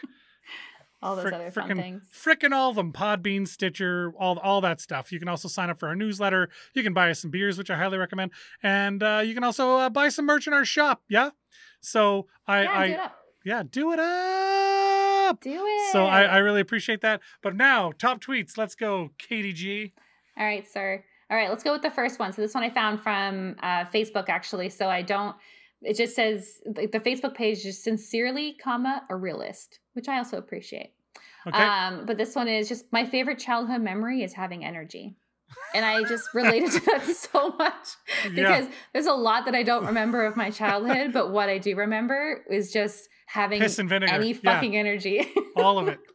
all 1.02 1.16
those 1.16 1.24
frick- 1.24 1.34
other 1.34 1.50
frickin' 1.50 1.76
things. 1.76 2.08
frickin' 2.10 2.52
all 2.52 2.70
of 2.70 2.76
them. 2.76 2.94
Podbean, 2.94 3.46
Stitcher, 3.46 4.14
all 4.18 4.38
all 4.38 4.62
that 4.62 4.80
stuff. 4.80 5.12
You 5.12 5.18
can 5.18 5.28
also 5.28 5.48
sign 5.48 5.68
up 5.68 5.78
for 5.78 5.88
our 5.88 5.94
newsletter. 5.94 6.48
You 6.72 6.82
can 6.82 6.94
buy 6.94 7.10
us 7.10 7.20
some 7.20 7.30
beers, 7.30 7.58
which 7.58 7.68
I 7.70 7.76
highly 7.76 7.98
recommend, 7.98 8.30
and 8.62 9.02
uh, 9.02 9.20
you 9.22 9.34
can 9.34 9.44
also 9.44 9.76
uh, 9.76 9.90
buy 9.90 10.08
some 10.08 10.24
merch 10.24 10.46
in 10.46 10.54
our 10.54 10.64
shop. 10.64 11.02
Yeah. 11.10 11.30
So 11.80 12.26
I, 12.46 12.62
Yeah, 12.62 12.72
I 12.72 12.86
do 12.86 12.92
it 12.92 13.00
up. 13.00 13.18
yeah, 13.44 13.62
do 13.70 13.92
it 13.92 13.98
up. 13.98 15.40
Do 15.40 15.50
it. 15.66 15.92
So 15.92 16.06
I, 16.06 16.22
I 16.22 16.36
really 16.38 16.60
appreciate 16.60 17.00
that. 17.02 17.20
But 17.42 17.54
now, 17.54 17.92
top 17.98 18.20
tweets. 18.20 18.56
Let's 18.56 18.74
go, 18.74 19.10
Katie 19.18 19.52
G. 19.52 19.92
All 20.36 20.44
right, 20.44 20.66
sir. 20.66 21.04
All 21.30 21.36
right, 21.36 21.50
let's 21.50 21.62
go 21.62 21.72
with 21.72 21.82
the 21.82 21.90
first 21.90 22.18
one. 22.18 22.32
So 22.32 22.40
this 22.40 22.54
one 22.54 22.62
I 22.64 22.70
found 22.70 23.00
from 23.02 23.56
uh, 23.62 23.84
Facebook 23.86 24.28
actually. 24.28 24.70
So 24.70 24.88
I 24.88 25.02
don't. 25.02 25.36
It 25.82 25.96
just 25.96 26.16
says 26.16 26.60
like 26.74 26.90
the 26.90 27.00
Facebook 27.00 27.34
page 27.34 27.62
just 27.62 27.84
sincerely, 27.84 28.56
comma 28.62 29.02
a 29.10 29.16
realist, 29.16 29.78
which 29.92 30.08
I 30.08 30.18
also 30.18 30.38
appreciate. 30.38 30.92
Okay. 31.46 31.56
Um, 31.56 32.04
but 32.06 32.16
this 32.16 32.34
one 32.34 32.48
is 32.48 32.68
just 32.68 32.86
my 32.92 33.04
favorite 33.04 33.38
childhood 33.38 33.80
memory 33.82 34.22
is 34.22 34.32
having 34.32 34.64
energy. 34.64 35.16
And 35.74 35.84
I 35.84 36.02
just 36.04 36.28
related 36.34 36.70
to 36.72 36.80
that 36.86 37.04
so 37.32 37.50
much 37.58 37.88
because 38.34 38.66
there's 38.92 39.06
a 39.06 39.12
lot 39.12 39.44
that 39.46 39.54
I 39.54 39.62
don't 39.62 39.86
remember 39.86 40.24
of 40.24 40.36
my 40.36 40.50
childhood, 40.50 41.12
but 41.12 41.30
what 41.30 41.48
I 41.48 41.58
do 41.58 41.74
remember 41.76 42.44
is 42.50 42.72
just 42.72 43.08
having 43.26 43.60
Piss 43.60 43.78
and 43.78 43.88
vinegar. 43.88 44.12
any 44.14 44.32
Yeah. 44.32 44.38
fucking 44.54 44.76
energy. 44.76 45.26
all 45.56 45.78
of 45.78 45.88
it. 45.88 45.98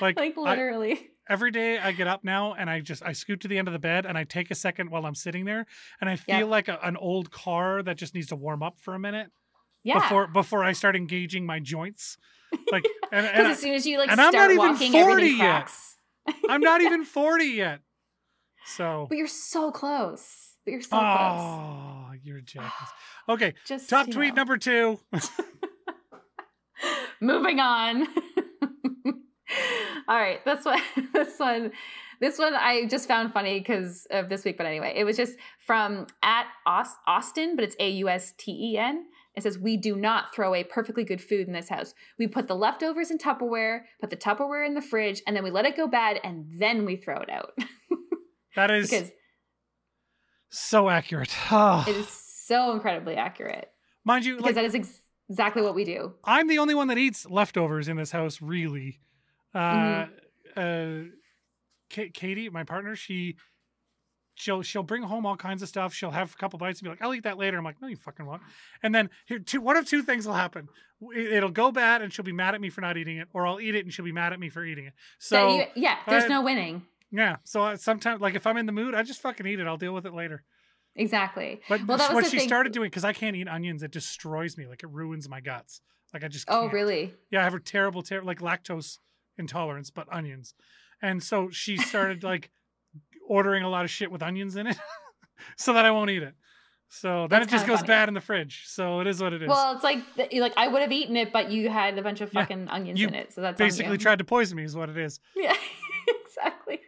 Like, 0.00 0.16
like 0.18 0.34
I- 0.36 0.40
literally. 0.40 1.10
every 1.30 1.52
day 1.52 1.78
I 1.78 1.92
get 1.92 2.08
up 2.08 2.24
now 2.24 2.54
and 2.54 2.68
I 2.68 2.80
just 2.80 3.04
I 3.04 3.12
scoot 3.12 3.40
to 3.42 3.48
the 3.48 3.56
end 3.56 3.68
of 3.68 3.72
the 3.72 3.78
bed 3.78 4.04
and 4.04 4.18
I 4.18 4.24
take 4.24 4.50
a 4.50 4.54
second 4.56 4.90
while 4.90 5.06
I'm 5.06 5.14
sitting 5.14 5.44
there 5.44 5.64
and 6.00 6.10
I 6.10 6.16
feel 6.16 6.38
Yeah. 6.40 6.44
like 6.44 6.66
a, 6.66 6.78
an 6.82 6.96
old 6.96 7.30
car 7.30 7.82
that 7.84 7.96
just 7.96 8.12
needs 8.12 8.26
to 8.28 8.36
warm 8.36 8.64
up 8.64 8.80
for 8.80 8.94
a 8.94 8.98
minute 8.98 9.28
yeah. 9.84 10.00
before 10.00 10.26
before 10.26 10.64
I 10.64 10.72
start 10.72 10.96
engaging 10.96 11.46
my 11.46 11.60
joints. 11.60 12.18
Like 12.72 12.84
and, 13.12 13.26
Because 13.26 13.30
and 13.38 13.46
as 13.46 13.58
soon 13.60 13.74
as 13.74 13.86
you 13.86 13.98
like 13.98 14.10
and 14.10 14.20
I'm 14.20 14.32
not 14.32 14.50
even 14.50 14.58
walking, 14.72 14.90
40 14.90 15.26
yet. 15.28 15.70
I, 16.26 16.34
I'm 16.48 16.60
not 16.60 16.80
even 16.80 17.04
40 17.04 17.44
yet. 17.44 17.80
So 18.66 19.06
But 19.08 19.16
you're 19.18 19.26
so 19.26 19.70
close. 19.70 20.54
But 20.64 20.72
you're 20.72 20.82
so 20.82 20.98
close. 20.98 21.00
Oh, 21.00 22.10
you're 22.22 22.38
a 22.38 22.42
jackass. 22.42 22.90
Okay, 23.28 23.54
Just 23.66 23.90
top 23.90 24.08
tweet 24.08 24.30
know. 24.30 24.40
number 24.42 24.56
2. 24.56 25.00
Moving 27.20 27.58
on. 27.60 28.06
All 30.08 30.16
right, 30.16 30.44
this 30.44 30.64
one, 30.64 30.80
this 31.12 31.38
one, 31.38 31.72
this 32.20 32.38
one 32.38 32.54
I 32.54 32.86
just 32.86 33.08
found 33.08 33.32
funny 33.32 33.58
because 33.58 34.06
of 34.10 34.28
this 34.28 34.44
week. 34.44 34.56
But 34.56 34.66
anyway, 34.66 34.92
it 34.94 35.04
was 35.04 35.16
just 35.16 35.36
from 35.58 36.06
at 36.22 36.46
Austin, 36.66 37.56
but 37.56 37.64
it's 37.64 37.76
A 37.80 37.90
U 37.90 38.08
S 38.08 38.32
T 38.38 38.72
E 38.72 38.78
N. 38.78 39.06
It 39.34 39.42
says 39.42 39.58
we 39.58 39.76
do 39.76 39.96
not 39.96 40.34
throw 40.34 40.48
away 40.48 40.64
perfectly 40.64 41.04
good 41.04 41.20
food 41.20 41.46
in 41.46 41.52
this 41.52 41.68
house. 41.68 41.94
We 42.18 42.26
put 42.26 42.48
the 42.48 42.54
leftovers 42.54 43.10
in 43.10 43.18
Tupperware, 43.18 43.80
put 44.00 44.10
the 44.10 44.16
Tupperware 44.16 44.66
in 44.66 44.74
the 44.74 44.80
fridge, 44.82 45.22
and 45.26 45.36
then 45.36 45.44
we 45.44 45.50
let 45.50 45.66
it 45.66 45.76
go 45.76 45.86
bad, 45.86 46.20
and 46.22 46.46
then 46.58 46.84
we 46.84 46.96
throw 46.96 47.16
it 47.16 47.28
out 47.30 47.52
That 48.56 48.70
is 48.70 48.90
because 48.90 49.12
so 50.50 50.88
accurate. 50.88 51.34
Ah. 51.50 51.84
it 51.88 51.96
is 51.96 52.08
so 52.08 52.72
incredibly 52.72 53.14
accurate. 53.16 53.70
Mind 54.04 54.24
you, 54.24 54.36
Because 54.36 54.46
like 54.46 54.54
that 54.56 54.64
is 54.64 54.74
ex- 54.74 55.00
exactly 55.28 55.62
what 55.62 55.74
we 55.74 55.84
do. 55.84 56.14
I'm 56.24 56.48
the 56.48 56.58
only 56.58 56.74
one 56.74 56.88
that 56.88 56.98
eats 56.98 57.26
leftovers 57.28 57.88
in 57.88 57.96
this 57.96 58.10
house, 58.10 58.40
really. 58.42 59.00
Uh, 59.54 60.06
Mm-hmm. 60.56 61.08
uh, 61.08 61.10
Ka- 61.94 62.10
Katie, 62.12 62.48
my 62.50 62.64
partner, 62.64 62.96
she 62.96 63.36
she'll 64.34 64.62
she'll 64.62 64.82
bring 64.82 65.02
home 65.02 65.24
all 65.24 65.36
kinds 65.36 65.62
of 65.62 65.68
stuff. 65.68 65.94
She'll 65.94 66.10
have 66.10 66.32
a 66.34 66.36
couple 66.36 66.58
bites 66.58 66.80
and 66.80 66.86
be 66.86 66.90
like, 66.90 67.00
"I'll 67.02 67.14
eat 67.14 67.22
that 67.24 67.38
later." 67.38 67.56
I'm 67.58 67.64
like, 67.64 67.80
"No, 67.80 67.86
you 67.88 67.96
fucking 67.96 68.26
won't." 68.26 68.42
And 68.82 68.92
then 68.94 69.08
here, 69.26 69.38
two 69.38 69.60
one 69.60 69.76
of 69.76 69.86
two 69.86 70.02
things 70.02 70.26
will 70.26 70.34
happen: 70.34 70.68
It- 71.14 71.32
it'll 71.32 71.50
go 71.50 71.70
bad, 71.70 72.02
and 72.02 72.12
she'll 72.12 72.24
be 72.24 72.32
mad 72.32 72.54
at 72.54 72.60
me 72.60 72.70
for 72.70 72.80
not 72.80 72.96
eating 72.96 73.18
it, 73.18 73.28
or 73.32 73.46
I'll 73.46 73.60
eat 73.60 73.74
it 73.76 73.84
and 73.84 73.92
she'll 73.94 74.04
be 74.04 74.12
mad 74.12 74.32
at 74.32 74.40
me 74.40 74.48
for 74.48 74.64
eating 74.64 74.86
it. 74.86 74.94
So 75.18 75.36
So 75.36 75.56
you, 75.58 75.64
yeah, 75.76 75.98
there's 76.08 76.24
I- 76.24 76.28
no 76.28 76.42
winning. 76.42 76.82
Yeah, 77.16 77.36
so 77.44 77.62
I- 77.62 77.74
sometimes 77.76 78.20
like 78.20 78.34
if 78.34 78.46
I'm 78.46 78.56
in 78.56 78.66
the 78.66 78.72
mood, 78.72 78.94
I 78.94 79.02
just 79.02 79.20
fucking 79.20 79.46
eat 79.46 79.58
it. 79.60 79.66
I'll 79.66 79.76
deal 79.76 79.94
with 79.94 80.06
it 80.06 80.14
later. 80.14 80.42
Exactly. 80.94 81.60
But 81.68 81.86
Well, 81.86 81.98
that 81.98 82.14
was 82.14 82.24
what 82.24 82.30
she 82.30 82.38
thing- 82.38 82.48
started 82.48 82.72
doing 82.72 82.88
because 82.88 83.04
I 83.04 83.12
can't 83.12 83.36
eat 83.36 83.48
onions, 83.48 83.82
it 83.82 83.90
destroys 83.90 84.56
me. 84.56 84.66
Like 84.66 84.82
it 84.82 84.90
ruins 84.90 85.28
my 85.28 85.40
guts. 85.40 85.80
Like 86.14 86.24
I 86.24 86.28
just 86.28 86.46
oh, 86.48 86.62
can't. 86.62 86.72
Oh, 86.72 86.74
really? 86.74 87.14
Yeah, 87.30 87.40
I 87.40 87.44
have 87.44 87.54
a 87.54 87.60
terrible, 87.60 88.02
ter- 88.02 88.22
like 88.22 88.40
lactose 88.40 88.98
intolerance, 89.38 89.90
but 89.90 90.06
onions. 90.12 90.54
And 91.02 91.22
so 91.22 91.50
she 91.50 91.76
started 91.90 92.22
like 92.24 92.50
ordering 93.28 93.62
a 93.62 93.68
lot 93.68 93.84
of 93.84 93.90
shit 93.90 94.10
with 94.10 94.22
onions 94.22 94.56
in 94.56 94.66
it 94.66 94.78
so 95.56 95.72
that 95.74 95.84
I 95.84 95.90
won't 95.90 96.10
eat 96.10 96.22
it. 96.22 96.34
So 96.88 97.26
then 97.28 97.40
That's 97.40 97.48
it 97.52 97.56
just 97.56 97.66
goes 97.66 97.78
funny. 97.78 97.88
bad 97.88 98.08
in 98.08 98.14
the 98.14 98.20
fridge. 98.20 98.62
So 98.66 99.00
it 99.00 99.06
is 99.08 99.20
what 99.20 99.32
it 99.32 99.42
is. 99.42 99.48
Well, 99.48 99.74
it's 99.74 99.82
like 99.84 99.98
like 100.32 100.54
I 100.56 100.68
would 100.68 100.80
have 100.82 100.92
eaten 100.92 101.16
it, 101.16 101.32
but 101.32 101.50
you 101.50 101.68
had 101.68 101.98
a 101.98 102.02
bunch 102.02 102.20
of 102.20 102.32
Yeah. 102.32 102.42
fucking 102.42 102.68
onions 102.68 103.00
You 103.00 103.08
in 103.08 103.14
it, 103.14 103.32
so 103.32 103.40
that's 103.40 103.58
Basically 103.58 103.98
tried 103.98 104.18
to 104.20 104.24
poison 104.24 104.56
me 104.56 104.62
is 104.64 104.76
what 104.76 104.88
it 104.88 104.96
is. 104.96 105.18
Yeah, 105.36 105.54
exactly. 106.24 106.80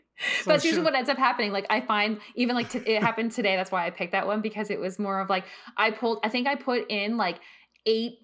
So 0.42 0.50
That's 0.50 0.62
she- 0.62 0.68
usually 0.68 0.84
what 0.84 0.94
ends 0.94 1.08
up 1.08 1.18
happening. 1.18 1.52
Like 1.52 1.66
I 1.70 1.80
find, 1.80 2.20
even 2.34 2.56
like 2.56 2.70
t- 2.70 2.78
it 2.78 3.02
happened 3.02 3.32
today. 3.32 3.56
That's 3.56 3.70
why 3.70 3.86
I 3.86 3.90
picked 3.90 4.12
that 4.12 4.26
one 4.26 4.40
because 4.40 4.70
it 4.70 4.80
was 4.80 4.98
more 4.98 5.20
of 5.20 5.30
like 5.30 5.44
I 5.76 5.90
pulled. 5.90 6.20
I 6.24 6.28
think 6.28 6.46
I 6.46 6.54
put 6.56 6.86
in 6.90 7.16
like 7.16 7.40
eight 7.86 8.18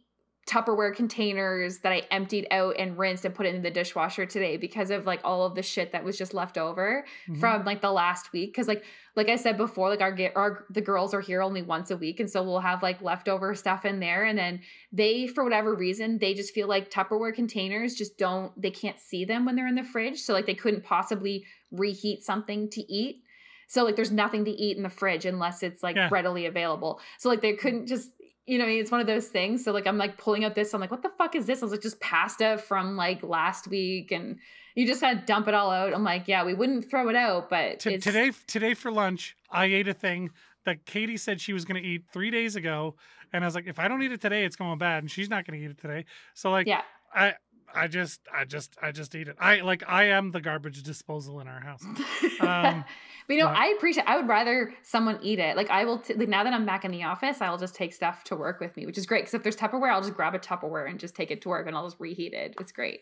Tupperware 0.47 0.95
containers 0.95 1.79
that 1.79 1.93
I 1.93 2.03
emptied 2.11 2.47
out 2.51 2.77
and 2.79 2.99
rinsed 2.99 3.25
and 3.25 3.35
put 3.35 3.47
it 3.47 3.55
in 3.55 3.63
the 3.63 3.71
dishwasher 3.71 4.27
today 4.27 4.59
because 4.59 4.91
of 4.91 5.07
like 5.07 5.21
all 5.25 5.47
of 5.47 5.55
the 5.55 5.63
shit 5.63 5.93
that 5.93 6.05
was 6.05 6.19
just 6.19 6.35
left 6.35 6.59
over 6.59 7.07
Mhm. 7.29 7.41
from 7.41 7.65
like 7.65 7.81
the 7.81 7.91
last 7.93 8.33
week. 8.33 8.53
Because 8.53 8.69
like 8.69 8.85
like 9.17 9.29
I 9.31 9.37
said 9.37 9.57
before, 9.57 9.89
like 9.89 10.03
our 10.03 10.15
our 10.37 10.67
the 10.69 10.81
girls 10.83 11.15
are 11.15 11.21
here 11.23 11.41
only 11.41 11.63
once 11.63 11.91
a 11.91 11.97
week, 11.97 12.21
and 12.21 12.29
so 12.29 12.43
we'll 12.43 12.61
have 12.61 12.83
like 12.83 13.01
leftover 13.01 13.55
stuff 13.55 13.85
in 13.87 14.01
there, 14.01 14.25
and 14.25 14.39
then 14.39 14.61
they 14.93 15.27
for 15.27 15.45
whatever 15.45 15.75
reason 15.75 16.19
they 16.19 16.35
just 16.35 16.53
feel 16.53 16.69
like 16.69 16.91
Tupperware 16.91 17.35
containers 17.35 17.95
just 17.95 18.19
don't 18.19 18.53
they 18.61 18.71
can't 18.71 18.99
see 19.01 19.25
them 19.25 19.47
when 19.47 19.57
they're 19.57 19.69
in 19.69 19.77
the 19.77 19.83
fridge, 19.85 20.21
so 20.21 20.35
like 20.35 20.47
they 20.47 20.55
couldn't 20.55 20.85
possibly 20.85 21.45
reheat 21.71 22.23
something 22.23 22.69
to 22.71 22.83
eat. 22.93 23.23
So 23.67 23.83
like 23.83 23.97
there's 23.97 24.13
nothing 24.13 24.45
to 24.45 24.51
eat 24.51 24.77
in 24.77 24.83
the 24.83 24.91
fridge 24.91 25.25
unless 25.25 25.63
it's 25.63 25.83
like 25.83 25.97
Yeah. 25.97 26.09
readily 26.13 26.45
available. 26.45 27.01
So 27.19 27.31
like 27.31 27.41
they 27.41 27.55
couldn't 27.55 27.87
just 27.87 28.11
you 28.47 28.59
know, 28.59 28.65
I 28.65 28.69
mean, 28.69 28.81
it's 28.81 28.91
one 28.91 29.01
of 29.01 29.07
those 29.07 29.29
things. 29.29 29.65
So 29.65 29.73
like 29.73 29.87
I'm 29.87 29.99
like 29.99 30.19
pulling 30.19 30.45
out 30.45 30.55
this. 30.55 30.75
I'm 30.75 30.81
like, 30.81 30.91
what 30.91 31.03
the 31.03 31.13
fuck 31.17 31.35
is 31.35 31.47
this? 31.47 31.63
I 31.63 31.67
was 31.67 31.73
like, 31.73 31.83
just 31.83 32.01
pasta 32.01 32.59
from 32.59 32.97
like 32.97 33.23
last 33.23 33.69
week, 33.69 34.13
and 34.13 34.39
you 34.75 34.87
just 34.87 35.01
gotta 35.01 35.23
dump 35.25 35.49
it 35.49 35.55
all 35.55 35.71
out. 35.71 35.95
I'm 35.95 36.05
like, 36.05 36.29
yeah, 36.29 36.45
we 36.45 36.55
wouldn't 36.55 36.91
throw 36.91 37.09
it 37.09 37.17
out, 37.17 37.49
but 37.49 37.81
T- 37.81 37.99
today, 37.99 38.33
today 38.47 38.75
for 38.75 38.91
lunch, 38.91 39.37
I 39.51 39.67
ate 39.67 39.89
a 39.89 39.95
thing 39.95 40.31
that 40.65 40.85
Katie 40.87 41.17
said 41.17 41.41
she 41.41 41.53
was 41.53 41.65
going 41.65 41.81
to 41.83 41.87
eat 41.87 42.05
three 42.13 42.31
days 42.31 42.57
ago, 42.57 42.95
and 43.33 43.45
I 43.45 43.47
was 43.47 43.55
like, 43.55 43.67
if 43.67 43.79
I 43.79 43.89
don't 43.89 44.03
eat 44.03 44.13
it 44.13 44.21
today, 44.21 44.45
it's 44.45 44.57
going 44.57 44.79
bad, 44.79 45.03
and 45.03 45.11
she's 45.11 45.29
not 45.29 45.47
going 45.47 45.59
to 45.59 45.65
eat 45.65 45.71
it 45.71 45.79
today. 45.79 46.07
So 46.33 46.51
like, 46.51 46.67
yeah, 46.67 46.83
I, 47.15 47.35
I 47.75 47.89
just, 47.89 48.21
I 48.33 48.45
just, 48.45 48.77
I 48.81 48.93
just 48.93 49.15
eat 49.15 49.29
it. 49.29 49.37
I 49.41 49.61
like, 49.61 49.83
I 49.89 50.05
am 50.05 50.31
the 50.31 50.41
garbage 50.41 50.83
disposal 50.83 51.41
in 51.41 51.49
our 51.49 51.61
house. 51.61 51.83
Um, 52.41 52.85
but 53.27 53.35
you 53.35 53.41
know, 53.41 53.47
but- 53.49 53.57
I 53.57 53.69
appreciate. 53.77 54.07
I 54.07 54.17
would 54.17 54.29
rather 54.29 54.75
someone 54.83 55.19
eat 55.23 55.39
it. 55.39 55.57
Like 55.57 55.71
I 55.71 55.85
will. 55.85 55.99
T- 55.99 56.13
like 56.15 56.29
now 56.29 56.45
that 56.45 56.53
I'm 56.53 56.67
back 56.67 56.85
in 56.85 56.91
the 56.91 57.05
office, 57.05 57.41
I'll 57.41 57.57
just 57.57 57.75
take 57.75 57.95
stuff 57.95 58.23
to 58.25 58.37
work 58.37 58.61
with 58.61 58.77
me, 58.77 58.85
which 58.87 58.99
is 58.99 59.07
great. 59.07 59.23
Because 59.23 59.35
if 59.35 59.43
there's 59.43 59.57
Tupperware, 59.57 59.91
I'll 59.91 60.03
just 60.03 60.15
grab 60.15 60.35
a 60.35 60.39
Tupperware 60.39 60.89
and 60.91 60.99
just 61.01 61.15
take 61.15 61.31
it 61.31 61.41
to 61.43 61.49
work, 61.49 61.67
and 61.67 61.75
I'll 61.75 61.87
just 61.87 61.99
reheat 62.01 62.35
it. 62.35 62.55
It's 62.61 62.73
great. 62.73 63.01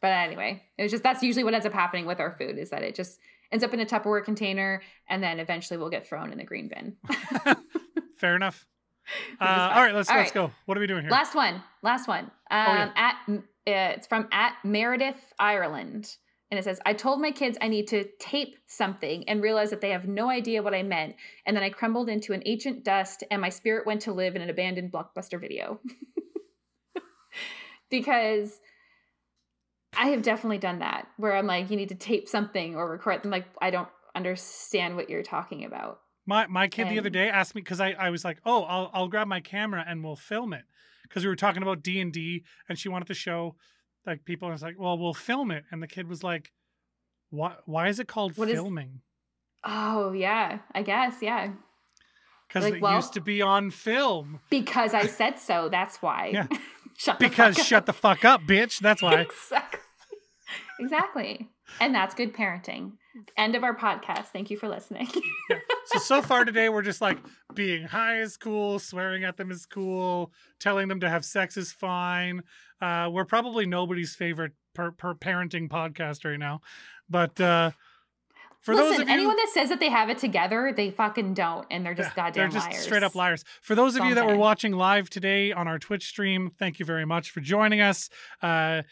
But 0.00 0.08
anyway, 0.08 0.62
it's 0.76 0.90
just 0.90 1.04
that's 1.04 1.22
usually 1.22 1.44
what 1.44 1.54
ends 1.54 1.66
up 1.66 1.72
happening 1.72 2.06
with 2.06 2.18
our 2.18 2.32
food 2.36 2.58
is 2.58 2.70
that 2.70 2.82
it 2.82 2.96
just 2.96 3.20
ends 3.52 3.62
up 3.62 3.72
in 3.74 3.78
a 3.80 3.86
Tupperware 3.86 4.24
container, 4.24 4.82
and 5.08 5.22
then 5.22 5.38
eventually 5.38 5.78
we'll 5.78 5.90
get 5.90 6.06
thrown 6.08 6.32
in 6.32 6.38
the 6.38 6.44
green 6.44 6.68
bin. 6.68 6.96
Fair 8.16 8.34
enough. 8.36 8.66
Uh, 9.40 9.72
all 9.74 9.82
right, 9.82 9.94
let's 9.96 10.08
All 10.08 10.16
let's 10.16 10.28
right. 10.34 10.48
go. 10.48 10.52
What 10.64 10.78
are 10.78 10.80
we 10.80 10.86
doing 10.86 11.02
here? 11.02 11.10
Last 11.10 11.34
one. 11.34 11.60
Last 11.82 12.06
one. 12.06 12.24
Um, 12.24 12.30
Oh, 12.50 12.72
yeah. 12.72 12.90
At 12.94 13.14
uh, 13.28 13.38
Uh, 13.66 13.94
it's 13.96 14.06
from 14.06 14.28
at 14.32 14.56
Meredith 14.64 15.32
Ireland, 15.38 16.16
and 16.50 16.58
it 16.58 16.64
says, 16.64 16.80
"I 16.84 16.94
told 16.94 17.20
my 17.20 17.30
kids 17.30 17.56
I 17.60 17.68
need 17.68 17.86
to 17.88 18.04
tape 18.18 18.56
something, 18.66 19.28
and 19.28 19.42
realized 19.42 19.72
that 19.72 19.80
they 19.80 19.90
have 19.90 20.08
no 20.08 20.28
idea 20.30 20.62
what 20.62 20.74
I 20.74 20.82
meant, 20.82 21.16
and 21.46 21.56
then 21.56 21.62
I 21.62 21.70
crumbled 21.70 22.08
into 22.08 22.32
an 22.32 22.42
ancient 22.44 22.84
dust, 22.84 23.22
and 23.30 23.40
my 23.40 23.50
spirit 23.50 23.86
went 23.86 24.02
to 24.02 24.12
live 24.12 24.34
in 24.34 24.42
an 24.42 24.50
abandoned 24.50 24.92
blockbuster 24.92 25.40
video." 25.40 25.80
because 27.90 28.60
I 29.96 30.08
have 30.08 30.22
definitely 30.22 30.58
done 30.58 30.80
that, 30.80 31.06
where 31.16 31.36
I'm 31.36 31.46
like, 31.46 31.70
"You 31.70 31.76
need 31.76 31.90
to 31.90 31.94
tape 31.94 32.28
something 32.28 32.74
or 32.74 32.90
record." 32.90 33.20
I'm 33.24 33.30
like, 33.30 33.46
"I 33.60 33.70
don't 33.70 33.88
understand 34.16 34.96
what 34.96 35.08
you're 35.08 35.22
talking 35.22 35.64
about." 35.64 36.00
My 36.26 36.46
my 36.46 36.68
kid 36.68 36.88
the 36.88 36.98
other 36.98 37.10
day 37.10 37.28
asked 37.28 37.54
me 37.54 37.62
because 37.62 37.80
I, 37.80 37.92
I 37.92 38.10
was 38.10 38.24
like, 38.24 38.38
oh, 38.44 38.64
I'll 38.64 38.90
I'll 38.92 39.08
grab 39.08 39.26
my 39.28 39.40
camera 39.40 39.84
and 39.86 40.02
we'll 40.04 40.16
film 40.16 40.52
it 40.52 40.64
because 41.12 41.24
we 41.24 41.28
were 41.28 41.36
talking 41.36 41.62
about 41.62 41.82
D 41.82 42.00
and 42.00 42.12
D 42.12 42.44
and 42.68 42.78
she 42.78 42.88
wanted 42.88 43.08
to 43.08 43.14
show 43.14 43.54
like 44.06 44.24
people. 44.24 44.48
And 44.48 44.52
I 44.52 44.54
was 44.54 44.62
like, 44.62 44.78
well, 44.78 44.96
we'll 44.98 45.12
film 45.14 45.50
it. 45.50 45.64
And 45.70 45.82
the 45.82 45.86
kid 45.86 46.08
was 46.08 46.22
like, 46.24 46.50
why 47.30 47.54
why 47.66 47.88
is 47.88 48.00
it 48.00 48.08
called 48.08 48.36
What 48.38 48.48
is- 48.48 48.54
filming? 48.54 49.00
Oh 49.64 50.12
yeah, 50.12 50.58
I 50.74 50.82
guess 50.82 51.16
yeah. 51.22 51.52
Because 52.48 52.64
like, 52.64 52.74
it 52.74 52.82
well- 52.82 52.96
used 52.96 53.12
to 53.14 53.20
be 53.20 53.40
on 53.42 53.70
film. 53.70 54.40
Because 54.50 54.92
I 54.94 55.06
said 55.06 55.38
so. 55.38 55.68
That's 55.68 55.98
why. 56.02 56.30
Yeah. 56.34 56.46
shut 56.98 57.18
the 57.18 57.28
Because 57.28 57.54
fuck 57.56 57.60
up. 57.62 57.66
shut 57.66 57.86
the 57.86 57.92
fuck 57.92 58.24
up, 58.24 58.40
bitch. 58.42 58.78
That's 58.80 59.02
why. 59.02 59.20
exactly. 59.30 59.80
Exactly. 60.80 61.48
And 61.80 61.94
that's 61.94 62.14
good 62.14 62.34
parenting. 62.34 62.92
End 63.36 63.54
of 63.54 63.64
our 63.64 63.76
podcast. 63.76 64.26
Thank 64.26 64.50
you 64.50 64.56
for 64.56 64.68
listening. 64.68 65.08
So 65.84 65.98
so 65.98 66.22
far 66.22 66.44
today 66.44 66.68
we're 66.68 66.82
just 66.82 67.00
like 67.00 67.18
being 67.54 67.82
high 67.82 68.20
is 68.20 68.36
cool, 68.36 68.78
swearing 68.78 69.24
at 69.24 69.36
them 69.36 69.50
is 69.50 69.66
cool, 69.66 70.32
telling 70.60 70.86
them 70.86 71.00
to 71.00 71.08
have 71.08 71.24
sex 71.24 71.56
is 71.56 71.72
fine. 71.72 72.42
Uh, 72.80 73.10
we're 73.12 73.24
probably 73.24 73.66
nobody's 73.66 74.14
favorite 74.14 74.52
per, 74.74 74.92
per 74.92 75.14
parenting 75.14 75.68
podcast 75.68 76.24
right 76.24 76.38
now, 76.38 76.60
but 77.10 77.38
uh, 77.40 77.72
for 78.62 78.74
Listen, 78.74 78.90
those 78.92 79.00
of 79.00 79.08
you, 79.08 79.14
anyone 79.14 79.36
that 79.36 79.50
says 79.52 79.68
that 79.70 79.80
they 79.80 79.88
have 79.90 80.08
it 80.08 80.18
together, 80.18 80.72
they 80.74 80.90
fucking 80.90 81.34
don't, 81.34 81.66
and 81.70 81.84
they're 81.84 81.94
just 81.94 82.10
Yeah, 82.10 82.24
goddamn 82.24 82.50
they're 82.50 82.60
just 82.60 82.70
liars. 82.70 82.82
straight 82.84 83.02
up 83.02 83.14
liars. 83.14 83.44
For 83.60 83.74
those 83.74 83.96
of 83.96 84.04
you 84.04 84.14
that 84.14 84.24
were 84.26 84.36
watching 84.36 84.72
live 84.72 85.10
today 85.10 85.50
on 85.52 85.66
our 85.66 85.78
Twitch 85.80 86.06
stream, 86.06 86.52
thank 86.58 86.78
you 86.78 86.86
very 86.86 87.04
much 87.04 87.30
for 87.30 87.40
joining 87.40 87.80
us. 87.80 88.08
Uh, 88.40 88.82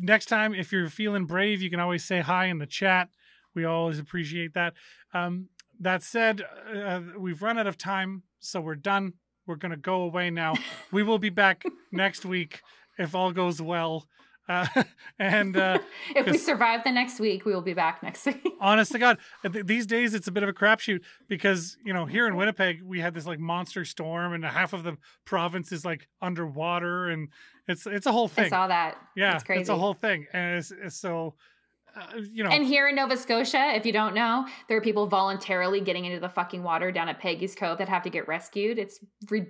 next 0.00 0.26
time, 0.26 0.52
if 0.52 0.72
you're 0.72 0.88
feeling 0.88 1.26
brave, 1.26 1.62
you 1.62 1.70
can 1.70 1.78
always 1.80 2.04
say 2.04 2.20
hi 2.20 2.46
in 2.46 2.58
the 2.58 2.66
chat. 2.66 3.08
We 3.54 3.64
always 3.64 4.00
appreciate 4.00 4.52
that. 4.54 4.74
Um, 5.12 5.48
that 5.78 6.02
said, 6.02 6.42
uh, 6.74 7.00
we've 7.16 7.40
run 7.40 7.56
out 7.56 7.66
of 7.68 7.78
time, 7.78 8.24
so 8.40 8.60
we're 8.60 8.74
done. 8.74 9.12
We're 9.46 9.56
gonna 9.56 9.76
go 9.76 10.02
away 10.02 10.30
now. 10.30 10.54
we 10.90 11.02
will 11.04 11.18
be 11.20 11.30
back 11.30 11.62
next 11.92 12.24
week 12.24 12.62
if 12.98 13.14
all 13.14 13.30
goes 13.32 13.62
well. 13.62 14.06
Uh, 14.48 14.66
and 15.18 15.56
uh, 15.56 15.78
if 16.16 16.26
we 16.26 16.38
survive 16.38 16.84
the 16.84 16.90
next 16.90 17.18
week, 17.20 17.44
we 17.44 17.54
will 17.54 17.62
be 17.62 17.74
back 17.74 18.02
next 18.02 18.26
week. 18.26 18.46
honest 18.60 18.92
to 18.92 18.98
God, 18.98 19.18
th- 19.50 19.66
these 19.66 19.86
days 19.86 20.14
it's 20.14 20.28
a 20.28 20.32
bit 20.32 20.42
of 20.42 20.48
a 20.48 20.52
crapshoot 20.52 21.00
because 21.28 21.76
you 21.84 21.92
know 21.92 22.06
here 22.06 22.26
in 22.26 22.36
Winnipeg 22.36 22.82
we 22.82 23.00
had 23.00 23.14
this 23.14 23.26
like 23.26 23.38
monster 23.38 23.84
storm 23.84 24.32
and 24.32 24.44
half 24.44 24.72
of 24.72 24.82
the 24.82 24.96
province 25.24 25.72
is 25.72 25.84
like 25.84 26.08
underwater 26.20 27.08
and 27.08 27.28
it's 27.66 27.86
it's 27.86 28.06
a 28.06 28.12
whole 28.12 28.28
thing. 28.28 28.46
I 28.46 28.48
saw 28.48 28.66
that. 28.66 28.98
yeah, 29.16 29.34
it's 29.34 29.44
crazy. 29.44 29.60
it's 29.60 29.70
a 29.70 29.76
whole 29.76 29.94
thing, 29.94 30.26
and 30.32 30.58
it's, 30.58 30.70
it's 30.70 30.96
so 30.96 31.34
uh, 31.96 32.18
you 32.30 32.44
know 32.44 32.50
And 32.50 32.66
here 32.66 32.88
in 32.88 32.96
Nova 32.96 33.16
Scotia, 33.16 33.72
if 33.74 33.86
you 33.86 33.92
don't 33.92 34.14
know, 34.14 34.46
there 34.68 34.76
are 34.76 34.82
people 34.82 35.06
voluntarily 35.06 35.80
getting 35.80 36.04
into 36.04 36.20
the 36.20 36.28
fucking 36.28 36.62
water 36.62 36.92
down 36.92 37.08
at 37.08 37.20
Peggy's 37.20 37.54
Cove 37.54 37.78
that 37.78 37.88
have 37.88 38.02
to 38.02 38.10
get 38.10 38.28
rescued. 38.28 38.78
It's 38.78 38.98
re- 39.30 39.46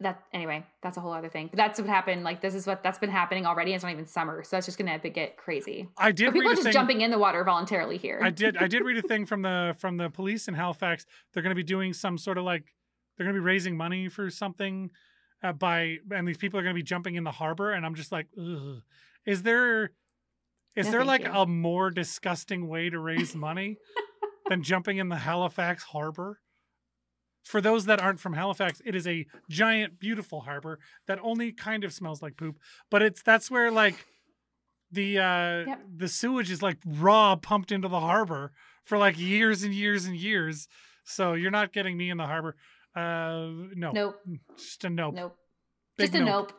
that 0.00 0.22
anyway. 0.32 0.64
That's 0.82 0.96
a 0.96 1.00
whole 1.00 1.12
other 1.12 1.28
thing. 1.28 1.48
But 1.48 1.56
that's 1.56 1.80
what 1.80 1.88
happened. 1.88 2.22
Like 2.24 2.40
this 2.40 2.54
is 2.54 2.66
what 2.66 2.82
that's 2.82 2.98
been 2.98 3.10
happening 3.10 3.46
already. 3.46 3.72
It's 3.74 3.82
not 3.82 3.92
even 3.92 4.06
summer, 4.06 4.44
so 4.44 4.56
that's 4.56 4.66
just 4.66 4.78
gonna 4.78 4.98
get 4.98 5.36
crazy. 5.36 5.88
I 5.98 6.12
did 6.12 6.26
But 6.26 6.34
people 6.34 6.40
read 6.50 6.52
are 6.52 6.54
just 6.56 6.64
thing. 6.64 6.72
jumping 6.72 7.00
in 7.00 7.10
the 7.10 7.18
water 7.18 7.42
voluntarily 7.44 7.98
here. 7.98 8.20
I 8.22 8.30
did 8.30 8.56
I 8.56 8.68
did 8.68 8.82
read 8.84 8.96
a 9.02 9.02
thing 9.08 9.26
from 9.26 9.42
the 9.42 9.74
from 9.78 9.96
the 9.96 10.08
police 10.10 10.48
in 10.48 10.54
Halifax. 10.54 11.04
They're 11.32 11.42
going 11.42 11.50
to 11.50 11.56
be 11.56 11.62
doing 11.64 11.92
some 11.92 12.16
sort 12.18 12.38
of 12.38 12.44
like 12.44 12.74
they're 13.16 13.24
going 13.24 13.34
to 13.34 13.40
be 13.40 13.44
raising 13.44 13.76
money 13.76 14.08
for 14.08 14.30
something 14.30 14.90
uh, 15.42 15.52
by 15.52 15.98
and 16.10 16.26
these 16.28 16.38
people 16.38 16.58
are 16.60 16.62
going 16.62 16.74
to 16.74 16.78
be 16.78 16.82
jumping 16.84 17.16
in 17.16 17.24
the 17.24 17.32
harbor 17.32 17.72
and 17.72 17.84
I'm 17.84 17.94
just 17.94 18.12
like 18.12 18.26
Ugh. 18.40 18.82
is 19.26 19.42
there 19.42 19.90
is 20.76 20.86
No, 20.86 20.92
there 20.92 21.04
like 21.04 21.24
you. 21.24 21.32
a 21.32 21.44
more 21.46 21.90
disgusting 21.90 22.68
way 22.68 22.88
to 22.90 22.98
raise 23.00 23.34
money 23.34 23.78
than 24.48 24.62
jumping 24.62 24.98
in 24.98 25.08
the 25.08 25.16
Halifax 25.16 25.82
harbor? 25.82 26.38
For 27.44 27.60
those 27.60 27.86
that 27.86 28.00
aren't 28.00 28.20
from 28.20 28.34
Halifax, 28.34 28.82
it 28.84 28.94
is 28.94 29.06
a 29.06 29.26
giant 29.48 29.98
beautiful 29.98 30.40
harbor 30.42 30.78
that 31.06 31.18
only 31.22 31.50
kind 31.52 31.82
of 31.84 31.92
smells 31.92 32.20
like 32.20 32.36
poop, 32.36 32.58
but 32.90 33.00
it's 33.02 33.22
that's 33.22 33.50
where 33.50 33.70
like 33.70 34.04
the 34.90 35.18
uh 35.18 35.64
Yep. 35.66 35.80
the 35.96 36.08
sewage 36.08 36.50
is 36.50 36.62
like 36.62 36.78
raw 36.86 37.36
pumped 37.36 37.72
into 37.72 37.88
the 37.88 38.00
harbor 38.00 38.52
for 38.84 38.98
like 38.98 39.18
years 39.18 39.62
and 39.62 39.74
years 39.74 40.04
and 40.04 40.16
years. 40.16 40.68
So 41.04 41.32
you're 41.34 41.50
not 41.50 41.72
getting 41.72 41.96
me 41.96 42.10
in 42.10 42.16
the 42.18 42.26
harbor. 42.26 42.54
Uh 42.94 43.48
no. 43.74 43.92
Nope. 43.92 44.16
Just 44.56 44.84
a 44.84 44.90
nope. 44.90 45.14
Nope. 45.14 45.36
Big 45.96 46.10
Just 46.12 46.20
a 46.20 46.24
nope. 46.24 46.52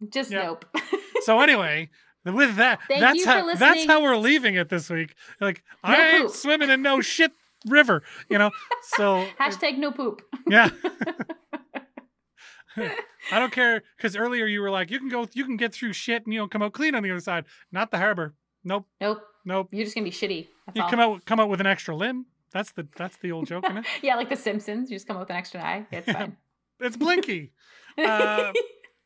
nope. 0.00 0.12
Just 0.12 0.30
Yep. 0.30 0.44
nope. 0.44 0.64
So 1.22 1.40
anyway, 1.40 1.88
with 2.24 2.54
that 2.56 2.80
Thank 2.86 3.00
that's 3.00 3.18
you 3.18 3.24
for 3.24 3.30
how 3.30 3.54
that's 3.54 3.84
how 3.86 4.00
we're 4.02 4.16
leaving 4.16 4.54
it 4.54 4.68
this 4.68 4.88
week. 4.90 5.14
Like 5.40 5.64
No 5.82 5.90
I 5.90 5.96
ain't 6.10 6.26
poop. 6.28 6.36
swimming 6.36 6.70
in 6.70 6.82
no 6.82 7.00
shit 7.00 7.32
river, 7.68 8.02
you 8.28 8.38
know. 8.38 8.50
So 8.96 9.26
Hashtag 9.40 9.78
no 9.78 9.90
poop. 9.92 10.22
yeah. 10.48 10.70
I 13.32 13.38
don't 13.38 13.52
care 13.52 13.82
because 13.96 14.14
earlier 14.16 14.46
you 14.46 14.60
were 14.60 14.70
like, 14.70 14.90
you 14.90 14.98
can 14.98 15.08
go, 15.08 15.26
you 15.32 15.44
can 15.44 15.56
get 15.56 15.72
through 15.72 15.94
shit 15.94 16.24
and 16.26 16.34
you 16.34 16.40
know 16.40 16.46
come 16.48 16.62
out 16.62 16.72
clean 16.74 16.94
on 16.94 17.02
the 17.02 17.10
other 17.10 17.20
side. 17.20 17.44
Not 17.72 17.90
the 17.90 17.98
harbor. 17.98 18.34
Nope, 18.64 18.86
Nope. 19.00 19.22
nope. 19.44 19.68
You're 19.72 19.84
just 19.84 19.94
gonna 19.96 20.04
be 20.04 20.10
shitty. 20.10 20.48
That's 20.66 20.76
You 20.76 20.82
all. 20.82 20.90
come 20.90 21.00
out 21.00 21.24
come 21.24 21.40
out 21.40 21.48
with 21.48 21.60
an 21.60 21.66
extra 21.66 21.96
limb. 21.96 22.26
That's 22.52 22.72
the 22.72 22.86
that's 22.96 23.16
the 23.18 23.32
old 23.32 23.46
joke, 23.46 23.64
isn't 23.64 23.78
it? 23.78 23.86
yeah, 24.02 24.14
like 24.16 24.28
the 24.28 24.36
Simpsons. 24.36 24.90
You 24.90 24.96
just 24.96 25.06
come 25.06 25.16
out 25.16 25.20
with 25.20 25.30
an 25.30 25.36
extra 25.36 25.62
eye. 25.62 25.86
It's 25.90 26.10
fine. 26.10 26.36
It's 26.80 26.96
Blinky. 26.96 27.52
Uh, 27.96 28.52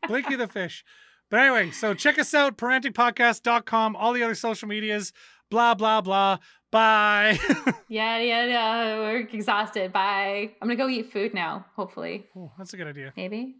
Blinky 0.09 0.35
the 0.35 0.49
fish. 0.49 0.85
But 1.31 1.39
anyway, 1.41 1.71
so 1.71 1.95
check 1.95 2.19
us 2.19 2.35
out, 2.35 2.57
parentingpodcast.com, 2.59 3.95
all 3.95 4.13
the 4.13 4.25
other 4.25 4.35
social 4.35 4.67
medias, 4.67 5.13
blah, 5.49 5.75
blah, 5.75 6.01
blah. 6.01 6.39
Bye. 6.71 7.39
yeah, 7.89 8.19
yeah, 8.19 8.47
yeah. 8.47 8.99
We're 8.99 9.19
exhausted. 9.19 9.93
Bye. 9.93 10.53
I'm 10.61 10.69
gonna 10.69 10.77
go 10.77 10.89
eat 10.89 11.13
food 11.13 11.35
now. 11.35 11.67
Hopefully, 11.75 12.27
oh, 12.37 12.53
that's 12.57 12.73
a 12.75 12.77
good 12.77 12.87
idea. 12.87 13.13
maybe, 13.17 13.57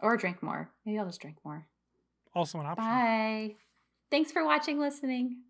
or 0.00 0.16
drink 0.16 0.42
more. 0.42 0.70
Maybe 0.86 0.98
I'll 0.98 1.06
just 1.06 1.20
drink 1.20 1.36
more. 1.44 1.66
Also 2.34 2.60
an 2.60 2.66
option. 2.66 2.84
Bye. 2.84 3.54
Thanks 4.10 4.30
for 4.30 4.44
watching, 4.44 4.78
listening. 4.78 5.42